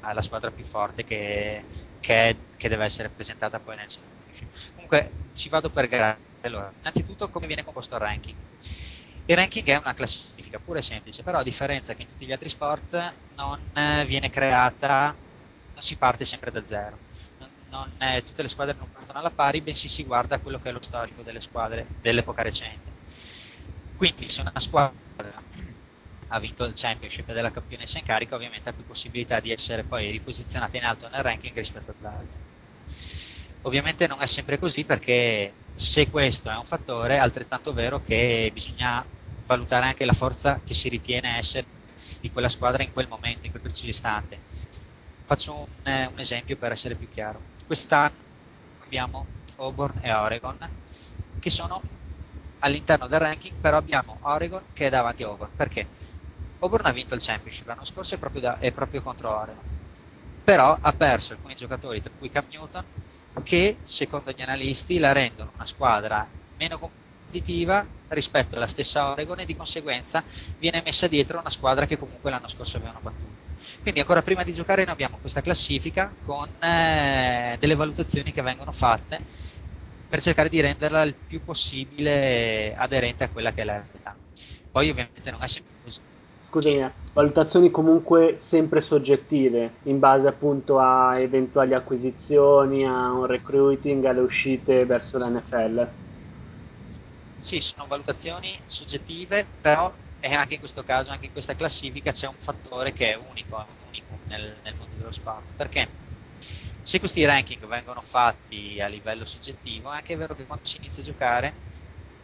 la 0.00 0.22
squadra 0.22 0.50
più 0.50 0.64
forte 0.64 1.04
che, 1.04 1.62
che, 2.00 2.36
che 2.56 2.68
deve 2.68 2.84
essere 2.84 3.08
presentata 3.10 3.60
poi 3.60 3.76
nel 3.76 3.88
Comunque 4.86 5.12
ci 5.32 5.48
vado 5.48 5.70
per 5.70 5.88
gradi. 5.88 6.20
Allora, 6.42 6.72
innanzitutto 6.80 7.28
come 7.30 7.46
viene 7.46 7.64
composto 7.64 7.94
il 7.94 8.00
ranking? 8.00 8.36
Il 9.26 9.36
ranking 9.36 9.64
è 9.66 9.76
una 9.76 9.94
classifica 9.94 10.58
pura 10.58 10.78
e 10.80 10.82
semplice, 10.82 11.22
però 11.22 11.38
a 11.38 11.42
differenza 11.42 11.94
che 11.94 12.02
in 12.02 12.08
tutti 12.08 12.26
gli 12.26 12.32
altri 12.32 12.50
sport 12.50 12.92
non 13.36 13.58
viene 14.06 14.28
creata, 14.28 15.16
non 15.72 15.82
si 15.82 15.96
parte 15.96 16.24
sempre 16.26 16.50
da 16.50 16.62
zero. 16.64 17.00
Non, 17.70 17.90
eh, 17.98 18.22
tutte 18.22 18.42
le 18.42 18.48
squadre 18.48 18.76
non 18.76 18.90
partono 18.90 19.18
alla 19.18 19.30
pari, 19.30 19.60
bensì 19.62 19.88
si 19.88 20.04
guarda 20.04 20.38
quello 20.38 20.58
che 20.58 20.68
è 20.68 20.72
lo 20.72 20.82
storico 20.82 21.22
delle 21.22 21.40
squadre 21.40 21.86
dell'epoca 22.00 22.42
recente. 22.42 22.92
Quindi 23.94 24.28
se 24.28 24.42
una 24.42 24.52
squadra 24.60 24.94
ha 26.28 26.38
vinto 26.38 26.64
il 26.64 26.74
championship 26.74 27.32
della 27.32 27.50
campionessa 27.50 27.98
in 27.98 28.04
carica, 28.04 28.34
ovviamente 28.34 28.68
ha 28.68 28.72
più 28.74 28.84
possibilità 28.84 29.40
di 29.40 29.50
essere 29.50 29.84
poi 29.84 30.10
riposizionata 30.10 30.76
in 30.76 30.84
alto 30.84 31.08
nel 31.08 31.22
ranking 31.22 31.54
rispetto 31.54 31.90
ad 31.90 32.04
altre. 32.04 32.40
Ovviamente 33.66 34.06
non 34.06 34.20
è 34.20 34.26
sempre 34.26 34.58
così 34.58 34.84
perché 34.84 35.52
se 35.72 36.08
questo 36.10 36.50
è 36.50 36.56
un 36.56 36.66
fattore, 36.66 37.14
è 37.14 37.18
altrettanto 37.18 37.72
vero 37.72 38.00
che 38.00 38.50
bisogna 38.52 39.04
valutare 39.46 39.86
anche 39.86 40.04
la 40.04 40.12
forza 40.12 40.60
che 40.64 40.74
si 40.74 40.88
ritiene 40.88 41.38
essere 41.38 41.66
di 42.20 42.30
quella 42.30 42.48
squadra 42.48 42.82
in 42.82 42.92
quel 42.92 43.08
momento, 43.08 43.46
in 43.46 43.50
quel 43.50 43.62
preciso 43.62 43.88
istante. 43.88 44.38
Faccio 45.24 45.54
un, 45.54 45.66
eh, 45.92 46.06
un 46.06 46.18
esempio 46.18 46.56
per 46.56 46.72
essere 46.72 46.94
più 46.94 47.08
chiaro. 47.08 47.40
Quest'anno 47.66 48.12
abbiamo 48.78 49.26
Auburn 49.56 49.98
e 50.02 50.12
Oregon 50.12 50.58
che 51.38 51.50
sono 51.50 51.82
all'interno 52.58 53.06
del 53.06 53.20
ranking, 53.20 53.54
però 53.60 53.78
abbiamo 53.78 54.18
Oregon 54.22 54.62
che 54.74 54.86
è 54.86 54.90
davanti 54.90 55.22
a 55.22 55.28
Auburn. 55.28 55.52
Perché? 55.56 55.86
Auburn 56.58 56.86
ha 56.86 56.92
vinto 56.92 57.14
il 57.14 57.22
championship 57.22 57.66
l'anno 57.66 57.84
scorso 57.84 58.14
è 58.14 58.18
proprio, 58.18 58.56
proprio 58.74 59.00
contro 59.02 59.30
Oregon, 59.34 59.64
però 60.42 60.76
ha 60.80 60.92
perso 60.92 61.32
alcuni 61.32 61.54
giocatori, 61.54 62.00
tra 62.00 62.12
cui 62.16 62.30
Cam 62.30 62.44
Newton, 62.50 62.84
che 63.42 63.76
secondo 63.82 64.30
gli 64.32 64.42
analisti 64.42 64.98
la 64.98 65.12
rendono 65.12 65.52
una 65.54 65.66
squadra 65.66 66.26
meno 66.56 66.78
competitiva 66.78 67.86
rispetto 68.08 68.56
alla 68.56 68.66
stessa 68.66 69.10
Oregon 69.10 69.40
e 69.40 69.44
di 69.44 69.56
conseguenza 69.56 70.24
viene 70.58 70.82
messa 70.84 71.08
dietro 71.08 71.38
una 71.40 71.50
squadra 71.50 71.86
che 71.86 71.98
comunque 71.98 72.30
l'anno 72.30 72.48
scorso 72.48 72.76
avevano 72.76 73.00
battuto. 73.00 73.32
Quindi 73.82 74.00
ancora 74.00 74.22
prima 74.22 74.42
di 74.44 74.52
giocare 74.52 74.84
noi 74.84 74.92
abbiamo 74.92 75.18
questa 75.18 75.40
classifica 75.42 76.14
con 76.20 76.48
eh, 76.60 77.56
delle 77.58 77.74
valutazioni 77.74 78.32
che 78.32 78.42
vengono 78.42 78.72
fatte 78.72 79.22
per 80.06 80.20
cercare 80.20 80.48
di 80.48 80.60
renderla 80.60 81.02
il 81.02 81.14
più 81.14 81.42
possibile 81.42 82.74
aderente 82.74 83.24
a 83.24 83.28
quella 83.30 83.52
che 83.52 83.62
è 83.62 83.64
la 83.64 83.74
realtà. 83.74 84.18
Poi 84.70 84.90
ovviamente 84.90 85.30
non 85.30 85.42
è 85.42 85.48
sempre 85.48 85.72
così 85.82 86.00
scusami, 86.54 86.88
valutazioni 87.12 87.70
comunque 87.70 88.36
sempre 88.38 88.80
soggettive, 88.80 89.78
in 89.84 89.98
base 89.98 90.28
appunto 90.28 90.78
a 90.78 91.18
eventuali 91.18 91.74
acquisizioni, 91.74 92.86
a 92.86 93.10
un 93.10 93.26
recruiting, 93.26 94.04
alle 94.04 94.20
uscite 94.20 94.86
verso 94.86 95.18
l'NFL. 95.18 95.92
Sì, 97.38 97.60
sono 97.60 97.86
valutazioni 97.86 98.56
soggettive, 98.66 99.46
però 99.60 99.92
anche 100.20 100.54
in 100.54 100.60
questo 100.60 100.82
caso, 100.84 101.10
anche 101.10 101.26
in 101.26 101.32
questa 101.32 101.54
classifica, 101.56 102.12
c'è 102.12 102.28
un 102.28 102.36
fattore 102.38 102.92
che 102.92 103.12
è 103.12 103.16
unico, 103.16 103.66
unico 103.86 104.20
nel, 104.28 104.60
nel 104.62 104.74
mondo 104.78 104.94
dello 104.94 105.10
sport, 105.10 105.54
perché 105.56 105.88
se 106.82 106.98
questi 107.00 107.24
ranking 107.24 107.66
vengono 107.66 108.00
fatti 108.00 108.80
a 108.80 108.86
livello 108.86 109.24
soggettivo, 109.24 109.90
è 109.90 109.96
anche 109.96 110.16
vero 110.16 110.34
che 110.34 110.46
quando 110.46 110.66
si 110.66 110.78
inizia 110.78 111.02
a 111.02 111.06
giocare 111.06 111.54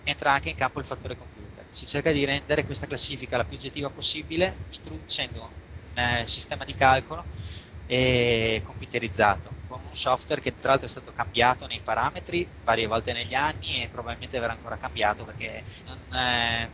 entra 0.03 0.33
anche 0.33 0.49
in 0.51 0.55
campo 0.55 0.79
il 0.79 0.87
fattore 0.87 1.17
computer. 1.17 1.30
Si 1.71 1.87
cerca 1.87 2.13
di 2.13 2.25
rendere 2.25 2.65
questa 2.65 2.87
classifica 2.87 3.37
la 3.37 3.45
più 3.45 3.57
oggettiva 3.57 3.89
possibile 3.91 4.57
introducendo 4.71 5.51
un 5.95 5.99
eh, 5.99 6.27
sistema 6.27 6.65
di 6.65 6.75
calcolo 6.75 7.25
eh, 7.87 8.61
computerizzato 8.65 9.53
con 9.67 9.81
un 9.87 9.97
software 9.97 10.41
che 10.41 10.59
tra 10.59 10.71
l'altro 10.71 10.87
è 10.87 10.91
stato 10.91 11.13
cambiato 11.13 11.67
nei 11.67 11.81
parametri 11.81 12.49
varie 12.63 12.87
volte 12.87 13.13
negli 13.13 13.35
anni 13.35 13.83
e 13.83 13.89
probabilmente 13.89 14.39
verrà 14.39 14.53
ancora 14.53 14.77
cambiato 14.77 15.25
perché 15.25 15.65
non, 15.85 15.99
eh, 16.13 16.71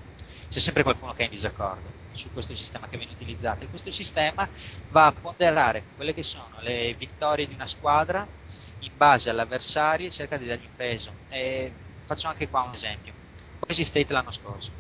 c'è 0.49 0.59
sempre 0.59 0.83
qualcuno 0.83 1.13
che 1.13 1.23
è 1.23 1.25
in 1.25 1.31
disaccordo 1.31 2.05
su 2.11 2.33
questo 2.33 2.55
sistema 2.55 2.89
che 2.89 2.97
viene 2.97 3.13
utilizzato 3.13 3.65
e 3.65 3.69
questo 3.69 3.91
sistema 3.91 4.49
va 4.89 5.07
a 5.07 5.13
ponderare 5.13 5.85
quelle 5.95 6.15
che 6.15 6.23
sono 6.23 6.61
le 6.61 6.95
vittorie 6.95 7.47
di 7.47 7.55
una 7.55 7.67
squadra 7.67 8.27
in 8.81 8.93
base 8.97 9.31
all'avversario 9.31 10.07
e 10.07 10.11
cerca 10.11 10.37
di 10.37 10.47
dargli 10.47 10.65
un 10.65 10.75
peso. 10.77 11.13
E 11.29 11.73
faccio 12.03 12.29
anche 12.29 12.49
qua 12.49 12.63
un 12.63 12.73
esempio. 12.75 13.13
Boise 13.59 13.85
State 13.85 14.13
l'anno 14.13 14.31
scorso. 14.31 14.73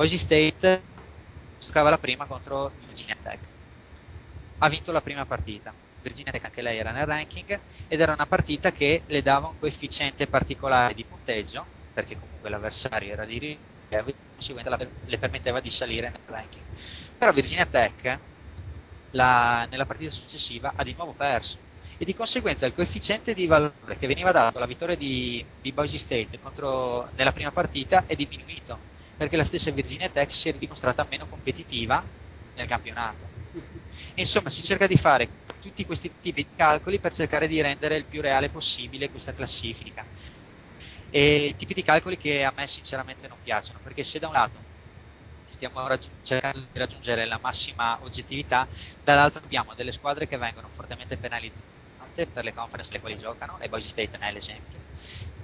Boise 0.00 0.16
State 0.16 0.82
giocava 1.58 1.90
la 1.90 1.98
prima 1.98 2.24
contro 2.24 2.72
Virginia 2.78 3.18
Tech. 3.22 3.38
Ha 4.56 4.68
vinto 4.70 4.92
la 4.92 5.02
prima 5.02 5.26
partita. 5.26 5.74
Virginia 6.00 6.32
Tech 6.32 6.42
anche 6.42 6.62
lei 6.62 6.78
era 6.78 6.90
nel 6.90 7.04
ranking 7.04 7.60
ed 7.86 8.00
era 8.00 8.14
una 8.14 8.24
partita 8.24 8.72
che 8.72 9.02
le 9.08 9.20
dava 9.20 9.48
un 9.48 9.58
coefficiente 9.58 10.26
particolare 10.26 10.94
di 10.94 11.04
punteggio, 11.04 11.66
perché 11.92 12.16
comunque 12.18 12.48
l'avversario 12.48 13.12
era 13.12 13.26
di 13.26 13.38
rilievo 13.40 14.08
e 14.08 14.14
conseguentemente 14.36 14.90
le 15.04 15.18
permetteva 15.18 15.60
di 15.60 15.68
salire 15.68 16.08
nel 16.08 16.22
ranking. 16.24 16.64
Però 17.18 17.30
Virginia 17.32 17.66
Tech 17.66 18.20
la, 19.10 19.68
nella 19.70 19.84
partita 19.84 20.10
successiva 20.10 20.72
ha 20.76 20.82
di 20.82 20.94
nuovo 20.96 21.12
perso 21.12 21.58
e 21.98 22.06
di 22.06 22.14
conseguenza 22.14 22.64
il 22.64 22.72
coefficiente 22.72 23.34
di 23.34 23.46
valore 23.46 23.98
che 23.98 24.06
veniva 24.06 24.32
dato 24.32 24.56
alla 24.56 24.64
vittoria 24.64 24.96
di, 24.96 25.44
di 25.60 25.72
Boise 25.72 25.98
State 25.98 26.38
contro, 26.38 27.10
nella 27.16 27.32
prima 27.32 27.52
partita 27.52 28.06
è 28.06 28.14
diminuito 28.14 28.88
perché 29.20 29.36
la 29.36 29.44
stessa 29.44 29.70
Virginia 29.70 30.08
Tech 30.08 30.32
si 30.34 30.48
è 30.48 30.54
dimostrata 30.54 31.06
meno 31.10 31.26
competitiva 31.26 32.02
nel 32.54 32.66
campionato. 32.66 33.28
Insomma, 34.14 34.48
si 34.48 34.62
cerca 34.62 34.86
di 34.86 34.96
fare 34.96 35.28
tutti 35.60 35.84
questi 35.84 36.18
tipi 36.18 36.42
di 36.42 36.54
calcoli 36.56 36.98
per 36.98 37.12
cercare 37.12 37.46
di 37.46 37.60
rendere 37.60 37.96
il 37.96 38.06
più 38.06 38.22
reale 38.22 38.48
possibile 38.48 39.10
questa 39.10 39.34
classifica. 39.34 40.06
E 41.10 41.54
tipi 41.58 41.74
di 41.74 41.82
calcoli 41.82 42.16
che 42.16 42.44
a 42.44 42.52
me 42.56 42.66
sinceramente 42.66 43.28
non 43.28 43.38
piacciono, 43.42 43.80
perché 43.82 44.04
se 44.04 44.18
da 44.18 44.28
un 44.28 44.32
lato 44.32 44.64
stiamo 45.46 45.86
raggi- 45.86 46.10
cercando 46.22 46.66
di 46.72 46.78
raggiungere 46.78 47.26
la 47.26 47.38
massima 47.42 48.02
oggettività, 48.02 48.66
dall'altro 49.02 49.42
abbiamo 49.44 49.74
delle 49.74 49.92
squadre 49.92 50.26
che 50.26 50.38
vengono 50.38 50.70
fortemente 50.70 51.18
penalizzate 51.18 52.26
per 52.32 52.44
le 52.44 52.54
conference 52.54 52.90
le 52.94 53.00
quali 53.00 53.16
giocano, 53.18 53.58
e 53.58 53.68
Boise 53.68 53.88
State 53.88 54.16
ne 54.16 54.28
è 54.28 54.32
l'esempio, 54.32 54.80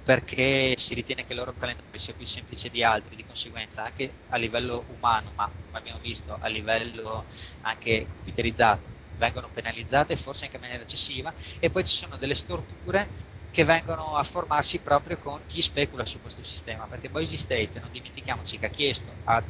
perché 0.07 0.73
si 0.77 0.93
ritiene 0.93 1.25
che 1.25 1.33
il 1.33 1.39
loro 1.39 1.53
calendario 1.53 1.99
sia 1.99 2.13
più 2.13 2.25
semplice 2.25 2.69
di 2.69 2.81
altri, 2.81 3.17
di 3.17 3.25
conseguenza 3.25 3.83
anche 3.83 4.19
a 4.27 4.37
livello 4.37 4.85
umano, 4.87 5.33
ma 5.35 5.53
come 5.65 5.77
abbiamo 5.79 5.99
visto 5.99 6.37
a 6.39 6.47
livello 6.47 7.27
anche 7.63 8.07
computerizzato, 8.07 8.87
vengono 9.17 9.49
penalizzate 9.49 10.15
forse 10.15 10.45
anche 10.45 10.55
in 10.55 10.61
maniera 10.61 10.83
eccessiva, 10.83 11.33
e 11.59 11.69
poi 11.69 11.83
ci 11.83 11.93
sono 11.93 12.15
delle 12.15 12.35
storture 12.35 13.09
che 13.51 13.65
vengono 13.65 14.15
a 14.15 14.23
formarsi 14.23 14.79
proprio 14.79 15.17
con 15.17 15.45
chi 15.45 15.61
specula 15.61 16.05
su 16.05 16.21
questo 16.21 16.41
sistema, 16.41 16.87
perché 16.87 17.09
Boise 17.09 17.35
State, 17.35 17.77
non 17.81 17.91
dimentichiamoci 17.91 18.57
che 18.59 18.65
ha 18.67 18.69
chiesto 18.69 19.19
a 19.23 19.43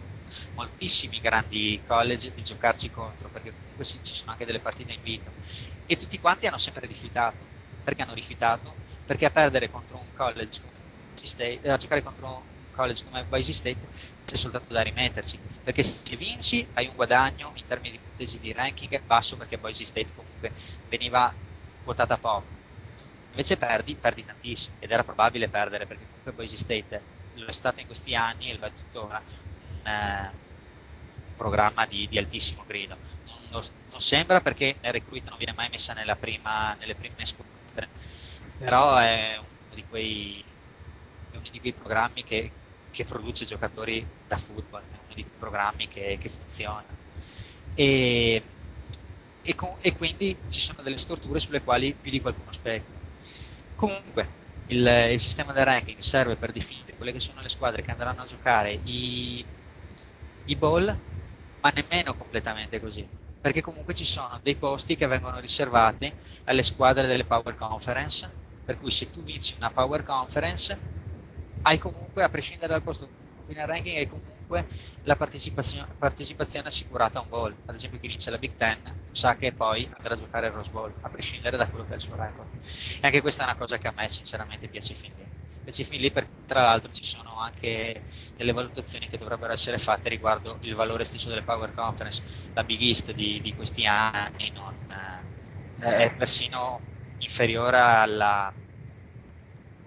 moltissimi 0.56 1.20
grandi 1.20 1.84
college 1.86 2.34
di 2.34 2.42
giocarci 2.42 2.90
contro, 2.90 3.30
perché 3.30 3.54
comunque 3.54 3.86
ci 3.86 4.00
sono 4.02 4.32
anche 4.32 4.46
delle 4.46 4.60
partite 4.60 4.92
in 4.92 4.98
invito, 4.98 5.36
e 5.86 5.96
tutti 5.98 6.20
quanti 6.20 6.48
hanno 6.48 6.58
sempre 6.58 6.88
rifiutato. 6.88 7.54
Perché 7.88 8.02
hanno 8.02 8.16
rifiutato? 8.16 8.80
Perché 9.08 9.26
a 9.26 9.32
perdere 9.32 9.72
contro 9.72 9.98
un 9.98 10.14
college 10.14 10.60
come 10.62 10.76
State, 11.26 11.62
eh, 11.62 11.70
a 11.70 11.78
giocare 11.78 12.04
contro 12.04 12.28
un 12.28 12.42
college 12.76 13.04
come 13.06 13.24
Boise 13.24 13.54
State 13.54 13.78
c'è 14.26 14.36
soltanto 14.36 14.72
da 14.74 14.82
rimetterci, 14.82 15.40
perché 15.64 15.82
se 15.82 16.16
vinci 16.16 16.68
hai 16.74 16.88
un 16.88 16.96
guadagno 16.96 17.52
in 17.56 17.66
termini 17.66 17.92
di 17.92 18.00
punteggi 18.04 18.40
di 18.40 18.52
ranking 18.52 19.02
basso 19.04 19.36
perché 19.38 19.58
Boise 19.58 19.86
State 19.86 20.14
comunque 20.14 20.52
veniva 20.88 21.34
quotata 21.84 22.18
poco. 22.18 22.46
Invece 23.32 23.58
perdi, 23.58 23.96
perdi 23.96 24.26
tantissimo 24.26 24.76
ed 24.80 24.92
era 24.92 25.04
probabile 25.04 25.48
perdere 25.48 25.86
perché 25.86 26.04
comunque 26.06 26.34
Boise 26.34 26.58
State 26.58 27.02
lo 27.36 27.46
è 27.46 27.54
stato 27.54 27.80
in 27.80 27.86
questi 27.86 28.16
anni 28.16 28.50
e 28.50 28.58
lo 28.58 28.66
è 28.66 28.72
tuttora 28.74 29.22
eh, 29.84 30.30
programma 31.36 31.86
di, 31.86 32.08
di, 32.08 32.18
altissimo 32.18 32.64
grido. 32.66 32.98
Non, 33.50 33.64
non, 33.90 34.00
sembra 34.02 34.42
perché 34.42 34.76
nel 34.82 34.92
recruit 34.92 35.28
non 35.28 35.38
viene 35.38 35.54
mai 35.54 35.70
messa 35.70 35.94
prima, 36.16 36.76
nelle 36.80 36.96
prime 36.96 37.26
squadre, 37.26 37.88
però 38.58 38.98
è 38.98 39.38
uno 39.38 39.76
di 39.76 39.84
quei, 39.88 40.44
uno 41.32 41.48
di 41.52 41.60
quei 41.60 41.74
programmi 41.74 42.24
che, 42.24 42.52
che, 42.92 43.06
produce 43.06 43.46
giocatori 43.46 44.06
da 44.28 44.38
football, 44.38 44.82
è 44.82 44.96
uno 45.06 45.14
di 45.14 45.24
quei 45.24 45.38
programmi 45.38 45.88
che, 45.88 46.18
che 46.20 46.30
funziona. 46.30 46.86
E, 47.76 48.42
e, 49.42 49.56
con, 49.56 49.76
e, 49.82 49.94
quindi 49.96 50.36
ci 50.48 50.60
sono 50.60 50.82
delle 50.82 50.98
storture 50.98 51.40
sulle 51.40 51.62
quali 51.62 51.94
più 51.94 52.12
di 52.12 52.22
qualcuno 52.22 52.52
specula. 52.52 52.98
Comunque, 53.76 54.28
il, 54.68 55.10
il 55.12 55.20
sistema 55.20 55.54
del 55.54 55.66
ranking 55.66 56.00
serve 56.00 56.36
per 56.36 56.52
definire 56.52 56.96
quelle 56.96 57.12
che 57.12 57.20
sono 57.20 57.42
le 57.42 57.50
squadre 57.50 57.82
che 57.82 57.92
andranno 57.92 58.24
a 58.24 58.26
giocare 58.26 58.80
i, 58.84 59.46
i 60.46 60.56
ball, 60.56 60.86
ma 61.62 61.72
nemmeno 61.74 62.16
completamente 62.16 62.80
così, 62.80 63.08
perché 63.40 63.62
comunque 63.62 63.94
ci 63.94 64.06
sono 64.06 64.40
dei 64.42 64.56
posti 64.56 64.96
che 64.96 65.08
vengono 65.08 65.40
riservati 65.40 66.12
alle 66.46 66.64
squadre 66.64 67.08
delle 67.08 67.24
Power 67.24 67.56
Conference, 67.56 68.46
per 68.68 68.78
cui 68.78 68.92
se 68.92 69.10
tu 69.10 69.24
vinci 69.24 69.56
una 69.56 69.72
Power 69.72 70.04
Conference, 70.04 70.78
hai 71.62 71.78
comunque, 71.78 72.22
a 72.22 72.28
prescindere 72.28 72.74
dal 72.74 72.84
posto 72.84 73.08
nel 73.46 73.66
ranking, 73.66 73.96
hai 73.96 74.08
comunque 74.08 74.68
la 75.04 75.16
partecipazione, 75.16 75.88
partecipazione 75.98 76.68
assicurata 76.68 77.20
a 77.20 77.22
un 77.22 77.30
bowl. 77.30 77.56
Ad 77.64 77.76
esempio 77.76 77.98
chi 77.98 78.08
vince 78.08 78.30
la 78.30 78.38
Big 78.38 78.52
Ten 78.58 78.78
sa 79.10 79.38
che 79.38 79.54
poi 79.54 79.88
andrà 79.94 80.16
a 80.16 80.18
giocare 80.18 80.48
il 80.48 80.52
Rose 80.52 80.70
Bowl, 80.70 80.94
a 81.00 81.08
prescindere 81.08 81.56
da 81.56 81.66
quello 81.70 81.86
che 81.86 81.94
è 81.94 81.96
il 81.96 82.02
suo 82.02 82.18
record. 82.18 82.46
E 83.00 83.00
anche 83.04 83.22
questa 83.22 83.44
è 83.44 83.46
una 83.46 83.56
cosa 83.56 83.78
che 83.78 83.88
a 83.88 83.94
me 83.96 84.10
sinceramente 84.10 84.68
piace 84.68 84.94
fin 84.96 85.12
lì. 85.16 85.26
Piace 85.64 85.86
fin 85.86 86.02
lì 86.02 86.12
perché 86.12 86.32
tra 86.46 86.64
l'altro 86.64 86.92
ci 86.92 87.06
sono 87.06 87.40
anche 87.40 88.04
delle 88.36 88.52
valutazioni 88.52 89.08
che 89.08 89.18
dovrebbero 89.18 89.54
essere 89.54 89.78
fatte 89.78 90.10
riguardo 90.10 90.58
il 90.64 90.76
valore 90.76 91.06
stesso 91.06 91.30
delle 91.30 91.42
Power 91.42 91.74
Conference. 91.74 92.22
La 92.52 92.66
Big 92.66 92.82
East 92.82 93.14
di, 93.14 93.40
di 93.40 93.56
questi 93.56 93.86
anni 93.86 94.52
non, 94.54 94.76
eh, 95.80 96.06
è 96.06 96.14
persino 96.16 96.82
inferiore 97.20 97.78
alla, 97.78 98.54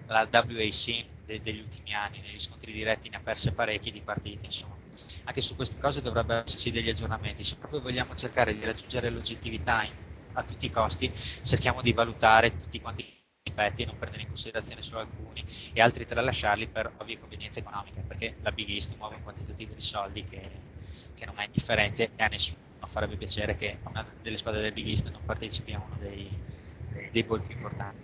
alla 0.07 0.27
WAC 0.31 1.05
de- 1.25 1.41
degli 1.41 1.59
ultimi 1.59 1.93
anni, 1.93 2.19
negli 2.21 2.39
scontri 2.39 2.71
diretti 2.73 3.09
ne 3.09 3.17
ha 3.17 3.21
perse 3.21 3.53
parecchie 3.53 3.91
di 3.91 4.01
partite, 4.01 4.45
insomma. 4.45 4.77
Anche 5.23 5.41
su 5.41 5.55
queste 5.55 5.79
cose 5.79 6.01
dovrebbero 6.01 6.41
esserci 6.43 6.71
degli 6.71 6.89
aggiornamenti. 6.89 7.43
Se 7.43 7.57
proprio 7.57 7.81
vogliamo 7.81 8.15
cercare 8.15 8.53
di 8.53 8.63
raggiungere 8.65 9.09
l'oggettività 9.09 9.83
in, 9.83 9.93
a 10.33 10.43
tutti 10.43 10.65
i 10.65 10.69
costi, 10.69 11.13
cerchiamo 11.43 11.81
di 11.81 11.93
valutare 11.93 12.57
tutti 12.57 12.79
quanti 12.81 13.01
i 13.03 13.19
aspetti 13.43 13.81
e 13.83 13.85
non 13.85 13.97
prendere 13.97 14.23
in 14.23 14.27
considerazione 14.29 14.81
solo 14.81 15.01
alcuni 15.01 15.43
e 15.73 15.81
altri 15.81 16.05
tralasciarli 16.05 16.67
per 16.67 16.93
ovvie 16.97 17.17
convenienze 17.19 17.59
economiche, 17.59 18.03
perché 18.05 18.37
la 18.41 18.51
Big 18.51 18.69
East 18.69 18.95
muove 18.97 19.15
un 19.15 19.21
quantitativo 19.21 19.73
di 19.73 19.81
soldi 19.81 20.23
che, 20.23 20.63
che 21.13 21.25
non 21.25 21.39
è 21.39 21.45
indifferente 21.45 22.11
e 22.15 22.23
a 22.23 22.27
nessuno 22.27 22.59
farebbe 22.87 23.15
piacere 23.17 23.55
che 23.55 23.79
una 23.83 24.05
delle 24.21 24.37
squadre 24.37 24.61
del 24.61 24.73
Big 24.73 24.87
East 24.87 25.09
non 25.11 25.23
partecipi 25.23 25.73
a 25.73 25.79
uno 25.79 25.97
dei, 25.97 26.39
dei, 27.11 27.23
bowl 27.23 27.41
più 27.41 27.55
importanti. 27.55 27.99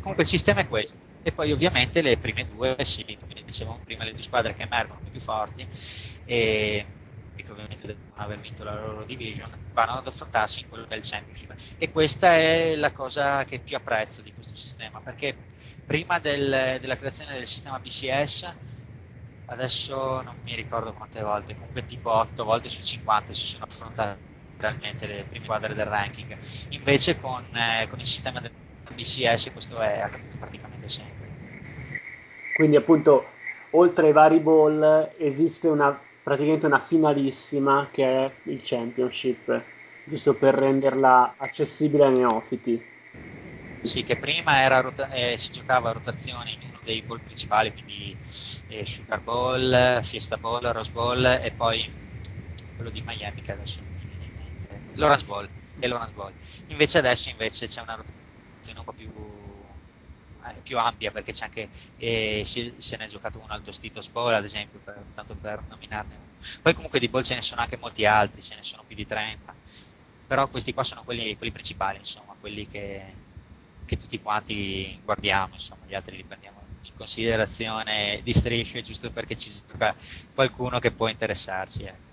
Comunque 0.00 0.22
il 0.22 0.28
sistema 0.28 0.60
è 0.60 0.68
questo. 0.68 0.98
E 1.22 1.32
poi 1.32 1.52
ovviamente 1.52 2.02
le 2.02 2.16
prime 2.16 2.46
due, 2.48 2.76
sì, 2.84 3.04
come 3.04 3.42
dicevamo 3.44 3.80
prima, 3.84 4.04
le 4.04 4.12
due 4.12 4.22
squadre 4.22 4.54
che 4.54 4.62
emergono 4.62 5.00
più 5.10 5.20
forti 5.20 5.66
e, 6.24 6.86
e 7.34 7.42
che 7.42 7.50
ovviamente 7.50 7.86
devono 7.86 8.14
aver 8.16 8.40
vinto 8.40 8.64
la 8.64 8.74
loro 8.74 9.04
division, 9.04 9.48
vanno 9.72 9.98
ad 9.98 10.06
affrontarsi 10.06 10.60
in 10.60 10.68
quello 10.68 10.84
che 10.84 10.94
è 10.94 10.96
il 10.96 11.04
championship. 11.04 11.54
E 11.78 11.90
questa 11.92 12.34
è 12.34 12.74
la 12.76 12.90
cosa 12.90 13.44
che 13.44 13.60
più 13.60 13.76
apprezzo 13.76 14.20
di 14.22 14.32
questo 14.32 14.56
sistema, 14.56 15.00
perché 15.00 15.36
prima 15.84 16.18
del, 16.18 16.78
della 16.80 16.96
creazione 16.96 17.34
del 17.34 17.46
sistema 17.46 17.78
BCS, 17.78 18.54
adesso 19.46 20.22
non 20.22 20.36
mi 20.42 20.54
ricordo 20.56 20.92
quante 20.92 21.22
volte, 21.22 21.54
comunque 21.54 21.84
tipo 21.84 22.10
8 22.10 22.42
volte 22.44 22.68
su 22.68 22.82
50 22.82 23.32
si 23.32 23.44
sono 23.44 23.64
affrontate 23.64 24.31
realmente 24.62 25.06
le 25.06 25.24
prime 25.28 25.44
squadre 25.44 25.74
del 25.74 25.84
ranking. 25.84 26.36
Invece 26.70 27.18
con, 27.20 27.44
eh, 27.54 27.86
con 27.88 28.00
il 28.00 28.06
sistema 28.06 28.40
del 28.40 28.50
BCS 28.94 29.50
questo 29.52 29.78
è 29.80 30.00
accaduto 30.00 30.36
praticamente 30.38 30.88
sempre. 30.88 31.28
Quindi 32.54 32.76
appunto, 32.76 33.24
oltre 33.70 34.06
ai 34.06 34.12
vari 34.12 34.38
ball, 34.38 35.10
esiste 35.18 35.68
una, 35.68 35.98
praticamente 36.22 36.66
una 36.66 36.78
finalissima 36.78 37.88
che 37.90 38.04
è 38.04 38.32
il 38.44 38.60
Championship, 38.62 39.62
giusto 40.04 40.34
per 40.34 40.54
renderla 40.54 41.34
accessibile 41.36 42.06
ai 42.06 42.12
neofiti. 42.12 42.90
Sì, 43.82 44.04
che 44.04 44.16
prima 44.16 44.64
rota- 44.80 45.10
eh, 45.10 45.36
si 45.36 45.50
giocava 45.50 45.90
a 45.90 45.92
rotazione 45.92 46.52
in 46.52 46.68
uno 46.68 46.80
dei 46.84 47.02
ball 47.02 47.20
principali, 47.20 47.72
quindi 47.72 48.16
eh, 48.68 48.84
Sugar 48.86 49.20
Bowl, 49.22 50.00
Fiesta 50.02 50.36
Bowl, 50.36 50.62
Rose 50.62 50.92
Bowl 50.92 51.24
e 51.24 51.52
poi 51.56 51.84
quello 52.76 52.90
di 52.90 53.02
Miami 53.04 53.42
che 53.42 53.52
adesso 53.52 53.82
non 54.94 55.10
mi 55.10 55.16
viene 55.16 55.22
in 55.22 55.24
mente, 55.24 55.24
l'Orange 55.24 55.24
Bowl 55.24 55.50
e 55.78 55.88
l'Orange 55.88 56.12
Bowl. 56.12 56.32
Invece 56.68 56.98
adesso 56.98 57.30
invece 57.30 57.66
c'è 57.66 57.80
una 57.80 57.94
rotazione 57.94 58.78
un 58.78 58.84
po' 58.84 58.92
più, 58.92 59.10
eh, 60.44 60.60
più 60.62 60.78
ampia 60.78 61.10
perché 61.10 61.32
c'è 61.32 61.44
anche 61.44 61.68
eh, 61.96 62.42
se, 62.44 62.74
se 62.78 62.96
ne 62.96 63.04
è 63.04 63.08
giocato 63.08 63.38
uno 63.38 63.48
al 63.48 63.62
Tostitos 63.62 64.08
Bowl 64.10 64.34
ad 64.34 64.44
esempio 64.44 64.80
per, 64.80 65.04
tanto 65.14 65.34
per 65.36 65.62
nominarne 65.68 66.14
uno 66.14 66.30
poi 66.60 66.74
comunque 66.74 66.98
di 66.98 67.08
bowl 67.08 67.22
ce 67.22 67.36
ne 67.36 67.42
sono 67.42 67.60
anche 67.60 67.76
molti 67.76 68.04
altri 68.04 68.42
ce 68.42 68.54
ne 68.56 68.62
sono 68.62 68.82
più 68.84 68.96
di 68.96 69.06
30 69.06 69.54
però 70.26 70.48
questi 70.48 70.72
qua 70.74 70.82
sono 70.82 71.04
quelli, 71.04 71.36
quelli 71.36 71.52
principali 71.52 71.98
insomma 71.98 72.34
quelli 72.40 72.66
che, 72.66 73.14
che, 73.84 73.96
tutti 73.96 74.20
quanti 74.20 74.98
guardiamo 75.04 75.54
insomma 75.54 75.84
gli 75.86 75.94
altri 75.94 76.16
li 76.16 76.24
prendiamo 76.24 76.60
in 76.82 76.94
considerazione 76.96 78.20
di 78.24 78.32
strisce 78.32 78.82
giusto 78.82 79.10
perché 79.10 79.36
ci 79.36 79.52
gioca 79.52 79.94
qualcuno 80.34 80.78
che 80.78 80.90
può 80.90 81.08
interessarci 81.08 81.82
eh. 81.84 82.10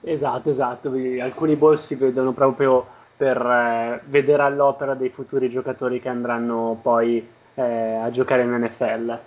Esatto 0.00 0.50
esatto 0.50 0.92
alcuni 1.20 1.56
bowl 1.56 1.76
si 1.76 1.94
vedono 1.96 2.32
proprio 2.32 2.86
per 3.18 3.36
eh, 3.36 4.00
vedere 4.06 4.42
all'opera 4.42 4.94
dei 4.94 5.08
futuri 5.08 5.50
giocatori 5.50 6.00
che 6.00 6.08
andranno 6.08 6.78
poi 6.80 7.26
eh, 7.54 7.94
a 7.96 8.08
giocare 8.10 8.42
in 8.42 8.50
NFL. 8.50 9.18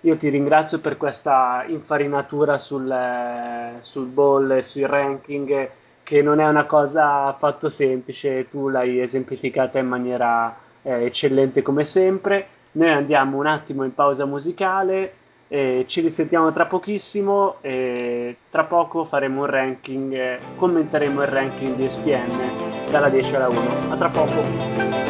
Io 0.00 0.16
ti 0.16 0.28
ringrazio 0.28 0.80
per 0.80 0.96
questa 0.96 1.64
infarinatura 1.68 2.58
sul, 2.58 2.90
eh, 2.90 3.76
sul 3.80 4.06
ball 4.06 4.50
e 4.50 4.62
sui 4.62 4.84
ranking, 4.84 5.70
che 6.02 6.22
non 6.22 6.40
è 6.40 6.46
una 6.46 6.64
cosa 6.64 7.26
affatto 7.26 7.68
semplice, 7.68 8.48
tu 8.50 8.68
l'hai 8.68 9.00
esemplificata 9.00 9.78
in 9.78 9.86
maniera 9.86 10.54
eh, 10.82 11.04
eccellente 11.04 11.62
come 11.62 11.84
sempre. 11.84 12.48
Noi 12.72 12.90
andiamo 12.90 13.38
un 13.38 13.46
attimo 13.46 13.84
in 13.84 13.94
pausa 13.94 14.26
musicale, 14.26 15.12
eh, 15.48 15.84
ci 15.86 16.00
risentiamo 16.00 16.50
tra 16.50 16.66
pochissimo 16.66 17.56
e 17.60 18.36
tra 18.50 18.64
poco 18.64 19.04
faremo 19.04 19.42
un 19.42 19.46
ranking, 19.46 20.12
eh, 20.12 20.38
commenteremo 20.56 21.22
il 21.22 21.28
ranking 21.28 21.76
di 21.76 21.84
ESPN 21.84 22.90
dalla 22.90 23.08
10 23.08 23.34
alla 23.36 23.48
1. 23.48 23.60
A 23.90 23.96
tra 23.96 24.08
poco. 24.08 25.04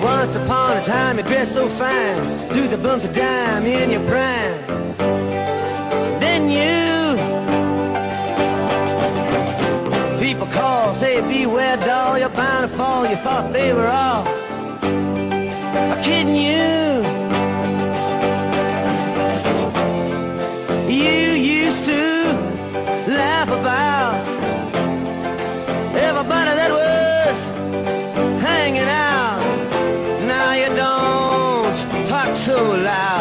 Once 0.00 0.36
upon 0.36 0.76
a 0.76 0.82
time 0.82 1.18
you 1.18 1.24
dressed 1.24 1.54
so 1.54 1.66
fine, 1.68 2.48
threw 2.48 2.68
the 2.68 2.76
bumps 2.76 3.04
of 3.04 3.12
dime 3.12 3.66
in 3.66 3.90
your 3.90 4.02
prime. 4.02 4.66
Then 6.20 6.48
you, 6.50 7.16
people 10.20 10.46
call, 10.46 10.92
say 10.94 11.20
beware 11.22 11.76
doll, 11.78 12.18
you're 12.18 12.28
bound 12.30 12.68
to 12.68 12.76
fall. 12.76 13.06
You 13.06 13.16
thought 13.16 13.52
they 13.52 13.72
were 13.72 13.86
all 13.86 14.37
kidding 16.08 16.36
you. 16.36 16.68
You 20.88 21.18
used 21.60 21.84
to 21.84 22.02
laugh 23.20 23.50
about 23.50 24.16
everybody 26.08 26.52
that 26.60 26.70
was 26.80 27.38
hanging 28.46 28.88
out. 28.88 29.42
Now 30.32 30.52
you 30.54 30.68
don't 30.74 32.06
talk 32.06 32.34
so 32.36 32.56
loud. 32.56 33.17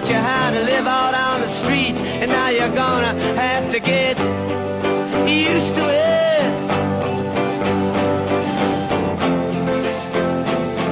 Taught 0.00 0.10
you 0.10 0.16
how 0.16 0.50
to 0.50 0.60
live 0.60 0.86
out 0.86 1.14
on 1.14 1.40
the 1.40 1.48
street, 1.48 1.96
and 2.00 2.30
now 2.30 2.48
you're 2.48 2.74
gonna 2.74 3.12
have 3.34 3.70
to 3.72 3.80
get 3.80 4.18
used 5.28 5.74
to 5.74 5.82
it. 5.82 6.50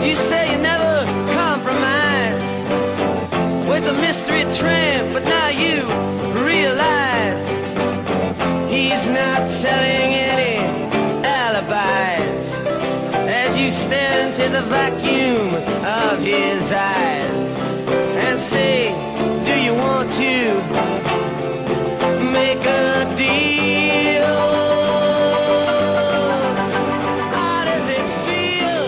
You 0.06 0.16
say 0.16 0.52
you 0.52 0.58
never 0.58 1.04
compromise 1.32 2.64
with 3.68 3.86
a 3.86 3.94
mystery 3.94 4.44
tramp, 4.56 5.12
but 5.14 5.24
now 5.24 5.48
you 5.48 5.84
realize 6.44 7.48
he's 8.70 9.06
not 9.06 9.48
selling 9.48 10.14
any 10.32 10.58
alibis 11.24 12.64
as 13.30 13.56
you 13.56 13.70
stare 13.70 14.26
into 14.26 14.48
the 14.50 14.62
vacuum 14.62 15.54
of 15.84 16.20
his 16.20 16.72
eyes 16.72 17.37
say, 18.58 18.92
Do 19.44 19.54
you 19.66 19.74
want 19.74 20.12
to 20.14 20.32
make 22.36 22.64
a 22.64 23.06
deal? 23.14 24.36
How 27.34 27.64
does 27.64 27.88
it 27.98 28.08
feel? 28.24 28.84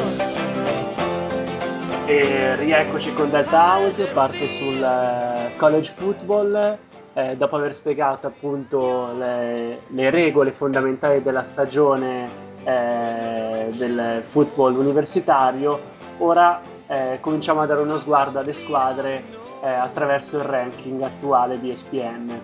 E 2.07 2.57
rieccoci 2.57 3.13
con 3.13 3.31
Delta 3.31 3.59
House, 3.59 4.05
parte 4.13 4.49
sul 4.49 4.83
eh, 4.83 5.53
college 5.57 5.93
football, 5.95 6.79
eh, 7.13 7.37
dopo 7.37 7.57
aver 7.57 7.73
spiegato 7.75 8.27
appunto 8.27 9.13
le, 9.17 9.83
le 9.87 10.11
regole 10.11 10.53
fondamentali 10.53 11.23
della 11.23 11.45
stagione 11.45 12.49
eh, 12.65 13.69
del 13.71 14.23
football 14.25 14.77
universitario, 14.77 15.81
ora 16.19 16.61
eh, 16.87 17.19
cominciamo 17.21 17.61
a 17.61 17.67
dare 17.67 17.81
uno 17.83 17.99
sguardo 17.99 18.41
alle 18.41 18.53
squadre 18.53 19.39
eh, 19.63 19.69
attraverso 19.69 20.39
il 20.39 20.45
ranking 20.45 21.03
attuale 21.03 21.61
di 21.61 21.71
ESPN. 21.71 22.41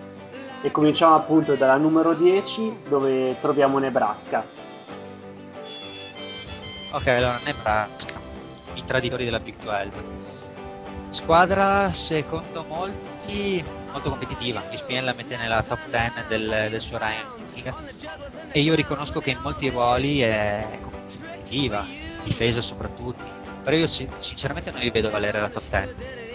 E 0.61 0.71
cominciamo 0.71 1.15
appunto 1.15 1.55
dalla 1.55 1.77
numero 1.77 2.13
10 2.13 2.79
dove 2.87 3.37
troviamo 3.39 3.77
Nebraska. 3.77 4.43
Ok, 6.91 7.07
allora 7.07 7.39
Nebraska, 7.43 8.13
i 8.73 8.83
traditori 8.83 9.25
della 9.25 9.39
Big 9.39 9.55
12. 9.57 9.91
Squadra 11.09 11.91
secondo 11.91 12.65
molti 12.67 13.63
molto 13.91 14.09
competitiva, 14.09 14.63
ESPN 14.69 15.05
la 15.05 15.13
mette 15.13 15.37
nella 15.37 15.63
top 15.63 15.87
10 15.87 16.11
del, 16.27 16.67
del 16.69 16.81
suo 16.81 16.97
ranking 16.97 17.73
e 18.51 18.59
io 18.59 18.75
riconosco 18.75 19.19
che 19.19 19.31
in 19.31 19.39
molti 19.41 19.69
ruoli 19.69 20.21
è 20.21 20.79
competitiva, 20.81 21.83
difesa 22.23 22.61
soprattutto, 22.61 23.23
però 23.63 23.75
io 23.75 23.87
sin- 23.87 24.11
sinceramente 24.17 24.71
non 24.71 24.81
li 24.81 24.89
vedo 24.89 25.09
valere 25.09 25.39
la 25.39 25.49
top 25.49 25.63
10. 25.69 26.26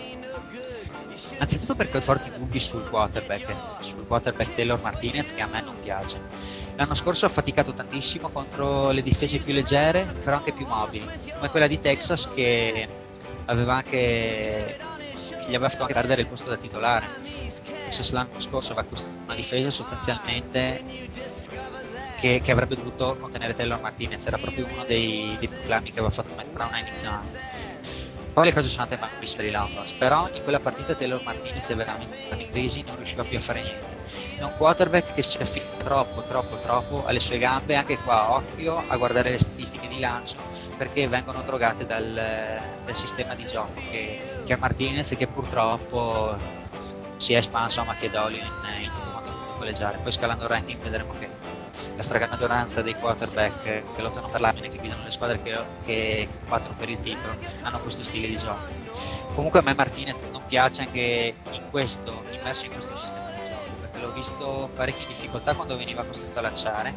Anzitutto 1.43 1.75
perché 1.75 1.97
ho 1.97 2.01
forti 2.01 2.31
dubbi 2.31 2.61
sul 2.61 2.89
quarterback, 2.89 3.53
sul 3.81 4.07
quarterback 4.07 4.55
Taylor 4.55 4.81
Martinez 4.81 5.35
che 5.35 5.43
a 5.43 5.49
me 5.49 5.61
non 5.61 5.75
piace. 5.83 6.21
L'anno 6.77 6.95
scorso 6.95 7.27
ha 7.27 7.29
faticato 7.29 7.75
tantissimo 7.75 8.29
contro 8.29 8.93
le 8.93 9.03
difese 9.03 9.41
più 9.41 9.53
leggere, 9.53 10.05
però 10.23 10.37
anche 10.37 10.53
più 10.53 10.67
mobili, 10.69 11.05
come 11.35 11.51
quella 11.51 11.67
di 11.67 11.81
Texas 11.81 12.31
che 12.33 12.89
aveva 13.47 13.75
anche 13.75 14.79
che 15.41 15.49
gli 15.49 15.55
aveva 15.57 15.69
fatto 15.69 15.83
anche 15.83 15.95
perdere 15.95 16.21
il 16.21 16.29
posto 16.29 16.49
da 16.49 16.57
titolare. 16.57 17.09
Texas 17.87 18.13
l'anno 18.13 18.39
scorso 18.39 18.73
aveva 18.73 18.87
una 19.25 19.35
difesa 19.35 19.69
sostanzialmente 19.73 20.81
che, 22.15 22.41
che, 22.41 22.53
avrebbe 22.53 22.77
dovuto 22.77 23.17
contenere 23.19 23.53
Taylor 23.53 23.81
Martinez, 23.81 24.25
era 24.29 24.39
proprio 24.39 24.69
uno 24.71 24.85
dei, 24.85 25.37
dei 25.41 25.49
proclami 25.49 25.91
che 25.91 25.99
aveva 25.99 26.15
fatto 26.15 26.33
Mike 26.37 26.51
Brown 26.53 26.73
a 26.73 26.79
inizio 26.79 27.11
anno. 27.11 27.41
Poi 28.33 28.45
le 28.47 28.53
cose 28.55 28.69
sono 28.69 28.85
andate 28.85 29.01
malissimo 29.01 29.43
per 29.43 29.53
Londons, 29.53 29.93
però 29.93 30.27
in 30.33 30.43
quella 30.43 30.59
partita 30.59 30.95
Taylor 30.95 31.21
Martinez 31.23 31.69
è 31.69 31.77
veramente 31.77 32.17
in 32.39 32.51
crisi, 32.51 32.83
non 32.83 32.97
riusciva 32.97 33.25
più 33.25 33.37
a 33.37 33.41
fare 33.41 33.61
niente. 33.61 34.01
È 34.39 34.43
un 34.43 34.55
quarterback 34.57 35.13
che 35.13 35.23
si 35.23 35.37
affida 35.37 35.67
troppo, 35.85 36.23
troppo, 36.23 36.57
troppo 36.57 37.05
alle 37.05 37.21
sue 37.21 37.39
gambe, 37.39 37.77
anche 37.77 37.99
qua 37.99 38.33
occhio 38.33 38.83
a 38.87 38.97
guardare 38.97 39.31
le 39.31 39.39
statistiche 39.39 39.87
di 39.87 40.01
lancio, 40.01 40.37
perché 40.79 41.07
vengono 41.09 41.43
drogate 41.43 41.85
dal, 41.85 42.15
dal 42.85 42.97
sistema 42.97 43.35
di 43.35 43.45
gioco 43.45 43.81
che, 43.91 44.19
che 44.45 44.53
ha 44.55 44.57
Martinez 44.57 45.15
che 45.15 45.27
purtroppo 45.27 46.37
si 47.17 47.35
è 47.35 47.37
espanso 47.37 47.83
a 47.83 47.85
macchia 47.85 48.09
d'olio 48.09 48.39
in, 48.39 48.83
in 48.83 48.91
tutto 48.93 49.11
quanto 49.11 49.31
collegiale. 49.59 49.99
Poi 49.99 50.11
scalando 50.11 50.45
il 50.45 50.49
ranking 50.49 50.81
vedremo 50.81 51.13
che 51.19 51.29
la 51.97 52.03
stragrande 52.03 52.37
maggioranza 52.37 52.83
dei 52.83 52.97
quarterback 52.97 53.63
che 53.95 54.03
lottano 54.03 54.29
per 54.29 54.41
l'amine, 54.41 54.69
che 54.69 54.79
guidano 54.79 55.05
le 55.05 55.11
squadre 55.11 55.41
che, 55.43 55.51
che, 55.85 56.29
che 56.31 56.39
combattono 56.41 56.75
per 56.75 56.89
il 56.89 57.01
titolo, 57.01 57.37
hanno 57.63 57.81
questo 57.81 58.03
stile 58.03 58.29
di 58.29 58.37
gioco. 58.37 58.71
Comunque 59.35 59.61
a 59.61 59.63
me 59.63 59.75
Martinez 59.75 60.25
non 60.31 60.45
piace 60.47 60.83
anche 60.83 61.35
in 61.53 61.63
questo, 61.71 62.25
immerso 62.31 62.67
in 62.67 62.73
questo 62.73 62.97
sistema 62.97 63.31
di 63.31 63.49
gioco, 63.49 63.81
perché 63.81 63.99
l'ho 63.99 64.13
visto 64.13 64.71
parecchio 64.75 65.03
in 65.03 65.09
difficoltà 65.09 65.55
quando 65.55 65.77
veniva 65.77 66.05
costretto 66.05 66.39
a 66.39 66.43
lanciare, 66.43 66.95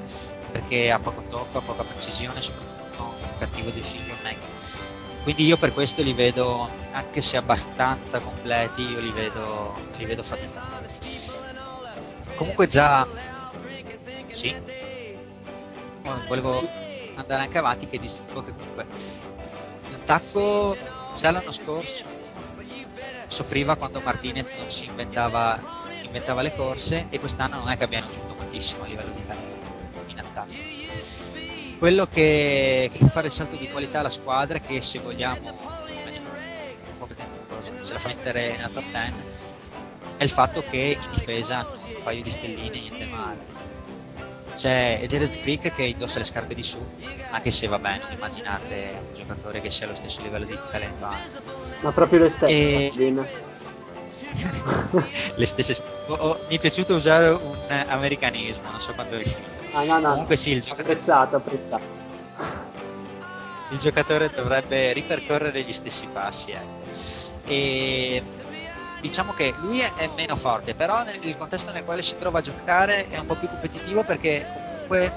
perché 0.52 0.92
ha 0.92 1.00
poco 1.00 1.24
tocco, 1.30 1.58
ha 1.58 1.62
poca 1.62 1.84
precisione, 1.84 2.42
soprattutto 2.42 3.04
un 3.04 3.38
cattivo 3.40 3.70
decision 3.70 4.18
making. 4.24 4.42
Quindi 5.24 5.46
io 5.46 5.58
per 5.58 5.74
questo 5.74 6.04
li 6.04 6.14
vedo, 6.14 6.70
anche 6.92 7.22
se 7.22 7.38
abbastanza 7.38 8.20
completi, 8.20 8.84
io 8.84 9.00
li 9.00 9.12
vedo, 9.12 9.74
li 9.98 10.06
vedo 10.06 10.22
faticosi. 10.24 10.60
Comunque 12.36 12.68
già 12.68 13.08
Sì. 14.30 14.54
Volevo 16.28 16.68
andare 17.16 17.44
anche 17.44 17.58
avanti 17.58 17.88
che 17.88 18.00
dicevo 18.00 18.44
che 18.44 18.54
comunque 18.56 18.86
l'attacco 19.90 20.78
già 21.16 21.32
l'anno 21.32 21.52
scorso 21.52 22.06
soffriva 23.28 23.76
quando 23.76 24.02
Martinez 24.02 24.54
non 24.54 24.70
si 24.70 24.86
inventava, 24.86 25.60
inventava 26.04 26.42
le 26.42 26.54
corse 26.54 27.08
e 27.10 27.20
quest'anno 27.20 27.58
non 27.58 27.70
è 27.70 27.78
che 27.78 27.84
abbiano 27.86 28.08
aggiunto 28.08 28.36
moltissimo 28.36 28.84
a 28.84 28.88
livello 28.88 29.12
di 29.12 29.26
talento 29.26 29.68
in 30.08 30.20
attacco. 30.20 30.54
Quello 31.80 32.06
che, 32.06 32.90
che 32.94 33.10
fa 33.10 33.22
il 33.22 33.32
salto 33.32 33.56
di 33.56 33.68
qualità 33.70 34.00
alla 34.00 34.10
squadra 34.10 34.60
che 34.60 34.82
se 34.82 35.00
vogliamo 35.00 35.54
competenza 36.98 37.42
se 37.82 37.94
la 37.94 38.00
fa 38.00 38.08
mettere 38.08 38.56
nella 38.56 38.70
top 38.70 38.84
10 38.92 39.14
è 40.18 40.24
il 40.24 40.30
fatto 40.30 40.64
che 40.64 40.98
in 41.00 41.10
difesa 41.10 41.60
hanno 41.60 41.74
un 41.88 42.02
paio 42.02 42.24
di 42.24 42.32
stelline 42.32 42.70
niente 42.70 43.06
male 43.06 43.75
c'è 44.56 45.02
Jared 45.08 45.40
Crick 45.42 45.74
che 45.76 45.84
indossa 45.84 46.18
le 46.20 46.26
scarpe 46.26 46.54
di 46.56 46.64
su 46.64 46.80
anche 47.30 47.52
se 47.52 47.68
vabbè 47.68 47.98
non 48.00 48.12
immaginate 48.12 48.96
un 49.08 49.14
giocatore 49.14 49.62
che 49.62 49.70
sia 49.70 49.86
allo 49.86 49.96
stesso 49.96 50.22
livello 50.22 50.46
di 50.46 50.58
talento 50.72 51.04
anzi 51.04 51.40
Ma 51.82 51.92
proprio 51.92 52.20
le 52.20 52.30
stesse. 52.30 52.52
E- 52.54 52.92
le 55.36 55.46
stesse 55.46 55.84
oh, 56.08 56.14
oh, 56.14 56.40
mi 56.48 56.56
è 56.58 56.60
piaciuto 56.60 56.94
usare 56.96 57.30
un 57.30 57.56
americanismo 57.88 58.70
non 58.70 58.80
so 58.80 58.94
quanto 58.94 59.16
riuscito 59.16 59.54
Ah, 59.74 59.84
no, 59.84 60.00
no. 60.00 60.10
comunque 60.12 60.36
sì 60.38 60.52
il 60.52 60.62
giocatore 60.62 60.94
Apprezzato, 60.94 61.36
apprezzato. 61.36 61.84
il 63.72 63.78
giocatore 63.80 64.32
dovrebbe 64.34 64.94
ripercorrere 64.94 65.62
gli 65.64 65.74
stessi 65.74 66.06
passi 66.08 66.52
ecco. 66.52 66.84
e 67.46 68.24
diciamo 69.08 69.34
che 69.34 69.54
lui 69.60 69.80
è, 69.80 70.10
meno 70.16 70.36
forte 70.36 70.74
però 70.74 71.04
nel 71.04 71.38
contesto 71.38 71.72
nel 71.72 71.84
quale 71.84 72.02
si 72.02 72.16
trova 72.16 72.40
a 72.40 72.42
giocare 72.42 73.10
è 73.10 73.18
un 73.20 73.26
po' 73.26 73.36
più 73.36 73.48
competitivo 73.48 74.04
perché 74.04 74.46
comunque 74.52 75.12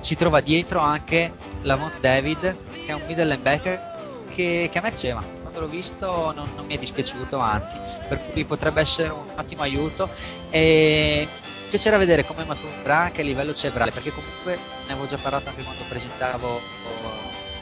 si 0.00 0.14
trova 0.14 0.40
dietro 0.40 0.80
anche 0.80 1.32
Lavon 1.62 1.92
David 2.00 2.56
che 2.84 2.86
è 2.86 2.92
un 2.92 3.02
middle 3.06 3.24
linebacker 3.24 3.90
che, 4.28 4.68
che 4.70 4.78
a 4.78 4.82
me 4.82 4.90
piaceva 4.90 5.22
quando 5.40 5.60
l'ho 5.60 5.68
visto 5.68 6.32
non, 6.34 6.48
non 6.56 6.64
mi 6.66 6.74
è 6.74 6.78
dispiaciuto 6.78 7.38
anzi 7.38 7.78
per 8.08 8.18
cui 8.30 8.44
potrebbe 8.44 8.80
essere 8.80 9.10
un 9.10 9.28
ottimo 9.36 9.62
aiuto. 9.62 10.08
E 10.50 11.28
piacerà 11.68 11.98
vedere 11.98 12.24
come 12.24 12.44
maturerà 12.44 12.96
anche 12.98 13.20
a 13.20 13.24
livello 13.24 13.54
cerebrale 13.54 13.90
perché 13.90 14.12
comunque 14.12 14.58
ne 14.86 14.92
avevo 14.92 15.06
già 15.06 15.18
parlato 15.18 15.50
anche 15.50 15.62
quando 15.62 15.82
presentavo 15.88 16.60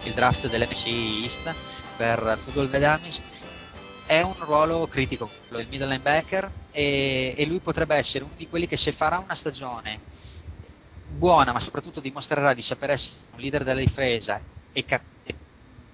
il 0.05 0.13
draft 0.15 0.49
dell'MC 0.49 0.87
East 1.23 1.55
per 1.97 2.37
Football 2.39 2.69
Vedamis 2.71 3.21
è 4.11 4.23
un 4.23 4.35
ruolo 4.41 4.89
critico 4.89 5.31
quello 5.47 5.63
del 5.63 5.69
middle 5.71 5.87
linebacker 5.87 6.51
e, 6.73 7.33
e 7.37 7.47
lui 7.47 7.61
potrebbe 7.61 7.95
essere 7.95 8.25
uno 8.25 8.35
di 8.35 8.49
quelli 8.49 8.67
che 8.67 8.77
se 8.77 8.91
farà 8.91 9.19
una 9.19 9.37
stagione 9.37 10.01
buona 11.05 11.53
ma 11.53 11.61
soprattutto 11.61 12.01
dimostrerà 12.01 12.53
di 12.53 12.63
saper 12.63 12.91
essere 12.91 13.27
un 13.33 13.41
leader 13.41 13.63
della 13.63 13.79
difesa 13.79 14.43
e, 14.73 14.85
cap- 14.85 15.07
e 15.23 15.37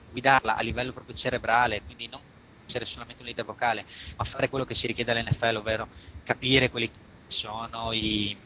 guidarla 0.09 0.57
a 0.57 0.63
livello 0.63 0.93
proprio 0.93 1.15
cerebrale 1.15 1.83
quindi 1.85 2.09
non 2.09 2.23
essere 2.65 2.87
solamente 2.87 3.21
un 3.21 3.27
leader 3.29 3.45
vocale 3.45 3.85
ma 4.17 4.25
fare 4.25 4.49
quello 4.49 4.65
che 4.65 4.75
si 4.75 4.87
richiede 4.87 5.11
all'NFL 5.13 5.57
ovvero 5.57 5.89
capire 6.23 6.71
quelli 6.71 6.91
che 6.91 6.99
sono 7.27 7.93
i 7.93 8.39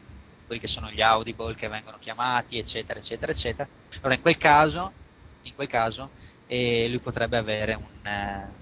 quelli 0.45 0.59
che 0.61 0.67
sono 0.67 0.91
gli 0.91 1.01
audible 1.01 1.55
che 1.55 1.69
vengono 1.69 1.97
chiamati 1.97 2.57
eccetera 2.57 2.99
eccetera 2.99 3.31
eccetera. 3.31 3.69
Allora 3.99 4.15
in 4.15 4.21
quel 4.21 4.37
caso 4.37 4.95
in 5.43 5.53
quel 5.53 5.67
caso 5.67 6.11
eh, 6.45 6.87
lui 6.89 6.99
potrebbe 6.99 7.37
avere 7.37 7.73
un, 7.73 8.05
eh, 8.05 8.60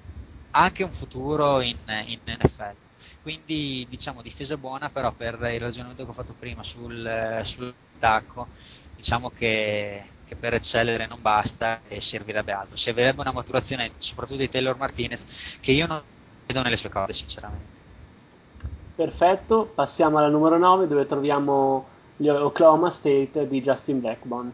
anche 0.52 0.84
un 0.84 0.92
futuro 0.92 1.62
in, 1.62 1.78
in 2.06 2.20
NFL. 2.26 2.76
Quindi 3.22 3.86
diciamo 3.90 4.22
difesa 4.22 4.58
buona, 4.58 4.90
però 4.90 5.12
per 5.12 5.36
il 5.54 5.60
ragionamento 5.60 6.04
che 6.04 6.10
ho 6.10 6.14
fatto 6.14 6.34
prima 6.38 6.64
sul, 6.64 7.06
eh, 7.06 7.44
sull'attacco, 7.44 8.48
diciamo 8.96 9.30
che, 9.30 10.04
che 10.26 10.36
per 10.36 10.54
eccellere 10.54 11.06
non 11.06 11.22
basta 11.22 11.82
e 11.88 12.02
servirebbe 12.02 12.52
altro. 12.52 12.76
Servirebbe 12.76 13.22
una 13.22 13.32
maturazione 13.32 13.92
soprattutto 13.98 14.40
di 14.40 14.50
Taylor 14.50 14.78
Martinez 14.78 15.58
che 15.60 15.72
io 15.72 15.86
non 15.86 16.02
vedo 16.46 16.62
nelle 16.62 16.78
sue 16.78 16.90
corde 16.90 17.14
sinceramente. 17.14 17.78
Perfetto, 18.96 19.72
passiamo 19.74 20.18
alla 20.18 20.28
numero 20.28 20.58
9 20.58 20.88
dove 20.88 21.06
troviamo 21.06 21.86
gli 22.18 22.28
Oklahoma 22.28 22.90
State 22.90 23.48
di 23.48 23.62
Justin 23.62 24.02
Blackbone. 24.02 24.52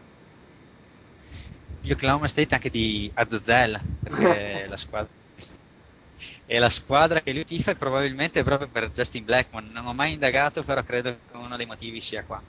Gli 1.82 1.90
Oklahoma 1.90 2.28
State 2.28 2.54
anche 2.54 2.70
di 2.70 3.10
Azazel, 3.14 3.80
perché 4.02 4.66
la 4.70 4.76
squadra 4.76 5.08
e 6.46 6.58
la 6.58 6.68
squadra 6.70 7.20
che 7.20 7.32
lui 7.32 7.44
tifa 7.44 7.72
è 7.72 7.76
probabilmente 7.76 8.42
proprio 8.44 8.68
per 8.68 8.90
Justin 8.90 9.24
Blackmon. 9.24 9.70
Non 9.70 9.86
ho 9.86 9.92
mai 9.94 10.12
indagato, 10.12 10.62
però 10.62 10.82
credo 10.82 11.20
che 11.26 11.36
uno 11.36 11.56
dei 11.56 11.66
motivi 11.66 12.00
sia 12.00 12.24
qua. 12.24 12.42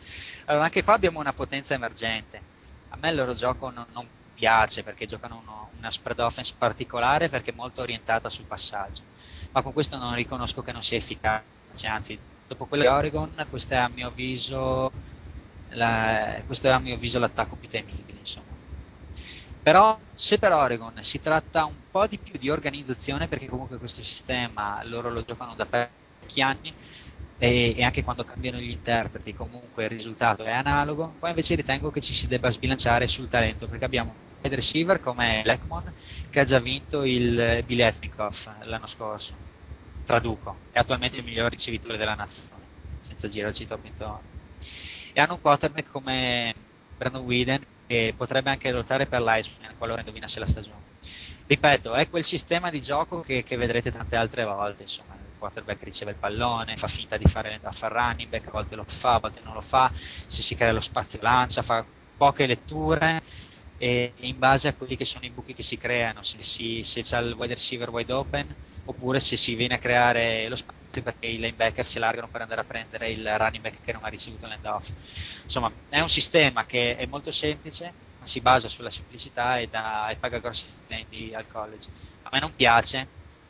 Allora, 0.46 0.66
anche 0.66 0.84
qua 0.84 0.94
abbiamo 0.94 1.20
una 1.20 1.34
potenza 1.34 1.74
emergente. 1.74 2.46
A 2.90 2.98
me 2.98 3.10
il 3.10 3.16
loro 3.16 3.34
gioco 3.34 3.70
non, 3.70 3.86
non 3.92 4.10
piace 4.34 4.84
perché 4.84 5.06
giocano 5.08 5.38
uno, 5.40 5.72
una 5.76 5.92
spread 5.92 6.20
offense 6.20 6.56
particolare 6.58 7.28
perché 7.30 7.52
molto 7.52 7.82
orientata 7.82 8.30
sul 8.30 8.46
passaggio. 8.46 9.08
Ma 9.52 9.62
con 9.62 9.74
questo 9.74 9.98
non 9.98 10.14
riconosco 10.16 10.62
che 10.62 10.72
non 10.72 10.84
sia 10.84 10.98
efficace, 10.98 11.46
anzi, 11.88 12.22
dopo 12.46 12.68
quello 12.68 12.84
di 12.84 12.90
Oregon, 12.90 13.46
questo 13.50 13.74
è 13.74 13.78
a 13.78 13.90
mio 13.90 14.08
avviso, 14.08 14.94
la, 15.70 16.42
questo 16.46 16.68
è 16.68 16.72
a 16.72 16.80
mio 16.80 16.96
avviso 16.96 17.20
l'attacco 17.20 17.56
più 17.58 17.68
temibile, 17.70 18.20
insomma. 18.20 18.57
Però 19.68 20.00
se 20.14 20.38
per 20.40 20.54
Oregon 20.54 21.04
si 21.04 21.20
tratta 21.20 21.66
un 21.66 21.82
po' 21.92 22.08
di 22.08 22.18
più 22.20 22.40
di 22.40 22.50
organizzazione, 22.50 23.28
perché 23.28 23.48
comunque 23.48 23.78
questo 23.78 24.02
sistema 24.02 24.82
loro 24.86 25.10
lo 25.10 25.24
giocano 25.24 25.56
da 25.56 25.66
parecchi 25.66 26.42
anni 26.42 26.74
e, 27.38 27.74
e 27.76 27.84
anche 27.84 28.02
quando 28.02 28.24
cambiano 28.24 28.60
gli 28.60 28.70
interpreti 28.70 29.34
comunque 29.34 29.84
il 29.84 29.90
risultato 29.90 30.46
è 30.46 30.52
analogo, 30.52 31.18
qua 31.20 31.28
invece 31.30 31.56
ritengo 31.56 31.92
che 31.92 32.00
ci 32.00 32.14
si 32.14 32.28
debba 32.28 32.50
sbilanciare 32.50 33.08
sul 33.08 33.28
talento, 33.28 33.68
perché 33.68 33.84
abbiamo 33.84 34.16
un 34.42 34.50
receiver 34.50 35.02
come 35.02 35.42
Lekmon 35.44 35.94
che 36.30 36.40
ha 36.40 36.44
già 36.46 36.60
vinto 36.60 37.04
il 37.04 37.62
Biletnikov 37.66 38.60
l'anno 38.64 38.88
scorso, 38.88 39.38
traduco, 40.04 40.62
è 40.70 40.80
attualmente 40.80 41.18
il 41.18 41.26
miglior 41.26 41.50
ricevitore 41.52 41.98
della 41.98 42.16
nazione, 42.16 42.70
senza 43.02 43.28
girarci 43.28 43.66
troppo 43.66 43.88
intorno. 43.88 44.32
E 45.14 45.20
hanno 45.20 45.34
un 45.34 45.42
quarterback 45.42 45.90
come 45.90 46.54
Brandon 46.96 47.24
Whedon 47.24 47.62
che 47.88 48.14
potrebbe 48.16 48.50
anche 48.50 48.72
lottare 48.72 49.08
per 49.08 49.22
l'Iceman 49.22 49.76
qualora 49.78 50.02
indovinasse 50.02 50.40
la 50.40 50.48
stagione. 50.48 50.82
Ripeto, 51.48 51.94
è 51.94 52.10
quel 52.10 52.26
sistema 52.26 52.70
di 52.70 52.82
gioco 52.82 53.22
che, 53.22 53.42
che 53.44 53.56
vedrete 53.56 53.90
tante 53.90 54.18
altre 54.18 54.44
volte, 54.44 54.84
insomma, 54.84 55.16
il 55.16 55.38
quarterback 55.38 55.82
riceve 55.84 56.12
il 56.12 56.18
pallone, 56.18 56.76
fa 56.76 56.88
finta 56.88 57.16
di 57.18 57.26
fare, 57.26 57.60
da 57.62 57.72
far 57.72 57.94
running 57.94 58.30
back, 58.30 58.48
a 58.48 58.52
volte 58.52 58.76
lo 58.76 58.84
fa, 58.86 59.14
a 59.14 59.20
volte 59.20 59.40
non 59.42 59.54
lo 59.54 59.62
fa, 59.62 59.90
se 59.96 60.42
si 60.42 60.56
crea 60.56 60.74
lo 60.74 60.82
spazio 60.82 61.20
lancia, 61.22 61.62
fa 61.62 61.86
poche 62.18 62.46
letture 62.48 63.22
e 63.78 64.14
in 64.18 64.38
base 64.40 64.68
a 64.68 64.74
quelli 64.74 64.96
che 64.96 65.06
sono 65.06 65.26
i 65.26 65.30
buchi 65.32 65.54
che 65.54 65.64
si 65.64 65.78
creano, 65.78 66.22
se, 66.24 66.42
si, 66.44 66.84
se 66.84 67.02
c'è 67.02 67.20
il 67.22 67.34
wide 67.34 67.54
receiver 67.54 67.90
wide 67.90 68.12
open 68.14 68.56
oppure 68.86 69.20
se 69.20 69.38
si 69.38 69.56
viene 69.56 69.76
a 69.76 69.80
creare 69.80 70.48
lo 70.50 70.56
spazio 70.56 70.76
perché 71.04 71.28
i 71.28 71.38
linebacker 71.38 71.86
si 71.86 71.98
allargano 71.98 72.30
per 72.30 72.42
andare 72.42 72.62
a 72.62 72.64
prendere 72.64 73.10
il 73.12 73.38
running 73.38 73.62
back 73.64 73.82
che 73.82 73.92
non 73.94 74.04
ha 74.04 74.08
ricevuto 74.08 74.48
l'end-off. 74.48 74.92
Insomma, 75.44 75.72
è 75.90 76.00
un 76.00 76.10
sistema 76.10 76.66
che 76.66 76.96
è 76.98 77.06
molto 77.06 77.32
semplice, 77.32 77.96
ma 78.18 78.26
si 78.26 78.42
basa 78.42 78.68
sulla 78.70 78.90
semplicità 78.90 79.60
e, 79.60 79.68
da, 79.68 80.10
e 80.10 80.18
paga 80.18 80.40
grossi 80.40 80.66
stipendi 80.66 81.34
al 81.34 81.48
college. 81.48 81.90
A 82.24 82.30
me 82.32 82.40
non 82.40 82.54
piace, 82.56 83.10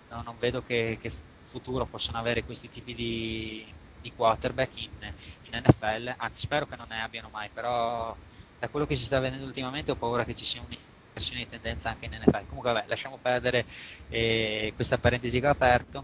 no, 0.09 0.21
non 0.21 0.37
vedo 0.37 0.61
che, 0.61 0.97
che 0.99 1.11
futuro 1.43 1.85
possono 1.87 2.17
avere 2.17 2.43
questi 2.43 2.67
tipi 2.69 2.93
di, 2.93 3.73
di 3.99 4.11
quarterback 4.13 4.75
in, 4.77 5.13
in 5.43 5.61
NFL, 5.61 6.13
anzi 6.17 6.41
spero 6.41 6.65
che 6.67 6.75
non 6.75 6.87
ne 6.89 7.01
abbiano 7.01 7.29
mai, 7.29 7.49
però 7.49 8.17
da 8.59 8.69
quello 8.69 8.85
che 8.85 8.95
si 8.95 9.03
sta 9.03 9.19
vedendo 9.19 9.45
ultimamente 9.45 9.91
ho 9.91 9.95
paura 9.95 10.25
che 10.25 10.33
ci 10.33 10.45
sia 10.45 10.61
un'inversione 10.61 11.43
di 11.43 11.47
tendenza 11.47 11.89
anche 11.89 12.05
in 12.05 12.11
NFL. 12.13 12.47
Comunque 12.47 12.73
vabbè, 12.73 12.85
lasciamo 12.87 13.17
perdere 13.21 13.65
eh, 14.09 14.73
questa 14.75 14.97
parentesi 14.97 15.39
che 15.39 15.47
ho 15.47 15.51
aperto. 15.51 16.03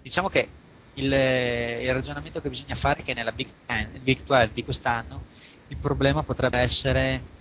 Diciamo 0.00 0.28
che 0.28 0.48
il, 0.94 1.04
il, 1.04 1.92
ragionamento 1.92 2.40
che 2.40 2.48
bisogna 2.48 2.74
fare 2.74 3.00
è 3.00 3.02
che 3.02 3.14
nella 3.14 3.32
Big, 3.32 3.48
10, 3.66 3.98
Big 4.00 4.22
12 4.22 4.54
di 4.54 4.64
quest'anno 4.64 5.24
il 5.68 5.76
problema 5.76 6.22
potrebbe 6.22 6.58
essere 6.58 7.40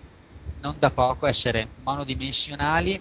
non 0.62 0.76
da 0.78 0.92
poco 0.92 1.26
essere 1.26 1.68
monodimensionali, 1.84 3.00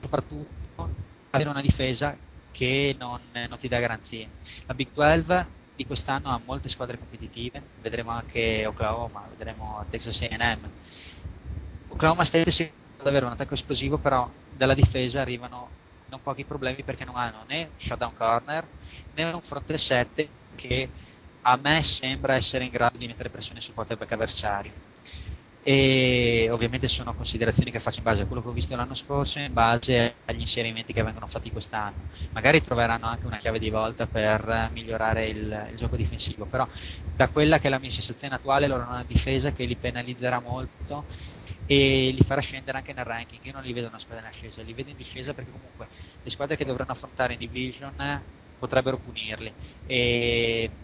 soprattutto 0.00 0.90
avere 1.30 1.50
una 1.50 1.60
difesa 1.60 2.16
che 2.50 2.96
non, 2.98 3.20
non 3.32 3.58
ti 3.58 3.68
dà 3.68 3.78
garanzie. 3.78 4.30
La 4.66 4.74
Big 4.74 4.88
12 4.92 5.46
di 5.78 5.86
quest'anno 5.86 6.28
ha 6.30 6.38
molte 6.38 6.68
squadre 6.68 6.98
competitive, 6.98 7.70
vedremo 7.76 8.10
anche 8.10 8.66
Oklahoma, 8.66 9.28
vedremo 9.28 9.84
Texas 9.88 10.20
A&M. 10.22 10.70
Oklahoma 11.88 12.24
State 12.24 12.50
si 12.50 12.62
ad 13.00 13.06
avere 13.06 13.24
un 13.26 13.30
attacco 13.32 13.54
esplosivo, 13.54 13.98
però 13.98 14.28
dalla 14.48 14.74
difesa 14.74 15.20
arrivano 15.20 15.74
non 16.06 16.20
pochi 16.20 16.44
problemi 16.44 16.82
perché 16.84 17.04
non 17.04 17.16
hanno 17.16 17.44
né 17.44 17.72
shutdown 17.76 18.12
corner 18.14 18.68
né 19.12 19.24
un 19.30 19.40
fronte 19.42 19.78
7 19.78 20.38
che 20.54 20.90
a 21.42 21.56
me 21.56 21.82
sembra 21.82 22.34
essere 22.34 22.64
in 22.64 22.70
grado 22.70 22.98
di 22.98 23.06
mettere 23.06 23.30
pressione 23.30 23.60
sul 23.60 23.74
quarterback 23.74 24.12
avversario. 24.12 24.74
E 25.70 26.48
ovviamente 26.50 26.88
sono 26.88 27.12
considerazioni 27.14 27.70
che 27.70 27.78
faccio 27.78 27.98
in 27.98 28.04
base 28.04 28.22
a 28.22 28.26
quello 28.26 28.40
che 28.42 28.48
ho 28.48 28.52
visto 28.52 28.74
l'anno 28.74 28.94
scorso 28.94 29.38
e 29.38 29.44
in 29.44 29.52
base 29.52 30.20
agli 30.24 30.40
inserimenti 30.40 30.92
che 30.94 31.02
vengono 31.02 31.26
fatti 31.26 31.50
quest'anno. 31.50 32.06
Magari 32.32 32.62
troveranno 32.62 33.06
anche 33.06 33.26
una 33.26 33.36
chiave 33.38 33.58
di 33.58 33.68
volta 33.68 34.06
per 34.06 34.70
migliorare 34.72 35.28
il, 35.28 35.68
il 35.70 35.76
gioco 35.76 35.96
difensivo, 35.96 36.46
però 36.46 36.66
da 37.10 37.28
quella 37.30 37.58
che 37.58 37.66
è 37.66 37.70
la 37.70 37.78
mia 37.78 37.90
sensazione 37.90 38.34
attuale 38.34 38.66
loro 38.66 38.82
hanno 38.84 38.92
una 38.92 39.04
difesa 39.04 39.52
che 39.52 39.64
li 39.66 39.76
penalizzerà 39.76 40.40
molto 40.40 41.06
e 41.66 42.10
li 42.14 42.22
farà 42.24 42.40
scendere 42.40 42.78
anche 42.78 42.92
nel 42.94 43.04
ranking. 43.04 43.44
Io 43.44 43.52
non 43.52 43.62
li 43.62 43.72
vedo 43.74 43.88
una 43.88 43.98
squadra 43.98 44.24
in 44.24 44.30
ascesa, 44.30 44.62
li 44.62 44.72
vedo 44.74 44.88
in 44.90 44.96
discesa 44.96 45.34
perché 45.34 45.50
comunque 45.50 45.88
le 46.22 46.30
squadre 46.30 46.56
che 46.56 46.64
dovranno 46.64 46.92
affrontare 46.92 47.34
in 47.34 47.38
division 47.40 47.94
potrebbero 48.56 48.98
punirli 48.98 49.54
e, 49.84 50.78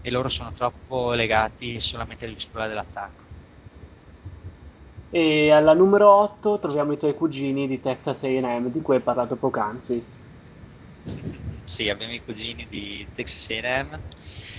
e 0.00 0.10
loro 0.10 0.28
sono 0.28 0.52
troppo 0.52 1.12
legati 1.12 1.80
solamente 1.80 2.24
all'esplora 2.26 2.66
dell'attacco. 2.66 3.25
E 5.08 5.50
alla 5.50 5.72
numero 5.74 6.08
8 6.10 6.58
troviamo 6.60 6.92
i 6.92 6.98
tuoi 6.98 7.14
cugini 7.14 7.66
di 7.66 7.80
Texas 7.80 8.22
A&M, 8.22 8.70
di 8.70 8.80
cui 8.82 8.94
hai 8.96 9.02
parlato 9.02 9.36
poc'anzi. 9.36 10.06
Sì, 11.64 11.88
abbiamo 11.88 12.12
i 12.12 12.22
cugini 12.22 12.66
di 12.68 13.08
Texas 13.12 13.50
A&M. 13.50 14.00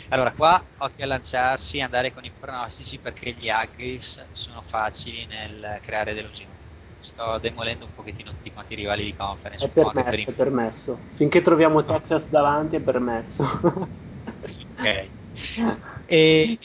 Allora, 0.10 0.34
qua 0.34 0.64
occhio 0.80 1.04
a 1.04 1.08
lanciarsi 1.08 1.78
e 1.78 1.82
andare 1.82 2.12
con 2.14 2.24
i 2.26 2.32
pronostici 2.32 3.00
perché 3.00 3.34
gli 3.34 3.50
Aggies 3.50 4.30
sono 4.32 4.62
facili 4.62 5.26
nel 5.26 5.80
creare 5.82 6.14
delusioni. 6.14 6.56
Sto 7.00 7.38
demolendo 7.40 7.86
un 7.86 7.92
pochettino 7.94 8.32
tutti 8.34 8.52
quanti 8.52 8.74
i 8.74 8.78
rivali 8.78 9.04
di 9.04 9.14
conference. 9.14 9.66
È 9.66 9.70
permesso, 9.70 10.10
per 10.10 10.32
è 10.32 10.34
permesso. 10.34 11.00
Finché 11.12 11.42
troviamo 11.42 11.84
Texas 11.84 12.30
davanti 12.30 12.76
è 12.76 12.82
permesso. 12.82 13.44
ok. 14.80 15.12
E 16.10 16.58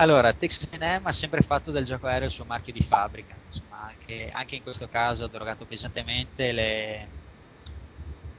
allora, 0.00 0.32
Texas 0.32 0.68
A&M 0.70 1.06
ha 1.06 1.12
sempre 1.12 1.42
fatto 1.42 1.72
del 1.72 1.84
gioco 1.84 2.06
aereo 2.06 2.28
il 2.28 2.32
suo 2.32 2.44
marchio 2.44 2.72
di 2.72 2.82
fabbrica, 2.82 3.34
insomma, 3.46 3.88
anche, 3.88 4.30
anche 4.32 4.54
in 4.54 4.62
questo 4.62 4.88
caso 4.88 5.24
ha 5.24 5.28
drogato 5.28 5.64
pesantemente 5.64 6.52
le, 6.52 7.08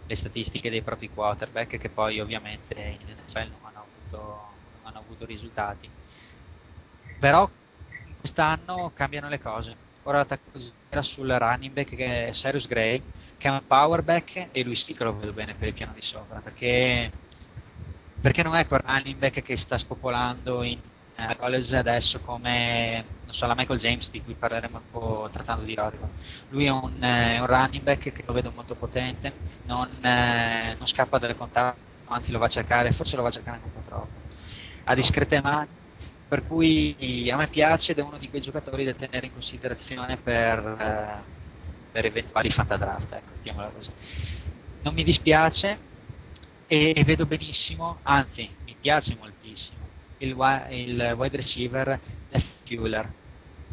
le, 0.06 0.16
statistiche 0.16 0.70
dei 0.70 0.82
propri 0.82 1.10
quarterback 1.10 1.78
che 1.78 1.90
poi 1.90 2.22
ovviamente 2.22 2.76
in 2.76 3.14
NFL 3.14 3.50
non 3.50 3.60
hanno 3.64 3.86
avuto, 3.86 4.18
non 4.18 4.84
hanno 4.84 5.00
avuto 5.00 5.26
risultati. 5.26 5.90
Però 7.20 7.50
quest'anno 8.20 8.92
cambiano 8.94 9.28
le 9.28 9.40
cose. 9.40 9.76
Ora 10.04 10.20
l'attacco 10.20 10.58
era 10.88 11.02
sul 11.02 11.28
running 11.28 11.74
back 11.74 11.94
che 11.94 12.28
è 12.28 12.32
Cyrus 12.32 12.68
Gray, 12.68 13.02
che 13.38 13.48
è 13.50 13.52
un 13.52 13.68
power 13.68 14.02
back 14.02 14.48
e 14.52 14.64
lui 14.64 14.76
sì 14.76 14.94
che 14.94 15.04
lo 15.04 15.18
vedo 15.18 15.34
bene 15.34 15.56
per 15.56 15.68
il 15.68 15.74
piano 15.74 15.92
di 15.94 16.02
sopra, 16.02 16.40
perché, 16.40 17.12
perché 18.22 18.44
non 18.44 18.56
è 18.56 18.66
quel 18.66 18.82
running 18.86 19.18
back 19.18 19.42
che 19.42 19.58
sta 19.58 19.78
spopolando 19.78 20.64
in 20.64 20.80
a 21.28 21.36
college 21.36 21.76
adesso 21.76 22.20
come 22.20 23.06
so, 23.30 23.46
la 23.46 23.56
Michael 23.56 23.80
James 23.80 24.10
di 24.10 24.22
cui 24.22 24.34
parleremo 24.34 24.78
un 24.78 24.90
po' 24.90 25.30
trattando 25.32 25.64
di 25.66 25.76
Oregon. 25.78 26.10
Lui 26.50 26.66
è 26.66 26.70
un, 26.72 27.02
eh, 27.04 27.40
un 27.40 27.46
running 27.46 27.84
back 27.84 28.12
che 28.12 28.24
lo 28.26 28.34
vedo 28.34 28.52
molto 28.54 28.76
potente, 28.76 29.34
non, 29.66 29.88
eh, 30.04 30.76
non 30.78 30.88
scappa 30.88 31.18
dal 31.18 31.36
contatto, 31.36 31.78
anzi 32.06 32.32
lo 32.32 32.40
va 32.40 32.46
a 32.46 32.50
cercare, 32.50 32.92
forse 32.92 33.16
lo 33.16 33.22
va 33.22 33.30
a 33.30 33.32
cercare 33.32 33.58
anche 33.58 33.68
un 33.68 33.74
po' 33.74 33.88
troppo. 33.88 34.20
Ha 34.86 34.96
discrete 34.96 35.42
mani, 35.42 35.70
per 36.28 36.46
cui 36.46 37.30
a 37.32 37.38
me 37.38 37.48
piace 37.48 37.92
ed 37.92 38.00
è 38.00 38.02
uno 38.02 38.18
di 38.18 38.30
quei 38.30 38.42
giocatori 38.42 38.84
da 38.86 38.94
tenere 38.94 39.28
in 39.28 39.34
considerazione 39.34 40.18
per, 40.18 40.60
eh, 40.80 41.24
per 41.92 42.06
eventuali 42.06 42.50
fantadraft, 42.50 43.14
ecco. 43.14 43.38
Non 44.82 44.94
mi 44.94 45.04
dispiace 45.04 45.78
e 46.68 47.04
vedo 47.06 47.26
benissimo, 47.26 48.00
anzi 48.04 48.50
mi 48.64 48.76
piace 48.80 49.16
moltissimo 49.16 49.89
il, 50.20 50.36
il 50.70 51.14
wide 51.18 51.38
receiver 51.38 52.00
Jeff 52.30 52.46
Fuller, 52.66 53.12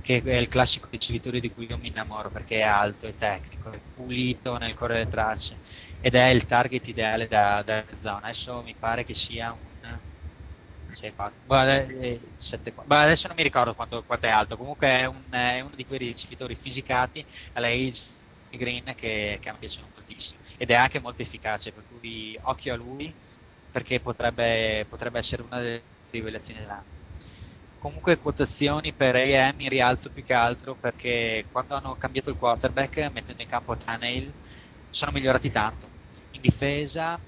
che 0.03 0.23
è 0.25 0.37
il 0.37 0.49
classico 0.49 0.89
ricevitore 0.91 1.41
di 1.41 1.53
cui 1.53 1.67
io 1.69 1.79
mi 1.79 1.89
innamoro 1.89 2.31
perché 2.31 2.57
è 2.57 2.63
alto, 2.63 3.07
è 3.07 3.15
tecnico, 3.17 3.71
è 3.71 3.81
pulito 3.95 4.57
nel 4.59 4.75
correre 4.75 5.05
le 5.05 5.11
tracce 5.11 5.57
ed 6.01 6.15
è 6.15 6.27
il 6.27 6.47
target 6.47 6.87
ideale 6.89 7.27
da, 7.27 7.63
da 7.63 7.85
zona. 8.01 8.23
Adesso 8.23 8.63
mi 8.63 8.75
pare 8.79 9.05
che 9.05 9.15
sia 9.15 9.53
un 9.53 9.99
6, 10.93 11.15
4, 11.15 11.37
beh, 11.45 12.21
7, 12.37 12.73
4. 12.73 12.89
Beh, 12.89 13.03
adesso 13.03 13.27
non 13.27 13.37
mi 13.37 13.43
ricordo 13.43 13.75
quanto, 13.75 14.03
quanto 14.05 14.27
è 14.27 14.31
alto, 14.31 14.57
comunque 14.57 14.89
è, 14.89 15.05
un, 15.05 15.23
è, 15.31 15.61
uno 15.61 15.75
di 15.75 15.85
quei 15.85 15.99
ricevitori 15.99 16.55
fisicati 16.55 17.25
alla 17.53 17.67
Age 17.67 18.03
Green 18.51 18.85
che, 18.95 19.39
che 19.41 19.49
a 19.49 19.53
me 19.53 19.59
piacciono 19.59 19.89
moltissimo 19.93 20.41
ed 20.57 20.71
è 20.71 20.75
anche 20.75 21.01
molto 21.01 21.21
efficace, 21.21 21.73
per 21.73 21.83
cui 21.89 22.39
occhio 22.43 22.73
a 22.73 22.77
lui 22.77 23.13
perché 23.71 24.01
potrebbe, 24.01 24.87
potrebbe 24.89 25.19
essere 25.19 25.43
una 25.43 25.59
delle 25.59 25.83
rivelazioni 26.19 26.61
dell'anno. 26.61 26.95
Comunque 27.79 28.19
quotazioni 28.19 28.93
per 28.95 29.15
AM 29.17 29.61
in 29.61 29.69
rialzo 29.69 30.11
più 30.11 30.25
che 30.25 30.33
altro 30.35 30.75
perché 30.75 31.47
quando 31.51 31.75
hanno 31.75 31.97
cambiato 31.97 32.31
il 32.31 32.37
quarterback 32.37 33.11
mettendo 33.13 33.43
in 33.43 33.49
campo 33.49 33.77
Tannehill 33.77 34.33
sono 34.91 35.13
migliorati 35.13 35.51
tanto. 35.51 35.89
In 36.31 36.41
difesa 36.41 37.21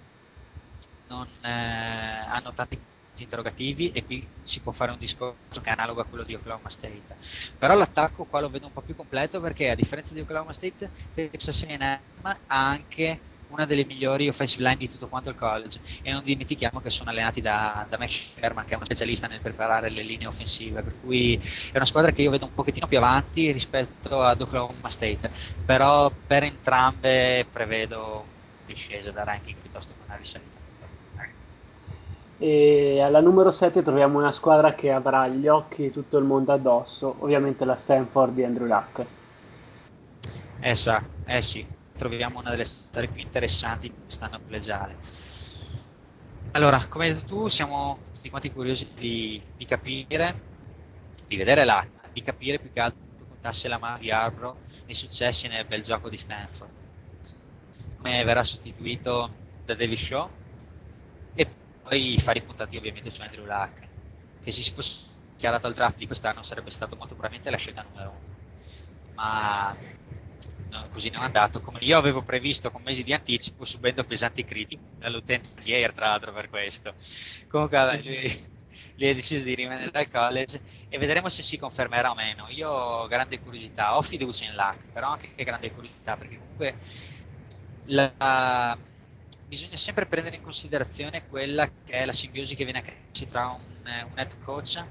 non, 1.08 1.26
eh, 1.42 1.48
hanno 1.50 2.52
tanti 2.52 2.78
interrogativi 3.22 3.90
e 3.92 4.04
qui 4.04 4.26
si 4.42 4.60
può 4.60 4.72
fare 4.72 4.92
un 4.92 4.98
discorso 4.98 5.60
che 5.60 5.68
è 5.68 5.72
analogo 5.72 6.00
a 6.00 6.04
quello 6.04 6.24
di 6.24 6.34
Oklahoma 6.34 6.70
State. 6.70 7.16
Però 7.58 7.74
l'attacco 7.74 8.24
qua 8.24 8.40
lo 8.40 8.50
vedo 8.50 8.66
un 8.66 8.72
po' 8.72 8.82
più 8.82 8.94
completo 8.94 9.40
perché 9.40 9.70
a 9.70 9.74
differenza 9.74 10.14
di 10.14 10.20
Oklahoma 10.20 10.52
State, 10.52 10.90
Texas 11.12 11.62
A&M 11.62 12.00
ha 12.22 12.38
anche 12.46 13.20
una 13.48 13.64
delle 13.66 13.84
migliori 13.84 14.28
offensive 14.28 14.62
line 14.62 14.76
di 14.76 14.88
tutto 14.88 15.08
quanto 15.08 15.30
il 15.30 15.34
college. 15.34 15.80
E 16.02 16.12
non 16.12 16.22
dimentichiamo 16.22 16.80
che 16.80 16.90
sono 16.90 17.10
allenati 17.10 17.40
da, 17.40 17.86
da 17.88 17.98
Max 17.98 18.32
Sherman 18.34 18.64
che 18.64 18.72
è 18.72 18.76
uno 18.76 18.84
specialista 18.84 19.26
nel 19.26 19.40
preparare 19.40 19.90
le 19.90 20.02
linee 20.02 20.26
offensive. 20.26 20.82
Per 20.82 20.94
cui 21.00 21.38
è 21.72 21.76
una 21.76 21.86
squadra 21.86 22.12
che 22.12 22.22
io 22.22 22.30
vedo 22.30 22.44
un 22.46 22.54
pochettino 22.54 22.86
più 22.86 22.98
avanti 22.98 23.50
rispetto 23.50 24.20
ad 24.20 24.40
Oklahoma 24.40 24.90
State. 24.90 25.30
Però 25.64 26.10
per 26.26 26.44
entrambe 26.44 27.46
prevedo 27.50 28.36
discesa 28.66 29.10
da 29.10 29.24
ranking 29.24 29.56
piuttosto 29.58 29.94
che 29.96 30.04
una 30.04 30.16
risalita. 30.16 30.56
E 32.40 33.00
alla 33.00 33.20
numero 33.20 33.50
7 33.50 33.82
troviamo 33.82 34.18
una 34.18 34.30
squadra 34.30 34.74
che 34.74 34.92
avrà 34.92 35.26
gli 35.26 35.48
occhi 35.48 35.82
di 35.82 35.90
tutto 35.90 36.18
il 36.18 36.24
mondo 36.24 36.52
addosso 36.52 37.16
ovviamente 37.18 37.64
la 37.64 37.74
Stanford 37.74 38.32
di 38.34 38.44
Andrew 38.44 38.66
Luck. 38.66 39.06
Eh, 40.60 40.74
sa, 40.76 41.02
eh 41.24 41.42
sì, 41.42 41.66
troviamo 41.98 42.38
una 42.38 42.50
delle 42.50 42.64
storie 42.64 43.10
più 43.10 43.20
interessanti 43.20 43.88
di 43.88 43.94
quest'anno 44.04 44.40
collegiale. 44.40 44.96
Allora, 46.52 46.86
come 46.88 47.06
hai 47.06 47.14
detto 47.14 47.26
tu, 47.26 47.48
siamo 47.48 47.98
tutti 48.14 48.30
quanti 48.30 48.50
curiosi 48.50 48.88
di, 48.94 49.42
di 49.56 49.66
capire, 49.66 50.40
di 51.26 51.36
vedere 51.36 51.64
là, 51.64 51.86
di 52.12 52.22
capire 52.22 52.58
più 52.58 52.72
che 52.72 52.80
altro 52.80 53.02
contasse 53.28 53.68
la 53.68 53.78
mano 53.78 53.98
di 53.98 54.10
Arbro 54.10 54.58
nei 54.86 54.94
successi 54.94 55.48
nel 55.48 55.66
bel 55.66 55.82
gioco 55.82 56.08
di 56.08 56.16
Stanford. 56.16 56.70
Come 57.96 58.24
verrà 58.24 58.44
sostituito 58.44 59.30
da 59.66 59.74
David 59.74 59.98
Shaw 59.98 60.30
e 61.34 61.46
poi 61.82 62.18
fare 62.22 62.38
i 62.38 62.42
puntati 62.42 62.76
ovviamente 62.76 63.10
su 63.10 63.20
Andrew 63.20 63.44
Luck, 63.44 63.86
che 64.42 64.52
se 64.52 64.62
si 64.62 64.70
fosse 64.70 65.06
chiarato 65.36 65.66
al 65.66 65.74
draft 65.74 65.98
di 65.98 66.06
quest'anno 66.06 66.42
sarebbe 66.42 66.70
stato 66.70 66.96
molto 66.96 67.14
probabilmente 67.14 67.50
la 67.50 67.56
scelta 67.56 67.82
numero 67.82 68.10
uno. 68.10 68.36
Ma 69.14 69.76
così 70.90 71.10
non 71.10 71.22
è 71.22 71.24
andato, 71.24 71.60
come 71.60 71.78
io 71.82 71.96
avevo 71.98 72.22
previsto 72.22 72.70
con 72.70 72.82
mesi 72.82 73.02
di 73.02 73.12
anticipo, 73.12 73.64
subendo 73.64 74.04
pesanti 74.04 74.44
critiche 74.44 74.82
dall'utente 74.98 75.48
di 75.62 75.72
Air, 75.72 75.92
tra 75.92 76.06
l'altro, 76.08 76.32
per 76.32 76.48
questo. 76.48 76.94
Comunque, 77.48 78.02
lui, 78.02 78.46
lui 78.96 79.08
ha 79.08 79.14
deciso 79.14 79.44
di 79.44 79.54
rimanere 79.54 79.90
al 79.98 80.08
college 80.08 80.62
e 80.88 80.98
vedremo 80.98 81.28
se 81.28 81.42
si 81.42 81.56
confermerà 81.56 82.10
o 82.10 82.14
meno. 82.14 82.48
Io 82.48 82.68
ho 82.70 83.06
grande 83.06 83.40
curiosità, 83.40 83.96
ho 83.96 84.02
fiducia 84.02 84.44
in 84.44 84.54
Luck, 84.54 84.90
però 84.92 85.10
anche 85.12 85.32
grande 85.44 85.72
curiosità, 85.72 86.16
perché 86.16 86.36
comunque 86.38 86.78
la, 87.84 88.78
bisogna 89.46 89.76
sempre 89.76 90.06
prendere 90.06 90.36
in 90.36 90.42
considerazione 90.42 91.26
quella 91.26 91.66
che 91.84 91.92
è 91.92 92.04
la 92.04 92.12
simbiosi 92.12 92.54
che 92.54 92.64
viene 92.64 92.80
a 92.80 92.82
crearsi 92.82 93.26
tra 93.26 93.46
un, 93.48 93.62
un 94.10 94.18
head 94.18 94.36
coach 94.38 94.86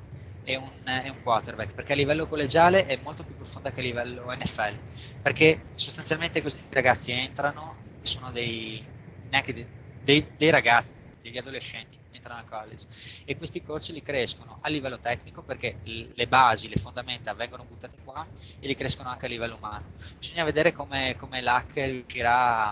e 0.48 0.56
un, 0.56 0.72
e 0.86 1.10
un, 1.10 1.22
quarterback, 1.24 1.74
perché 1.74 1.92
a 1.92 1.96
livello 1.98 2.26
collegiale 2.26 2.86
è 2.86 2.98
molto 3.04 3.26
più 3.26 3.36
profonda 3.36 3.74
che 3.74 3.82
a 3.82 3.84
livello 3.84 4.34
NFL, 4.34 4.78
perché 5.22 5.66
sostanzialmente 5.74 6.42
questi 6.42 6.64
ragazzi 6.70 7.12
entrano, 7.12 7.76
sono 8.02 8.32
dei, 8.32 8.82
dei, 9.28 9.68
dei, 10.02 10.26
dei 10.38 10.50
ragazzi, 10.50 10.88
degli 11.22 11.38
adolescenti, 11.38 11.98
entrano 12.12 12.40
al 12.40 12.46
college 12.48 12.86
e 13.26 13.36
questi 13.36 13.62
coach 13.62 13.90
li 13.90 14.02
crescono 14.02 14.58
a 14.62 14.70
livello 14.70 15.00
tecnico 15.00 15.42
perché 15.44 15.80
le 15.84 16.28
basi, 16.28 16.70
le 16.70 16.78
fondamenta 16.78 17.34
vengono 17.34 17.66
buttate 17.66 17.98
qua 18.02 18.26
e 18.60 18.68
li 18.68 18.76
crescono 18.76 19.10
anche 19.10 19.26
a 19.26 19.30
livello 19.30 19.56
umano. 19.56 19.92
Bisogna 20.18 20.46
vedere 20.46 20.72
come, 20.72 21.16
come 21.18 21.42
l'hack 21.42 21.76
riuscirà 21.76 22.70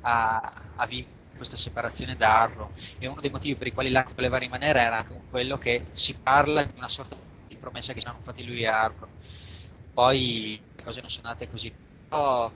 a, 0.00 0.52
a 0.76 0.86
vivere 0.86 1.16
questa 1.38 1.56
separazione 1.56 2.16
da 2.16 2.40
Arro 2.42 2.74
e 2.98 3.06
uno 3.08 3.20
dei 3.22 3.30
motivi 3.30 3.56
per 3.56 3.68
i 3.68 3.72
quali 3.72 3.90
l'Ac 3.90 4.14
voleva 4.14 4.36
rimanere 4.38 4.80
era 4.80 5.06
quello 5.30 5.58
che 5.58 5.88
si 5.92 6.20
parla 6.20 6.64
di 6.64 6.72
una 6.76 6.88
sorta 6.88 7.16
di 7.46 7.56
promessa 7.56 7.94
che 7.94 8.02
si 8.02 8.08
hanno 8.08 8.20
fatti 8.22 8.44
lui 8.44 8.62
e 8.62 8.66
Arro 8.66 9.14
poi 9.92 10.62
le 10.74 10.82
cose 10.82 11.00
non 11.00 11.10
sono 11.10 11.28
andate 11.28 11.48
così. 11.48 11.74
Però 12.08 12.52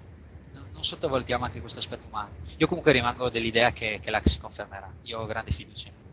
non 0.72 0.84
sottovalutiamo 0.84 1.44
anche 1.44 1.60
questo 1.60 1.78
aspetto 1.80 2.06
umano. 2.08 2.38
Io 2.58 2.66
comunque 2.68 2.92
rimango 2.92 3.30
dell'idea 3.30 3.72
che, 3.72 3.98
che 4.02 4.10
l'Ac 4.10 4.28
si 4.28 4.38
confermerà. 4.38 4.94
Io 5.02 5.20
ho 5.20 5.26
grande 5.26 5.50
fiducia 5.50 5.88
in 5.88 5.94
lui. 5.96 6.10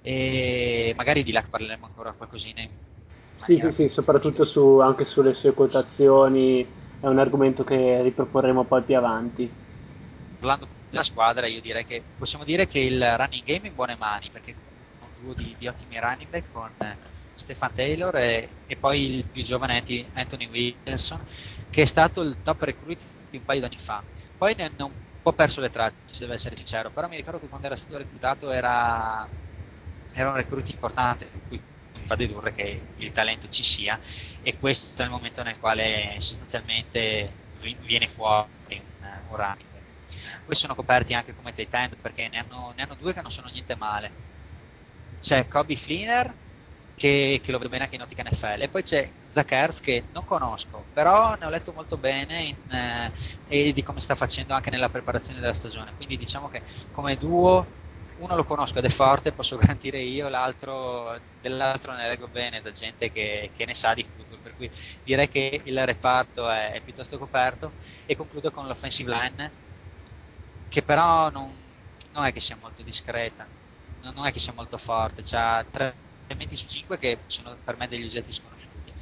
E 0.00 0.94
magari 0.96 1.22
di 1.24 1.32
LAC 1.32 1.48
parleremo 1.48 1.84
ancora 1.86 2.12
qualcosina 2.12 2.60
in 2.62 2.70
Sì, 3.36 3.56
sì, 3.56 3.70
sì, 3.70 3.88
soprattutto 3.88 4.44
su, 4.44 4.78
anche 4.78 5.04
sulle 5.04 5.32
sue 5.34 5.54
quotazioni, 5.54 6.66
è 7.00 7.06
un 7.06 7.18
argomento 7.18 7.64
che 7.64 8.02
riproporremo 8.02 8.64
poi 8.64 8.82
più 8.82 8.96
avanti. 8.96 9.50
Parlando 10.38 10.68
della 10.96 11.02
squadra, 11.02 11.46
io 11.46 11.60
direi 11.60 11.84
che 11.84 12.04
possiamo 12.16 12.44
dire 12.44 12.66
che 12.66 12.78
il 12.80 13.00
running 13.16 13.44
game 13.44 13.62
è 13.66 13.68
in 13.68 13.74
buone 13.74 13.96
mani, 13.96 14.30
perché 14.30 14.56
un 14.98 15.12
duo 15.14 15.34
di, 15.34 15.54
di 15.58 15.66
ottimi 15.66 15.98
running 15.98 16.28
back 16.30 16.50
con 16.50 16.72
Stefan 17.34 17.72
Taylor 17.72 18.14
e, 18.16 18.56
e 18.66 18.76
poi 18.76 19.14
il 19.16 19.26
più 19.26 19.42
giovane 19.42 19.84
Anthony 20.12 20.46
Wilson, 20.46 21.22
che 21.68 21.82
è 21.82 21.86
stato 21.86 22.22
il 22.22 22.40
top 22.42 22.62
recruit 22.62 23.02
un 23.30 23.44
paio 23.44 23.60
di 23.60 23.66
anni 23.66 23.78
fa. 23.78 24.04
Poi 24.36 24.54
ne 24.56 24.64
hanno 24.64 24.86
un 24.86 24.94
po' 25.20 25.32
perso 25.34 25.60
le 25.60 25.70
tracce, 25.70 25.96
se 26.06 26.20
devo 26.20 26.32
essere 26.34 26.56
sincero, 26.56 26.90
però 26.90 27.08
mi 27.08 27.16
ricordo 27.16 27.38
che 27.40 27.48
quando 27.48 27.66
era 27.66 27.76
stato 27.76 27.96
reclutato 27.98 28.50
era, 28.50 29.30
era 30.12 30.30
un 30.30 30.36
recruit 30.36 30.68
importante, 30.70 31.26
per 31.26 31.40
cui 31.46 31.62
fa 32.04 32.14
dedurre 32.16 32.52
che 32.52 32.92
il 32.96 33.12
talento 33.12 33.48
ci 33.48 33.62
sia 33.62 34.00
e 34.40 34.56
questo 34.58 35.02
è 35.02 35.04
il 35.04 35.10
momento 35.10 35.42
nel 35.42 35.58
quale 35.58 36.16
sostanzialmente 36.20 37.36
vi- 37.60 37.76
viene 37.80 38.06
fuori 38.08 38.48
un, 38.78 39.22
un 39.28 39.36
running. 39.36 39.65
Poi 40.46 40.54
sono 40.54 40.74
coperti 40.76 41.12
anche 41.12 41.34
come 41.34 41.52
tight 41.52 41.74
end 41.74 41.96
perché 42.00 42.28
ne 42.28 42.38
hanno, 42.38 42.72
ne 42.76 42.82
hanno 42.84 42.94
due 42.94 43.12
che 43.12 43.20
non 43.20 43.32
sono 43.32 43.48
niente 43.48 43.74
male. 43.74 44.12
C'è 45.20 45.48
Kobe 45.48 45.76
Fleener 45.76 46.32
che, 46.94 47.40
che 47.42 47.50
lo 47.50 47.58
vedo 47.58 47.68
bene 47.70 47.82
anche 47.84 47.96
in 47.96 48.02
ottica 48.02 48.22
NFL 48.22 48.62
e 48.62 48.68
poi 48.68 48.82
c'è 48.84 49.12
Zach 49.28 49.50
Ertz 49.50 49.80
che 49.80 50.04
non 50.12 50.24
conosco, 50.24 50.86
però 50.92 51.34
ne 51.36 51.46
ho 51.46 51.50
letto 51.50 51.72
molto 51.72 51.98
bene 51.98 52.42
in, 52.42 52.70
eh, 52.70 53.12
e 53.48 53.72
di 53.72 53.82
come 53.82 54.00
sta 54.00 54.14
facendo 54.14 54.54
anche 54.54 54.70
nella 54.70 54.88
preparazione 54.88 55.40
della 55.40 55.52
stagione. 55.52 55.94
Quindi 55.96 56.16
diciamo 56.16 56.48
che 56.48 56.62
come 56.92 57.16
duo 57.16 57.66
uno 58.16 58.34
lo 58.36 58.44
conosco 58.44 58.78
ed 58.78 58.84
è 58.84 58.88
forte, 58.88 59.32
posso 59.32 59.56
garantire 59.58 59.98
io, 59.98 60.28
l'altro 60.28 61.20
dell'altro 61.40 61.92
ne 61.92 62.08
leggo 62.08 62.28
bene 62.28 62.62
da 62.62 62.70
gente 62.72 63.10
che, 63.10 63.50
che 63.54 63.66
ne 63.66 63.74
sa 63.74 63.94
di 63.94 64.04
football, 64.14 64.40
per 64.40 64.54
cui 64.54 64.70
direi 65.02 65.28
che 65.28 65.60
il 65.64 65.84
reparto 65.84 66.48
è, 66.48 66.72
è 66.72 66.80
piuttosto 66.82 67.18
coperto 67.18 67.74
e 68.06 68.16
concludo 68.16 68.50
con 68.50 68.66
l'offensive 68.66 69.10
line 69.10 69.52
che 70.76 70.82
però 70.82 71.30
non, 71.30 71.56
non 72.10 72.24
è 72.26 72.32
che 72.34 72.40
sia 72.40 72.54
molto 72.56 72.82
discreta, 72.82 73.50
non, 74.00 74.26
è 74.26 74.30
che 74.30 74.40
sia 74.40 74.52
molto 74.52 74.76
forte, 74.76 75.22
ha 75.34 75.64
tre 75.64 75.96
elementi 76.26 76.54
su 76.54 76.66
cinque 76.68 76.98
che 76.98 77.22
sono 77.28 77.56
per 77.64 77.78
me 77.78 77.88
degli 77.88 78.04
oggetti 78.04 78.30
sconosciuti. 78.30 78.92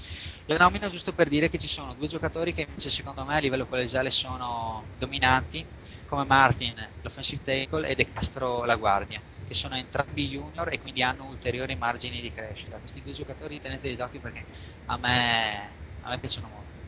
La 0.45 0.57
nomino 0.57 0.89
giusto 0.89 1.13
per 1.13 1.29
dire 1.29 1.49
che 1.49 1.59
ci 1.59 1.67
sono 1.67 1.95
due 1.95 2.07
giocatori 2.07 2.53
che 2.53 2.61
invece 2.69 2.91
secondo 2.91 3.25
me 3.25 3.35
a 3.35 3.39
livello 3.41 3.67
collegiale 3.67 4.11
sono 4.11 4.87
dominanti, 4.97 5.67
come 6.07 6.25
Martin, 6.25 6.93
l'offensive 7.01 7.43
tackle, 7.43 7.89
e 7.89 7.97
De 7.97 8.13
Castro, 8.13 8.63
la 8.65 8.77
guardia, 8.77 9.21
che 9.43 9.55
sono 9.55 9.75
entrambi 9.75 10.29
junior 10.29 10.73
e 10.73 10.79
quindi 10.79 11.03
hanno 11.03 11.27
ulteriori 11.27 11.75
margini 11.75 12.21
di 12.21 12.31
crescita. 12.31 12.79
Questi 12.79 13.03
due 13.03 13.13
giocatori 13.15 13.59
teneteli 13.59 13.97
d'occhio 13.97 14.21
perché 14.21 14.47
a 14.85 14.97
me, 14.97 15.81
a 15.99 16.09
me 16.09 16.19
piacciono 16.21 16.47
molto. 16.47 16.85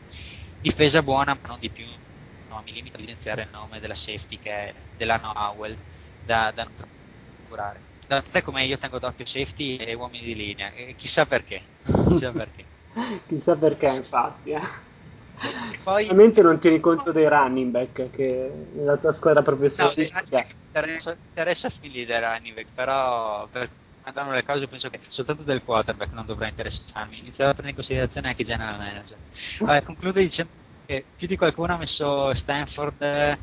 Difesa 0.57 1.03
buona, 1.03 1.37
ma 1.41 1.49
non 1.49 1.59
di 1.59 1.69
più. 1.69 1.87
No, 2.57 2.63
mi 2.65 2.73
limito 2.73 2.95
a 2.97 2.99
evidenziare 2.99 3.43
il 3.43 3.49
nome 3.51 3.79
della 3.79 3.93
safety 3.93 4.39
che 4.39 4.49
è 4.49 4.73
Delano 4.97 5.31
Howell, 5.35 5.77
da, 6.25 6.51
da 6.55 6.63
non 6.63 6.73
trascurare. 6.73 7.79
Da 8.07 8.21
te 8.21 8.41
come 8.41 8.65
io 8.65 8.79
tengo 8.79 8.97
d'occhio 8.97 9.25
safety 9.25 9.75
e 9.75 9.93
uomini 9.93 10.25
di 10.25 10.35
linea, 10.35 10.71
e 10.71 10.95
chissà 10.97 11.27
perché. 11.27 11.61
Chissà 12.07 12.31
perché. 12.31 12.65
Chissà 13.27 13.55
perché, 13.55 13.87
infatti. 13.87 14.51
Eh. 14.51 14.85
Poi, 15.83 16.03
Sicuramente 16.03 16.41
non 16.41 16.57
tieni 16.57 16.79
conto 16.79 17.11
dei 17.11 17.27
running 17.27 17.69
back 17.69 18.09
che 18.09 18.51
nella 18.73 18.97
tua 18.97 19.11
squadra 19.11 19.41
no, 19.41 19.45
professionistica. 19.45 20.19
running 20.19 20.29
back 20.29 20.55
interessa, 20.65 21.17
interessa 21.29 21.69
finire 21.69 22.05
dei 22.05 22.19
running 22.19 22.55
back, 22.55 22.69
però 22.73 23.47
per 23.49 23.69
andranno 24.01 24.31
le 24.31 24.43
cose 24.43 24.67
penso 24.67 24.89
che 24.89 24.99
soltanto 25.09 25.43
del 25.43 25.61
quarterback 25.63 26.11
non 26.11 26.25
dovrà 26.25 26.47
interessarmi. 26.47 27.19
Inizierò 27.19 27.51
a 27.51 27.53
prendere 27.53 27.69
in 27.69 27.75
considerazione 27.75 28.29
anche 28.29 28.43
general 28.43 28.77
manager. 28.79 29.17
Vabbè, 29.59 29.83
concludo 29.83 30.19
dicendo 30.19 30.49
che 30.87 31.03
più 31.17 31.27
di 31.27 31.35
qualcuno 31.35 31.73
ha 31.73 31.77
messo 31.77 32.33
Stanford 32.33 33.01
eh, 33.01 33.37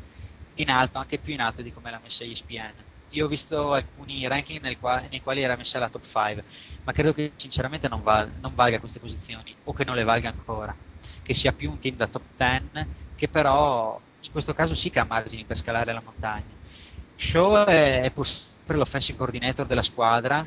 in 0.55 0.69
alto, 0.71 0.97
anche 0.97 1.19
più 1.19 1.31
in 1.33 1.41
alto 1.41 1.61
di 1.61 1.71
come 1.71 1.91
l'ha 1.91 1.99
messa 2.01 2.23
ESPN. 2.23 2.73
Io 3.11 3.25
ho 3.25 3.27
visto 3.27 3.71
alcuni 3.71 4.27
ranking 4.27 4.59
nel 4.61 4.79
qua- 4.79 5.05
nei 5.11 5.21
quali 5.21 5.41
era 5.43 5.55
messa 5.55 5.77
la 5.77 5.89
top 5.89 6.03
5, 6.03 6.43
ma 6.83 6.91
credo 6.91 7.13
che 7.13 7.33
sinceramente 7.35 7.87
non, 7.87 8.01
val- 8.01 8.33
non 8.41 8.55
valga 8.55 8.79
queste 8.79 8.99
posizioni, 8.99 9.55
o 9.65 9.73
che 9.73 9.85
non 9.85 9.95
le 9.95 10.03
valga 10.03 10.29
ancora, 10.29 10.75
che 11.21 11.33
sia 11.35 11.53
più 11.53 11.69
un 11.69 11.77
team 11.79 11.95
da 11.95 12.07
top 12.07 12.23
10, 12.35 12.87
che 13.15 13.27
però 13.29 14.01
in 14.21 14.31
questo 14.31 14.53
caso 14.53 14.73
sì 14.73 14.89
che 14.89 14.99
ha 14.99 15.05
margini 15.05 15.45
per 15.45 15.57
scalare 15.57 15.93
la 15.93 16.01
montagna. 16.01 16.55
Shaw 17.15 17.63
è, 17.65 18.01
è 18.01 18.11
pur 18.11 18.27
sempre 18.27 18.75
l'offensive 18.77 19.17
coordinator 19.17 19.67
della 19.67 19.83
squadra 19.83 20.45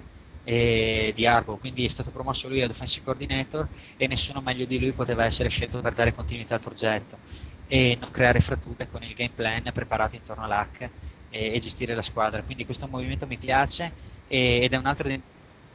e 0.51 1.13
di 1.15 1.27
Argo, 1.27 1.59
quindi 1.59 1.85
è 1.85 1.89
stato 1.89 2.11
promosso 2.11 2.49
lui 2.49 2.63
ad 2.63 2.71
offensive 2.71 3.05
coordinator 3.05 3.69
e 3.99 4.07
nessuno 4.07 4.41
meglio 4.41 4.65
di 4.65 4.79
lui 4.79 4.93
poteva 4.95 5.25
essere 5.27 5.51
scelto 5.51 5.81
per 5.83 5.93
dare 5.93 6.15
continuità 6.15 6.55
al 6.55 6.61
progetto 6.63 7.21
e 7.67 7.97
non 8.01 8.11
creare 8.11 8.41
fratture 8.41 8.89
con 8.89 9.03
il 9.03 9.13
game 9.13 9.33
plan 9.35 9.63
preparato 9.75 10.17
intorno 10.17 10.45
all'hack 10.45 10.91
e, 11.29 11.53
e 11.53 11.59
gestire 11.59 11.95
la 11.95 12.01
squadra. 12.03 12.43
Quindi 12.45 12.65
questo 12.65 12.89
movimento 12.89 13.27
mi 13.27 13.37
piace 13.37 13.93
e- 14.27 14.61
ed 14.63 14.73
è 14.73 14.77
un 14.77 14.87
altro 14.87 15.07
dei 15.09 15.23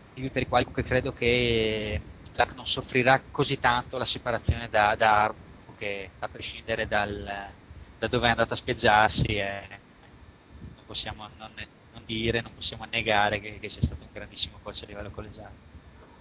motivi 0.09 0.31
per 0.31 0.41
i 0.43 0.47
quali 0.47 0.65
credo 0.71 1.11
che 1.13 2.01
l'hack 2.33 2.53
non 2.55 2.65
soffrirà 2.65 3.21
così 3.29 3.59
tanto 3.59 3.97
la 3.99 4.05
separazione 4.05 4.69
da, 4.69 4.95
da 4.95 5.21
Argo 5.23 5.73
che 5.75 6.13
a 6.17 6.27
prescindere 6.29 6.87
dal, 6.87 7.55
da 7.97 8.07
dove 8.07 8.25
è 8.27 8.29
andato 8.31 8.53
a 8.53 8.57
spiaggiarsi 8.57 9.25
eh, 9.37 9.67
non 10.75 10.85
possiamo 10.85 11.27
non 11.37 11.53
dire, 12.05 12.41
non 12.41 12.53
possiamo 12.53 12.85
negare 12.89 13.39
che, 13.39 13.59
che 13.59 13.69
sia 13.69 13.81
stato 13.81 14.03
un 14.03 14.09
grandissimo 14.11 14.57
coach 14.61 14.81
a 14.83 14.85
livello 14.87 15.09
collegiale. 15.09 15.71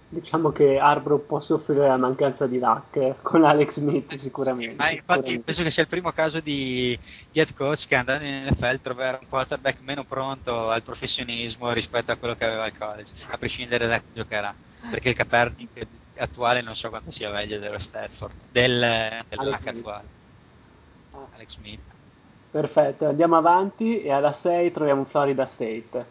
Diciamo 0.09 0.51
che 0.51 0.77
Arbro 0.77 1.17
può 1.17 1.39
soffrire 1.39 1.87
la 1.87 1.97
mancanza 1.97 2.45
di 2.45 2.59
luck 2.59 2.97
eh, 2.97 3.15
con 3.23 3.43
Alex 3.43 3.73
Smith 3.79 4.13
sicuramente. 4.13 4.75
Ma 4.75 4.91
infatti 4.91 5.13
sicuramente. 5.13 5.43
penso 5.43 5.63
che 5.63 5.71
sia 5.71 5.81
il 5.81 5.89
primo 5.89 6.11
caso 6.11 6.39
di, 6.39 6.97
di 7.31 7.39
head 7.39 7.53
coach 7.53 7.87
che 7.87 7.95
andando 7.95 8.23
in 8.23 8.45
NFL 8.45 8.79
troverà 8.81 9.17
un 9.19 9.27
quarterback 9.27 9.81
meno 9.81 10.03
pronto 10.03 10.69
al 10.69 10.83
professionismo 10.83 11.71
rispetto 11.71 12.11
a 12.11 12.17
quello 12.17 12.35
che 12.35 12.45
aveva 12.45 12.63
al 12.63 12.77
college, 12.77 13.11
a 13.27 13.37
prescindere 13.37 13.87
da 13.87 13.97
chi 13.97 14.13
giocherà. 14.13 14.53
Perché 14.91 15.09
il 15.09 15.15
Capernic 15.15 15.87
attuale 16.17 16.61
non 16.61 16.75
so 16.75 16.89
quanto 16.89 17.09
sia 17.09 17.31
meglio 17.31 17.57
dello 17.57 17.79
Stafford, 17.79 18.35
del, 18.51 19.25
dell'H 19.27 19.57
attuale. 19.65 20.07
Ah. 21.11 21.27
Alex 21.33 21.53
Smith. 21.53 21.92
Perfetto, 22.53 23.07
andiamo 23.07 23.35
avanti 23.35 24.03
e 24.03 24.11
alla 24.11 24.31
6 24.31 24.71
troviamo 24.71 25.05
Florida 25.05 25.43
State. 25.47 26.05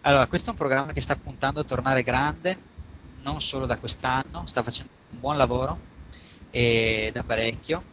Allora, 0.00 0.26
questo 0.26 0.48
è 0.48 0.50
un 0.50 0.56
programma 0.56 0.92
che 0.92 1.00
sta 1.00 1.14
puntando 1.14 1.60
a 1.60 1.62
tornare 1.62 2.02
grande, 2.02 2.58
non 3.22 3.40
solo 3.40 3.66
da 3.66 3.76
quest'anno, 3.76 4.42
sta 4.46 4.64
facendo 4.64 4.90
un 5.12 5.20
buon 5.20 5.36
lavoro 5.36 5.78
e 6.50 7.12
da 7.14 7.22
parecchio 7.22 7.84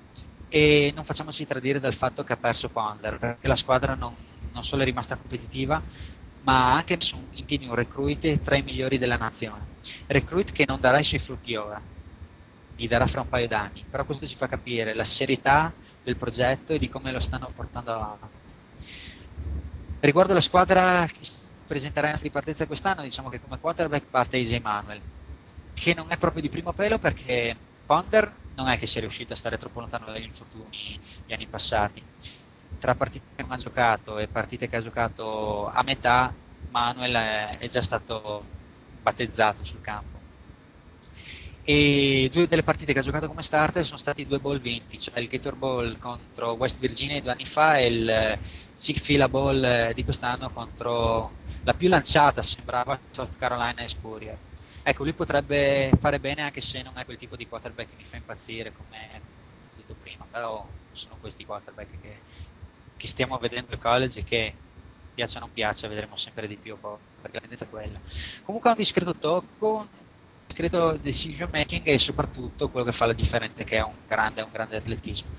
e 0.49 0.91
non 0.95 1.03
facciamoci 1.03 1.45
tradire 1.45 1.79
dal 1.79 1.93
fatto 1.93 2.23
che 2.23 2.33
ha 2.33 2.37
perso 2.37 2.69
Ponder, 2.69 3.19
perché 3.19 3.47
la 3.47 3.55
squadra 3.55 3.93
non, 3.93 4.15
non 4.51 4.63
solo 4.63 4.81
è 4.81 4.85
rimasta 4.85 5.15
competitiva, 5.15 5.79
ma 6.39 6.71
ha 6.71 6.77
anche 6.77 6.95
messo 6.95 7.15
in 7.33 7.45
piedi 7.45 7.67
un 7.67 7.75
recruit 7.75 8.41
tra 8.41 8.55
i 8.55 8.63
migliori 8.63 8.97
della 8.97 9.17
nazione. 9.17 9.61
Recruit 10.07 10.51
che 10.51 10.65
non 10.67 10.79
darà 10.79 10.97
i 10.97 11.03
suoi 11.03 11.19
frutti 11.19 11.53
ora, 11.55 11.79
li 12.75 12.87
darà 12.87 13.05
fra 13.05 13.21
un 13.21 13.29
paio 13.29 13.47
d'anni, 13.47 13.85
però 13.87 14.03
questo 14.03 14.25
ci 14.25 14.35
fa 14.35 14.47
capire 14.47 14.95
la 14.95 15.03
serietà 15.03 15.71
del 16.03 16.17
progetto 16.17 16.73
e 16.73 16.79
di 16.79 16.89
come 16.89 17.11
lo 17.11 17.19
stanno 17.19 17.51
portando 17.55 17.91
avanti. 17.91 18.27
Riguardo 19.99 20.33
la 20.33 20.41
squadra 20.41 21.05
che 21.05 21.27
presenterà 21.67 22.09
in 22.09 22.17
di 22.21 22.29
partenza 22.29 22.65
quest'anno, 22.65 23.03
diciamo 23.03 23.29
che 23.29 23.39
come 23.39 23.59
quarterback 23.59 24.07
parte 24.09 24.37
AJ 24.37 24.59
Manuel, 24.61 25.01
che 25.73 25.93
non 25.93 26.07
è 26.09 26.17
proprio 26.17 26.41
di 26.41 26.49
primo 26.49 26.73
pelo 26.73 26.97
perché 26.97 27.55
Ponder 27.85 28.39
non 28.55 28.67
è 28.67 28.77
che 28.77 28.87
sia 28.87 28.99
riuscito 29.01 29.33
a 29.33 29.35
stare 29.35 29.57
troppo 29.57 29.79
lontano 29.79 30.05
dagli 30.05 30.23
infortuni 30.23 30.99
gli 31.25 31.33
anni 31.33 31.47
passati. 31.47 32.03
Tra 32.79 32.95
partite 32.95 33.25
che 33.35 33.43
non 33.43 33.51
ha 33.51 33.57
giocato 33.57 34.17
e 34.17 34.27
partite 34.27 34.67
che 34.67 34.75
ha 34.75 34.81
giocato 34.81 35.67
a 35.67 35.83
metà, 35.83 36.33
Manuel 36.69 37.57
è 37.59 37.67
già 37.67 37.81
stato 37.81 38.43
battezzato 39.01 39.63
sul 39.63 39.81
campo. 39.81 40.10
E 41.63 42.29
due 42.33 42.47
delle 42.47 42.63
partite 42.63 42.91
che 42.91 42.99
ha 42.99 43.03
giocato 43.03 43.27
come 43.27 43.43
starter 43.43 43.85
sono 43.85 43.99
stati 43.99 44.25
due 44.25 44.39
bowl 44.39 44.59
vinti, 44.59 44.99
cioè 44.99 45.19
il 45.19 45.27
Gator 45.27 45.55
Bowl 45.55 45.97
contro 45.99 46.53
West 46.53 46.79
Virginia 46.79 47.21
due 47.21 47.31
anni 47.31 47.45
fa 47.45 47.77
e 47.77 47.85
il 47.87 48.39
Sigfila 48.73 49.29
Bowl 49.29 49.63
eh, 49.63 49.91
di 49.93 50.03
quest'anno 50.03 50.49
contro 50.49 51.33
la 51.63 51.73
più 51.73 51.87
lanciata, 51.87 52.41
sembrava 52.41 52.99
South 53.11 53.35
Carolina 53.37 53.87
Spurrier. 53.87 54.39
Ecco, 54.83 55.03
lui 55.03 55.13
potrebbe 55.13 55.91
fare 55.99 56.19
bene 56.19 56.41
anche 56.41 56.61
se 56.61 56.81
non 56.81 56.97
è 56.97 57.05
quel 57.05 57.17
tipo 57.17 57.35
di 57.35 57.47
quarterback 57.47 57.89
che 57.89 57.95
mi 57.95 58.05
fa 58.05 58.15
impazzire, 58.17 58.71
come 58.71 59.21
ho 59.69 59.75
detto 59.75 59.93
prima, 59.93 60.25
però 60.29 60.67
sono 60.91 61.17
questi 61.19 61.45
quarterback 61.45 61.99
che, 62.01 62.21
che 62.97 63.07
stiamo 63.07 63.37
vedendo 63.37 63.71
al 63.73 63.77
college 63.77 64.19
e 64.21 64.23
che 64.23 64.55
piaccia 65.13 65.37
o 65.37 65.41
non 65.41 65.51
piaccia 65.51 65.87
vedremo 65.87 66.15
sempre 66.17 66.47
di 66.47 66.57
più, 66.57 66.79
perché 66.79 67.33
la 67.33 67.39
tendenza 67.39 67.65
è 67.65 67.69
quella. 67.69 68.01
Comunque 68.41 68.69
ha 68.69 68.73
un 68.73 68.79
discreto 68.79 69.15
tocco, 69.15 69.87
discreto 70.51 70.97
decision 71.01 71.49
making 71.51 71.81
e 71.85 71.97
soprattutto 71.97 72.69
quello 72.69 72.85
che 72.85 72.91
fa 72.91 73.05
la 73.05 73.13
differenza 73.13 73.63
che 73.63 73.77
è 73.77 73.83
un 73.83 73.93
grande, 74.05 74.41
un 74.41 74.51
grande 74.51 74.75
atletismo. 74.75 75.29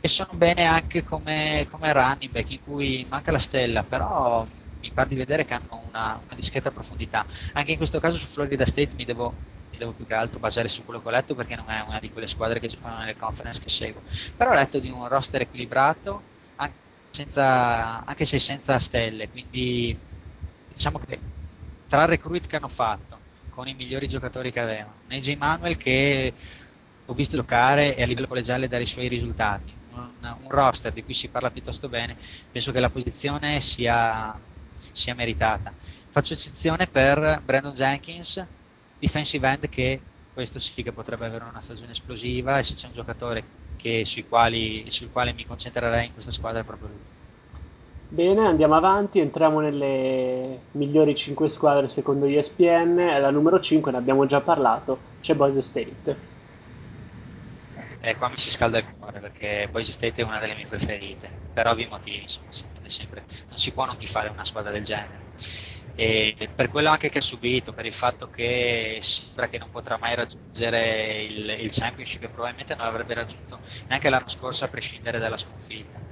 E 0.00 0.08
sono 0.08 0.30
bene 0.34 0.64
anche 0.64 1.02
come, 1.02 1.66
come 1.70 1.92
running 1.92 2.30
back 2.32 2.50
in 2.50 2.62
cui 2.64 3.06
manca 3.08 3.30
la 3.30 3.38
stella, 3.38 3.82
però 3.84 4.46
mi 4.80 4.90
pare 4.90 5.08
di 5.08 5.16
vedere 5.16 5.44
che 5.44 5.54
hanno 5.54 5.84
una, 5.86 6.20
una 6.24 6.34
discreta 6.34 6.70
profondità. 6.70 7.26
Anche 7.52 7.72
in 7.72 7.76
questo 7.76 8.00
caso 8.00 8.16
su 8.16 8.26
Florida 8.26 8.66
State 8.66 8.94
mi 8.96 9.04
devo 9.04 9.52
devo 9.76 9.90
più 9.90 10.06
che 10.06 10.14
altro 10.14 10.38
basare 10.38 10.68
su 10.68 10.84
quello 10.84 11.02
che 11.02 11.08
ho 11.08 11.10
letto 11.10 11.34
perché 11.34 11.56
non 11.56 11.68
è 11.68 11.80
una 11.80 11.98
di 11.98 12.08
quelle 12.08 12.28
squadre 12.28 12.60
che 12.60 12.68
giocano 12.68 12.98
nelle 12.98 13.16
conference 13.16 13.60
che 13.60 13.68
seguo. 13.68 14.02
Però 14.36 14.50
ho 14.50 14.54
letto 14.54 14.78
di 14.78 14.88
un 14.88 15.08
roster 15.08 15.40
equilibrato, 15.40 16.22
anche, 16.56 16.76
senza, 17.10 18.04
anche 18.04 18.24
se 18.24 18.38
senza 18.38 18.78
stelle, 18.78 19.28
quindi 19.28 19.98
diciamo 20.72 21.00
che 21.00 21.18
tra 21.88 22.04
recruit 22.04 22.46
che 22.46 22.54
hanno 22.54 22.68
fatto, 22.68 23.18
con 23.54 23.68
i 23.68 23.74
migliori 23.74 24.08
giocatori 24.08 24.50
che 24.50 24.60
avevano, 24.60 24.96
Neji 25.06 25.36
Manuel 25.36 25.76
che 25.76 26.32
ho 27.06 27.14
visto 27.14 27.36
giocare 27.36 27.94
e 27.96 28.02
a 28.02 28.06
livello 28.06 28.26
collegiale 28.26 28.66
dare 28.68 28.82
i 28.82 28.86
suoi 28.86 29.08
risultati, 29.08 29.72
un, 29.90 30.10
un 30.42 30.50
roster 30.50 30.92
di 30.92 31.04
cui 31.04 31.14
si 31.14 31.28
parla 31.28 31.50
piuttosto 31.50 31.88
bene, 31.88 32.16
penso 32.50 32.72
che 32.72 32.80
la 32.80 32.90
posizione 32.90 33.60
sia, 33.60 34.38
sia 34.92 35.14
meritata. 35.14 35.72
Faccio 36.10 36.32
eccezione 36.32 36.86
per 36.88 37.42
Brandon 37.44 37.74
Jenkins, 37.74 38.44
defensive 38.98 39.48
end 39.48 39.68
che 39.68 40.00
questo 40.32 40.58
sì 40.58 40.82
che 40.82 40.92
potrebbe 40.92 41.26
avere 41.26 41.44
una 41.44 41.60
stagione 41.60 41.92
esplosiva 41.92 42.58
e 42.58 42.64
se 42.64 42.74
c'è 42.74 42.86
un 42.88 42.94
giocatore 42.94 43.44
che, 43.76 44.04
quali, 44.28 44.84
sul 44.88 45.10
quale 45.10 45.32
mi 45.32 45.46
concentrerei 45.46 46.06
in 46.06 46.12
questa 46.12 46.32
squadra 46.32 46.60
è 46.60 46.64
proprio 46.64 46.88
lui. 46.88 47.13
Bene, 48.08 48.46
andiamo 48.46 48.76
avanti, 48.76 49.18
entriamo 49.18 49.60
nelle 49.60 50.68
migliori 50.70 51.14
5 51.14 51.48
squadre 51.50 51.88
secondo 51.90 52.24
ESPN. 52.24 52.94
La 53.20 53.30
numero 53.30 53.60
5 53.60 53.90
ne 53.92 53.98
abbiamo 53.98 54.24
già 54.24 54.40
parlato, 54.40 55.16
c'è 55.20 55.34
Boise 55.34 55.60
State. 55.60 56.28
Eh, 58.00 58.16
qua 58.16 58.28
mi 58.28 58.36
si 58.38 58.50
scalda 58.50 58.78
il 58.78 58.84
cuore 58.96 59.18
perché 59.20 59.68
Boise 59.70 59.90
State 59.92 60.20
è 60.22 60.24
una 60.24 60.38
delle 60.38 60.54
mie 60.54 60.66
preferite, 60.66 61.46
per 61.52 61.66
ovvi 61.66 61.86
motivi, 61.86 62.22
insomma, 62.22 62.50
si 62.52 62.66
sempre, 62.86 63.26
non 63.48 63.58
si 63.58 63.72
può 63.72 63.84
non 63.86 63.96
tifare 63.96 64.28
una 64.28 64.44
squadra 64.44 64.70
del 64.70 64.84
genere. 64.84 65.26
E 65.96 66.50
per 66.54 66.68
quello 66.68 66.90
anche 66.90 67.08
che 67.08 67.18
ha 67.18 67.20
subito, 67.20 67.72
per 67.72 67.86
il 67.86 67.92
fatto 67.94 68.28
che 68.28 68.98
sembra 69.02 69.48
che 69.48 69.58
non 69.58 69.70
potrà 69.70 69.96
mai 69.98 70.14
raggiungere 70.14 71.22
il, 71.22 71.48
il 71.60 71.70
championship 71.72 72.28
probabilmente 72.30 72.74
non 72.74 72.86
l'avrebbe 72.86 73.14
raggiunto 73.14 73.60
neanche 73.88 74.10
l'anno 74.10 74.28
scorso 74.28 74.64
a 74.64 74.68
prescindere 74.68 75.18
dalla 75.18 75.36
sconfitta. 75.36 76.02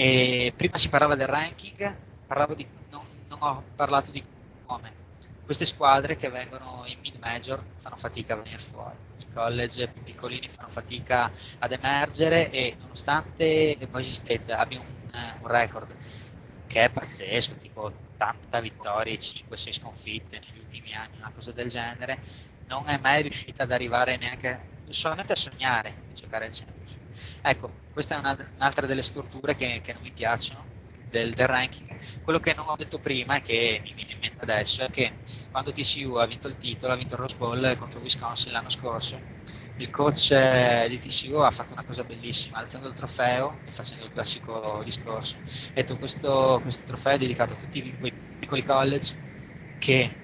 E 0.00 0.52
prima 0.56 0.76
si 0.76 0.88
parlava 0.88 1.16
del 1.16 1.26
ranking, 1.26 1.96
di, 2.54 2.66
non, 2.90 3.04
non 3.28 3.38
ho 3.40 3.64
parlato 3.74 4.12
di 4.12 4.22
come. 4.64 4.92
Queste 5.44 5.66
squadre 5.66 6.16
che 6.16 6.28
vengono 6.28 6.84
in 6.86 6.98
mid-major 7.00 7.64
fanno 7.78 7.96
fatica 7.96 8.34
a 8.34 8.36
venire 8.36 8.58
fuori 8.58 8.94
college 9.38 9.88
più 9.88 10.02
piccolini 10.02 10.48
fanno 10.48 10.68
fatica 10.68 11.30
ad 11.58 11.70
emergere 11.70 12.50
e 12.50 12.76
nonostante 12.80 13.78
Boise 13.88 14.12
State 14.12 14.52
abbia 14.52 14.80
un, 14.80 14.86
un 15.40 15.46
record 15.46 15.94
che 16.66 16.84
è 16.84 16.90
pazzesco, 16.90 17.54
tipo 17.54 17.92
80 18.16 18.60
vittorie, 18.60 19.16
5-6 19.16 19.72
sconfitte 19.72 20.40
negli 20.40 20.58
ultimi 20.58 20.92
anni, 20.92 21.16
una 21.16 21.32
cosa 21.34 21.52
del 21.52 21.68
genere, 21.68 22.18
non 22.66 22.88
è 22.88 22.98
mai 22.98 23.22
riuscita 23.22 23.62
ad 23.62 23.72
arrivare 23.72 24.16
neanche 24.18 24.76
solamente 24.90 25.32
a 25.32 25.36
sognare 25.36 25.94
di 26.08 26.14
giocare 26.14 26.46
al 26.46 26.52
Championship. 26.52 26.97
Ecco, 27.42 27.70
questa 27.92 28.16
è 28.16 28.18
una, 28.18 28.36
un'altra 28.56 28.86
delle 28.86 29.02
strutture 29.02 29.54
che, 29.54 29.80
che 29.82 29.92
non 29.92 30.02
mi 30.02 30.12
piacciono 30.12 30.64
del, 31.08 31.32
del, 31.34 31.46
ranking. 31.46 31.96
Quello 32.22 32.40
che 32.40 32.54
non 32.54 32.68
ho 32.68 32.76
detto 32.76 32.98
prima 32.98 33.36
e 33.36 33.42
che 33.42 33.80
mi 33.82 33.92
viene 33.94 34.12
in 34.12 34.18
mente 34.20 34.42
adesso 34.42 34.82
è 34.82 34.90
che 34.90 35.20
quando 35.50 35.72
TCU 35.72 36.14
ha 36.14 36.26
vinto 36.26 36.48
il 36.48 36.56
titolo, 36.56 36.92
ha 36.92 36.96
vinto 36.96 37.14
il 37.14 37.20
Rose 37.20 37.36
Bowl 37.36 37.76
contro 37.78 38.00
Wisconsin 38.00 38.52
l'anno 38.52 38.70
scorso, 38.70 39.20
il 39.78 39.90
coach 39.90 40.30
eh, 40.32 40.86
di 40.88 40.98
TCU 40.98 41.36
ha 41.36 41.50
fatto 41.50 41.72
una 41.72 41.84
cosa 41.84 42.04
bellissima, 42.04 42.58
alzando 42.58 42.88
il 42.88 42.94
trofeo 42.94 43.60
e 43.64 43.72
facendo 43.72 44.04
il 44.04 44.12
classico 44.12 44.82
discorso. 44.84 45.36
Ha 45.36 45.70
detto 45.74 45.96
questo, 45.98 46.58
questo 46.62 46.84
trofeo 46.84 47.14
è 47.14 47.18
dedicato 47.18 47.54
a 47.54 47.56
tutti 47.56 47.96
quei 47.96 48.12
piccoli 48.38 48.64
college 48.64 49.14
che 49.78 50.16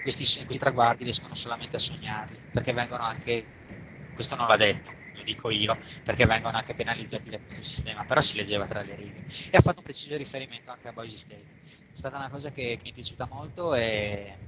questi, 0.00 0.24
questi 0.24 0.58
traguardi 0.58 1.04
riescono 1.04 1.34
solamente 1.34 1.76
a 1.76 1.78
sognarli, 1.80 2.38
perché 2.52 2.72
vengono 2.72 3.02
anche, 3.02 3.44
questo 4.14 4.36
non 4.36 4.46
l'ha 4.46 4.56
detto, 4.56 4.93
dico 5.24 5.50
io, 5.50 5.78
perché 6.04 6.26
vengono 6.26 6.56
anche 6.56 6.74
penalizzati 6.74 7.30
da 7.30 7.38
questo 7.38 7.62
sistema, 7.62 8.04
però 8.04 8.20
si 8.22 8.36
leggeva 8.36 8.66
tra 8.66 8.82
le 8.82 8.94
righe. 8.94 9.24
E 9.50 9.56
ha 9.56 9.60
fatto 9.60 9.78
un 9.78 9.84
preciso 9.84 10.16
riferimento 10.16 10.70
anche 10.70 10.88
a 10.88 10.92
Boise 10.92 11.16
State. 11.18 11.46
È 11.92 11.96
stata 11.96 12.16
una 12.16 12.30
cosa 12.30 12.50
che, 12.50 12.76
che 12.76 12.82
mi 12.84 12.90
è 12.90 12.94
piaciuta 12.94 13.26
molto 13.30 13.74
e, 13.74 14.38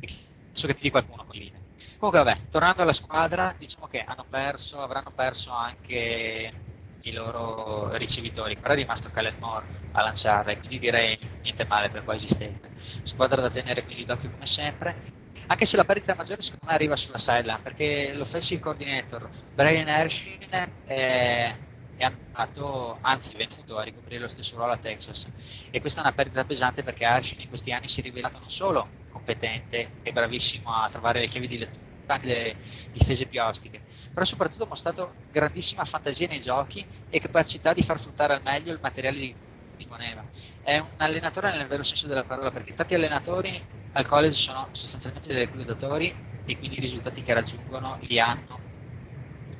e 0.00 0.08
penso 0.50 0.66
che 0.66 0.74
più 0.74 0.82
di 0.82 0.90
qualcuno 0.90 1.24
condivide. 1.24 1.62
Comunque 1.98 2.24
vabbè, 2.24 2.48
tornando 2.50 2.82
alla 2.82 2.92
squadra, 2.92 3.54
diciamo 3.58 3.86
che 3.86 4.04
perso, 4.28 4.80
avranno 4.80 5.12
perso 5.14 5.50
anche 5.50 6.52
i 7.00 7.12
loro 7.12 7.94
ricevitori, 7.96 8.56
però 8.56 8.72
è 8.72 8.76
rimasto 8.76 9.10
Kalen 9.10 9.36
Moore 9.38 9.66
a 9.92 10.02
lanciare, 10.02 10.58
quindi 10.58 10.78
direi 10.78 11.18
niente 11.42 11.66
male 11.68 11.88
per 11.90 12.02
Boise 12.04 12.28
State. 12.28 12.72
Squadra 13.04 13.40
da 13.40 13.50
tenere 13.50 13.84
quindi 13.84 14.04
d'occhio 14.04 14.30
come 14.30 14.46
sempre 14.46 14.96
anche 15.46 15.66
se 15.66 15.76
la 15.76 15.84
perdita 15.84 16.14
maggiore 16.14 16.40
secondo 16.40 16.66
me 16.66 16.72
arriva 16.72 16.96
sulla 16.96 17.18
sideline, 17.18 17.60
perché 17.62 18.12
l'offensive 18.14 18.60
coordinator 18.60 19.28
Brian 19.52 19.88
Hershin 19.88 20.38
è, 20.84 21.56
è 21.96 22.04
andato, 22.04 22.98
anzi 23.00 23.36
venuto 23.36 23.78
a 23.78 23.82
ricoprire 23.82 24.20
lo 24.20 24.28
stesso 24.28 24.56
ruolo 24.56 24.72
a 24.72 24.78
Texas 24.78 25.28
e 25.70 25.80
questa 25.80 26.00
è 26.00 26.02
una 26.02 26.12
perdita 26.12 26.44
pesante 26.44 26.82
perché 26.82 27.04
Hershin 27.04 27.40
in 27.40 27.48
questi 27.48 27.72
anni 27.72 27.88
si 27.88 28.00
è 28.00 28.02
rivelato 28.02 28.38
non 28.38 28.50
solo 28.50 28.88
competente 29.10 29.92
e 30.02 30.12
bravissimo 30.12 30.72
a 30.72 30.88
trovare 30.90 31.20
le 31.20 31.28
chiavi 31.28 31.48
di 31.48 31.58
lettura 31.58 31.82
anche 32.06 32.26
delle 32.26 32.56
difese 32.92 33.24
più 33.26 33.40
ostiche, 33.40 33.80
però 34.12 34.26
soprattutto 34.26 34.64
ha 34.64 34.68
mostrato 34.68 35.14
grandissima 35.30 35.86
fantasia 35.86 36.28
nei 36.28 36.40
giochi 36.40 36.84
e 37.08 37.18
capacità 37.18 37.72
di 37.72 37.82
far 37.82 37.98
fruttare 37.98 38.34
al 38.34 38.42
meglio 38.42 38.72
il 38.72 38.78
materiale 38.82 39.18
di 39.18 39.34
disponeva. 39.76 40.24
È 40.62 40.78
un 40.78 40.86
allenatore 40.98 41.56
nel 41.56 41.66
vero 41.66 41.82
senso 41.82 42.06
della 42.06 42.24
parola, 42.24 42.50
perché 42.50 42.74
tanti 42.74 42.94
allenatori 42.94 43.60
al 43.94 44.06
college 44.06 44.34
sono 44.34 44.68
sostanzialmente 44.72 45.32
dei 45.32 45.46
reclutatori 45.46 46.14
e 46.44 46.58
quindi 46.58 46.76
i 46.76 46.80
risultati 46.80 47.22
che 47.22 47.32
raggiungono 47.32 47.98
li 48.02 48.18
hanno 48.18 48.60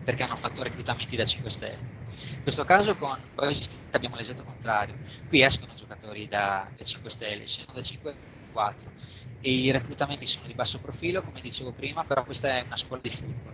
perché 0.04 0.22
hanno 0.22 0.36
fatto 0.36 0.62
reclutamenti 0.62 1.16
da 1.16 1.24
5 1.24 1.50
stelle. 1.50 1.92
In 2.36 2.42
questo 2.42 2.64
caso 2.64 2.94
con 2.94 3.18
Boise 3.34 3.70
abbiamo 3.90 4.16
l'esatto 4.16 4.44
contrario. 4.44 4.96
Qui 5.28 5.42
escono 5.42 5.72
giocatori 5.74 6.28
da, 6.28 6.70
da 6.76 6.84
5 6.84 7.10
stelle, 7.10 7.46
siano 7.46 7.72
da 7.72 7.82
5 7.82 8.14
4 8.54 8.92
e 9.40 9.50
i 9.50 9.70
reclutamenti 9.72 10.26
sono 10.26 10.46
di 10.46 10.54
basso 10.54 10.78
profilo, 10.78 11.22
come 11.22 11.40
dicevo 11.40 11.72
prima, 11.72 12.04
però 12.04 12.24
questa 12.24 12.48
è 12.56 12.62
una 12.64 12.76
scuola 12.76 13.02
di 13.02 13.10
football 13.10 13.52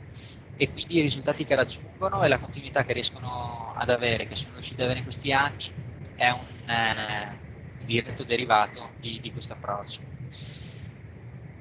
e 0.57 0.71
quindi 0.71 0.99
i 0.99 1.01
risultati 1.01 1.45
che 1.45 1.55
raggiungono 1.55 2.23
e 2.23 2.29
la 2.29 2.39
continuità 2.39 2.85
che 2.85 2.93
riescono 2.93 3.73
ad 3.75 3.89
avere, 3.89 4.27
che 4.27 4.37
sono 4.37 4.55
riusciti 4.55 4.81
ad 4.81 4.85
avere 4.85 4.99
in 4.99 5.05
questi 5.05 5.33
anni, 5.33 5.73
è 6.15 6.29
un 6.29 6.69
eh, 6.69 7.39
diretto 7.87 8.25
derivato 8.25 8.93
di, 9.01 9.19
di 9.21 9.33
questo 9.33 9.55
approccio. 9.55 10.20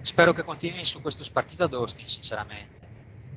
Spero 0.02 0.34
che 0.34 0.44
continui 0.44 0.86
su 0.86 1.02
questo 1.02 1.24
spartito 1.24 1.64
ad 1.64 1.74
Austin, 1.74 2.08
sinceramente, 2.08 2.88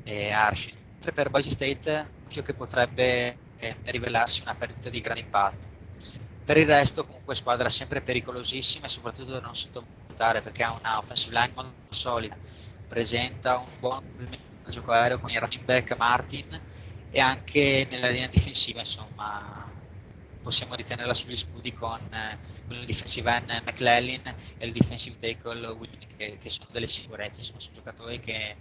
e 0.04 0.30
Arshin. 0.30 0.74
Per 1.00 1.30
Boise 1.30 1.50
State, 1.50 2.06
occhio 2.24 2.42
che 2.42 2.54
potrebbe 2.54 3.36
eh, 3.56 3.76
rivelarsi 3.84 4.42
una 4.42 4.54
perdita 4.54 4.88
di 4.88 5.00
gran 5.00 5.18
impatto. 5.18 5.68
Per 6.44 6.56
il 6.56 6.66
resto, 6.66 7.04
comunque, 7.04 7.34
squadra 7.34 7.68
sempre 7.68 8.00
pericolosissima 8.00 8.86
e 8.86 8.88
soprattutto 8.88 9.32
da 9.32 9.40
non 9.40 9.54
sottovalutare 9.54 10.42
perché 10.42 10.62
ha 10.62 10.72
una 10.72 10.98
offensive 10.98 11.34
line 11.34 11.52
molto 11.54 11.72
solida, 11.94 12.36
presenta 12.88 13.58
un 13.58 13.78
buon 13.78 14.00
gioco 14.68 14.92
aereo 14.92 15.18
con 15.18 15.30
il 15.30 15.40
running 15.40 15.64
back 15.64 15.96
Martin 15.96 16.60
e 17.10 17.20
anche 17.20 17.86
nella 17.90 18.08
linea 18.08 18.28
difensiva, 18.28 18.80
insomma, 18.80 19.71
possiamo 20.42 20.74
ritenerla 20.74 21.14
sugli 21.14 21.36
scudi 21.36 21.72
con, 21.72 22.00
eh, 22.12 22.38
con 22.66 22.76
il 22.76 22.84
defensive 22.84 23.34
end 23.34 23.62
McClellan 23.64 24.34
e 24.58 24.66
il 24.66 24.72
defensive 24.72 25.18
tackle 25.18 25.66
Willing 25.68 26.06
che, 26.16 26.38
che, 26.38 26.50
sono 26.50 26.68
delle 26.70 26.86
sicurezze, 26.86 27.42
sono 27.42 27.58
giocatori 27.72 28.20
che, 28.20 28.56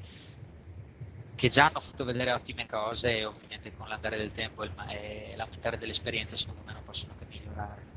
che, 1.36 1.50
già 1.50 1.66
hanno 1.66 1.80
fatto 1.80 2.06
vedere 2.06 2.32
ottime 2.32 2.68
cose 2.68 3.18
e 3.18 3.26
ovviamente 3.26 3.74
con 3.76 3.88
l'andare 3.88 4.18
del 4.18 4.32
tempo 4.32 4.64
e, 4.64 4.70
e 4.88 5.34
l'aumentare 5.36 5.78
dell'esperienza 5.78 6.36
secondo 6.36 6.62
me 6.66 6.74
non 6.74 6.84
possono 6.84 7.14
che 7.18 7.26
migliorare. 7.28 7.90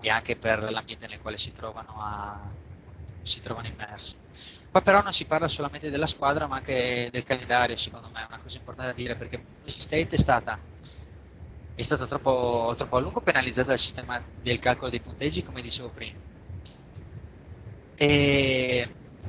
E 0.00 0.10
anche 0.10 0.36
per 0.36 0.70
l'ambiente 0.70 1.06
nel 1.06 1.20
quale 1.20 1.38
si 1.38 1.50
trovano, 1.52 1.94
a, 1.98 2.40
si 3.22 3.40
trovano 3.40 3.66
immersi. 3.66 4.14
Qua 4.70 4.82
però 4.82 5.02
non 5.02 5.14
si 5.14 5.24
parla 5.24 5.48
solamente 5.48 5.90
della 5.90 6.06
squadra 6.06 6.46
ma 6.46 6.56
anche 6.56 7.08
del 7.10 7.24
calendario, 7.24 7.76
secondo 7.76 8.08
me. 8.12 8.22
È 8.22 8.26
una 8.28 8.38
cosa 8.38 8.58
importante 8.58 8.90
da 8.90 8.96
dire 8.96 9.16
perché 9.16 9.38
Boise 9.38 9.80
State 9.80 10.08
è 10.10 10.18
stata 10.18 10.58
è 11.78 11.82
stata 11.82 12.08
troppo, 12.08 12.74
troppo 12.76 12.96
a 12.96 12.98
lungo 12.98 13.20
penalizzata 13.20 13.68
dal 13.68 13.78
sistema 13.78 14.20
del 14.42 14.58
calcolo 14.58 14.90
dei 14.90 14.98
punteggi, 14.98 15.44
come 15.44 15.62
dicevo 15.62 15.90
prima. 15.90 16.18
E, 17.94 18.88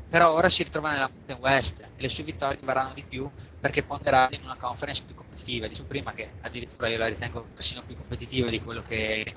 però 0.10 0.34
ora 0.34 0.50
si 0.50 0.64
ritrova 0.64 0.90
nella 0.90 1.12
Mountain 1.14 1.40
West 1.40 1.80
e 1.80 2.02
le 2.02 2.10
sue 2.10 2.24
vittorie 2.24 2.58
varranno 2.64 2.96
di 2.96 3.04
più 3.08 3.30
perché 3.60 3.84
ponderate 3.84 4.34
in 4.34 4.42
una 4.46 4.56
conference 4.56 5.04
più 5.06 5.14
competitiva. 5.14 5.68
Dicevo 5.68 5.88
prima 5.88 6.12
che 6.12 6.32
addirittura 6.42 6.88
io 6.88 6.98
la 6.98 7.06
ritengo 7.06 7.48
persino 7.54 7.84
più 7.84 7.96
competitiva 7.96 8.50
di 8.50 8.64
quello 8.64 8.82
che 8.82 9.32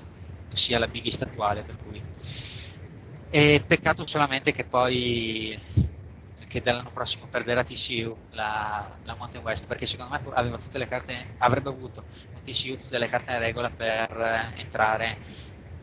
sia 0.53 0.79
la 0.79 0.87
Big 0.87 1.05
East 1.05 1.21
attuale. 1.21 1.61
Per 1.61 1.75
cui. 1.83 2.01
E 3.29 3.63
peccato 3.67 4.07
solamente 4.07 4.51
che 4.51 4.63
poi 4.63 5.55
che 6.53 6.61
dall'anno 6.61 6.91
prossimo 6.91 7.25
perderà 7.25 7.63
TCU 7.63 8.15
la, 8.33 8.99
la, 9.01 9.15
Mountain 9.15 9.43
West 9.43 9.65
perché 9.65 9.87
secondo 9.87 10.11
me 10.11 10.85
carte, 10.85 11.33
avrebbe 11.39 11.69
avuto 11.69 12.03
TCU 12.43 12.77
tutte 12.77 12.99
le 12.99 13.09
carte 13.09 13.31
in 13.31 13.39
regola 13.39 13.71
per 13.71 14.11
eh, 14.21 14.61
entrare 14.61 15.17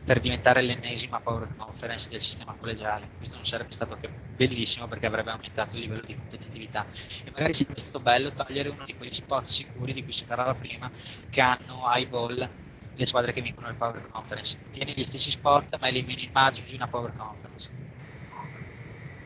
per 0.03 0.21
diventare 0.21 0.61
l'ennesima 0.61 1.19
Power 1.19 1.55
Conference 1.57 2.09
del 2.09 2.21
sistema 2.21 2.55
collegiale. 2.55 3.09
Questo 3.17 3.35
non 3.35 3.45
sarebbe 3.45 3.71
stato 3.71 3.97
che 3.97 4.09
bellissimo 4.09 4.87
perché 4.87 5.05
avrebbe 5.05 5.29
aumentato 5.29 5.75
il 5.75 5.83
livello 5.83 6.01
di 6.03 6.15
competitività 6.15 6.87
e 7.23 7.29
magari 7.31 7.53
sarebbe 7.53 7.79
stato 7.79 7.99
bello 7.99 8.31
togliere 8.31 8.69
uno 8.69 8.85
di 8.85 8.95
quegli 8.95 9.13
spot 9.13 9.43
sicuri 9.43 9.91
di 9.93 10.03
cui 10.03 10.13
si 10.13 10.23
parlava 10.23 10.55
prima 10.55 10.89
che 11.29 11.41
hanno 11.41 11.83
high 11.93 12.07
ball 12.07 12.49
le 12.93 13.05
squadre 13.05 13.33
che 13.33 13.41
vincono 13.41 13.67
il 13.67 13.75
Power 13.75 14.07
Conference. 14.09 14.57
Tieni 14.71 14.93
gli 14.95 15.03
stessi 15.03 15.31
spot 15.31 15.77
ma 15.79 15.89
elimini 15.89 16.29
ma 16.31 16.45
aggiungi 16.45 16.75
una 16.75 16.87
Power 16.87 17.11
Conference. 17.13 17.90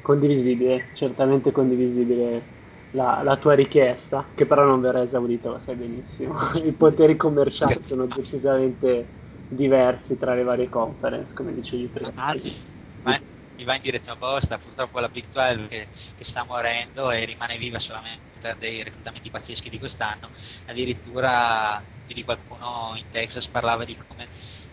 Condivisibile, 0.06 0.90
certamente 0.94 1.52
condivisibile 1.52 2.44
la, 2.92 3.24
la 3.24 3.38
tua 3.38 3.56
richiesta, 3.56 4.30
che 4.36 4.46
però 4.46 4.64
non 4.64 4.80
verrà 4.80 5.02
esaudita, 5.02 5.50
lo 5.50 5.58
sai 5.58 5.74
benissimo. 5.74 6.38
I 6.64 6.74
poteri 6.74 7.16
commerciali 7.16 7.82
sono 7.82 8.06
decisamente 8.06 9.08
diversi 9.48 10.16
tra 10.16 10.36
le 10.36 10.44
varie 10.44 10.70
conference, 10.70 11.34
come 11.34 11.56
dicevi 11.56 11.88
prima. 11.88 12.12
Anzi, 12.18 12.56
ma 13.02 13.20
mi 13.56 13.64
va 13.64 13.74
in 13.74 13.82
direzione 13.82 14.20
opposta, 14.22 14.60
purtroppo 14.60 15.00
la 15.00 15.10
Big 15.10 15.26
12 15.32 15.66
che, 15.66 15.88
che, 16.16 16.24
sta 16.24 16.46
morendo 16.48 17.10
e 17.10 17.26
rimane 17.26 17.58
viva 17.58 17.80
solamente 17.80 18.38
per 18.40 18.58
dei 18.58 18.84
reclutamenti 18.84 19.32
pazzeschi 19.32 19.72
di 19.72 19.80
quest'anno, 19.80 20.30
addirittura 20.68 21.84
più 22.06 22.14
di 22.14 22.24
qualcuno 22.24 22.94
in 22.96 23.06
Texas 23.10 23.48
parlava 23.48 23.86
di 23.86 23.98
come 24.08 24.28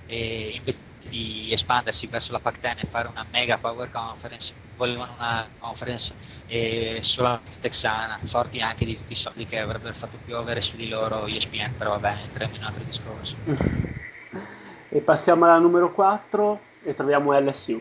eh, 0.05 0.51
invece 0.55 0.91
di 1.09 1.51
espandersi 1.53 2.07
verso 2.07 2.33
la 2.33 2.41
Pac-10 2.41 2.81
e 2.81 2.87
fare 2.87 3.09
una 3.09 3.27
mega 3.31 3.59
power 3.59 3.89
conference, 3.91 4.53
volevano 4.83 5.15
una 5.17 5.49
conference 5.59 6.13
eh, 6.47 6.99
solamente 7.03 7.61
texana, 7.61 8.19
forti 8.25 8.61
anche 8.61 8.85
di 8.85 8.97
tutti 8.97 9.13
i 9.13 9.17
soldi 9.17 9.47
che 9.47 9.61
avrebbero 9.61 9.95
fatto 9.95 10.19
piovere 10.25 10.61
su 10.61 10.77
di 10.77 10.89
loro 10.89 11.27
ESPN, 11.27 11.77
però 11.79 11.91
vabbè, 11.99 12.23
entriamo 12.23 12.55
in 12.55 12.61
un 12.61 12.67
altro 12.67 12.83
discorso. 12.83 13.37
E 14.89 15.01
passiamo 15.01 15.45
alla 15.45 15.59
numero 15.59 15.93
4 15.93 16.61
e 16.83 16.95
troviamo 16.95 17.39
LSU. 17.39 17.81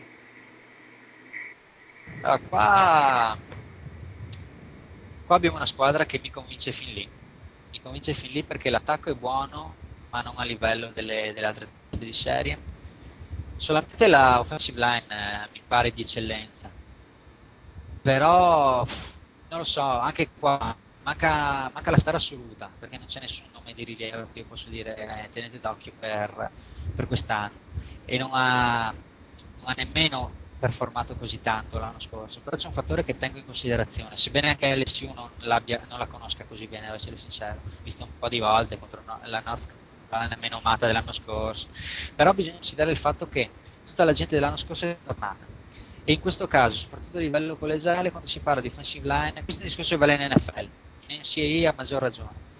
Ah, 2.22 2.38
qua... 2.38 3.36
qua 5.26 5.36
abbiamo 5.36 5.56
una 5.56 5.66
squadra 5.66 6.06
che 6.06 6.20
mi 6.22 6.30
convince 6.30 6.70
fin 6.70 6.92
lì. 6.92 7.08
Mi 7.70 7.80
convince 7.80 8.14
fin 8.14 8.30
lì 8.30 8.44
perché 8.44 8.70
l'attacco 8.70 9.10
è 9.10 9.14
buono, 9.14 9.74
ma 10.10 10.20
non 10.20 10.34
a 10.36 10.44
livello 10.44 10.90
delle, 10.94 11.32
delle 11.34 11.46
altre 11.46 11.68
teste 11.90 12.04
di 12.04 12.12
serie. 12.12 12.58
Solamente 13.56 14.06
la 14.06 14.40
offensive 14.40 14.78
line 14.78 15.04
eh, 15.08 15.48
mi 15.52 15.60
pare 15.66 15.92
di 15.92 16.02
eccellenza. 16.02 16.70
Però 18.02 18.84
non 19.48 19.58
lo 19.58 19.64
so, 19.64 19.82
anche 19.82 20.30
qua 20.38 20.76
manca, 21.02 21.70
manca 21.72 21.90
la 21.90 21.98
star 21.98 22.14
assoluta, 22.16 22.74
perché 22.78 22.98
non 22.98 23.06
c'è 23.06 23.20
nessun 23.20 23.48
nome 23.52 23.74
di 23.74 23.84
rilievo 23.84 24.28
che 24.32 24.40
io 24.40 24.46
posso 24.46 24.68
dire 24.70 24.96
eh, 24.96 25.30
tenete 25.30 25.58
d'occhio 25.60 25.92
per, 25.98 26.50
per 26.94 27.06
quest'anno. 27.06 27.60
E 28.04 28.18
non 28.18 28.30
ha, 28.32 28.90
non 28.90 29.66
ha 29.68 29.74
nemmeno 29.76 30.34
performato 30.58 31.16
così 31.16 31.40
tanto 31.40 31.78
l'anno 31.78 32.00
scorso, 32.00 32.40
però 32.40 32.56
c'è 32.56 32.66
un 32.66 32.72
fattore 32.72 33.02
che 33.04 33.16
tengo 33.16 33.38
in 33.38 33.44
considerazione, 33.44 34.16
sebbene 34.16 34.50
anche 34.50 34.74
LSU 34.76 35.12
non, 35.12 35.30
non 35.38 35.98
la 35.98 36.06
conosca 36.06 36.44
così 36.44 36.66
bene, 36.68 36.84
devo 36.84 36.94
essere 36.96 37.16
sincero, 37.16 37.62
visto 37.82 38.04
un 38.04 38.10
po' 38.16 38.28
di 38.28 38.38
volte 38.38 38.78
contro 38.78 39.02
la 39.04 39.40
North 39.44 39.66
Carolina 40.08 40.36
meno 40.36 40.58
amata 40.58 40.86
dell'anno 40.86 41.10
scorso, 41.12 41.68
però 42.14 42.32
bisogna 42.32 42.56
considerare 42.56 42.92
il 42.92 42.98
fatto 42.98 43.26
che 43.26 43.50
tutta 43.84 44.04
la 44.04 44.12
gente 44.12 44.34
dell'anno 44.36 44.56
scorso 44.56 44.86
è 44.86 45.00
tornata, 45.02 45.48
e 46.04 46.12
in 46.12 46.20
questo 46.20 46.48
caso, 46.48 46.76
soprattutto 46.76 47.18
a 47.18 47.20
livello 47.20 47.56
collegiale, 47.56 48.10
quando 48.10 48.28
si 48.28 48.40
parla 48.40 48.60
di 48.60 48.68
offensive 48.68 49.06
line, 49.06 49.44
questo 49.44 49.62
discorso 49.62 49.96
vale 49.98 50.14
in 50.14 50.32
NFL, 50.32 50.68
in 51.06 51.18
NCAA 51.18 51.70
a 51.70 51.74
maggior 51.76 52.00
ragione. 52.00 52.50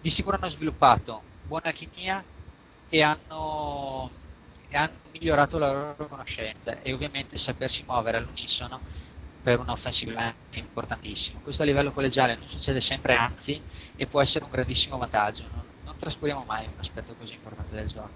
Di 0.00 0.10
sicuro 0.10 0.36
hanno 0.36 0.48
sviluppato 0.48 1.22
buona 1.46 1.66
alchimia 1.66 2.24
e 2.88 3.02
hanno, 3.02 4.10
e 4.68 4.76
hanno 4.76 4.98
migliorato 5.10 5.58
la 5.58 5.72
loro 5.72 6.06
conoscenza 6.06 6.80
e 6.80 6.92
ovviamente 6.92 7.36
sapersi 7.36 7.82
muovere 7.86 8.18
all'unisono 8.18 8.80
per 9.42 9.58
un 9.58 9.68
offensive 9.68 10.12
line 10.12 10.34
è 10.50 10.58
importantissimo. 10.58 11.40
Questo 11.40 11.62
a 11.62 11.64
livello 11.64 11.92
collegiale 11.92 12.36
non 12.36 12.48
succede 12.48 12.80
sempre, 12.80 13.14
anzi, 13.14 13.60
e 13.96 14.06
può 14.06 14.20
essere 14.20 14.44
un 14.44 14.50
grandissimo 14.50 14.96
vantaggio. 14.98 15.44
Non, 15.50 15.64
non 15.84 15.96
trascuriamo 15.96 16.44
mai 16.46 16.66
un 16.66 16.78
aspetto 16.78 17.14
così 17.14 17.34
importante 17.34 17.74
del 17.74 17.88
gioco. 17.88 18.10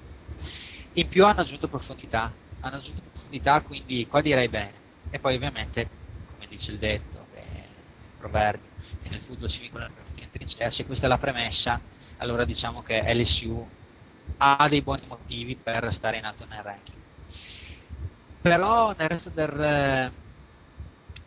In 0.92 1.08
più 1.08 1.24
hanno 1.24 1.40
aggiunto 1.40 1.66
profondità, 1.66 2.32
hanno 2.60 2.76
aggiunto 2.76 3.02
profondità, 3.34 3.62
quindi 3.62 4.06
qua 4.06 4.20
direi 4.20 4.48
bene. 4.48 4.82
E 5.10 5.18
poi 5.18 5.34
ovviamente, 5.34 5.88
come 6.26 6.46
dice 6.46 6.70
il 6.72 6.78
detto, 6.78 7.26
che 7.32 7.38
il 7.40 8.12
proverbio, 8.16 8.70
che 9.00 9.08
nel 9.08 9.22
football 9.22 9.48
si 9.48 9.60
vincono 9.60 9.84
le 9.84 9.90
partite 9.94 10.22
in 10.22 10.30
trincea, 10.30 10.70
se 10.70 10.84
questa 10.84 11.06
è 11.06 11.08
la 11.08 11.18
premessa, 11.18 11.80
allora 12.18 12.44
diciamo 12.44 12.82
che 12.82 13.02
LSU 13.14 13.68
ha 14.38 14.68
dei 14.68 14.82
buoni 14.82 15.06
motivi 15.06 15.56
per 15.56 15.92
stare 15.92 16.18
in 16.18 16.24
alto 16.24 16.44
nel 16.46 16.62
ranking. 16.62 17.02
Però 18.40 18.94
nel 18.96 19.08
resto 19.08 19.30
del, 19.30 20.12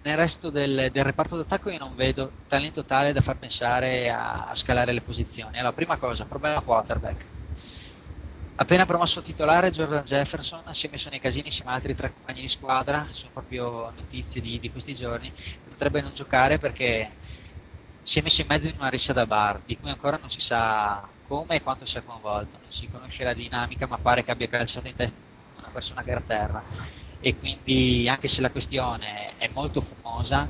nel 0.03 0.15
resto 0.15 0.49
del, 0.49 0.89
del 0.91 1.03
reparto 1.03 1.35
d'attacco 1.37 1.69
io 1.69 1.79
non 1.79 1.95
vedo 1.95 2.31
talento 2.47 2.85
tale 2.85 3.11
da 3.13 3.21
far 3.21 3.37
pensare 3.37 4.09
a, 4.09 4.45
a 4.47 4.55
scalare 4.55 4.93
le 4.93 5.01
posizioni. 5.01 5.57
Allora, 5.57 5.73
prima 5.73 5.97
cosa, 5.97 6.25
problema 6.25 6.61
quarterback 6.61 7.25
Appena 8.59 8.87
promosso 8.87 9.21
titolare, 9.21 9.69
Jordan 9.69 10.03
Jefferson 10.03 10.63
si 10.73 10.87
è 10.87 10.89
messo 10.89 11.11
nei 11.11 11.19
casini 11.19 11.45
insieme 11.45 11.69
ad 11.69 11.75
altri 11.77 11.93
tre 11.93 12.11
compagni 12.11 12.41
di 12.41 12.47
squadra, 12.47 13.07
sono 13.11 13.31
proprio 13.31 13.91
notizie 13.95 14.41
di, 14.41 14.59
di 14.59 14.71
questi 14.71 14.95
giorni, 14.95 15.31
potrebbe 15.69 16.01
non 16.01 16.11
giocare 16.15 16.57
perché 16.57 17.11
si 18.01 18.17
è 18.17 18.23
messo 18.23 18.41
in 18.41 18.47
mezzo 18.49 18.65
in 18.65 18.73
una 18.79 18.89
rissa 18.89 19.13
da 19.13 19.27
bar, 19.27 19.61
di 19.63 19.77
cui 19.77 19.91
ancora 19.91 20.17
non 20.17 20.31
si 20.31 20.39
sa 20.41 21.07
come 21.21 21.57
e 21.57 21.61
quanto 21.61 21.85
sia 21.85 22.01
coinvolto, 22.01 22.57
non 22.59 22.71
si 22.71 22.87
conosce 22.87 23.23
la 23.23 23.35
dinamica, 23.35 23.85
ma 23.85 23.99
pare 23.99 24.23
che 24.23 24.31
abbia 24.31 24.47
calciato 24.47 24.87
in 24.87 24.95
testa 24.95 25.15
una 25.57 25.69
persona 25.71 26.01
che 26.01 26.09
era 26.09 26.19
a 26.19 26.23
terra. 26.23 26.63
E 27.19 27.37
quindi, 27.37 28.09
anche 28.09 28.27
se 28.27 28.41
la 28.41 28.49
questione 28.49 29.37
è 29.37 29.49
molto 29.53 29.81
fumosa, 29.81 30.49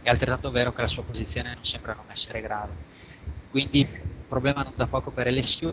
è 0.00 0.08
altrettanto 0.08 0.52
vero 0.52 0.72
che 0.72 0.82
la 0.82 0.86
sua 0.86 1.02
posizione 1.02 1.52
non 1.52 1.64
sembra 1.64 1.94
non 1.94 2.10
essere 2.10 2.40
grave. 2.42 2.74
Quindi, 3.48 3.88
problema 4.28 4.62
non 4.62 4.74
da 4.76 4.86
poco 4.86 5.10
per 5.10 5.28
LSU, 5.32 5.70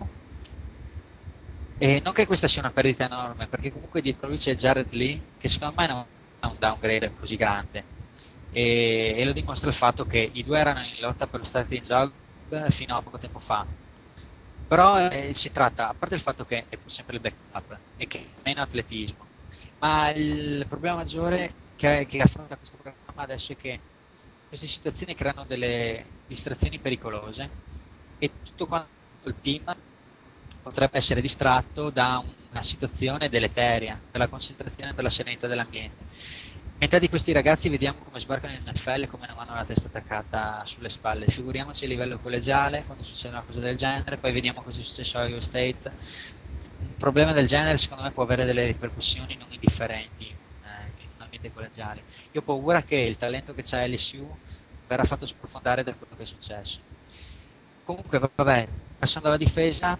e 1.79 2.01
non 2.03 2.13
che 2.13 2.25
questa 2.25 2.47
sia 2.47 2.61
una 2.61 2.71
perdita 2.71 3.05
enorme, 3.05 3.47
perché 3.47 3.71
comunque 3.71 4.01
dietro 4.01 4.27
lui 4.27 4.37
c'è 4.37 4.55
Jared 4.55 4.91
Lee, 4.91 5.19
che 5.37 5.49
secondo 5.49 5.75
me 5.77 5.87
non 5.87 6.05
ha 6.39 6.47
un 6.47 6.55
downgrade 6.57 7.13
così 7.13 7.35
grande. 7.35 7.83
E, 8.51 9.13
e, 9.17 9.25
lo 9.25 9.33
dimostra 9.33 9.69
il 9.69 9.75
fatto 9.75 10.05
che 10.05 10.29
i 10.33 10.43
due 10.43 10.57
erano 10.57 10.79
in 10.79 10.95
lotta 10.99 11.27
per 11.27 11.39
lo 11.39 11.45
starting 11.45 11.83
job 11.83 12.11
fino 12.71 12.95
a 12.95 13.01
poco 13.01 13.17
tempo 13.17 13.39
fa. 13.39 13.65
Però 14.67 15.07
eh, 15.07 15.33
si 15.33 15.51
tratta, 15.51 15.89
a 15.89 15.93
parte 15.93 16.15
il 16.15 16.21
fatto 16.21 16.45
che 16.45 16.65
è 16.67 16.77
sempre 16.87 17.15
il 17.15 17.21
backup 17.21 17.79
e 17.95 18.07
che 18.07 18.17
ha 18.17 18.39
meno 18.43 18.61
atletismo, 18.61 19.25
ma 19.79 20.09
il 20.11 20.65
problema 20.67 20.97
maggiore 20.97 21.53
che, 21.75 22.05
che 22.09 22.19
affronta 22.19 22.57
questo 22.57 22.77
programma 22.77 23.23
adesso 23.23 23.53
è 23.53 23.55
che 23.55 23.79
queste 24.47 24.67
situazioni 24.67 25.13
creano 25.15 25.45
delle 25.45 26.05
distrazioni 26.25 26.79
pericolose 26.79 27.49
e 28.17 28.31
tutto 28.43 28.65
quanto 28.65 28.89
il 29.23 29.35
team 29.41 29.63
potrebbe 30.68 30.98
essere 30.98 31.22
distratto 31.22 31.89
da 31.89 32.23
una 32.52 32.64
situazione 32.64 33.30
deleteria 33.30 33.99
per 34.10 34.19
la 34.19 34.27
concentrazione 34.27 34.94
per 34.94 35.03
la 35.03 35.10
serenità 35.10 35.48
dell'ambiente. 35.48 36.06
Metà 36.80 36.99
di 36.99 37.10
questi 37.10 37.31
ragazzi 37.31 37.69
vediamo 37.69 37.99
come 38.03 38.19
sbarcano 38.19 38.53
in 38.53 38.61
NFL 38.64 39.03
e 39.03 39.07
come 39.07 39.26
non 39.26 39.39
hanno 39.39 39.56
la 39.56 39.65
testa 39.65 39.88
attaccata 39.88 40.64
sulle 40.65 40.89
spalle. 40.89 41.26
Figuriamoci 41.26 41.85
a 41.85 41.88
livello 41.88 42.19
collegiale 42.19 42.84
quando 42.85 43.03
succede 43.03 43.34
una 43.34 43.44
cosa 43.44 43.60
del 43.60 43.77
genere, 43.77 44.18
poi 44.18 44.31
vediamo 44.31 44.61
cosa 44.61 44.80
è 44.80 44.84
successo 44.84 45.18
a 45.18 45.26
Iowa 45.26 45.41
State. 45.41 45.91
Un 46.80 46.95
problema 46.98 47.31
del 47.34 47.48
genere 47.48 47.80
secondo 47.80 48.03
me 48.03 48.11
può 48.11 48.22
avere 48.22 48.45
delle 48.45 48.68
ripercussioni 48.68 49.35
non 49.35 49.52
indifferenti 49.52 50.26
eh, 50.26 51.02
in 51.02 51.07
un 51.15 51.22
ambiente 51.23 51.52
collegiale. 51.52 52.03
Io 52.31 52.41
ho 52.41 52.44
paura 52.44 52.84
che 52.84 52.98
il 52.98 53.18
talento 53.18 53.56
che 53.56 53.64
c'ha 53.64 53.88
LSU 53.88 54.38
verrà 54.88 55.03
fatto 55.06 55.26
sprofondare 55.26 55.84
da 55.84 55.95
quello 55.95 56.15
che 56.15 56.23
è 56.23 56.27
successo. 56.27 56.80
Comunque, 57.84 58.19
vabbè, 58.19 58.68
passando 58.99 59.30
alla 59.30 59.38
difesa, 59.38 59.98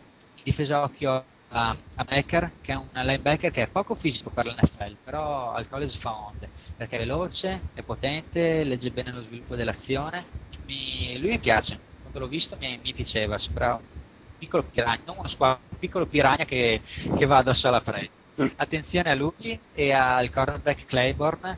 difesa 0.48 0.84
occhio 0.84 1.26
a, 1.49 1.76
a, 1.95 2.03
Becker, 2.06 2.52
che 2.61 2.72
è 2.72 2.76
un 2.76 2.88
linebacker 2.94 3.52
che 3.52 3.64
è 3.64 3.68
poco 3.68 3.95
fisico 3.95 4.30
per 4.30 4.45
l'NFL, 4.45 4.95
però 5.03 5.52
al 5.52 5.68
college 5.68 5.98
fa 5.98 6.15
onde, 6.15 6.49
perché 6.76 6.95
è 6.95 6.99
veloce, 6.99 7.61
è 7.74 7.82
potente, 7.82 8.64
legge 8.64 8.91
bene 8.91 9.11
lo 9.11 9.22
sviluppo 9.22 9.56
dell'azione. 9.56 10.26
Mi, 10.65 11.18
lui 11.19 11.32
mi 11.32 11.40
piace, 11.40 11.80
quando 12.02 12.19
l'ho 12.19 12.28
visto 12.28 12.56
mi, 12.60 12.80
mi 12.82 12.94
piaceva, 12.94 13.38
sembra 13.38 13.76
un 13.76 14.38
piccolo 14.38 14.64
piragna, 14.64 15.02
non 15.06 15.18
uno 15.19 15.28
squadro, 15.28 15.61
un 15.69 15.78
piccolo 15.80 16.06
piragna 16.06 16.45
che, 16.45 16.82
che 17.18 17.26
va 17.26 17.38
addosso 17.38 17.68
alla 17.68 17.82
preda. 17.82 18.15
Attenzione 18.56 19.10
a 19.10 19.15
lui 19.15 19.60
e 19.74 19.91
al 19.91 20.30
cornerback 20.30 20.86
Claiborne, 20.86 21.57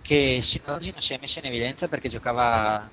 che 0.00 0.38
sino 0.40 0.64
ad 0.66 0.76
oggi 0.76 0.92
non 0.92 1.00
si 1.02 1.12
è 1.12 1.18
messo 1.20 1.40
in 1.40 1.46
evidenza 1.46 1.88
perché 1.88 2.08
giocava 2.08 2.88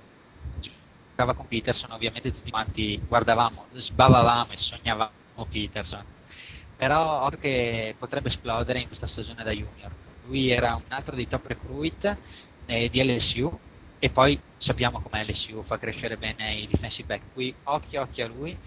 giocava 1.24 1.34
con 1.34 1.48
Peterson, 1.48 1.91
ovviamente 1.91 2.32
tutti 2.32 2.52
quanti 2.52 3.02
guardavamo, 3.08 3.68
sbavavamo 3.72 4.52
e 4.52 4.58
sognavamo 4.58 5.12
Peterson. 5.50 6.04
Però 6.76 7.24
occhio 7.24 7.38
che 7.40 7.95
potrebbe 7.98 8.28
esplodere 8.28 8.80
in 8.80 8.88
questa 8.88 9.08
stagione 9.08 9.44
da 9.44 9.52
junior. 9.52 9.91
Lui 10.26 10.50
era 10.50 10.76
un 10.76 10.84
altro 10.90 11.16
dei 11.16 11.28
top 11.28 11.45
recruit 11.48 12.18
eh, 12.66 12.90
di 12.90 13.04
LSU 13.04 13.58
e 14.00 14.10
poi 14.10 14.38
sappiamo 14.58 15.00
come 15.00 15.24
LSU 15.24 15.64
fa 15.64 15.78
crescere 15.78 16.18
bene 16.18 16.56
i 16.56 16.68
defensive 16.68 17.08
back. 17.08 17.34
Qui 17.34 17.54
occhio 17.64 18.02
occhio 18.02 18.26
a 18.26 18.28
lui 18.28 18.58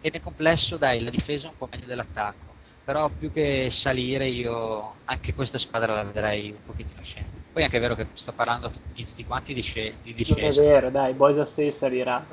e 0.00 0.10
nel 0.10 0.22
complesso 0.22 0.76
dai 0.76 1.00
la 1.02 1.10
difesa 1.10 1.48
un 1.48 1.56
po' 1.56 1.68
meglio 1.70 1.86
dell'attacco. 1.86 2.46
però 2.84 3.10
più 3.10 3.30
che 3.30 3.68
salire 3.70 4.28
io 4.28 4.94
anche 5.04 5.34
questa 5.34 5.58
squadra 5.58 5.92
la 5.94 6.04
vedrei 6.04 6.50
un 6.50 6.64
pochettino 6.64 7.02
scendere. 7.02 7.37
Poi 7.58 7.66
è 7.66 7.70
anche 7.72 7.80
vero 7.80 7.96
che 7.96 8.06
sto 8.14 8.32
parlando 8.32 8.72
di 8.92 9.04
tutti 9.04 9.24
quanti 9.24 9.52
di, 9.52 9.62
sce- 9.62 9.98
di 10.00 10.14
Non 10.28 10.38
è 10.44 10.52
vero, 10.54 10.90
dai, 10.90 11.12
Boisa 11.14 11.44
State 11.44 11.72
salirà. 11.72 12.24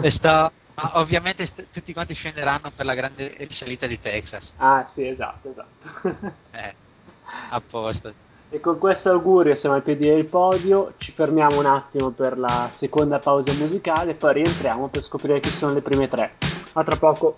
E 0.00 0.10
sto- 0.12 0.52
ovviamente 0.94 1.44
st- 1.44 1.70
tutti 1.70 1.92
quanti 1.92 2.14
scenderanno 2.14 2.70
per 2.70 2.84
la 2.86 2.94
grande 2.94 3.34
risalita 3.38 3.88
di 3.88 3.98
Texas. 3.98 4.54
Ah, 4.58 4.84
sì, 4.84 5.06
esatto, 5.06 5.48
esatto. 5.48 5.88
Eh, 6.52 6.74
a 7.50 7.60
posto. 7.60 8.14
E 8.50 8.60
con 8.60 8.78
questo 8.78 9.10
augurio 9.10 9.54
siamo 9.54 9.76
ai 9.76 9.82
piedi 9.82 10.06
del 10.08 10.26
podio, 10.26 10.94
ci 10.98 11.12
fermiamo 11.12 11.58
un 11.58 11.66
attimo 11.66 12.12
per 12.12 12.38
la 12.38 12.68
seconda 12.70 13.18
pausa 13.20 13.52
musicale, 13.52 14.14
poi 14.14 14.34
rientriamo 14.34 14.88
per 14.88 15.02
scoprire 15.02 15.40
chi 15.40 15.50
sono 15.50 15.72
le 15.74 15.82
prime 15.82 16.08
tre. 16.08 16.36
A 16.74 16.82
tra 16.82 16.96
poco. 16.96 17.36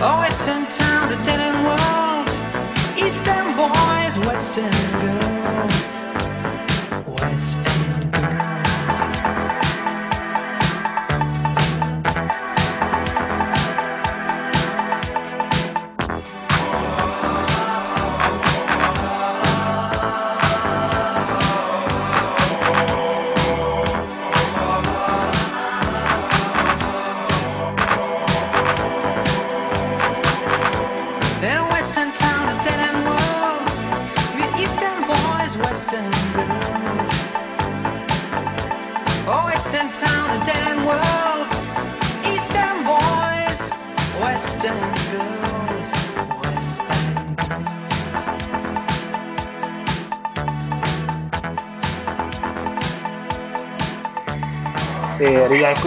Western 0.00 0.64
town, 0.66 1.22
dead 1.22 1.40
end 1.40 1.62
world, 1.62 2.28
eastern 2.96 3.54
boys, 3.54 4.18
western 4.26 4.89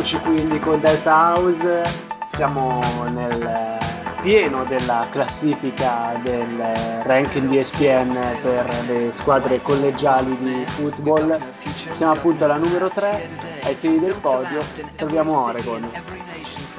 E 0.03 0.05
rieccoci 0.05 0.19
quindi 0.19 0.59
con 0.59 0.81
Delta 0.81 1.33
House, 1.33 1.81
siamo 2.27 2.81
nel 3.11 3.77
pieno 4.21 4.65
della 4.65 5.07
classifica 5.09 6.19
del 6.21 6.57
ranking 7.03 7.47
di 7.47 7.59
ESPN 7.59 8.11
per 8.41 8.69
le 8.87 9.13
squadre 9.13 9.61
collegiali 9.61 10.37
di 10.39 10.65
football. 10.65 11.39
Siamo 11.63 12.11
appunto 12.11 12.43
alla 12.43 12.57
numero 12.57 12.89
3, 12.89 13.29
ai 13.63 13.75
piedi 13.75 13.99
del 13.99 14.15
podio, 14.19 14.61
troviamo 14.97 15.45
Oregon. 15.45 15.89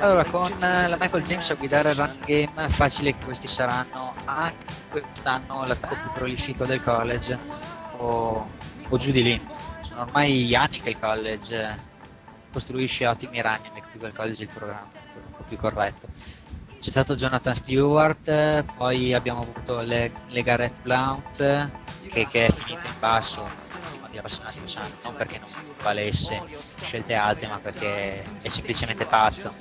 Allora, 0.00 0.24
con 0.24 0.52
eh, 0.62 0.88
la 0.88 0.96
Michael 1.00 1.22
James 1.22 1.48
a 1.48 1.54
guidare 1.54 1.92
il 1.92 1.96
run 1.96 2.16
game, 2.26 2.68
facile 2.68 3.16
che 3.16 3.24
questi 3.24 3.48
saranno 3.48 4.12
anche 4.26 4.66
quest'anno 4.90 5.64
l'attacco 5.64 5.94
più 5.94 6.12
prolifico 6.12 6.66
del 6.66 6.82
college 6.82 7.38
o, 7.96 8.46
o 8.86 8.98
giù 8.98 9.10
di 9.10 9.22
lì. 9.22 9.48
Sono 9.80 10.02
ormai 10.02 10.54
anni 10.54 10.80
che 10.80 10.90
il 10.90 10.98
college 10.98 11.92
costruisce 12.54 13.04
ottimi 13.08 13.42
running 13.42 13.72
back, 13.72 13.90
più 13.90 13.98
che 13.98 14.06
il 14.06 14.14
college 14.14 14.42
il 14.44 14.48
programma, 14.48 14.88
un 15.14 15.36
po' 15.36 15.42
più 15.42 15.56
corretto. 15.56 16.06
C'è 16.78 16.90
stato 16.90 17.16
Jonathan 17.16 17.54
Stewart, 17.54 18.64
poi 18.76 19.12
abbiamo 19.12 19.40
avuto 19.40 19.80
le, 19.80 20.12
le 20.28 20.42
Garrett 20.42 20.80
Blount 20.82 21.36
che, 22.08 22.28
che 22.28 22.46
è 22.46 22.52
finito 22.52 22.86
in 22.86 22.98
basso, 23.00 23.42
prima 23.88 24.08
di 24.08 24.18
appassionati 24.18 24.60
lo 24.60 24.68
sanno, 24.68 24.94
non 25.02 25.14
perché 25.14 25.38
non 25.40 25.50
valesse 25.82 26.42
scelte 26.82 27.14
alte, 27.14 27.46
ma 27.48 27.58
perché 27.58 28.22
è 28.40 28.48
semplicemente 28.48 29.04
pazzo. 29.06 29.52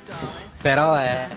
Però 0.61 0.93
è, 0.95 1.27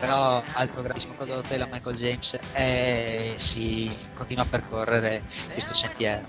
però 0.00 0.42
altro 0.54 0.82
grandissimo 0.82 1.14
prodotto 1.14 1.52
è 1.52 1.58
la 1.58 1.68
Michael 1.70 1.96
James 1.96 2.36
e 2.54 3.34
si 3.36 3.94
continua 4.14 4.42
a 4.42 4.46
percorrere 4.46 5.22
questo 5.52 5.74
sentiero. 5.74 6.26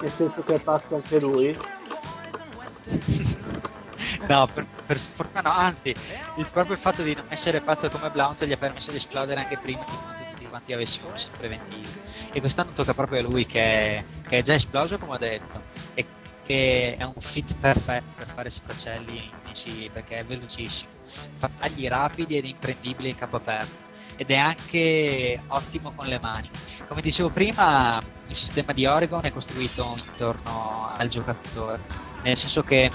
Nel 0.00 0.10
senso 0.10 0.42
che 0.42 0.56
è 0.56 0.60
pazzo 0.60 0.96
anche 0.96 1.18
lui? 1.18 1.56
No, 4.28 4.46
per, 4.46 4.66
per 4.86 4.98
fortuna 4.98 5.40
no, 5.40 5.50
anzi, 5.50 5.94
il 6.36 6.46
proprio 6.50 6.76
fatto 6.76 7.02
di 7.02 7.14
non 7.14 7.24
essere 7.28 7.60
pazzo 7.60 7.88
come 7.88 8.10
Blount 8.10 8.44
gli 8.44 8.52
ha 8.52 8.56
permesso 8.56 8.90
di 8.90 8.98
esplodere 8.98 9.40
anche 9.40 9.58
prima 9.58 9.84
di 9.84 9.92
quanto 10.02 10.22
tutti 10.30 10.46
quanti 10.46 10.72
avessimo 10.72 11.10
messo 11.10 11.28
preventivi. 11.36 11.88
E 12.32 12.40
quest'anno 12.40 12.72
tocca 12.72 12.94
proprio 12.94 13.20
a 13.20 13.22
lui 13.22 13.46
che, 13.46 14.04
che 14.26 14.38
è 14.38 14.42
già 14.42 14.54
esploso, 14.54 14.98
come 14.98 15.14
ho 15.14 15.18
detto, 15.18 15.62
e 15.94 16.06
che 16.44 16.96
è 16.96 17.04
un 17.04 17.20
fit 17.20 17.54
perfetto 17.54 18.14
per 18.16 18.26
fare 18.28 18.50
sfracelli 18.50 19.30
in 19.44 19.90
perché 19.90 20.18
è 20.18 20.24
velocissimo, 20.24 20.90
fa 21.32 21.48
tagli 21.48 21.86
rapidi 21.88 22.36
ed 22.38 22.44
imprendibili 22.44 23.10
in 23.10 23.16
capo 23.16 23.36
aperto 23.36 23.86
ed 24.16 24.30
è 24.30 24.36
anche 24.36 25.40
ottimo 25.46 25.92
con 25.92 26.06
le 26.06 26.18
mani. 26.18 26.50
Come 26.86 27.00
dicevo 27.00 27.28
prima, 27.30 28.02
il 28.26 28.34
sistema 28.34 28.72
di 28.72 28.84
Oregon 28.84 29.24
è 29.24 29.32
costruito 29.32 29.96
intorno 29.96 30.90
al 30.96 31.08
giocatore, 31.08 31.80
nel 32.22 32.36
senso 32.36 32.62
che 32.62 32.90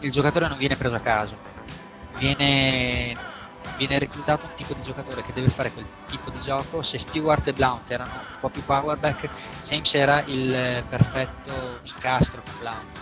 il 0.00 0.10
giocatore 0.10 0.48
non 0.48 0.58
viene 0.58 0.76
preso 0.76 0.94
a 0.94 1.00
caso, 1.00 1.36
viene, 2.16 3.16
viene 3.76 3.98
reclutato 3.98 4.46
un 4.46 4.54
tipo 4.54 4.74
di 4.74 4.82
giocatore 4.82 5.22
che 5.22 5.32
deve 5.32 5.50
fare 5.50 5.72
quel 5.72 5.86
tipo 6.06 6.30
di 6.30 6.40
gioco. 6.40 6.82
Se 6.82 6.98
Stewart 6.98 7.46
e 7.48 7.52
Blount 7.52 7.90
erano 7.90 8.12
un 8.12 8.40
po' 8.40 8.48
più 8.48 8.64
powerback, 8.64 9.28
James 9.64 9.94
era 9.94 10.22
il 10.26 10.84
perfetto 10.88 11.80
incastro 11.82 12.42
con 12.42 12.54
Blount. 12.60 12.98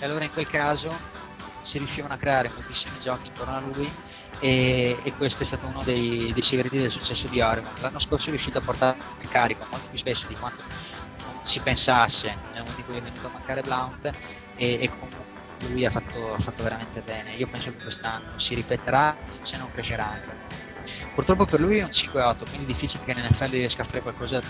E 0.00 0.04
allora 0.04 0.24
in 0.24 0.32
quel 0.32 0.46
caso 0.46 1.16
si 1.62 1.78
riuscivano 1.78 2.14
a 2.14 2.16
creare 2.16 2.50
moltissimi 2.54 2.98
giochi 3.00 3.26
intorno 3.26 3.56
a 3.56 3.60
lui 3.60 3.90
e, 4.38 4.96
e, 5.02 5.12
questo 5.14 5.42
è 5.42 5.46
stato 5.46 5.66
uno 5.66 5.82
dei, 5.82 6.30
dei, 6.32 6.42
segreti 6.42 6.78
del 6.78 6.90
successo 6.90 7.26
di 7.26 7.40
Oregon. 7.40 7.72
L'anno 7.80 7.98
scorso 7.98 8.28
è 8.28 8.30
riuscito 8.30 8.58
a 8.58 8.60
portare 8.60 8.96
il 9.20 9.28
carico 9.28 9.66
molto 9.68 9.88
più 9.88 9.98
spesso 9.98 10.26
di 10.28 10.36
quanto 10.36 10.62
si 11.42 11.60
pensasse 11.60 12.28
nel 12.52 12.62
momento 12.62 12.80
in 12.80 12.86
cui 12.86 12.96
è 12.96 13.02
venuto 13.02 13.26
a 13.26 13.30
mancare 13.30 13.62
Blount 13.62 14.10
e, 14.58 14.78
e 14.82 14.90
lui 15.70 15.86
ha 15.86 15.90
fatto, 15.90 16.34
ha 16.34 16.38
fatto, 16.38 16.62
veramente 16.62 17.00
bene. 17.00 17.34
Io 17.34 17.46
penso 17.46 17.70
che 17.70 17.82
quest'anno 17.82 18.38
si 18.38 18.54
ripeterà 18.54 19.16
se 19.40 19.56
non 19.56 19.70
crescerà 19.72 20.10
anche. 20.10 20.36
Purtroppo 21.14 21.46
per 21.46 21.60
lui 21.60 21.78
è 21.78 21.82
un 21.82 21.88
5-8, 21.88 22.36
quindi 22.48 22.64
è 22.64 22.66
difficile 22.66 23.04
che 23.04 23.14
nell'NFL 23.14 23.50
riesca 23.50 23.82
a 23.82 23.84
fare 23.84 24.02
qualcosa 24.02 24.40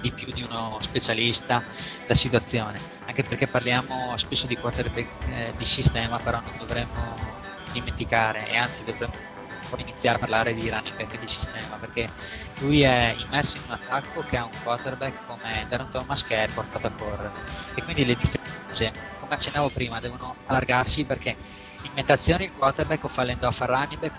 di 0.00 0.10
più 0.12 0.32
di 0.32 0.42
uno 0.42 0.78
specialista 0.80 1.62
da 2.06 2.14
situazione, 2.14 2.78
anche 3.04 3.22
perché 3.22 3.46
parliamo 3.46 4.16
spesso 4.16 4.46
di 4.46 4.56
quarterback 4.56 5.28
eh, 5.28 5.52
di 5.56 5.64
sistema, 5.64 6.18
però 6.18 6.40
non 6.40 6.56
dovremmo 6.56 7.16
dimenticare 7.72 8.48
e 8.48 8.56
anzi 8.56 8.84
dovremmo 8.84 9.12
iniziare 9.78 10.16
a 10.16 10.20
parlare 10.20 10.54
di 10.54 10.68
running 10.68 10.96
back 10.96 11.18
di 11.18 11.28
sistema 11.28 11.76
perché 11.76 12.10
lui 12.60 12.82
è 12.82 13.14
immerso 13.16 13.56
in 13.56 13.62
un 13.66 13.72
attacco 13.72 14.22
che 14.22 14.36
ha 14.36 14.44
un 14.44 14.50
quarterback 14.62 15.24
come 15.26 15.64
Darren 15.68 15.90
Thomas 15.90 16.24
che 16.24 16.44
è 16.44 16.48
portato 16.48 16.86
a 16.86 16.90
correre. 16.90 17.32
E 17.74 17.82
quindi 17.82 18.04
le 18.04 18.14
difese 18.14 18.92
come 19.18 19.34
accennavo 19.34 19.68
prima 19.70 20.00
devono 20.00 20.36
allargarsi 20.46 21.04
perché 21.04 21.36
in 21.82 21.92
metà 21.94 22.14
azione 22.14 22.44
il 22.44 22.52
quarterback 22.52 23.04
o 23.04 23.08
fa 23.08 23.22
l'end-off 23.24 23.60
al 23.60 23.68
running 23.68 23.98
back 23.98 24.14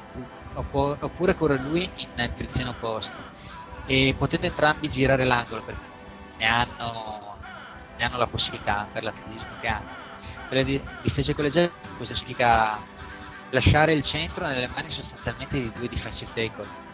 oppure 0.54 1.36
corre 1.36 1.58
lui 1.58 1.90
in 1.96 2.32
direzione 2.36 2.70
opposta. 2.70 3.24
E 3.86 4.16
potendo 4.18 4.46
entrambi 4.46 4.90
girare 4.90 5.26
l'angolo 5.26 5.64
perché 5.64 5.90
ne 6.38 6.46
hanno, 6.46 7.38
ne 7.96 8.04
hanno 8.04 8.18
la 8.18 8.28
possibilità 8.28 8.88
per 8.92 9.04
l'atletismo 9.04 9.58
che 9.60 9.68
hanno. 9.68 10.00
Per 10.48 10.66
le 10.66 10.82
difese 11.02 11.34
collegiali 11.34 11.72
questo 11.96 12.14
significa 12.16 12.91
lasciare 13.52 13.94
il 13.94 14.04
centro 14.04 14.48
nelle 14.48 14.68
mani 14.68 14.90
sostanzialmente 14.90 15.62
di 15.62 15.72
due 15.72 15.88
defensive 15.88 16.32
tackle. 16.34 16.90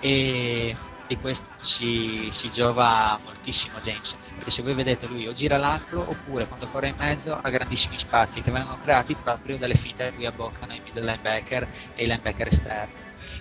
E 0.00 0.76
di 1.06 1.16
questo 1.18 1.46
si, 1.60 2.28
si, 2.32 2.50
giova 2.50 3.18
moltissimo 3.22 3.78
James 3.80 4.16
perché 4.34 4.50
se 4.50 4.62
voi 4.62 4.74
vedete 4.74 5.06
lui 5.06 5.26
o 5.26 5.32
gira 5.32 5.58
l'angolo 5.58 6.08
oppure 6.08 6.46
quando 6.46 6.68
corre 6.68 6.88
in 6.88 6.94
mezzo 6.96 7.34
ha 7.34 7.50
grandissimi 7.50 7.98
spazi 7.98 8.40
che 8.40 8.50
vengono 8.50 8.78
creati 8.78 9.14
proprio 9.14 9.58
dalle 9.58 9.74
finte 9.74 10.06
a 10.06 10.12
cui 10.12 10.24
abboccano 10.26 10.72
i 10.74 10.80
middle 10.82 11.04
linebacker 11.04 11.68
e 11.94 12.04
i 12.04 12.06
linebacker 12.06 12.46
esterni. 12.48 12.94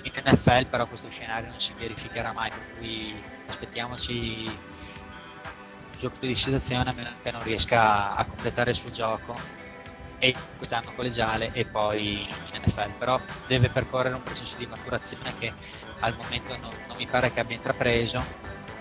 In 0.03 0.11
NFL 0.25 0.67
però 0.67 0.87
questo 0.87 1.09
scenario 1.09 1.49
non 1.49 1.59
si 1.59 1.73
verificherà 1.77 2.33
mai 2.33 2.49
per 2.49 2.77
cui 2.77 3.13
aspettiamoci 3.47 4.45
un 4.47 5.99
gioco 5.99 6.17
di 6.25 6.35
situazione 6.35 6.89
a 6.89 6.93
meno 6.93 7.11
che 7.21 7.31
non 7.31 7.43
riesca 7.43 8.15
a 8.15 8.25
completare 8.25 8.71
il 8.71 8.75
suo 8.75 8.91
gioco 8.91 9.35
e 10.23 10.35
quest'anno 10.55 10.91
collegiale 10.93 11.49
e 11.51 11.65
poi 11.65 12.21
in 12.21 12.61
NFL, 12.63 12.91
però 12.99 13.19
deve 13.47 13.69
percorrere 13.69 14.13
un 14.13 14.21
processo 14.21 14.55
di 14.55 14.67
maturazione 14.67 15.33
che 15.39 15.51
al 16.01 16.15
momento 16.15 16.55
non, 16.57 16.69
non 16.87 16.95
mi 16.95 17.07
pare 17.07 17.33
che 17.33 17.39
abbia 17.39 17.55
intrapreso, 17.55 18.23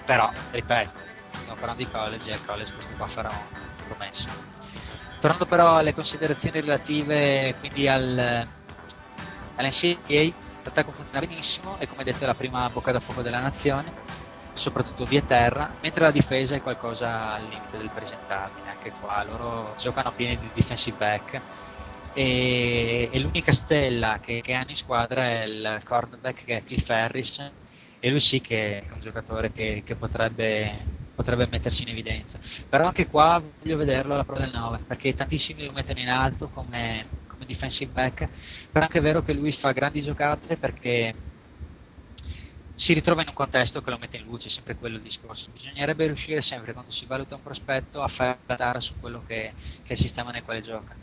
però 0.04 0.30
ripeto, 0.50 0.92
stiamo 1.38 1.54
parlando 1.54 1.82
di 1.82 1.88
college 1.90 2.28
e 2.28 2.32
al 2.34 2.44
college 2.44 2.74
questo 2.74 2.94
qua 2.94 3.06
farà 3.06 3.30
un 3.30 3.86
promesso. 3.86 4.28
Tornando 5.18 5.46
però 5.46 5.76
alle 5.76 5.94
considerazioni 5.94 6.60
relative 6.60 7.54
quindi 7.58 7.88
al, 7.88 8.46
all'NCAA, 9.56 10.32
l'attacco 10.62 10.92
funziona 10.92 11.26
benissimo 11.26 11.78
e 11.78 11.86
come 11.86 12.04
detto 12.04 12.24
è 12.24 12.26
la 12.26 12.34
prima 12.34 12.68
bocca 12.68 12.92
da 12.92 13.00
fuoco 13.00 13.22
della 13.22 13.40
nazione 13.40 14.28
soprattutto 14.60 15.06
via 15.06 15.22
terra, 15.22 15.74
mentre 15.80 16.04
la 16.04 16.10
difesa 16.10 16.54
è 16.54 16.60
qualcosa 16.60 17.32
al 17.32 17.44
limite 17.44 17.78
del 17.78 17.88
presentabile, 17.88 18.68
anche 18.68 18.92
qua. 19.00 19.24
Loro 19.24 19.74
giocano 19.78 20.12
pieni 20.12 20.36
di 20.38 20.50
defensive 20.52 20.96
back. 20.96 21.40
E, 22.12 23.08
e 23.10 23.18
l'unica 23.20 23.52
stella 23.52 24.18
che, 24.20 24.40
che, 24.42 24.52
hanno 24.52 24.70
in 24.70 24.76
squadra 24.76 25.22
è 25.22 25.44
il 25.44 25.80
cornerback 25.84 26.44
che 26.44 26.56
è 26.56 26.64
Cliff 26.64 26.88
Harris 26.90 27.50
e 28.00 28.10
lui 28.10 28.18
sì 28.18 28.40
che 28.40 28.80
è 28.80 28.92
un 28.92 29.00
giocatore 29.00 29.52
che, 29.52 29.82
che 29.84 29.94
potrebbe, 29.94 30.74
potrebbe, 31.14 31.46
mettersi 31.48 31.82
in 31.82 31.90
evidenza. 31.90 32.38
Però 32.68 32.84
anche 32.84 33.06
qua 33.06 33.40
voglio 33.40 33.76
vederlo 33.76 34.14
alla 34.14 34.24
Pro 34.24 34.36
del 34.36 34.50
9 34.52 34.80
perché 34.88 35.14
tantissimi 35.14 35.64
lo 35.64 35.72
mettono 35.72 36.00
in 36.00 36.08
alto 36.08 36.48
come, 36.48 37.06
come 37.28 37.46
defensive 37.46 37.92
back 37.92 38.28
però 38.72 38.84
è 38.84 38.88
anche 38.88 39.00
vero 39.00 39.22
che 39.22 39.32
lui 39.32 39.52
fa 39.52 39.70
grandi 39.70 40.02
giocate 40.02 40.56
perché 40.56 41.14
si 42.80 42.94
ritrova 42.94 43.20
in 43.20 43.28
un 43.28 43.34
contesto 43.34 43.82
che 43.82 43.90
lo 43.90 43.98
mette 43.98 44.16
in 44.16 44.24
luce, 44.24 44.48
sempre 44.48 44.74
quello 44.74 44.96
il 44.96 45.02
discorso. 45.02 45.50
Bisognerebbe 45.52 46.06
riuscire 46.06 46.40
sempre, 46.40 46.72
quando 46.72 46.90
si 46.90 47.04
valuta 47.04 47.34
un 47.34 47.42
prospetto, 47.42 48.00
a 48.00 48.08
fare 48.08 48.38
la 48.46 48.56
tara 48.56 48.80
su 48.80 48.94
quello 48.98 49.22
che, 49.26 49.52
che, 49.82 49.88
è 49.90 49.92
il 49.92 49.98
sistema 49.98 50.30
nel 50.30 50.42
quale 50.42 50.62
gioca. 50.62 50.96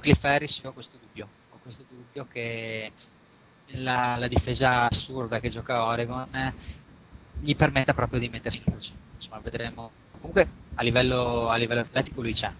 Cliff 0.00 0.24
Harris 0.24 0.58
io 0.58 0.70
ho 0.70 0.72
questo 0.72 0.96
dubbio, 1.00 1.28
ho 1.50 1.58
questo 1.62 1.84
dubbio 1.88 2.26
che 2.26 2.90
la, 3.74 4.16
la 4.18 4.26
difesa 4.26 4.90
assurda 4.90 5.38
che 5.38 5.50
gioca 5.50 5.84
Oregon 5.84 6.52
gli 7.38 7.54
permetta 7.54 7.94
proprio 7.94 8.18
di 8.18 8.28
mettersi 8.28 8.60
in 8.64 8.72
luce. 8.72 8.92
Insomma, 9.14 9.38
vedremo. 9.38 9.92
Comunque 10.18 10.48
a 10.74 10.82
livello, 10.82 11.48
a 11.48 11.54
livello 11.54 11.82
atletico 11.82 12.22
lui 12.22 12.32
c'è, 12.32 12.50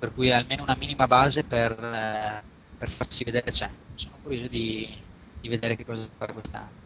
per 0.00 0.12
cui 0.12 0.32
almeno 0.32 0.64
una 0.64 0.74
minima 0.76 1.06
base 1.06 1.44
per, 1.44 1.70
eh, 1.70 2.42
per 2.76 2.90
farsi 2.90 3.22
vedere 3.22 3.52
c'è. 3.52 3.70
Sono 3.94 4.16
curioso 4.20 4.48
di, 4.48 5.00
di 5.40 5.48
vedere 5.48 5.76
che 5.76 5.84
cosa 5.84 6.08
fare 6.18 6.32
quest'anno. 6.32 6.79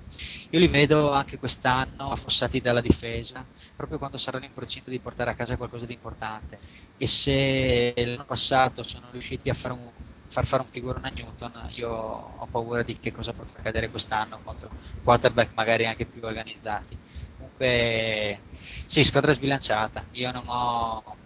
Io 0.55 0.61
li 0.61 0.69
vedo 0.69 1.11
anche 1.11 1.37
quest'anno 1.37 2.11
affossati 2.11 2.61
dalla 2.61 2.81
difesa, 2.81 3.45
proprio 3.75 3.99
quando 3.99 4.19
saranno 4.19 4.45
in 4.45 4.53
procinto 4.53 4.89
di 4.89 5.01
portare 5.01 5.31
a 5.31 5.35
casa 5.35 5.57
qualcosa 5.57 5.85
di 5.85 5.95
importante. 5.95 6.61
E 6.97 7.09
se 7.09 7.93
l'anno 7.97 8.25
passato 8.25 8.85
sono 8.85 9.11
riusciti 9.11 9.51
a 9.51 9.55
fare 9.55 9.75
un, 9.75 9.91
far 10.29 10.47
fare 10.47 10.63
un 10.63 10.69
figurone 10.69 11.09
a 11.09 11.11
Newton, 11.11 11.71
io 11.71 11.91
ho 11.91 12.47
paura 12.47 12.85
di 12.85 13.01
che 13.01 13.11
cosa 13.11 13.33
potrà 13.33 13.59
accadere 13.59 13.91
quest'anno 13.91 14.41
contro 14.45 14.71
quarterback 15.03 15.55
magari 15.55 15.87
anche 15.87 16.07
più 16.07 16.25
organizzati. 16.25 16.97
Comunque, 17.37 18.45
sì, 18.87 19.03
squadra 19.03 19.33
sbilanciata. 19.33 20.07
Io 20.13 20.31
non 20.31 20.45
ho, 20.47 21.17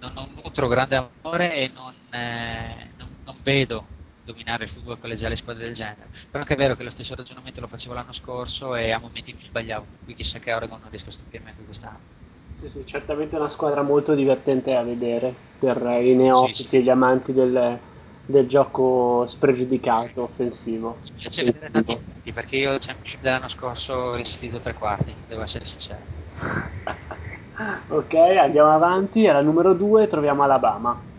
non, 0.00 0.12
non 0.14 0.32
nutro 0.42 0.68
grande 0.68 0.96
amore 0.96 1.54
e 1.54 1.68
non, 1.68 1.94
eh, 2.10 2.92
non, 2.96 3.08
non 3.24 3.36
vedo 3.42 3.90
dominare 4.30 4.64
il 4.64 4.70
football 4.70 4.98
collegiale 4.98 5.36
squadre 5.36 5.64
del 5.64 5.74
genere. 5.74 6.08
Però 6.30 6.42
anche 6.42 6.54
è 6.54 6.56
vero 6.56 6.76
che 6.76 6.82
lo 6.82 6.90
stesso 6.90 7.14
ragionamento 7.14 7.60
lo 7.60 7.66
facevo 7.66 7.94
l'anno 7.94 8.12
scorso 8.12 8.74
e 8.74 8.90
a 8.90 8.98
momenti 8.98 9.32
mi 9.32 9.44
sbagliavo, 9.46 9.86
qui 10.04 10.14
chissà 10.14 10.38
che 10.38 10.52
Oregon 10.52 10.78
non 10.80 10.90
riesco 10.90 11.08
a 11.08 11.12
stupirmi 11.12 11.48
anche 11.48 11.64
quest'anno. 11.64 12.18
Sì, 12.54 12.68
sì, 12.68 12.82
certamente 12.84 13.36
una 13.36 13.48
squadra 13.48 13.82
molto 13.82 14.14
divertente 14.14 14.72
da 14.72 14.82
vedere 14.82 15.34
per 15.58 15.80
i 16.02 16.14
neofiti 16.14 16.68
sì, 16.68 16.76
e 16.76 16.82
gli 16.82 16.90
amanti 16.90 17.32
del, 17.32 17.78
del, 18.26 18.46
gioco 18.46 19.24
spregiudicato 19.26 20.22
offensivo. 20.24 20.98
Mi 21.14 21.20
piace 21.20 21.44
vedere 21.44 21.70
tanti 21.70 21.96
punti 21.96 22.32
perché 22.32 22.56
io 22.56 22.74
il 22.74 22.80
Championship 22.80 23.22
dell'anno 23.22 23.48
scorso 23.48 23.94
ho 23.94 24.14
resistito 24.14 24.60
tre 24.60 24.74
quarti, 24.74 25.14
devo 25.26 25.42
essere 25.42 25.64
sincero. 25.64 26.00
ok, 27.88 28.14
andiamo 28.14 28.74
avanti. 28.74 29.26
Alla 29.26 29.40
numero 29.40 29.72
2 29.72 30.06
troviamo 30.06 30.42
Alabama. 30.42 31.09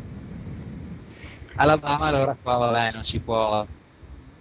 Alabama 1.56 2.06
allora 2.06 2.36
qua 2.42 2.58
vabbè 2.58 2.92
non 2.94 3.04
si 3.04 3.20
può 3.20 3.66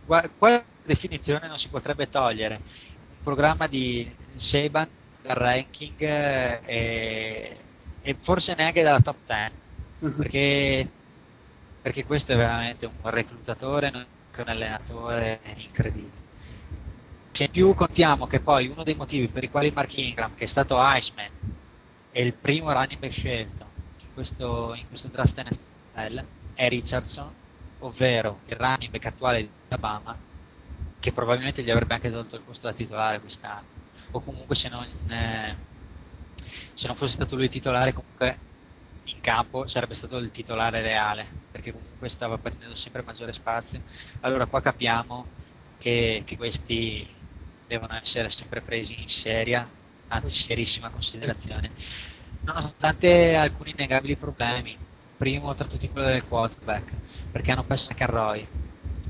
qua, 0.06 0.28
qua 0.36 0.62
definizione 0.84 1.48
non 1.48 1.58
si 1.58 1.68
potrebbe 1.68 2.08
togliere 2.08 2.54
un 2.56 3.22
programma 3.22 3.66
di 3.66 4.10
Saban 4.34 4.88
dal 5.22 5.36
ranking 5.36 6.00
eh, 6.00 6.60
e, 6.64 7.56
e, 8.02 8.16
forse 8.20 8.54
neanche 8.54 8.82
dalla 8.82 9.00
top 9.00 9.16
10 9.26 9.52
uh-huh. 9.98 10.16
perché, 10.16 10.88
perché 11.82 12.04
questo 12.04 12.32
è 12.32 12.36
veramente 12.36 12.86
un 12.86 13.10
reclutatore 13.10 14.06
un 14.40 14.48
allenatore 14.48 15.40
incredibile 15.56 16.18
Se 17.32 17.44
in 17.44 17.50
più 17.50 17.74
contiamo 17.74 18.26
che 18.26 18.40
poi 18.40 18.68
uno 18.68 18.82
dei 18.82 18.94
motivi 18.94 19.28
per 19.28 19.44
i 19.44 19.50
quali 19.50 19.70
Mark 19.70 19.96
Ingram, 19.98 20.34
che 20.34 20.44
è 20.44 20.48
stato 20.48 20.76
Iceman, 20.78 21.30
è 22.10 22.20
il 22.20 22.32
primo 22.34 22.72
running 22.72 22.98
back 22.98 23.12
scelto 23.12 23.66
in 23.98 24.06
questo, 24.14 24.74
in 24.74 24.88
questo 24.88 25.08
draft 25.08 25.40
NFL, 25.42 26.24
è 26.60 26.68
Richardson, 26.68 27.32
ovvero 27.78 28.40
il 28.44 28.56
running 28.56 28.90
back 28.90 29.06
attuale 29.06 29.40
di 29.40 29.50
Alabama, 29.68 30.14
che 31.00 31.10
probabilmente 31.10 31.62
gli 31.62 31.70
avrebbe 31.70 31.94
anche 31.94 32.10
tolto 32.10 32.36
il 32.36 32.42
posto 32.42 32.66
da 32.66 32.74
titolare 32.74 33.18
quest'anno. 33.18 33.64
O 34.10 34.20
comunque 34.20 34.54
se 34.54 34.68
non, 34.68 34.84
eh, 35.08 35.56
se 36.74 36.86
non 36.86 36.96
fosse 36.96 37.12
stato 37.14 37.34
lui 37.34 37.44
il 37.44 37.50
titolare, 37.50 37.94
comunque 37.94 38.38
in 39.04 39.20
campo 39.22 39.66
sarebbe 39.68 39.94
stato 39.94 40.18
il 40.18 40.30
titolare 40.30 40.82
reale, 40.82 41.26
perché 41.50 41.72
comunque 41.72 42.10
stava 42.10 42.36
prendendo 42.36 42.74
sempre 42.74 43.02
maggiore 43.02 43.32
spazio. 43.32 43.80
Allora 44.20 44.44
qua 44.44 44.60
capiamo 44.60 45.24
che, 45.78 46.22
che 46.26 46.36
questi 46.36 47.08
devono 47.66 47.94
essere 47.94 48.28
sempre 48.28 48.60
presi 48.60 49.00
in 49.00 49.08
seria, 49.08 49.66
anzi 50.08 50.34
serissima 50.34 50.90
considerazione, 50.90 51.72
nonostante 52.44 53.34
alcuni 53.34 53.70
innegabili 53.70 54.16
problemi. 54.16 54.76
Primo 55.20 55.54
tra 55.54 55.66
tutti 55.66 55.86
quello 55.90 56.06
del 56.06 56.24
quarterback, 56.24 56.92
perché 57.30 57.52
hanno 57.52 57.64
perso 57.64 57.90
anche 57.90 58.06
Roy 58.06 58.46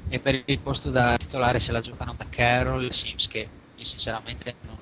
e 0.08 0.18
per 0.18 0.42
il 0.44 0.58
posto 0.58 0.90
da 0.90 1.16
titolare 1.16 1.60
se 1.60 1.70
la 1.70 1.80
giocano 1.80 2.16
McCarroll 2.18 2.84
e 2.84 2.92
Sims 2.92 3.28
che 3.28 3.48
io 3.76 3.84
sinceramente 3.84 4.56
non, 4.62 4.76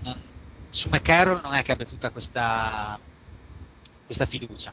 non, 0.00 0.18
su 0.70 0.88
McCarroll 0.88 1.42
non 1.42 1.52
è 1.52 1.62
che 1.62 1.72
abbia 1.72 1.84
tutta 1.84 2.08
questa, 2.08 2.98
questa 4.06 4.24
fiducia. 4.24 4.72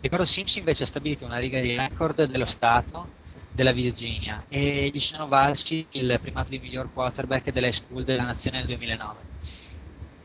Ricordo 0.00 0.24
Sims 0.24 0.56
invece 0.56 0.84
ha 0.84 0.86
stabilito 0.86 1.26
una 1.26 1.36
riga 1.36 1.60
di 1.60 1.76
record 1.76 2.24
dello 2.24 2.46
Stato 2.46 3.08
della 3.52 3.72
Virginia 3.72 4.44
e 4.48 4.90
gli 4.94 5.00
sono 5.00 5.28
valsi 5.28 5.86
il 5.90 6.18
primato 6.22 6.48
di 6.48 6.58
miglior 6.58 6.90
quarterback 6.90 7.52
delle 7.52 7.70
school 7.70 8.02
della 8.02 8.22
nazione 8.24 8.56
nel 8.56 8.66
2009. 8.68 9.35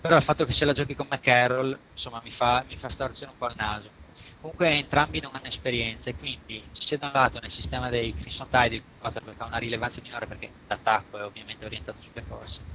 Però 0.01 0.17
il 0.17 0.23
fatto 0.23 0.45
che 0.45 0.51
se 0.51 0.65
la 0.65 0.73
giochi 0.73 0.95
con 0.95 1.07
McCarroll 1.09 1.79
insomma 1.91 2.21
mi 2.23 2.31
fa, 2.31 2.65
mi 2.67 2.75
fa 2.75 2.89
storcere 2.89 3.29
un 3.31 3.37
po' 3.37 3.47
il 3.47 3.55
naso. 3.55 3.93
Comunque 4.39 4.69
entrambi 4.71 5.19
non 5.21 5.35
hanno 5.35 5.45
esperienza 5.47 6.09
e 6.09 6.15
quindi 6.15 6.67
se 6.71 6.97
da 6.97 7.07
un 7.07 7.13
lato 7.13 7.39
nel 7.39 7.51
sistema 7.51 7.89
dei 7.89 8.13
Crimson 8.13 8.47
Tide 8.49 8.75
il 8.75 8.83
quarterback 8.97 9.39
ha 9.39 9.45
una 9.45 9.57
rilevanza 9.57 10.01
minore 10.01 10.25
perché 10.27 10.55
l'attacco 10.65 11.17
è 11.19 11.23
ovviamente 11.23 11.65
orientato 11.65 12.01
sulle 12.01 12.25
corse, 12.25 12.65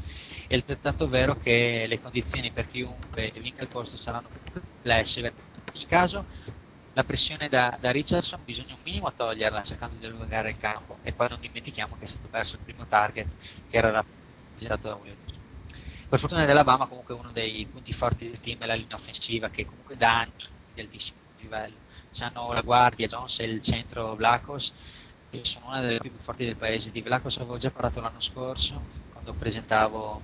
è 0.47 0.55
altrettanto 0.55 1.09
vero 1.09 1.37
che 1.37 1.87
le 1.89 2.01
condizioni 2.01 2.53
per 2.53 2.67
chiunque 2.67 3.33
vinca 3.37 3.63
il 3.63 3.69
posto 3.71 3.97
saranno 3.97 4.31
più 4.31 4.41
complesse. 4.63 5.21
In 5.21 5.33
ogni 5.75 5.87
caso 5.87 6.27
la 6.93 7.05
pressione 7.05 7.49
da, 7.49 7.77
da, 7.81 7.91
Richardson 7.91 8.43
bisogna 8.45 8.75
un 8.75 8.81
minimo 8.85 9.13
toglierla 9.13 9.63
cercando 9.63 9.97
di 9.97 10.07
allungare 10.07 10.51
il 10.51 10.57
campo 10.59 10.99
e 11.03 11.13
poi 11.13 11.29
non 11.29 11.41
dimentichiamo 11.41 11.97
che 11.97 12.05
è 12.05 12.09
stato 12.09 12.29
perso 12.29 12.55
il 12.57 12.63
primo 12.63 12.87
target 12.87 13.35
che 13.67 13.77
era 13.77 13.91
rappresentato 13.91 14.89
da 14.89 14.95
Williams. 14.97 15.26
Per 16.09 16.19
fortuna 16.21 16.43
dell'Alabama 16.45 16.87
comunque 16.87 17.15
uno 17.15 17.33
dei 17.33 17.67
punti 17.67 17.93
forti 17.93 18.27
del 18.29 18.39
team 18.41 18.61
è 18.61 18.67
la 18.67 18.75
linea 18.75 18.97
offensiva 18.97 19.51
che 19.51 19.65
comunque 19.65 19.97
da 19.97 20.21
anni 20.21 20.33
di 20.73 20.81
altissimo 20.81 21.19
livello. 21.37 21.81
C'hanno 22.13 22.53
la 22.53 22.63
guardia 22.63 23.07
Jones 23.07 23.41
e 23.41 23.45
il 23.45 23.61
centro 23.61 24.15
Vlacos 24.15 24.73
che 25.29 25.45
sono 25.45 25.67
una 25.67 25.81
delle 25.81 25.99
più 25.99 26.17
forti 26.19 26.45
del 26.45 26.57
paese. 26.57 26.91
Di 26.93 27.03
Vlacos 27.03 27.37
avevo 27.39 27.59
già 27.59 27.71
parlato 27.71 28.01
l'anno 28.01 28.21
scorso 28.21 28.87
quando 29.11 29.35
presentavo, 29.35 30.23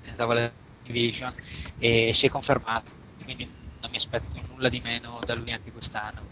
presentavo 0.00 0.32
la 0.32 0.52
division 0.80 1.34
e 1.76 2.12
si 2.14 2.26
è 2.26 2.30
confermato, 2.30 2.90
quindi 3.22 3.44
non 3.80 3.90
mi 3.90 3.96
aspetto 3.96 4.40
nulla 4.48 4.68
di 4.70 4.80
meno 4.80 5.22
da 5.22 5.34
lui 5.34 5.52
anche 5.52 5.70
quest'anno. 5.70 6.26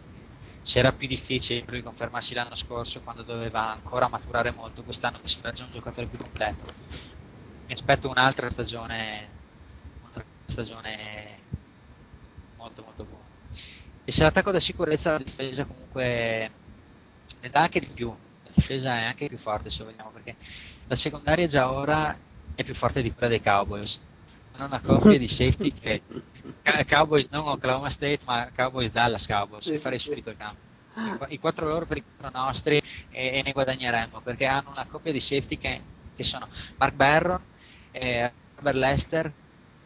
Se 0.62 0.78
era 0.78 0.92
più 0.92 1.08
difficile 1.08 1.62
per 1.62 1.74
lui 1.74 1.82
confermarsi 1.82 2.34
l'anno 2.34 2.54
scorso 2.54 3.02
quando 3.02 3.22
doveva 3.22 3.70
ancora 3.70 4.08
maturare 4.08 4.50
molto, 4.50 4.82
quest'anno 4.84 5.18
mi 5.20 5.28
sembra 5.28 5.52
già 5.52 5.64
un 5.64 5.70
giocatore 5.70 6.06
più 6.06 6.18
completo. 6.18 6.70
Mi 7.72 7.78
aspetto 7.78 8.10
un'altra 8.10 8.50
stagione, 8.50 9.28
una 10.02 10.22
stagione 10.44 11.38
molto 12.58 12.82
molto 12.82 13.04
buona. 13.04 13.24
E 14.04 14.12
se 14.12 14.22
l'attacco 14.22 14.50
da 14.50 14.60
sicurezza 14.60 15.12
la 15.12 15.18
difesa 15.24 15.64
comunque 15.64 16.50
ne 17.40 17.48
dà 17.48 17.60
anche 17.62 17.80
di 17.80 17.86
più, 17.86 18.10
la 18.10 18.50
difesa 18.52 18.98
è 18.98 19.04
anche 19.04 19.26
più 19.26 19.38
forte 19.38 19.70
se 19.70 19.84
vogliamo, 19.84 20.10
perché 20.10 20.36
la 20.86 20.96
secondaria 20.96 21.46
già 21.46 21.72
ora 21.72 22.14
è 22.54 22.62
più 22.62 22.74
forte 22.74 23.00
di 23.00 23.10
quella 23.10 23.28
dei 23.28 23.40
Cowboys. 23.40 23.98
Hanno 24.52 24.66
una 24.66 24.80
coppia 24.82 25.16
di 25.16 25.28
safety 25.28 25.72
che 25.72 26.02
Cowboys 26.86 27.28
non 27.30 27.48
Oklahoma 27.48 27.88
State 27.88 28.20
ma 28.26 28.50
Cowboys 28.54 28.90
Dallas 28.90 29.26
Cowboys 29.26 29.64
sì, 29.64 29.78
farei 29.78 29.98
sì, 29.98 30.08
subito 30.10 30.28
il 30.28 30.36
cambio. 30.36 31.26
I 31.26 31.38
quattro 31.38 31.66
loro 31.68 31.86
per 31.86 31.96
i 31.96 32.04
quattro 32.04 32.38
nostri 32.38 32.82
e, 33.08 33.38
e, 33.38 33.42
ne 33.42 33.52
guadagneremmo 33.52 34.20
perché 34.20 34.44
hanno 34.44 34.68
una 34.68 34.84
coppia 34.84 35.10
di 35.10 35.20
safety 35.20 35.56
che, 35.56 35.80
che 36.14 36.22
sono 36.22 36.50
Mark 36.76 36.92
Barron 36.92 37.50
e 37.93 38.32
Robert 38.56 38.77
Lester 38.77 39.32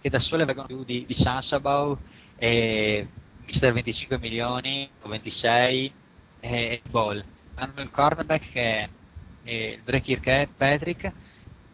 che 0.01 0.09
da 0.09 0.19
sole 0.19 0.45
vengono 0.45 0.66
più 0.66 0.85
di, 0.85 1.05
di 1.07 1.15
Sansabau 1.15 1.99
e 2.37 3.09
Mister 3.45 3.73
25 3.73 4.19
milioni 4.19 4.89
o 5.03 5.09
26 5.09 5.93
e 6.41 6.81
Ball. 6.89 7.24
Hanno 7.55 7.83
il 7.83 7.91
cornerback 7.91 8.51
che 8.51 8.89
è 9.43 9.78
Drake 9.85 10.19
Kirkpatrick 10.20 11.12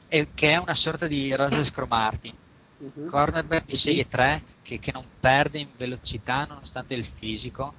e 0.09 0.29
che 0.35 0.51
è 0.51 0.57
una 0.57 0.75
sorta 0.75 1.07
di 1.07 1.35
Rosales 1.35 1.71
Cromartin 1.71 2.35
uh-huh. 2.79 3.07
cornerback 3.07 3.67
di 3.67 3.77
6 3.77 3.99
e 3.99 4.09
3 4.09 4.43
che, 4.63 4.79
che, 4.79 4.93
non 4.93 5.05
perde 5.19 5.59
in 5.59 5.69
velocità 5.77 6.45
nonostante 6.45 6.95
il 6.95 7.05
fisico 7.05 7.75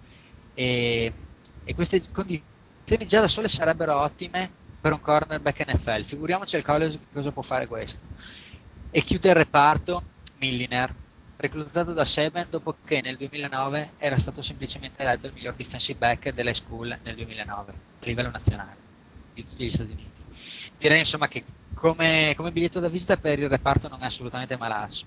e, 0.53 1.13
e 1.63 1.75
queste 1.75 2.01
condizioni 2.11 3.05
già 3.05 3.21
da 3.21 3.27
sole 3.27 3.47
sarebbero 3.47 3.99
ottime 3.99 4.49
per 4.81 4.93
un 4.93 5.01
cornerback 5.01 5.65
NFL 5.67 6.03
figuriamoci 6.05 6.55
al 6.55 6.63
college 6.63 6.99
cosa 7.13 7.31
può 7.31 7.41
fare 7.41 7.67
questo 7.67 7.99
e 8.95 9.01
chiude 9.01 9.29
il 9.29 9.35
reparto 9.35 10.03
Milliner 10.37 10.93
reclutato 11.37 11.93
da 11.93 12.05
Seben 12.05 12.45
dopo 12.51 12.77
che 12.85 13.01
nel 13.01 13.17
2009 13.17 13.93
era 13.97 14.19
stato 14.19 14.43
semplicemente 14.43 15.01
eletto 15.01 15.25
il 15.25 15.33
miglior 15.33 15.55
defensive 15.55 15.97
back 15.97 16.31
delle 16.31 16.53
school 16.53 16.95
nel 17.01 17.15
2009 17.15 17.71
a 17.71 18.05
livello 18.05 18.29
nazionale 18.29 18.77
di 19.33 19.43
tutti 19.47 19.65
gli 19.65 19.71
Stati 19.71 19.91
Uniti 19.91 20.21
direi 20.77 20.99
insomma 20.99 21.27
che 21.27 21.43
come, 21.73 22.33
come, 22.37 22.51
biglietto 22.51 22.79
da 22.79 22.87
visita 22.87 23.17
per 23.17 23.39
il 23.39 23.49
reparto 23.49 23.87
non 23.87 24.03
è 24.03 24.05
assolutamente 24.05 24.57
malaccio. 24.57 25.05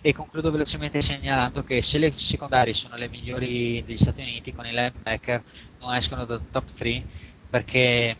E 0.00 0.14
concludo 0.14 0.52
velocemente 0.52 1.02
segnalando 1.02 1.64
che 1.64 1.82
se 1.82 1.98
le 1.98 2.12
secondarie 2.16 2.72
sono 2.72 2.96
le 2.96 3.08
migliori 3.08 3.82
degli 3.84 3.98
Stati 3.98 4.20
Uniti, 4.20 4.54
con 4.54 4.64
i 4.64 4.70
linebacker 4.70 5.42
non 5.80 5.92
escono 5.94 6.24
da 6.24 6.38
top 6.38 6.72
3 6.76 7.04
perché 7.50 8.16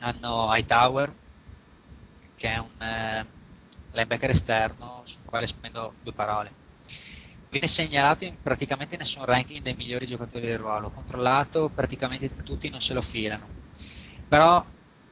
hanno 0.00 0.48
Hightower, 0.54 1.12
che 2.34 2.48
è 2.48 2.58
un 2.58 2.82
eh, 2.82 3.35
linebacker 3.96 4.30
esterno 4.30 5.02
sul 5.04 5.24
quale 5.24 5.46
spendo 5.46 5.94
due 6.02 6.12
parole. 6.12 6.52
Viene 7.48 7.68
segnalato 7.68 8.24
in 8.24 8.36
praticamente 8.42 8.96
nessun 8.96 9.24
ranking 9.24 9.62
dei 9.62 9.74
migliori 9.74 10.06
giocatori 10.06 10.46
del 10.46 10.58
ruolo, 10.58 10.90
controllato 10.90 11.70
praticamente 11.74 12.30
tutti 12.42 12.68
non 12.68 12.80
se 12.80 12.92
lo 12.92 13.00
filano. 13.00 13.48
Però 14.28 14.64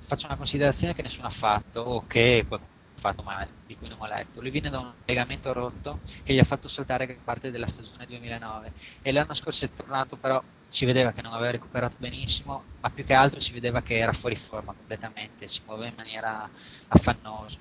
faccio 0.07 0.27
una 0.27 0.37
considerazione 0.37 0.95
che 0.95 1.03
nessuno 1.03 1.29
ha 1.29 1.31
fatto 1.31 1.81
o 1.81 2.07
che 2.07 2.45
qualcuno 2.47 2.73
ha 2.97 3.01
fatto 3.01 3.23
male, 3.23 3.49
di 3.67 3.77
cui 3.77 3.89
non 3.89 4.01
ho 4.01 4.07
letto. 4.07 4.41
Lui 4.41 4.51
viene 4.51 4.69
da 4.71 4.81
un 4.81 4.93
legamento 5.05 5.53
rotto 5.53 6.01
che 6.23 6.35
gli 6.35 6.39
ha 6.39 6.45
fatto 6.45 6.69
saltare 6.69 7.19
parte 7.25 7.51
della 7.51 7.67
stagione 7.67 8.07
2009 8.07 8.73
e 9.03 9.13
l'anno 9.13 9.35
scorso 9.35 9.65
è 9.65 9.73
tornato 9.73 10.17
però 10.17 10.43
si 10.69 10.85
vedeva 10.85 11.13
che 11.13 11.23
non 11.23 11.33
aveva 11.33 11.53
recuperato 11.53 11.97
benissimo, 11.99 12.65
ma 12.81 12.91
più 12.91 13.05
che 13.05 13.15
altro 13.15 13.41
si 13.41 13.53
vedeva 13.53 13.81
che 13.81 13.97
era 13.97 14.13
fuori 14.13 14.35
forma 14.37 14.73
completamente, 14.73 15.47
si 15.47 15.61
muoveva 15.65 15.89
in 15.89 15.95
maniera 15.97 16.51
affannosa. 16.89 17.59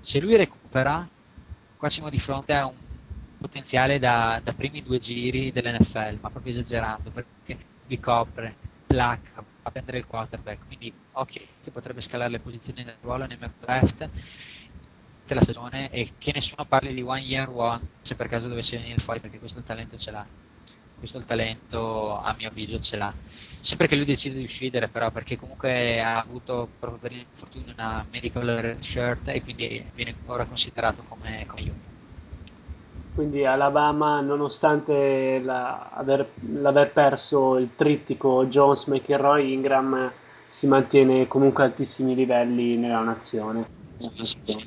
Se 0.00 0.20
lui 0.20 0.36
recupera, 0.36 1.06
qua 1.76 1.90
siamo 1.90 2.10
di 2.10 2.18
fronte 2.18 2.54
a 2.54 2.66
un 2.66 2.76
potenziale 3.38 3.98
da, 3.98 4.40
da 4.42 4.52
primi 4.52 4.82
due 4.82 4.98
giri 4.98 5.52
dell'NFL, 5.52 6.18
ma 6.20 6.30
proprio 6.30 6.52
esagerando, 6.52 7.10
perché 7.10 7.58
vi 7.86 8.00
copre, 8.00 8.56
placca, 8.86 9.44
a 9.62 9.70
prendere 9.70 9.98
il 9.98 10.06
quarterback, 10.06 10.66
quindi 10.66 10.92
occhio 11.12 11.42
che 11.62 11.70
potrebbe 11.70 12.00
scalare 12.00 12.30
le 12.30 12.40
posizioni 12.40 12.84
nel 12.84 12.96
ruolo 13.00 13.26
nei 13.26 13.36
mock 13.38 13.58
draft 13.60 14.08
della 15.26 15.42
stagione 15.42 15.90
e 15.90 16.12
che 16.16 16.32
nessuno 16.32 16.64
parli 16.64 16.94
di 16.94 17.02
one 17.02 17.20
year 17.20 17.50
one 17.50 17.86
se 18.00 18.14
per 18.14 18.28
caso 18.28 18.48
dovesse 18.48 18.78
venire 18.78 18.98
fuori 18.98 19.20
perché 19.20 19.38
questo 19.38 19.62
talento 19.62 19.98
ce 19.98 20.10
l'ha. 20.10 20.26
Questo 20.98 21.18
il 21.18 21.26
talento 21.26 22.18
a 22.18 22.34
mio 22.36 22.48
avviso 22.48 22.80
ce 22.80 22.96
l'ha 22.96 23.14
sempre 23.60 23.86
che 23.86 23.96
lui 23.96 24.04
decide 24.04 24.36
di 24.36 24.44
uscire 24.44 24.88
però 24.88 25.10
perché 25.10 25.36
comunque 25.36 26.00
ha 26.00 26.20
avuto 26.20 26.68
proprio 26.78 27.00
per 27.00 27.12
l'infortunio 27.12 27.72
una 27.76 28.06
medical 28.10 28.46
red 28.46 28.80
shirt 28.80 29.28
e 29.28 29.42
quindi 29.42 29.84
viene 29.94 30.14
ora 30.26 30.44
considerato 30.44 31.02
come, 31.08 31.44
come 31.46 31.62
io 31.62 31.74
quindi 33.18 33.44
Alabama, 33.44 34.20
nonostante 34.20 35.40
la, 35.42 35.90
aver, 35.92 36.24
l'aver 36.52 36.92
perso 36.92 37.56
il 37.56 37.70
trittico 37.74 38.46
Jones, 38.46 38.84
McElroy, 38.84 39.52
Ingram 39.54 40.12
si 40.46 40.68
mantiene 40.68 41.26
comunque 41.26 41.64
a 41.64 41.66
altissimi 41.66 42.14
livelli 42.14 42.76
nella 42.76 43.00
nazione. 43.00 43.66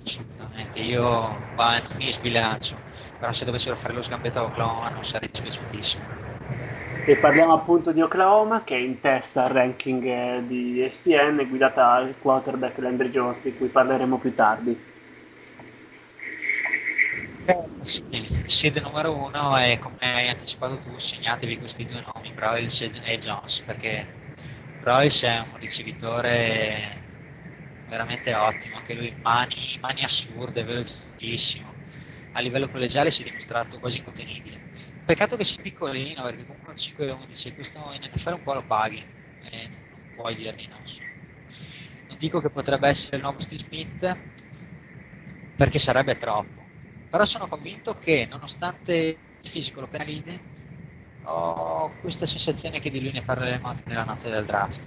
Assolutamente. 0.04 0.80
Io 0.80 1.40
bah, 1.54 1.80
non 1.80 1.96
mi 1.96 2.12
sbilancio, 2.12 2.82
però 3.18 3.32
se 3.32 3.46
dovessero 3.46 3.78
fare 3.78 3.94
lo 3.94 4.02
sgambetto 4.02 4.40
a 4.40 4.44
Oklahoma 4.44 4.90
non 4.90 5.06
sarei 5.06 5.30
dispiaciutissimo. 5.30 6.04
E 7.04 7.16
parliamo 7.16 7.54
appunto 7.54 7.92
di 7.92 8.02
Oklahoma 8.02 8.64
che 8.64 8.76
è 8.76 8.80
in 8.80 9.00
testa 9.00 9.46
al 9.46 9.50
ranking 9.50 10.04
eh, 10.04 10.44
di 10.46 10.84
ESPN, 10.84 11.48
guidata 11.50 11.82
dal 11.82 12.16
quarterback 12.22 12.78
Landry 12.78 13.10
Jones, 13.10 13.44
di 13.44 13.58
cui 13.58 13.70
parleremo 13.70 14.18
più 14.18 14.34
tardi. 14.36 14.90
Sì, 17.82 18.04
seed 18.46 18.78
numero 18.78 19.16
uno 19.16 19.58
e 19.58 19.80
come 19.80 19.98
hai 20.00 20.30
anticipato 20.30 20.78
tu, 20.78 21.00
segnatevi 21.00 21.58
questi 21.58 21.88
due 21.88 22.04
nomi, 22.14 22.32
Broyles 22.32 22.82
e 23.04 23.18
Jones, 23.18 23.60
perché 23.66 24.06
Broyles 24.80 25.24
è 25.24 25.40
un 25.40 25.58
ricevitore 25.58 27.00
veramente 27.90 28.36
ottimo, 28.36 28.78
anche 28.78 28.94
lui 28.94 29.14
mani, 29.24 29.80
mani 29.82 30.04
assurde, 30.04 30.64
velocissimo. 30.64 31.74
A 32.34 32.40
livello 32.40 32.70
collegiale 32.70 33.10
si 33.10 33.24
è 33.24 33.26
dimostrato 33.26 33.80
quasi 33.80 33.98
incontenibile. 33.98 34.61
Peccato 35.06 35.36
che 35.36 35.44
sia 35.44 35.62
piccolino, 35.62 36.24
perché 36.24 36.46
comunque 36.46 36.72
un 36.72 36.78
5 36.78 37.06
e 37.06 37.12
11, 37.12 37.54
questo 37.54 37.92
in 37.94 38.02
NFL 38.04 38.34
un 38.34 38.42
po' 38.44 38.54
lo 38.54 38.66
paghi, 38.66 39.06
e 39.42 39.68
non 39.90 40.00
puoi 40.14 40.36
dirgli 40.36 40.68
no. 40.68 40.82
Non 42.08 42.18
dico 42.18 42.40
che 42.42 42.50
potrebbe 42.50 42.88
essere 42.90 43.18
il 43.18 43.22
nuovo 43.24 43.40
Steve 43.40 43.64
Smith, 43.64 44.18
perché 45.56 45.80
sarebbe 45.80 46.16
troppo 46.18 46.70
però 47.10 47.26
sono 47.26 47.48
convinto 47.48 47.98
che 47.98 48.26
nonostante 48.30 48.94
il 49.42 49.50
fisico 49.50 49.82
lo 49.82 49.88
penalizzi, 49.88 50.40
ho 51.24 51.98
questa 52.00 52.26
sensazione 52.26 52.80
che 52.80 52.90
di 52.90 53.02
lui 53.02 53.12
ne 53.12 53.22
parleremo 53.22 53.68
anche 53.68 53.84
nella 53.88 54.06
notte 54.06 54.30
del 54.30 54.46
draft. 54.46 54.82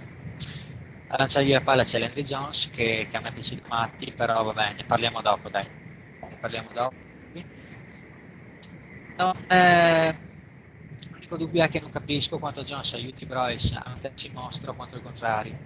A 1.07 1.17
lanciargli 1.17 1.51
la 1.51 1.61
palla 1.61 1.83
c'è 1.83 1.99
Landry 1.99 2.23
Jones 2.23 2.69
che, 2.71 3.05
che 3.07 3.15
a 3.17 3.21
me 3.21 3.31
piace 3.31 3.53
di 3.55 3.61
matti, 3.67 4.11
però 4.11 4.43
vabbè, 4.43 4.73
ne 4.73 4.85
parliamo 4.85 5.21
dopo, 5.21 5.49
dai. 5.49 5.69
Ne 6.29 6.37
parliamo 6.39 6.71
dopo. 6.73 7.04
Non, 9.17 9.31
eh, 9.47 10.19
l'unico 11.09 11.37
dubbio 11.37 11.63
è 11.63 11.69
che 11.69 11.79
non 11.79 11.89
capisco 11.89 12.37
quanto 12.39 12.63
Jones 12.63 12.93
aiuti 12.93 13.25
Bryce 13.25 13.75
a 13.75 13.89
mettersi 13.93 14.27
in 14.27 14.33
mostro 14.33 14.75
quanto 14.75 14.95
il 14.97 15.01
contrario 15.01 15.61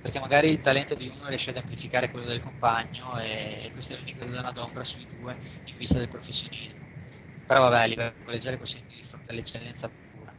perché 0.00 0.18
magari 0.20 0.50
il 0.50 0.60
talento 0.60 0.94
di 0.94 1.08
uno 1.08 1.28
riesce 1.28 1.50
ad 1.50 1.56
amplificare 1.56 2.10
quello 2.10 2.26
del 2.26 2.40
compagno 2.40 3.18
e, 3.20 3.70
questa 3.72 3.94
è 3.94 3.98
l'unica 3.98 4.28
zona 4.28 4.50
d'ombra 4.52 4.84
sui 4.84 5.06
due 5.06 5.38
in 5.64 5.76
vista 5.76 5.98
del 5.98 6.08
professionismo. 6.08 6.90
Però 7.46 7.60
vabbè, 7.60 7.82
a 7.82 7.84
livello 7.84 8.16
collegiale 8.22 8.56
possiamo 8.56 8.86
di 8.88 9.02
fronte 9.04 9.30
all'eccellenza 9.30 9.88
pura. 10.10 10.34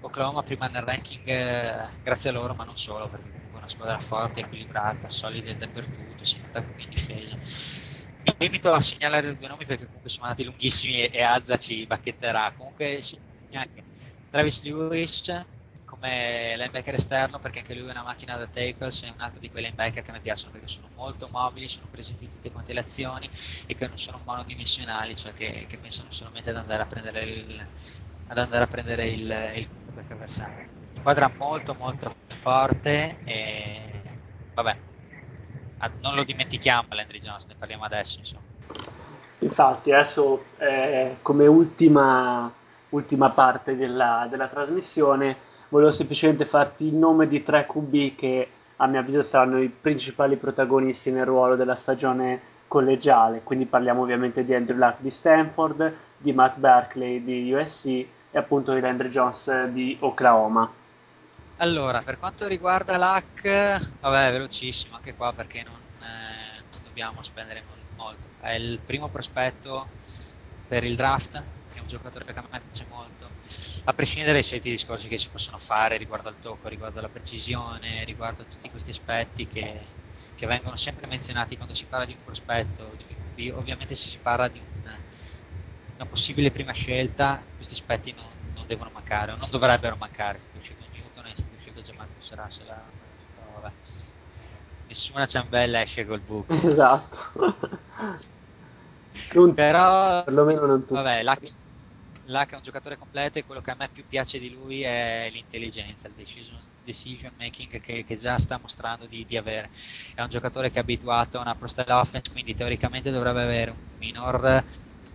Oklahoma 0.00 0.42
prima 0.42 0.66
nel 0.66 0.82
ranking 0.82 1.22
eh, 1.28 1.90
grazie 2.02 2.30
a 2.30 2.32
loro, 2.32 2.54
ma 2.54 2.64
non 2.64 2.76
solo, 2.76 3.08
perché 3.08 3.30
comunque 3.30 3.58
è 3.58 3.62
una 3.62 3.68
squadra 3.70 4.00
forte, 4.00 4.40
equilibrata, 4.40 5.08
solida 5.08 5.54
dappertutto, 5.54 6.24
sia 6.24 6.40
in 6.40 6.46
attacco 6.46 6.72
che 6.74 6.82
in 6.82 6.88
difesa. 6.88 7.38
Mi 8.24 8.34
limito 8.38 8.72
a 8.72 8.80
segnalare 8.80 9.36
due 9.36 9.48
nomi 9.48 9.64
perché 9.64 9.86
comunque 9.86 10.10
sono 10.10 10.24
andati 10.26 10.44
lunghissimi 10.44 11.02
e, 11.02 11.10
e 11.12 11.22
Azza 11.22 11.56
ci 11.56 11.86
bacchetterà. 11.86 12.52
Comunque 12.56 13.00
sì, 13.02 13.18
anche 13.52 13.82
Travis 14.30 14.62
Lewis 14.62 15.44
come 15.84 16.54
linebacker 16.56 16.94
esterno 16.94 17.38
perché 17.38 17.58
anche 17.58 17.74
lui 17.74 17.88
è 17.88 17.90
una 17.90 18.02
macchina 18.02 18.36
da 18.38 18.46
tackles, 18.46 19.02
è 19.02 19.08
un 19.08 19.20
altro 19.20 19.40
di 19.40 19.50
quei 19.50 19.62
linebacker 19.64 20.02
che 20.02 20.10
mi 20.10 20.20
piacciono 20.20 20.50
perché 20.50 20.66
sono 20.66 20.88
molto 20.94 21.28
mobili, 21.30 21.68
sono 21.68 21.86
presenti 21.90 22.24
in 22.24 22.30
tutte 22.30 22.50
quante 22.50 22.72
le 22.72 22.80
azioni 22.80 23.28
e 23.66 23.74
che 23.74 23.86
non 23.86 23.98
sono 23.98 24.18
monodimensionali, 24.24 25.14
cioè 25.14 25.34
che, 25.34 25.66
che 25.68 25.76
pensano 25.76 26.10
solamente 26.10 26.48
ad 26.48 26.56
andare 26.56 26.82
a 26.82 26.86
prendere 26.86 27.24
il, 27.24 27.66
ad 28.26 28.38
andare 28.38 28.64
a 28.64 28.66
prendere 28.68 29.08
il, 29.08 29.20
il 29.54 29.68
avversario. 30.08 30.70
Squadra 30.98 31.30
molto 31.36 31.74
molto 31.74 32.14
forte 32.40 33.18
e 33.24 34.02
vabbè, 34.54 34.76
non 36.00 36.14
lo 36.14 36.24
dimentichiamo 36.24 36.88
Landry 36.90 37.18
Jones, 37.18 37.46
ne 37.46 37.54
parliamo 37.58 37.84
adesso 37.84 38.18
insomma. 38.18 38.44
Infatti 39.38 39.92
adesso 39.92 40.44
eh, 40.58 41.16
come 41.22 41.46
ultima, 41.46 42.52
ultima 42.90 43.30
parte 43.30 43.76
della, 43.76 44.26
della 44.30 44.46
trasmissione 44.46 45.36
volevo 45.68 45.90
semplicemente 45.90 46.44
farti 46.44 46.86
il 46.86 46.94
nome 46.94 47.26
di 47.26 47.42
tre 47.42 47.66
QB 47.66 48.14
che 48.14 48.48
a 48.76 48.86
mio 48.86 49.00
avviso 49.00 49.22
saranno 49.22 49.60
i 49.60 49.68
principali 49.68 50.36
protagonisti 50.36 51.10
nel 51.10 51.24
ruolo 51.24 51.56
della 51.56 51.74
stagione 51.74 52.40
collegiale. 52.68 53.42
Quindi 53.42 53.66
parliamo 53.66 54.02
ovviamente 54.02 54.44
di 54.44 54.54
Andrew 54.54 54.76
Luck 54.76 54.96
di 55.00 55.10
Stanford, 55.10 55.94
di 56.16 56.32
Matt 56.32 56.58
Berkeley 56.58 57.22
di 57.22 57.52
USC 57.52 57.86
e 57.86 58.38
appunto 58.38 58.72
di 58.72 58.80
Landry 58.80 59.08
Jones 59.08 59.66
di 59.66 59.96
Oklahoma. 60.00 60.70
Allora, 61.56 62.02
per 62.02 62.16
quanto 62.16 62.46
riguarda 62.48 62.96
Luck, 62.98 63.42
vabbè, 64.00 64.32
velocissimo 64.32 64.96
anche 64.96 65.14
qua 65.14 65.32
perché 65.32 65.62
non, 65.62 65.80
eh, 66.00 66.64
non 66.70 66.82
dobbiamo 66.82 67.22
spendere 67.22 67.64
molto. 67.94 68.32
È 68.38 68.50
il 68.50 68.82
primo 68.82 69.08
prospetto 69.10 69.94
per 70.66 70.82
il 70.84 70.96
draft, 70.96 71.32
che 71.68 71.78
è 71.78 71.80
un 71.80 71.86
giocatore 71.86 72.24
che 72.24 72.32
a 72.38 72.48
me 72.50 72.60
piace 72.60 72.86
molto 72.88 73.36
a 73.84 73.94
prescindere 73.94 74.34
dai 74.34 74.42
soliti 74.42 74.70
discorsi 74.70 75.08
che 75.08 75.18
si 75.18 75.30
possono 75.30 75.58
fare 75.58 75.96
riguardo 75.98 76.28
al 76.28 76.38
tocco, 76.38 76.68
riguardo 76.68 76.98
alla 76.98 77.08
precisione, 77.10 78.04
riguardo 78.04 78.42
a 78.42 78.46
tutti 78.46 78.68
questi 78.70 78.90
aspetti 78.90 79.46
che, 79.46 79.96
che 80.34 80.46
vengono 80.46 80.76
sempre 80.76 81.06
menzionati 81.06 81.56
quando 81.56 81.74
si 81.74 81.86
parla 81.86 82.06
di 82.06 82.12
un 82.14 82.22
prospetto, 82.22 82.94
di 82.96 83.04
un 83.04 83.16
QB, 83.16 83.56
ovviamente 83.56 83.94
se 83.94 84.08
si 84.08 84.18
parla 84.20 84.48
di 84.48 84.58
un, 84.60 85.00
una 85.94 86.06
possibile 86.06 86.50
prima 86.50 86.72
scelta, 86.72 87.46
questi 87.54 87.74
aspetti 87.74 88.12
non, 88.12 88.50
non 88.52 88.66
devono 88.66 88.90
mancare, 88.90 89.32
o 89.32 89.36
non 89.36 89.50
dovrebbero 89.50 89.96
mancare, 89.96 90.38
se 90.40 90.48
Marcus 92.22 92.34
Russell, 92.34 92.66
però 92.66 93.60
vabbè. 93.60 93.74
Nessuna 94.86 95.26
ciambella 95.26 95.82
esce 95.82 96.06
col 96.06 96.20
buco. 96.20 96.54
Esatto. 96.62 97.32
non, 99.34 99.52
però, 99.54 100.22
perlomeno 100.24 100.66
non 100.66 100.80
tutti. 100.80 100.94
Vabbè, 100.94 101.22
la, 101.22 101.38
Luck 102.26 102.52
è 102.52 102.56
un 102.56 102.62
giocatore 102.62 102.96
completo 102.96 103.38
e 103.38 103.44
quello 103.44 103.60
che 103.60 103.70
a 103.72 103.76
me 103.76 103.88
più 103.88 104.04
piace 104.06 104.38
di 104.38 104.50
lui 104.52 104.82
è 104.82 105.28
l'intelligenza, 105.32 106.06
il 106.06 106.14
decision, 106.14 106.56
decision 106.84 107.32
making 107.36 107.80
che, 107.80 108.04
che, 108.04 108.16
già 108.16 108.38
sta 108.38 108.58
mostrando 108.60 109.06
di, 109.06 109.26
di, 109.26 109.36
avere. 109.36 109.70
È 110.14 110.22
un 110.22 110.28
giocatore 110.28 110.70
che 110.70 110.76
è 110.76 110.82
abituato 110.82 111.38
a 111.38 111.40
una 111.40 111.56
pro-style 111.56 111.92
offense, 111.92 112.30
quindi 112.30 112.54
teoricamente 112.54 113.10
dovrebbe 113.10 113.42
avere 113.42 113.70
un 113.72 113.98
minor 113.98 114.64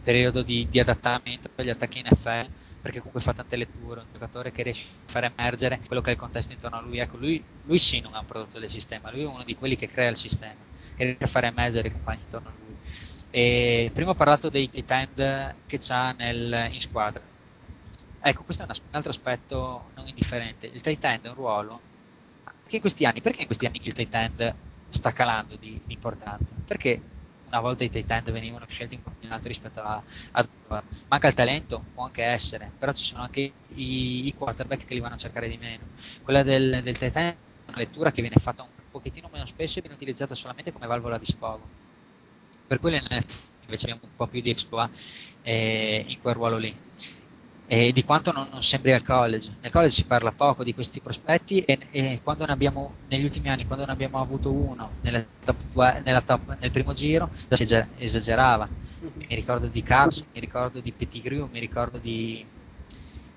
periodo 0.04 0.42
di, 0.42 0.68
di 0.70 0.80
adattamento 0.80 1.50
agli 1.56 1.70
attacchi 1.70 2.04
NFL, 2.04 2.50
perché 2.88 3.00
comunque 3.00 3.20
fa 3.20 3.34
tante 3.34 3.58
letture, 3.58 4.00
un 4.00 4.08
giocatore 4.14 4.52
che 4.54 4.64
riesce 4.64 4.86
a 5.08 5.12
far 5.12 5.26
emergere 5.26 5.82
quello 5.86 6.02
che 6.02 6.12
è 6.12 6.14
il 6.14 6.20
contesto 6.20 6.54
intorno 6.54 6.78
a 6.78 6.82
lui. 6.82 7.00
Ecco, 7.00 7.18
lui, 7.18 7.44
lui 7.64 7.80
sì 7.80 8.00
non 8.00 8.16
è 8.16 8.18
un 8.18 8.26
prodotto 8.26 8.60
del 8.60 8.70
sistema, 8.70 9.12
lui 9.12 9.24
è 9.24 9.26
uno 9.26 9.44
di 9.44 9.56
quelli 9.56 9.76
che 9.76 9.90
crea 9.90 10.10
il 10.10 10.16
sistema, 10.16 10.56
che 10.96 11.04
riesce 11.04 11.24
a 11.26 11.28
far 11.28 11.44
emergere 11.44 11.90
i 11.90 11.92
compagni 11.92 12.22
intorno 12.24 12.48
a 12.48 12.54
lui 12.58 12.76
e 13.30 13.92
prima 13.94 14.12
ho 14.12 14.16
parlato 14.16 14.48
dei 14.48 14.70
tight 14.70 15.56
che 15.66 15.80
c'ha 15.80 16.14
nel, 16.14 16.70
in 16.72 16.80
squadra. 16.80 17.22
Ecco, 18.22 18.44
questo 18.44 18.64
è 18.64 18.66
un, 18.66 18.74
un, 18.74 18.88
altro 18.92 19.12
aspetto 19.12 19.90
non 19.96 20.08
indifferente. 20.08 20.68
Il 20.68 20.80
tight 20.80 21.04
end 21.04 21.26
è 21.26 21.28
un 21.28 21.36
ruolo 21.36 21.82
che 22.68 22.76
in 22.76 22.82
questi 22.82 23.06
anni, 23.06 23.20
perché 23.20 23.42
in 23.42 23.48
questi 23.48 23.66
anni 23.66 23.82
il 23.84 23.94
tight 23.94 24.14
end 24.14 24.56
sta 24.90 25.12
calando 25.12 25.58
di, 25.58 25.82
di 25.86 25.94
importanza? 25.94 26.54
Perché 26.66 27.02
una 27.48 27.60
volta 27.62 27.84
i 27.84 27.90
tight 27.90 28.10
end 28.12 28.32
venivano 28.32 28.66
scelti 28.68 29.02
in 29.20 29.32
alto 29.32 29.48
rispetto 29.48 29.82
a, 29.82 30.04
a 30.32 30.48
manca 31.08 31.28
il 31.28 31.34
talento, 31.34 31.88
può 31.94 32.04
anche 32.04 32.24
essere, 32.24 32.74
però 32.78 32.92
ci 32.94 33.04
sono 33.04 33.22
anche 33.24 33.56
i, 33.68 34.28
i 34.28 34.34
quarterback 34.34 34.86
che 34.86 34.94
li 34.94 35.00
vanno 35.00 35.16
a 35.16 35.18
cercare 35.18 35.48
di 35.48 35.58
meno. 35.58 35.90
Quella 36.22 36.44
del, 36.44 36.82
del 36.84 36.98
tight 36.98 37.16
end 37.16 37.30
è 37.66 37.70
una 37.70 37.78
lettura 37.78 38.12
che 38.12 38.22
viene 38.22 38.36
fatta 38.38 38.64
un 38.64 38.70
pochettino 38.90 39.30
meno 39.32 39.46
spesso 39.46 39.78
e 39.80 39.82
viene 39.82 39.96
utilizzata 39.96 40.36
solamente 40.36 40.72
come 40.72 40.88
valvola 40.88 41.18
di 41.18 41.26
sfogo 41.26 41.70
per 42.66 42.80
quello 42.80 42.98
invece 42.98 43.86
abbiamo 43.86 44.02
un 44.04 44.16
po' 44.16 44.28
più 44.28 44.42
di 44.42 44.50
exploit 44.50 44.92
eh, 45.42 46.04
in 46.08 46.20
quel 46.20 46.34
ruolo 46.36 46.58
lì. 46.58 46.78
E 47.70 47.92
di 47.92 48.06
quanto 48.06 48.32
non, 48.32 48.48
non, 48.50 48.64
sembri 48.64 48.94
al 48.94 49.04
college. 49.04 49.58
Nel 49.60 49.72
college 49.72 49.94
si 49.94 50.06
parla 50.06 50.32
poco 50.32 50.64
di 50.64 50.74
questi 50.74 51.02
prospetti 51.02 51.60
e, 51.66 51.78
e 51.92 52.22
quando 52.24 52.46
ne 52.46 52.54
abbiamo, 52.54 52.94
negli 53.10 53.26
ultimi 53.26 53.50
anni, 53.50 53.66
quando 53.66 53.86
ne 53.86 53.92
abbiamo 53.92 54.22
avuto 54.22 54.50
uno 54.52 54.94
top, 55.44 56.02
nella 56.02 56.22
top, 56.22 56.58
nel 56.62 56.72
primo 56.72 56.94
giro, 56.94 57.30
si 57.50 57.68
esagerava. 57.98 58.70
Mi 59.00 59.36
ricordo 59.36 59.68
di 59.68 59.84
Carson, 59.84 60.28
mi 60.34 60.40
ricordo 60.40 60.80
di 60.80 60.94
Pettigrew, 60.94 61.50
mi 61.52 61.60
ricordo 61.60 61.98
di, 61.98 62.46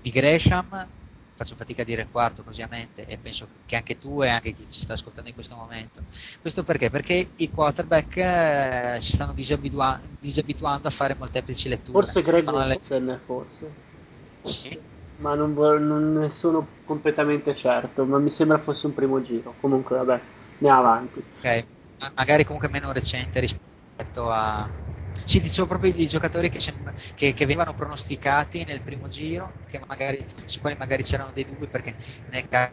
di 0.01 0.11
Gresham, 0.11 0.89
faccio 1.35 1.57
fatica 1.57 1.83
a 1.83 1.85
dire 1.85 2.03
il 2.03 2.09
quarto 2.09 2.45
così 2.45 2.63
a 2.63 2.69
mente 2.71 3.07
e 3.07 3.19
penso 3.19 3.49
che 3.67 3.75
anche 3.75 3.99
tu 3.99 4.23
e 4.23 4.29
anche 4.29 4.53
chi 4.53 4.65
ci 4.71 4.81
sta 4.81 4.93
ascoltando 4.93 5.29
in 5.29 5.35
questo 5.35 5.57
momento. 5.57 6.03
Questo 6.41 6.63
perché? 6.63 6.89
Perché 6.89 7.31
i 7.35 7.51
quarterback 7.51 8.17
eh, 8.17 8.97
si 9.01 9.11
stanno 9.11 9.33
disabitua- 9.33 10.01
disabituando 10.21 10.87
a 10.87 10.91
fare 10.93 11.17
molteplici 11.19 11.69
letture. 11.69 11.93
Forse 11.93 12.23
Greg 12.23 12.47
Olsen, 12.47 13.07
le... 13.07 13.21
forse. 13.25 13.90
Sì. 14.43 14.79
Ma 15.17 15.35
non, 15.35 15.53
non, 15.53 16.13
ne 16.15 16.31
sono 16.31 16.69
completamente 16.85 17.55
certo, 17.55 18.05
ma 18.07 18.19
mi 18.19 18.31
sembra 18.31 18.59
fosse 18.59 18.87
un 18.87 18.95
primo 18.95 19.21
giro. 19.21 19.55
Comunque, 19.61 19.97
vabbè, 19.97 20.21
andiamo 20.55 20.79
avanti. 20.79 21.19
Ok, 21.19 21.65
magari 22.17 22.45
comunque 22.45 22.71
meno 22.71 22.91
recente 22.93 23.41
rispetto 23.41 24.31
a, 24.31 24.69
sì, 25.25 25.41
dicevo 25.41 25.67
proprio 25.67 25.93
i 25.95 26.07
giocatori 26.07 26.49
che, 26.49 26.59
sembra, 26.59 26.93
che, 27.15 27.33
che, 27.33 27.45
venivano 27.45 27.75
pronosticati 27.75 28.65
nel 28.65 28.81
primo 28.81 29.09
giro, 29.09 29.53
magari, 29.87 30.27
su 30.47 30.59
quali 30.61 30.77
magari 30.79 31.03
c'erano 31.03 31.33
dei 31.33 31.45
dubbi 31.45 31.69
perché 31.69 31.97
nel 32.31 32.49
caso 32.49 32.73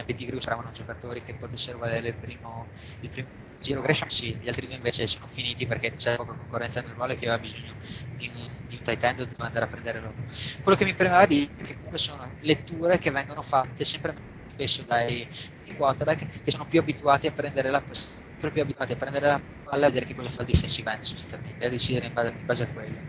e 0.00 0.04
Pettigrew 0.04 0.38
saranno 0.40 0.70
giocatori 0.72 1.22
che 1.22 1.34
potessero 1.34 1.78
valere 1.78 2.08
il 2.08 2.16
primo, 2.16 2.72
il 3.00 3.08
primo 3.10 3.28
giro 3.58 3.80
Gresham 3.80 4.08
sì, 4.08 4.36
gli 4.36 4.48
altri 4.48 4.66
due 4.66 4.76
invece 4.76 5.06
sono 5.06 5.26
finiti 5.28 5.66
perché 5.66 5.94
c'è 5.94 6.16
poca 6.16 6.34
concorrenza 6.34 6.80
nel 6.80 6.92
ruolo 6.92 7.12
e 7.12 7.16
che 7.16 7.26
aveva 7.26 7.40
bisogno 7.40 7.76
di 8.14 8.28
un, 8.32 8.48
di 8.66 8.74
un 8.76 8.82
tight 8.82 9.02
end 9.04 9.18
doveva 9.22 9.44
andare 9.46 9.64
a 9.64 9.68
prendere 9.68 10.00
loro. 10.00 10.24
Quello 10.60 10.76
che 10.78 10.84
mi 10.84 10.94
premeva 10.94 11.26
dire 11.26 11.50
è 11.56 11.62
che 11.62 11.74
comunque 11.74 11.98
sono 11.98 12.34
letture 12.40 12.98
che 12.98 13.10
vengono 13.10 13.42
fatte 13.42 13.84
sempre 13.84 14.14
spesso 14.46 14.82
dai 14.82 15.28
quarterback 15.74 16.42
che 16.42 16.50
sono 16.50 16.66
più 16.66 16.80
abituati 16.80 17.26
a 17.26 17.32
prendere 17.32 17.70
la 17.70 17.82
più 17.82 18.62
abituati 18.62 18.92
a 18.92 18.96
prendere 18.96 19.26
la 19.26 19.42
palla 19.62 19.86
e 19.86 19.88
vedere 19.88 20.06
che 20.06 20.14
cosa 20.14 20.28
fa 20.30 20.42
il 20.42 20.48
defensive 20.48 20.92
end 20.92 21.02
sostanzialmente 21.02 21.66
a 21.66 21.68
decidere 21.68 22.06
in 22.06 22.12
base, 22.12 22.34
in 22.38 22.44
base 22.44 22.62
a 22.64 22.68
quello. 22.68 23.02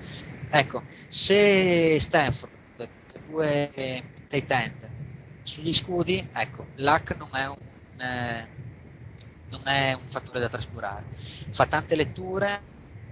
Ecco, 0.49 0.85
se 1.07 1.99
Stanford 1.99 2.57
due 3.23 3.71
tight 4.27 4.51
end 4.51 4.88
sugli 5.49 5.73
scudi, 5.73 6.29
ecco, 6.31 6.67
l'hack 6.75 7.17
non 7.17 7.29
è 7.33 7.47
un, 7.47 7.99
eh, 7.99 8.47
non 9.49 9.67
è 9.67 9.93
un 9.93 10.07
fattore 10.07 10.39
da 10.39 10.47
trascurare. 10.47 11.05
Fa 11.15 11.65
tante 11.65 11.95
letture, 11.95 12.61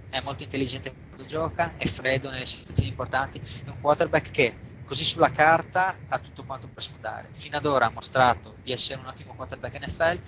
è 0.08 0.20
molto 0.20 0.44
intelligente 0.44 0.94
quando 1.08 1.26
gioca, 1.26 1.76
è 1.76 1.86
freddo 1.86 2.30
nelle 2.30 2.46
situazioni 2.46 2.90
importanti, 2.90 3.38
è 3.38 3.68
un 3.68 3.80
quarterback 3.80 4.30
che 4.30 4.56
così 4.84 5.04
sulla 5.04 5.32
carta 5.32 5.98
ha 6.06 6.18
tutto 6.18 6.44
quanto 6.44 6.68
per 6.68 6.82
sfondare. 6.82 7.28
Fino 7.32 7.56
ad 7.56 7.66
ora 7.66 7.86
ha 7.86 7.90
mostrato 7.92 8.54
di 8.62 8.70
essere 8.70 9.00
un 9.00 9.06
ottimo 9.06 9.34
quarterback 9.34 9.86
NFL, 9.86 10.20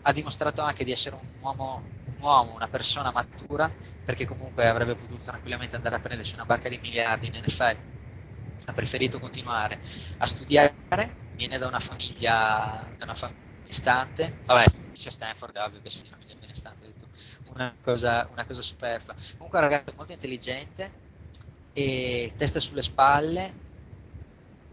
ha 0.00 0.12
dimostrato 0.12 0.62
anche 0.62 0.84
di 0.84 0.92
essere 0.92 1.16
un 1.16 1.28
uomo, 1.40 1.82
un 2.06 2.22
uomo, 2.22 2.54
una 2.54 2.68
persona 2.68 3.12
matura, 3.12 3.70
perché 4.02 4.24
comunque 4.24 4.66
avrebbe 4.66 4.94
potuto 4.94 5.22
tranquillamente 5.22 5.76
andare 5.76 5.96
a 5.96 6.00
prendersi 6.00 6.34
una 6.34 6.46
barca 6.46 6.70
di 6.70 6.78
miliardi 6.82 7.26
in 7.26 7.34
NFL. 7.44 7.93
Ha 8.66 8.72
preferito 8.72 9.18
continuare 9.18 9.80
a 10.18 10.26
studiare, 10.26 10.74
viene 11.34 11.58
da 11.58 11.66
una 11.66 11.80
famiglia, 11.80 12.92
da 12.96 13.04
una 13.04 13.14
famiglia 13.14 13.42
benestante, 13.64 14.40
vabbè, 14.44 14.64
dice 14.90 15.10
Stanford, 15.10 15.56
ovvio 15.56 15.80
che 15.80 15.90
sia 15.90 16.02
una 16.06 16.16
famiglia 16.16 16.36
benestante, 16.38 16.84
ho 16.84 16.86
detto 16.86 17.08
una 17.44 17.74
cosa, 17.82 18.28
una 18.30 18.44
cosa 18.44 18.62
superflua. 18.62 19.16
Comunque 19.36 19.58
è 19.58 19.62
un 19.62 19.68
ragazzo 19.68 19.94
molto 19.96 20.12
intelligente 20.12 20.92
e 21.72 22.32
testa 22.36 22.60
sulle 22.60 22.82
spalle, 22.82 23.62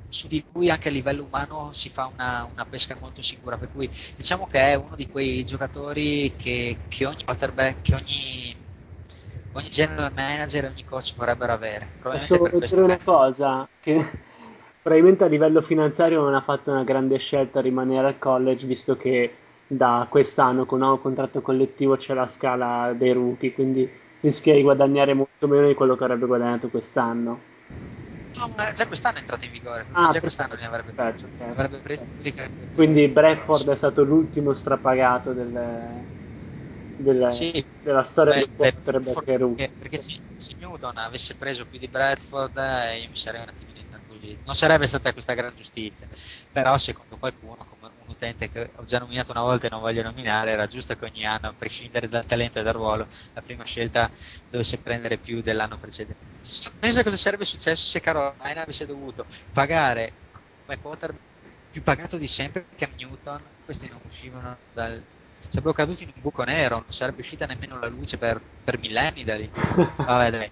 su 0.08 0.28
di 0.28 0.44
cui 0.52 0.70
anche 0.70 0.90
a 0.90 0.92
livello 0.92 1.24
umano 1.24 1.72
si 1.72 1.90
fa 1.90 2.06
una, 2.08 2.48
una, 2.52 2.66
pesca 2.66 2.98
molto 3.00 3.22
sicura, 3.22 3.58
per 3.58 3.72
cui 3.72 3.90
diciamo 4.16 4.46
che 4.46 4.60
è 4.60 4.76
uno 4.76 4.96
di 4.96 5.08
quei 5.10 5.46
giocatori 5.46 6.36
che, 6.36 6.78
che 6.90 7.06
ogni 7.06 7.24
quarterback, 7.24 7.82
che 7.82 7.96
ogni, 7.96 8.56
ogni 9.54 9.70
general 9.70 10.12
manager 10.16 10.66
e 10.66 10.68
ogni 10.68 10.84
coach 10.84 11.14
vorrebbero 11.16 11.54
avere. 11.54 11.88
Posso 12.02 12.50
dire 12.52 12.82
una 12.82 13.00
cosa, 13.04 13.68
che 13.80 14.10
probabilmente 14.82 15.24
a 15.24 15.28
livello 15.28 15.62
finanziario 15.62 16.22
non 16.22 16.34
ha 16.34 16.42
fatto 16.42 16.72
una 16.72 16.84
grande 16.84 17.18
scelta 17.18 17.62
rimanere 17.62 18.08
al 18.08 18.20
college, 18.20 18.66
visto 18.66 18.98
che 18.98 19.34
da 19.68 20.06
quest'anno 20.10 20.66
con 20.66 20.80
un 20.82 20.88
nuovo 20.88 21.02
contratto 21.02 21.42
collettivo 21.42 21.96
c'è 21.96 22.14
la 22.14 22.28
scala 22.28 22.94
dei 22.94 23.14
rookie, 23.14 23.54
quindi 23.54 23.90
rischia 24.22 24.54
di 24.54 24.62
guadagnare 24.62 25.14
molto 25.14 25.48
meno 25.48 25.68
di 25.68 25.74
quello 25.74 25.96
che 25.96 26.04
avrebbe 26.04 26.26
guadagnato 26.26 26.70
quest'anno. 26.70 27.40
No, 28.34 28.54
ma 28.56 28.72
già 28.74 28.88
quest'anno 28.88 29.18
è 29.18 29.20
entrato 29.20 29.46
in 29.46 29.52
vigore, 29.52 29.86
Ah, 29.92 30.08
già 30.10 30.20
quest'anno 30.20 30.56
ne 30.56 30.66
avrebbe, 30.66 30.92
perfetto, 30.92 31.28
ok. 31.44 31.52
avrebbe 31.52 31.78
preso 31.78 32.08
quelli 32.16 32.34
che... 32.34 32.50
Quindi 32.74 33.08
Bradford 33.08 33.70
è 33.70 33.76
stato 33.76 34.04
l'ultimo 34.04 34.54
strapagato 34.54 35.34
del, 35.34 35.52
del- 37.02 37.26
Sì, 37.26 37.66
della 37.82 38.04
storia 38.04 38.34
beh, 38.34 38.34
del 38.34 38.50
beh, 38.58 38.74
quarterback 38.84 39.28
rookie. 39.40 39.56
perché, 39.56 39.74
perché 39.78 39.98
se, 39.98 40.20
se 40.36 40.56
Newton 40.60 40.98
avesse 40.98 41.36
preso 41.36 41.66
più 41.66 41.80
di 41.80 41.88
Bradford 41.88 42.58
eh, 42.58 43.00
io 43.00 43.10
mi 43.10 43.16
sarei 43.16 43.42
un 43.42 43.48
attimino 43.48 43.80
innervosito 43.80 44.42
non 44.46 44.56
sarebbe 44.56 44.86
stata 44.88 45.14
questa 45.14 45.34
gran 45.34 45.56
giustizia 45.56 46.08
però 46.52 46.78
secondo 46.78 47.18
qualcuno 47.18 47.64
come 47.66 47.92
un 47.96 48.08
utente 48.10 48.50
che 48.50 48.70
ho 48.76 48.84
già 48.84 49.00
nominato 49.00 49.32
una 49.32 49.42
volta 49.42 49.68
e 49.68 49.70
non 49.70 49.80
voglio 49.80 50.04
nominare 50.04 50.52
era 50.52 50.68
giusto 50.68 50.96
che 50.96 51.06
ogni 51.06 51.26
anno 51.26 51.48
a 51.50 51.54
prescindere 51.54 52.08
dal 52.08 52.26
talento 52.26 52.60
e 52.60 52.64
dal 52.64 52.74
ruolo 52.74 53.08
la 53.34 53.42
prima 53.42 53.64
scelta 53.64 54.12
dovesse 54.50 54.80
prendere 54.82 55.18
più 55.18 55.42
dell'anno 55.42 55.78
precedente. 55.78 56.40
Pensa 56.80 57.04
cosa 57.04 57.16
sarebbe 57.18 57.46
successo 57.46 57.86
se 57.88 58.00
Carolina 58.00 58.62
avesse 58.62 58.86
dovuto 58.86 59.28
pagare 59.52 60.20
come 60.32 60.78
quarterback 60.80 61.24
più 61.70 61.82
pagato 61.84 62.18
di 62.18 62.28
sempre 62.28 62.68
Cam 62.76 62.94
Newton 62.96 63.54
questi 63.64 63.88
non 63.88 64.02
uscivano 64.04 64.60
dal 64.70 65.06
sarebbero 65.50 65.74
caduti 65.74 66.04
in 66.04 66.12
un 66.16 66.22
buco 66.22 66.44
nero, 66.44 66.76
non 66.76 66.92
sarebbe 66.92 67.22
uscita 67.22 67.46
nemmeno 67.46 67.80
la 67.80 67.88
luce 67.88 68.18
per, 68.18 68.42
per 68.64 68.80
millenni 68.80 69.24
da 69.24 69.36
lì. 69.36 69.50
Vabbè, 69.52 70.30
dai. 70.32 70.52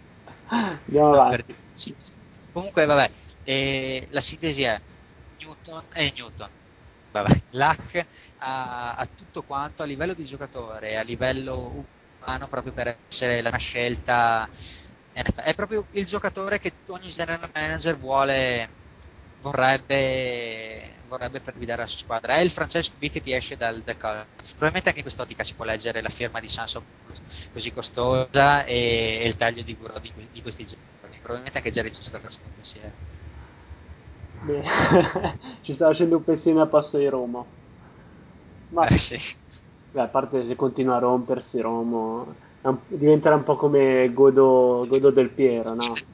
Andiamo 0.88 1.28
per- 1.28 1.46
sì. 1.74 1.96
Comunque, 2.52 2.86
vabbè, 2.86 3.12
eh, 3.44 4.08
la 4.12 4.22
sintesi 4.22 4.64
è 4.64 4.82
Newton 5.38 5.86
e 5.94 6.12
Newton. 6.16 6.50
Vabbè, 7.12 7.44
Luck 7.52 8.08
ha, 8.38 8.96
ha 8.96 9.06
tutto 9.08 9.44
quanto 9.44 9.84
a 9.84 9.86
livello 9.86 10.14
di 10.14 10.26
giocatore, 10.26 10.98
a 10.98 11.02
livello 11.04 11.84
umano, 12.20 12.48
proprio 12.48 12.74
per 12.74 13.00
essere 13.08 13.42
la 13.42 13.56
scelta. 13.58 14.50
È 15.12 15.54
proprio 15.54 15.88
il 15.92 16.06
giocatore 16.06 16.60
che 16.60 16.74
ogni 16.88 17.10
general 17.10 17.50
manager 17.54 17.98
vuole, 17.98 18.70
vorrebbe, 19.40 20.99
vorrebbe 21.10 21.42
per 21.42 21.56
guidare 21.56 21.82
la 21.82 21.88
sua 21.88 22.00
squadra. 22.00 22.36
È 22.36 22.40
il 22.40 22.52
Francesco 22.52 22.96
B 22.98 23.10
che 23.10 23.20
ti 23.22 23.34
esce 23.34 23.58
dal, 23.58 23.84
college. 23.98 24.28
Probabilmente 24.56 24.88
anche 24.90 25.00
in 25.00 25.04
quest'ottica 25.04 25.44
si 25.44 25.56
può 25.56 25.66
leggere 25.66 26.02
la 26.02 26.10
firma 26.10 26.40
di 26.40 26.48
Sanso 26.50 26.86
così 27.52 27.72
costosa 27.74 28.64
e, 28.66 29.20
e 29.22 29.28
il 29.28 29.36
taglio 29.36 29.64
di 29.64 29.76
Guro 29.76 30.00
di, 30.00 30.14
di 30.32 30.42
questi 30.42 30.66
giorni. 30.66 31.18
Probabilmente 31.20 31.58
anche 31.58 31.72
Jerry 31.72 31.92
ci 31.92 32.04
sta 32.06 32.20
facendo 32.20 32.48
un 32.50 32.54
pensiero. 32.56 32.96
Beh, 34.42 34.64
Ci 35.62 35.74
sta 35.74 35.86
facendo 35.88 36.18
un 36.18 36.24
pensiero 36.24 36.62
a 36.62 36.68
posto 36.68 36.98
di 36.98 37.08
Roma. 37.08 37.46
Ma 38.70 38.84
Eh 38.90 38.98
sì. 38.98 39.18
beh, 39.94 40.02
a 40.02 40.08
parte 40.10 40.46
se 40.46 40.56
continua 40.56 40.96
a 40.96 41.00
rompersi 41.00 41.60
Romo, 41.62 42.38
diventerà 42.88 43.36
un 43.36 43.44
po' 43.44 43.56
come 43.56 44.12
Godo, 44.14 44.86
Godo 44.88 45.12
del 45.12 45.32
Piero, 45.34 45.74
no? 45.74 46.08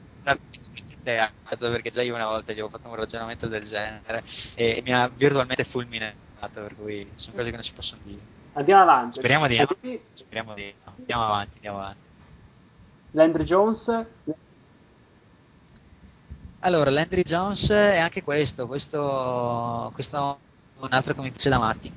Teatro, 1.06 1.70
perché 1.70 1.92
già 1.92 2.02
io 2.02 2.16
una 2.16 2.26
volta 2.26 2.52
gli 2.52 2.56
avevo 2.56 2.70
fatto 2.70 2.88
un 2.88 2.96
ragionamento 2.96 3.48
del 3.48 3.64
genere 3.64 4.24
e 4.56 4.82
mi 4.84 4.92
ha 4.92 5.08
virtualmente 5.08 5.64
fulminato, 5.64 6.16
per 6.52 6.76
cui 6.76 7.08
sono 7.16 7.38
cose 7.38 7.50
che 7.50 7.56
non 7.56 7.64
si 7.64 7.72
possono 7.74 8.02
dire. 8.04 8.22
Andiamo 8.54 8.82
avanti. 8.82 9.20
Speriamo 9.20 9.48
di 9.48 9.58
no. 9.58 9.68
Speriamo 10.14 10.54
di 10.56 10.74
no. 10.84 10.94
Andiamo 10.98 11.24
avanti, 11.24 11.54
andiamo 11.56 11.78
avanti. 11.78 12.00
Landry 13.12 13.44
Jones, 13.44 14.06
Allora, 16.60 16.90
Landry 16.90 17.22
Jones 17.22 17.70
è 17.70 18.00
anche 18.00 18.24
questo, 18.24 18.66
questo, 18.66 19.92
questo 19.94 20.18
è 20.18 20.84
un 20.84 20.88
altro 20.90 21.14
che 21.14 21.22
mi 21.22 21.30
piace 21.30 21.50
da 21.50 21.60
matti. 21.60 21.92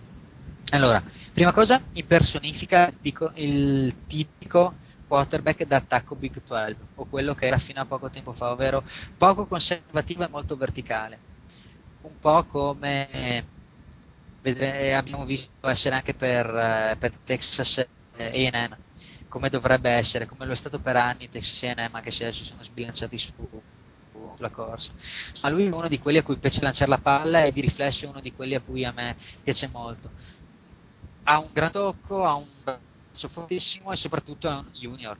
Allora, 0.70 1.02
prima 1.32 1.52
cosa, 1.52 1.80
impersonifica 1.94 2.88
il, 2.88 2.94
pico- 3.00 3.32
il 3.36 3.94
tipico 4.06 4.74
quarterback 5.08 5.64
d'attacco 5.64 6.14
Big 6.16 6.42
12, 6.44 6.76
o 6.94 7.06
quello 7.06 7.34
che 7.34 7.46
era 7.46 7.58
fino 7.58 7.80
a 7.80 7.86
poco 7.86 8.10
tempo 8.10 8.32
fa, 8.32 8.50
ovvero 8.52 8.84
poco 9.16 9.46
conservativo 9.46 10.24
e 10.24 10.28
molto 10.28 10.56
verticale. 10.56 11.20
Un 12.02 12.18
po' 12.18 12.44
come 12.44 13.44
vedre- 14.40 14.94
abbiamo 14.94 15.24
visto 15.24 15.68
essere 15.68 15.94
anche 15.96 16.14
per, 16.14 16.46
eh, 16.46 16.96
per 16.98 17.12
Texas 17.24 17.78
eh, 17.78 18.46
A&M, 18.46 18.78
come 19.28 19.48
dovrebbe 19.50 19.90
essere, 19.90 20.26
come 20.26 20.46
lo 20.46 20.52
è 20.52 20.56
stato 20.56 20.80
per 20.80 20.96
anni 20.96 21.28
Texas 21.28 21.62
A&M, 21.64 21.94
anche 21.94 22.10
se 22.10 22.24
adesso 22.24 22.44
sono 22.44 22.62
sbilanciati 22.62 23.18
su, 23.18 23.32
sulla 24.12 24.50
corsa. 24.50 24.92
Ma 25.42 25.48
lui 25.50 25.66
è 25.66 25.70
uno 25.70 25.88
di 25.88 25.98
quelli 25.98 26.18
a 26.18 26.22
cui 26.22 26.36
piace 26.38 26.62
lanciare 26.62 26.90
la 26.90 26.98
palla 26.98 27.42
e 27.44 27.52
di 27.52 27.60
riflesso 27.60 28.06
è 28.06 28.08
uno 28.08 28.20
di 28.20 28.32
quelli 28.32 28.54
a 28.54 28.60
cui 28.60 28.84
a 28.84 28.92
me 28.92 29.16
piace 29.42 29.68
molto. 29.68 30.12
Ha 31.24 31.38
un 31.38 31.50
gran 31.52 31.70
tocco, 31.70 32.24
ha 32.24 32.34
un 32.34 32.48
braccio 33.18 33.28
fortissimo 33.28 33.92
e 33.92 33.96
soprattutto 33.96 34.48
è 34.48 34.52
un 34.52 34.70
junior, 34.72 35.18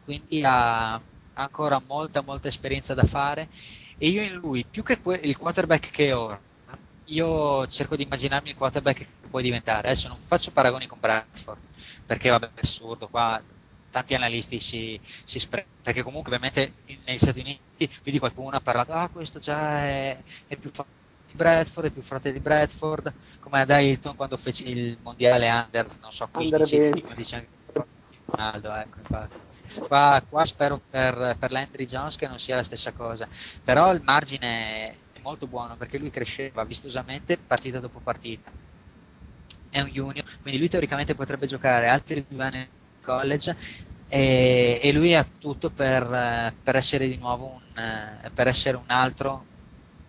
quindi 0.00 0.42
ha 0.44 1.02
ancora 1.34 1.80
molta 1.80 2.22
molta 2.22 2.48
esperienza 2.48 2.94
da 2.94 3.04
fare 3.04 3.48
e 3.96 4.08
io 4.08 4.22
in 4.22 4.34
lui, 4.34 4.64
più 4.66 4.82
che 4.82 5.00
que- 5.00 5.20
il 5.22 5.36
quarterback 5.36 5.90
che 5.90 6.12
ora, 6.12 6.42
io 7.04 7.66
cerco 7.66 7.96
di 7.96 8.02
immaginarmi 8.04 8.50
il 8.50 8.54
quarterback 8.56 8.98
che 8.98 9.28
puoi 9.28 9.42
diventare. 9.42 9.88
Adesso 9.88 10.08
non 10.08 10.18
faccio 10.20 10.52
paragoni 10.52 10.86
con 10.86 10.98
Bradford, 11.00 11.60
perché 12.04 12.28
vabbè 12.30 12.52
è 12.54 12.60
assurdo, 12.62 13.08
qua 13.08 13.42
tanti 13.90 14.14
analisti 14.14 14.60
si, 14.60 15.00
si 15.24 15.36
esprimono, 15.38 15.70
perché 15.82 16.02
comunque 16.02 16.32
ovviamente 16.34 16.74
negli 17.04 17.18
Stati 17.18 17.40
Uniti 17.40 17.90
vedi 18.04 18.18
qualcuno 18.18 18.56
ha 18.56 18.60
parlato, 18.60 18.92
ah 18.92 19.08
questo 19.08 19.38
già 19.40 19.84
è, 19.84 20.22
è 20.46 20.56
più 20.56 20.70
forte 20.72 20.92
di 21.30 21.36
Bradford, 21.36 21.86
è 21.88 21.90
più 21.92 22.02
forte 22.02 22.32
di 22.32 22.40
Bradford, 22.40 23.14
come 23.38 23.60
ad 23.60 23.70
Hilton 23.70 24.16
quando 24.16 24.36
fece 24.36 24.64
il 24.64 24.98
mondiale 25.02 25.48
under, 25.50 25.88
non 26.00 26.12
so, 26.12 26.28
Under 26.32 26.62
15, 26.62 26.78
20. 26.78 27.02
come 27.02 27.14
dice 27.14 27.36
anche 27.36 27.50
Ronaldo, 28.24 28.74
ecco, 28.74 28.98
infatti. 29.00 29.38
Qua, 29.86 30.24
qua 30.28 30.44
spero 30.44 30.80
per, 30.88 31.36
per 31.38 31.50
Landry 31.52 31.84
Jones 31.84 32.16
che 32.16 32.26
non 32.28 32.38
sia 32.38 32.56
la 32.56 32.62
stessa 32.62 32.92
cosa, 32.92 33.28
però 33.62 33.92
il 33.92 34.02
margine 34.02 34.90
è 35.12 35.18
molto 35.20 35.46
buono 35.48 35.76
perché 35.76 35.98
lui 35.98 36.10
cresceva 36.10 36.64
vistosamente 36.64 37.38
partita 37.38 37.80
dopo 37.80 38.00
partita. 38.00 38.52
È 39.68 39.80
un 39.80 39.88
junior, 39.88 40.24
quindi 40.40 40.58
lui 40.58 40.68
teoricamente 40.68 41.14
potrebbe 41.14 41.46
giocare 41.46 41.86
altri 41.88 42.26
due 42.28 42.42
anni 42.44 42.58
in 42.60 42.68
college 43.00 43.56
e, 44.08 44.80
e 44.82 44.92
lui 44.92 45.14
ha 45.14 45.24
tutto 45.24 45.70
per, 45.70 46.56
per 46.62 46.76
essere 46.76 47.06
di 47.08 47.16
nuovo 47.16 47.46
un, 47.74 48.30
per 48.34 48.48
essere 48.48 48.76
un 48.76 48.90
altro 48.90 49.49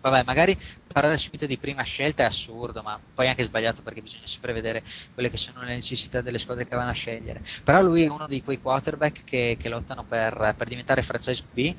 vabbè, 0.02 0.24
magari 0.24 0.58
parlare 0.92 1.16
subito 1.16 1.46
di 1.46 1.56
prima 1.56 1.82
scelta 1.82 2.24
è 2.24 2.26
assurdo, 2.26 2.82
ma 2.82 3.00
poi 3.14 3.26
è 3.26 3.28
anche 3.30 3.44
sbagliato 3.44 3.82
perché 3.82 4.02
bisogna 4.02 4.26
sempre 4.26 4.52
vedere 4.52 4.82
quelle 5.14 5.30
che 5.30 5.36
sono 5.36 5.62
le 5.62 5.74
necessità 5.74 6.20
delle 6.20 6.38
squadre 6.38 6.66
che 6.66 6.76
vanno 6.76 6.90
a 6.90 6.94
scegliere. 6.94 7.42
Però 7.62 7.80
lui 7.80 8.02
è 8.02 8.08
uno 8.08 8.26
di 8.26 8.42
quei 8.42 8.60
quarterback 8.60 9.24
che, 9.24 9.56
che 9.58 9.68
lottano 9.68 10.04
per, 10.04 10.54
per 10.56 10.68
diventare 10.68 11.02
franchise 11.02 11.44
B 11.50 11.74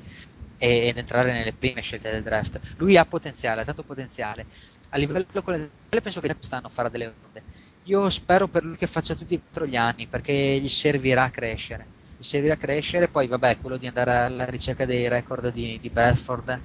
ed 0.56 0.96
entrare 0.96 1.32
nelle 1.32 1.52
prime 1.52 1.82
scelte 1.82 2.10
del 2.10 2.22
draft. 2.22 2.58
Lui 2.76 2.96
ha 2.96 3.04
potenziale, 3.04 3.60
ha 3.60 3.64
tanto 3.64 3.82
potenziale. 3.82 4.46
A 4.90 4.96
livello 4.96 5.26
collegiale 5.42 6.00
penso 6.02 6.20
che 6.20 6.34
quest'anno 6.34 6.68
farà 6.68 6.88
delle 6.88 7.12
onde. 7.26 7.42
Io 7.84 8.08
spero 8.08 8.48
per 8.48 8.64
lui 8.64 8.76
che 8.76 8.86
faccia 8.86 9.14
tutti 9.14 9.34
e 9.34 9.40
quattro 9.40 9.66
gli 9.66 9.76
anni 9.76 10.06
perché 10.06 10.32
gli 10.32 10.68
servirà 10.68 11.24
a 11.24 11.30
crescere. 11.30 11.84
Gli 12.16 12.22
servirà 12.22 12.54
a 12.54 12.56
crescere, 12.56 13.08
poi 13.08 13.26
vabbè, 13.26 13.58
quello 13.60 13.76
di 13.76 13.86
andare 13.86 14.12
alla 14.12 14.46
ricerca 14.46 14.86
dei 14.86 15.08
record 15.08 15.52
di, 15.52 15.78
di 15.80 15.90
Bradford 15.90 16.60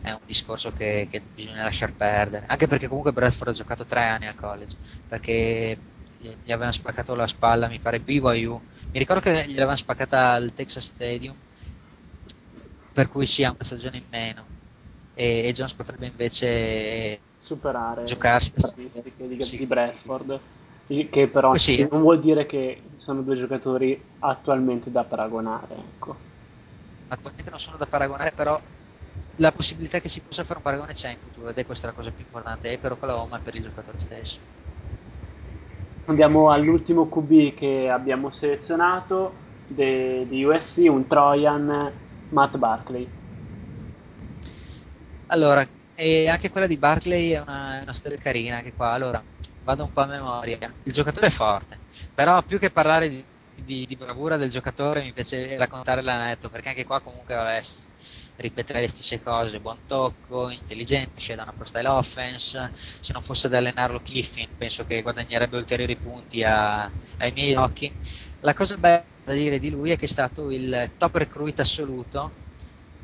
è 0.00 0.10
un 0.10 0.20
discorso 0.24 0.72
che, 0.72 1.06
che, 1.10 1.20
bisogna 1.34 1.64
lasciar 1.64 1.94
perdere. 1.94 2.46
Anche 2.48 2.66
perché 2.66 2.88
comunque 2.88 3.12
Bradford 3.12 3.50
ha 3.50 3.54
giocato 3.54 3.84
tre 3.84 4.00
anni 4.00 4.26
al 4.26 4.34
college, 4.34 4.76
perché 5.08 5.78
gli 6.18 6.52
avevano 6.52 6.72
spaccato 6.72 7.14
la 7.14 7.26
spalla, 7.26 7.68
mi 7.68 7.78
pare 7.78 8.00
BYU. 8.00 8.60
Mi 8.92 8.98
ricordo 8.98 9.22
che 9.22 9.32
gliel'avevano 9.32 9.76
spaccata 9.76 10.32
al 10.32 10.52
Texas 10.54 10.84
Stadium 10.84 11.34
per 12.92 13.08
cui 13.08 13.26
si 13.26 13.42
ha 13.42 13.50
una 13.50 13.64
stagione 13.64 13.96
in 13.96 14.04
meno 14.10 14.46
e, 15.14 15.46
e 15.46 15.52
Jones 15.52 15.72
potrebbe 15.72 16.06
invece 16.06 17.20
superare 17.40 18.04
giocarsi 18.04 18.52
le 18.54 18.60
statistiche 18.60 19.28
di, 19.28 19.42
sì. 19.42 19.56
di 19.58 19.66
Bradford 19.66 20.40
che 20.86 21.26
però 21.26 21.54
sì. 21.54 21.88
non 21.90 22.02
vuol 22.02 22.20
dire 22.20 22.44
che 22.44 22.82
sono 22.96 23.22
due 23.22 23.34
giocatori 23.34 24.00
attualmente 24.18 24.90
da 24.90 25.04
paragonare 25.04 25.74
ecco. 25.74 26.16
attualmente 27.08 27.48
non 27.48 27.58
sono 27.58 27.78
da 27.78 27.86
paragonare 27.86 28.32
però 28.32 28.60
la 29.36 29.52
possibilità 29.52 30.00
che 30.00 30.08
si 30.08 30.20
possa 30.20 30.44
fare 30.44 30.58
un 30.58 30.64
paragone 30.64 30.92
c'è 30.92 31.10
in 31.10 31.18
futuro 31.18 31.48
ed 31.48 31.58
è 31.58 31.66
questa 31.66 31.88
la 31.88 31.92
cosa 31.92 32.10
più 32.10 32.24
importante 32.24 32.70
e 32.70 32.78
per 32.78 32.92
Oklahoma 32.92 33.38
e 33.38 33.40
per 33.40 33.54
il 33.54 33.62
giocatore 33.62 33.98
stesso 33.98 34.40
andiamo 36.06 36.50
all'ultimo 36.50 37.08
QB 37.08 37.54
che 37.54 37.88
abbiamo 37.88 38.30
selezionato 38.30 39.40
di 39.66 40.44
USC 40.44 40.84
un 40.88 41.06
Trojan 41.06 41.92
Matt 42.30 42.56
Barkley. 42.56 43.08
Allora, 45.26 45.66
e 45.94 46.28
anche 46.28 46.50
quella 46.50 46.66
di 46.66 46.76
Barkley 46.76 47.30
è 47.30 47.40
una, 47.40 47.78
è 47.78 47.82
una, 47.82 47.92
storia 47.92 48.18
carina, 48.18 48.56
anche 48.56 48.74
qua. 48.74 48.90
Allora, 48.90 49.22
vado 49.64 49.84
un 49.84 49.92
po' 49.92 50.02
a 50.02 50.06
memoria. 50.06 50.58
Il 50.82 50.92
giocatore 50.92 51.28
è 51.28 51.30
forte, 51.30 51.78
però 52.14 52.42
più 52.42 52.58
che 52.58 52.70
parlare 52.70 53.08
di, 53.08 53.24
di, 53.54 53.86
di 53.86 53.96
bravura 53.96 54.36
del 54.36 54.50
giocatore 54.50 55.02
mi 55.02 55.12
piace 55.12 55.56
raccontare 55.56 56.02
l'aneddoto, 56.02 56.50
perché 56.50 56.70
anche 56.70 56.84
qua 56.84 57.00
comunque 57.00 57.34
vabbè, 57.34 57.62
ripetere 58.42 58.80
le 58.80 58.88
stesse 58.88 59.20
cose, 59.22 59.60
buon 59.60 59.78
tocco, 59.86 60.50
intelligente, 60.50 61.12
esce 61.16 61.34
da 61.34 61.42
una 61.42 61.52
pro 61.52 61.64
style 61.64 61.88
offense, 61.88 62.70
se 62.74 63.12
non 63.12 63.22
fosse 63.22 63.48
da 63.48 63.58
allenarlo 63.58 64.00
Kiffin 64.02 64.48
penso 64.56 64.84
che 64.84 65.02
guadagnerebbe 65.02 65.56
ulteriori 65.56 65.96
punti 65.96 66.42
a, 66.44 66.82
ai 67.18 67.32
miei 67.32 67.54
occhi. 67.54 67.92
La 68.40 68.54
cosa 68.54 68.76
bella 68.76 69.04
da 69.24 69.32
dire 69.32 69.58
di 69.58 69.70
lui 69.70 69.90
è 69.90 69.96
che 69.96 70.06
è 70.06 70.08
stato 70.08 70.50
il 70.50 70.90
top 70.98 71.16
recruit 71.16 71.58
assoluto 71.60 72.32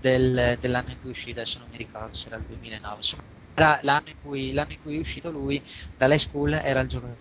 del, 0.01 0.59
dell'anno 0.61 0.91
in 0.91 1.01
cui 1.01 1.11
uscito, 1.11 1.41
adesso 1.41 1.59
non 1.59 1.69
mi 1.71 1.77
ricordo 1.77 2.15
se 2.15 2.29
era 2.29 2.37
il 2.37 2.45
2009, 2.47 2.97
insomma 2.97 3.23
era 3.55 3.79
l'anno 3.83 4.09
in 4.09 4.15
cui, 4.21 4.53
l'anno 4.53 4.73
in 4.73 4.81
cui 4.83 4.97
è 4.97 4.99
uscito 4.99 5.31
lui 5.31 5.63
dall'high 5.97 6.19
school, 6.19 6.53
era 6.53 6.81
il 6.81 6.89
giocatore 6.89 7.19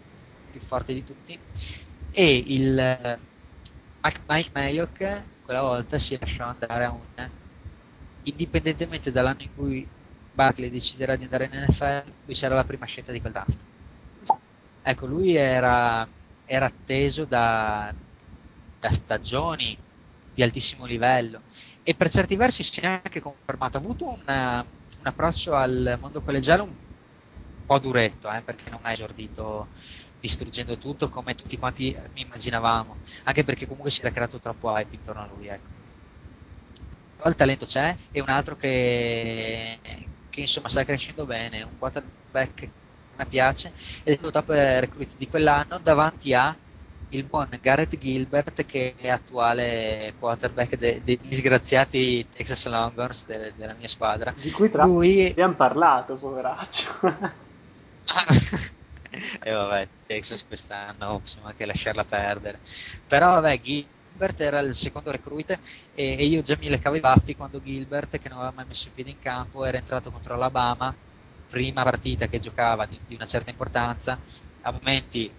più 0.52 0.60
forte 0.60 0.94
di 0.94 1.04
tutti 1.04 1.40
e 2.12 2.44
il 2.48 3.20
Mike 4.28 4.50
Mayock 4.54 5.24
quella 5.44 5.62
volta 5.62 5.98
si 5.98 6.18
lasciò 6.20 6.46
andare 6.46 6.84
a 6.84 6.92
un 6.92 7.30
indipendentemente 8.30 9.12
dall'anno 9.12 9.42
in 9.44 9.54
cui 9.54 9.92
Barkley 10.32 10.70
deciderà 10.70 11.16
di 11.16 11.24
andare 11.24 11.46
in 11.46 11.66
NFL, 11.68 12.14
lui 12.26 12.36
sarà 12.36 12.56
la 12.56 12.66
prima 12.66 12.86
scelta 12.86 13.12
di 13.12 13.20
quel 13.22 13.34
draft. 13.34 13.66
Ecco, 14.82 15.06
lui 15.06 15.36
era, 15.36 16.10
era 16.46 16.66
atteso 16.66 17.26
da, 17.26 17.94
da 18.80 18.92
stagioni 18.94 19.78
di 20.34 20.42
altissimo 20.44 20.86
livello 20.86 21.44
e 21.84 21.96
per 21.96 22.10
certi 22.10 22.36
versi 22.36 22.64
si 22.64 22.80
è 22.80 22.86
anche 22.86 23.20
confermato. 23.22 23.78
Ha 23.78 23.80
avuto 23.82 24.06
una, 24.10 24.62
un 24.62 25.06
approccio 25.08 25.54
al 25.54 25.98
mondo 26.00 26.22
collegiale 26.22 26.62
un 26.62 26.78
po' 27.66 27.80
duretto, 27.80 28.32
eh, 28.32 28.44
perché 28.44 28.70
non 28.70 28.80
ha 28.84 28.92
esordito 28.92 29.72
distruggendo 30.20 30.78
tutto 30.78 31.10
come 31.10 31.36
tutti 31.36 31.58
quanti 31.58 31.96
immaginavamo, 32.14 33.02
anche 33.24 33.44
perché 33.44 33.68
comunque 33.68 33.92
si 33.92 34.02
era 34.02 34.12
creato 34.12 34.40
troppo 34.40 34.72
hype 34.76 34.96
intorno 34.96 35.22
a 35.22 35.28
lui. 35.28 35.48
Ecco. 35.48 35.77
Il 37.28 37.36
talento 37.36 37.66
c'è 37.66 37.96
e 38.12 38.22
un 38.22 38.30
altro 38.30 38.56
che, 38.56 39.80
che 40.30 40.42
insomma 40.42 40.70
sta 40.70 40.84
crescendo 40.84 41.26
bene, 41.26 41.64
un 41.64 41.78
quarterback 41.78 42.54
che 42.54 42.70
mi 43.18 43.26
piace 43.26 43.74
ed 44.04 44.20
è 44.22 44.26
il 44.26 44.32
top 44.32 44.50
recruit 44.50 45.16
di 45.18 45.28
quell'anno 45.28 45.80
davanti 45.82 46.34
a 46.34 46.56
il 47.10 47.24
buon 47.24 47.48
Garrett 47.62 47.98
Gilbert 47.98 48.66
che 48.66 48.96
è 48.98 49.10
attuale 49.10 50.14
quarterback 50.20 50.76
dei 50.76 51.02
de 51.04 51.18
disgraziati 51.22 52.28
Texas 52.30 52.68
Longhorns 52.68 53.26
de 53.26 53.54
della 53.56 53.74
mia 53.74 53.88
squadra. 53.88 54.34
Di 54.36 54.52
cui 54.52 54.70
tra 54.70 54.86
Lui 54.86 55.28
abbiamo 55.28 55.54
parlato, 55.54 56.16
poveraccio. 56.16 57.00
e 59.42 59.52
vabbè, 59.52 59.88
Texas 60.06 60.46
quest'anno 60.46 61.20
possiamo 61.20 61.48
anche 61.48 61.66
lasciarla 61.66 62.04
perdere. 62.04 62.60
Però 63.08 63.40
vabbè, 63.40 63.62
Gilbert 63.62 63.96
era 64.38 64.60
il 64.60 64.76
secondo 64.76 65.12
recruit 65.12 65.52
e, 65.94 66.18
e 66.18 66.26
io 66.26 66.42
già 66.42 66.56
mi 66.60 66.70
leccavo 66.70 66.96
i 66.96 67.00
baffi 67.00 67.36
quando 67.36 67.62
Gilbert, 67.62 68.18
che 68.18 68.30
non 68.30 68.40
aveva 68.40 68.54
mai 68.56 68.66
messo 68.68 68.88
i 68.88 68.92
piedi 68.92 69.12
in 69.12 69.20
campo, 69.20 69.66
era 69.66 69.78
entrato 69.78 70.12
contro 70.12 70.36
l'Alabama, 70.36 70.96
prima 71.50 71.84
partita 71.84 72.28
che 72.28 72.40
giocava 72.40 72.86
di, 72.86 73.00
di 73.06 73.16
una 73.16 73.26
certa 73.26 73.50
importanza, 73.50 74.20
a 74.62 74.72
momenti 74.72 75.32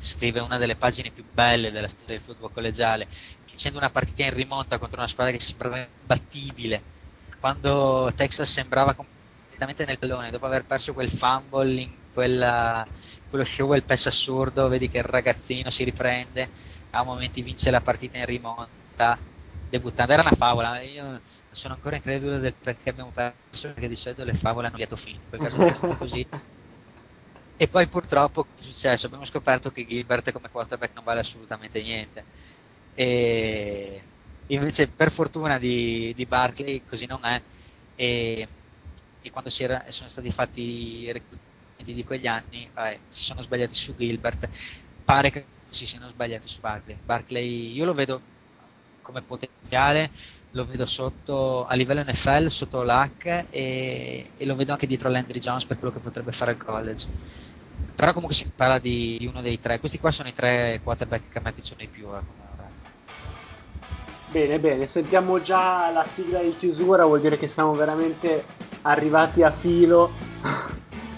scrive 0.00 0.40
una 0.40 0.56
delle 0.56 0.76
pagine 0.76 1.10
più 1.10 1.24
belle 1.30 1.70
della 1.70 1.88
storia 1.88 2.14
del 2.14 2.24
football 2.24 2.52
collegiale, 2.52 3.08
vincendo 3.44 3.78
una 3.78 3.90
partita 3.90 4.24
in 4.24 4.34
rimonta 4.34 4.78
contro 4.78 4.98
una 4.98 5.08
squadra 5.08 5.32
che 5.32 5.40
sembrava 5.40 5.86
imbattibile, 6.00 6.82
quando 7.38 8.12
Texas 8.14 8.50
sembrava 8.50 8.94
completamente 8.94 9.84
nel 9.84 9.98
pallone, 9.98 10.30
dopo 10.30 10.46
aver 10.46 10.64
perso 10.64 10.92
quel 10.92 11.10
fumble 11.10 11.80
in 11.80 11.90
quella, 12.12 12.86
quello 13.28 13.44
show, 13.44 13.72
il 13.74 13.82
pass 13.82 14.06
assurdo, 14.06 14.68
vedi 14.68 14.88
che 14.88 14.98
il 14.98 15.04
ragazzino 15.04 15.70
si 15.70 15.84
riprende, 15.84 16.48
a 16.90 17.02
momenti 17.04 17.42
vince 17.42 17.70
la 17.70 17.80
partita 17.80 18.18
in 18.18 18.26
rimonta, 18.26 19.18
debuttando, 19.68 20.12
era 20.12 20.22
una 20.22 20.32
favola, 20.32 20.80
io 20.80 21.22
sono 21.50 21.74
ancora 21.74 21.96
incredulo 21.96 22.38
del 22.38 22.54
perché 22.54 22.90
abbiamo 22.90 23.10
perso, 23.12 23.72
perché 23.72 23.88
di 23.88 23.96
solito 23.96 24.24
le 24.24 24.34
favole 24.34 24.66
hanno 24.66 24.76
lieto 24.76 24.96
fine, 24.96 25.16
in 25.16 25.28
quel 25.28 25.40
caso 25.40 25.56
è 25.66 25.74
stato 25.74 25.96
così. 25.96 26.26
E 27.56 27.68
poi 27.68 27.86
purtroppo 27.88 28.46
è 28.56 28.62
successo? 28.62 29.06
Abbiamo 29.06 29.24
scoperto 29.26 29.70
che 29.70 29.86
Gilbert 29.86 30.32
come 30.32 30.48
quarterback 30.50 30.94
non 30.94 31.04
vale 31.04 31.20
assolutamente 31.20 31.82
niente. 31.82 32.24
E 32.94 34.02
invece 34.46 34.88
per 34.88 35.10
fortuna 35.10 35.58
di, 35.58 36.12
di 36.14 36.24
Barkley 36.26 36.82
così 36.84 37.06
non 37.06 37.22
è. 37.24 37.40
E, 37.94 38.48
e 39.20 39.30
quando 39.30 39.50
era, 39.58 39.84
sono 39.90 40.08
stati 40.08 40.30
fatti 40.30 40.60
i 41.02 41.12
reclutamenti 41.12 41.92
di 41.94 42.02
quegli 42.04 42.26
anni, 42.26 42.70
vabbè, 42.72 42.98
si 43.06 43.24
sono 43.24 43.42
sbagliati 43.42 43.74
su 43.74 43.94
Gilbert. 43.94 44.48
Pare 45.04 45.30
che 45.30 45.46
si 45.70 45.86
siano 45.86 46.08
sbagliati 46.08 46.48
su 46.48 46.60
Barkley. 46.60 46.96
Barkley 47.04 47.72
io 47.72 47.84
lo 47.84 47.94
vedo 47.94 48.20
come 49.02 49.22
potenziale, 49.22 50.10
lo 50.50 50.66
vedo 50.66 50.86
sotto 50.86 51.64
a 51.64 51.74
livello 51.74 52.02
NFL 52.02 52.46
sotto 52.46 52.82
l'H 52.82 53.46
e, 53.50 54.30
e 54.36 54.46
lo 54.46 54.54
vedo 54.54 54.72
anche 54.72 54.86
dietro 54.86 55.08
Landry 55.08 55.38
Jones 55.38 55.64
per 55.64 55.78
quello 55.78 55.92
che 55.92 56.00
potrebbe 56.00 56.32
fare 56.32 56.52
al 56.52 56.56
college. 56.56 57.06
Però 57.94 58.12
comunque 58.12 58.34
si 58.34 58.50
parla 58.54 58.78
di, 58.78 59.16
di, 59.18 59.26
uno 59.26 59.42
dei 59.42 59.60
tre 59.60 59.78
questi 59.78 59.98
qua 59.98 60.10
sono 60.10 60.28
i 60.28 60.32
tre 60.32 60.80
quarterback 60.82 61.28
che 61.28 61.38
a 61.38 61.42
me 61.42 61.52
piacciono 61.52 61.80
di 61.80 61.88
più 61.88 62.06
eh, 62.14 62.20
bene 64.30 64.58
bene 64.58 64.86
sentiamo 64.86 65.40
già 65.40 65.90
la 65.90 66.04
sigla 66.04 66.40
di 66.40 66.54
chiusura 66.54 67.04
vuol 67.04 67.20
dire 67.20 67.36
che 67.36 67.48
siamo 67.48 67.74
veramente 67.74 68.44
arrivati 68.82 69.42
a 69.42 69.50
filo 69.50 70.12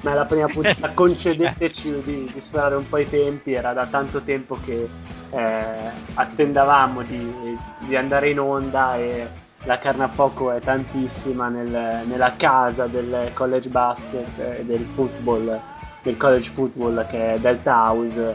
ma 0.02 0.12
è 0.12 0.14
la 0.14 0.24
prima 0.24 0.46
puntata 0.46 0.90
concedeteci 0.94 2.02
di, 2.02 2.30
di 2.32 2.40
sforare 2.40 2.76
un 2.76 2.88
po' 2.88 2.98
i 2.98 3.08
tempi 3.08 3.52
era 3.52 3.72
da 3.72 3.86
tanto 3.86 4.20
tempo 4.20 4.58
che 4.64 4.88
eh, 5.30 5.64
attendavamo 6.14 7.02
di, 7.02 7.56
di, 7.78 7.96
andare 7.96 8.30
in 8.30 8.38
onda 8.38 8.96
e 8.96 9.26
la 9.64 9.78
carne 9.78 10.04
a 10.04 10.08
fuoco 10.08 10.50
è 10.50 10.60
tantissima 10.60 11.48
nel, 11.48 12.06
nella 12.06 12.34
casa 12.36 12.86
del 12.86 13.30
college 13.32 13.68
basket 13.68 14.38
e 14.38 14.64
del 14.64 14.84
football 14.94 15.60
del 16.02 16.16
college 16.16 16.50
football 16.50 17.06
che 17.06 17.34
è 17.34 17.38
Delta 17.38 17.72
House. 17.74 18.34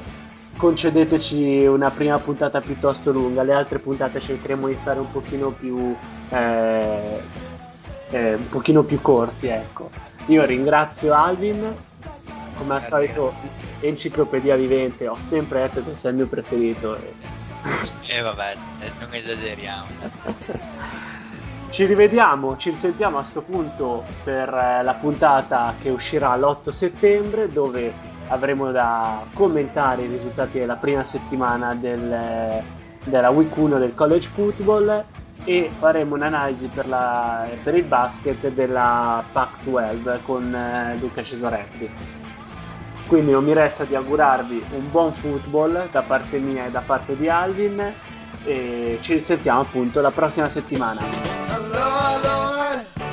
Concedeteci 0.56 1.66
una 1.66 1.92
prima 1.92 2.18
puntata 2.18 2.62
piuttosto 2.62 3.12
lunga 3.12 3.44
le 3.44 3.54
altre 3.54 3.78
puntate 3.78 4.20
cercheremo 4.20 4.68
di 4.68 4.76
stare 4.78 5.00
un 5.00 5.12
pochino 5.12 5.50
più 5.50 5.96
eh, 6.30 7.22
eh, 8.10 8.34
un 8.34 8.50
pochino 8.50 8.84
più 8.84 9.00
corti 9.02 9.48
ecco 9.48 10.07
io 10.28 10.46
ringrazio 10.46 11.14
Alvin 11.14 11.76
come 12.56 12.74
al 12.74 12.84
solito 12.84 13.34
enciclopedia 13.82 14.56
vivente 14.56 15.08
ho 15.08 15.20
sempre 15.20 15.62
detto 15.62 15.84
che 15.84 15.96
sei 15.96 16.12
il 16.12 16.18
mio 16.18 16.28
preferito 16.28 16.96
e 16.96 17.14
eh, 18.08 18.22
vabbè 18.22 18.56
non 19.00 19.14
esageriamo. 19.14 19.86
Ci 21.70 21.86
rivediamo, 21.86 22.56
ci 22.56 22.70
risentiamo 22.70 23.18
a 23.18 23.24
sto 23.24 23.42
punto 23.42 24.06
per 24.24 24.48
eh, 24.48 24.84
la 24.84 24.94
puntata 24.94 25.76
che 25.82 25.90
uscirà 25.90 26.36
l'8 26.38 26.70
settembre 26.70 27.52
dove 27.52 27.92
avremo 28.30 28.72
da 28.72 29.26
commentare 29.34 30.04
i 30.04 30.08
risultati 30.08 30.60
della 30.60 30.76
prima 30.76 31.04
settimana 31.04 31.76
del, 31.76 32.64
della 33.04 33.30
week 33.32 33.54
1 33.56 33.80
del 33.80 33.94
college 33.96 34.30
football 34.30 35.04
e 35.48 35.72
faremo 35.80 36.16
un'analisi 36.16 36.68
per, 36.68 36.90
la, 36.90 37.48
per 37.64 37.74
il 37.74 37.86
basket 37.86 38.50
della 38.50 39.24
Pac-12 39.32 40.22
con 40.24 40.54
eh, 40.54 40.98
Luca 41.00 41.24
Cesaretti. 41.24 41.90
Quindi 43.08 43.32
non 43.32 43.46
mi 43.46 43.54
resta 43.54 43.86
di 43.86 43.96
augurarvi 43.96 44.66
un 44.72 44.92
buon 44.92 45.14
football 45.14 45.90
da 45.90 46.02
parte 46.02 46.38
mia 46.40 46.66
e 46.66 46.72
da 46.72 46.82
parte 46.86 47.16
di 47.16 47.30
Alvin 47.30 47.94
e 48.44 48.98
ci 49.00 49.14
risentiamo 49.14 49.62
appunto 49.62 50.02
la 50.02 50.12
prossima 50.12 50.50
settimana. 50.50 51.00
Oh, 51.00 53.07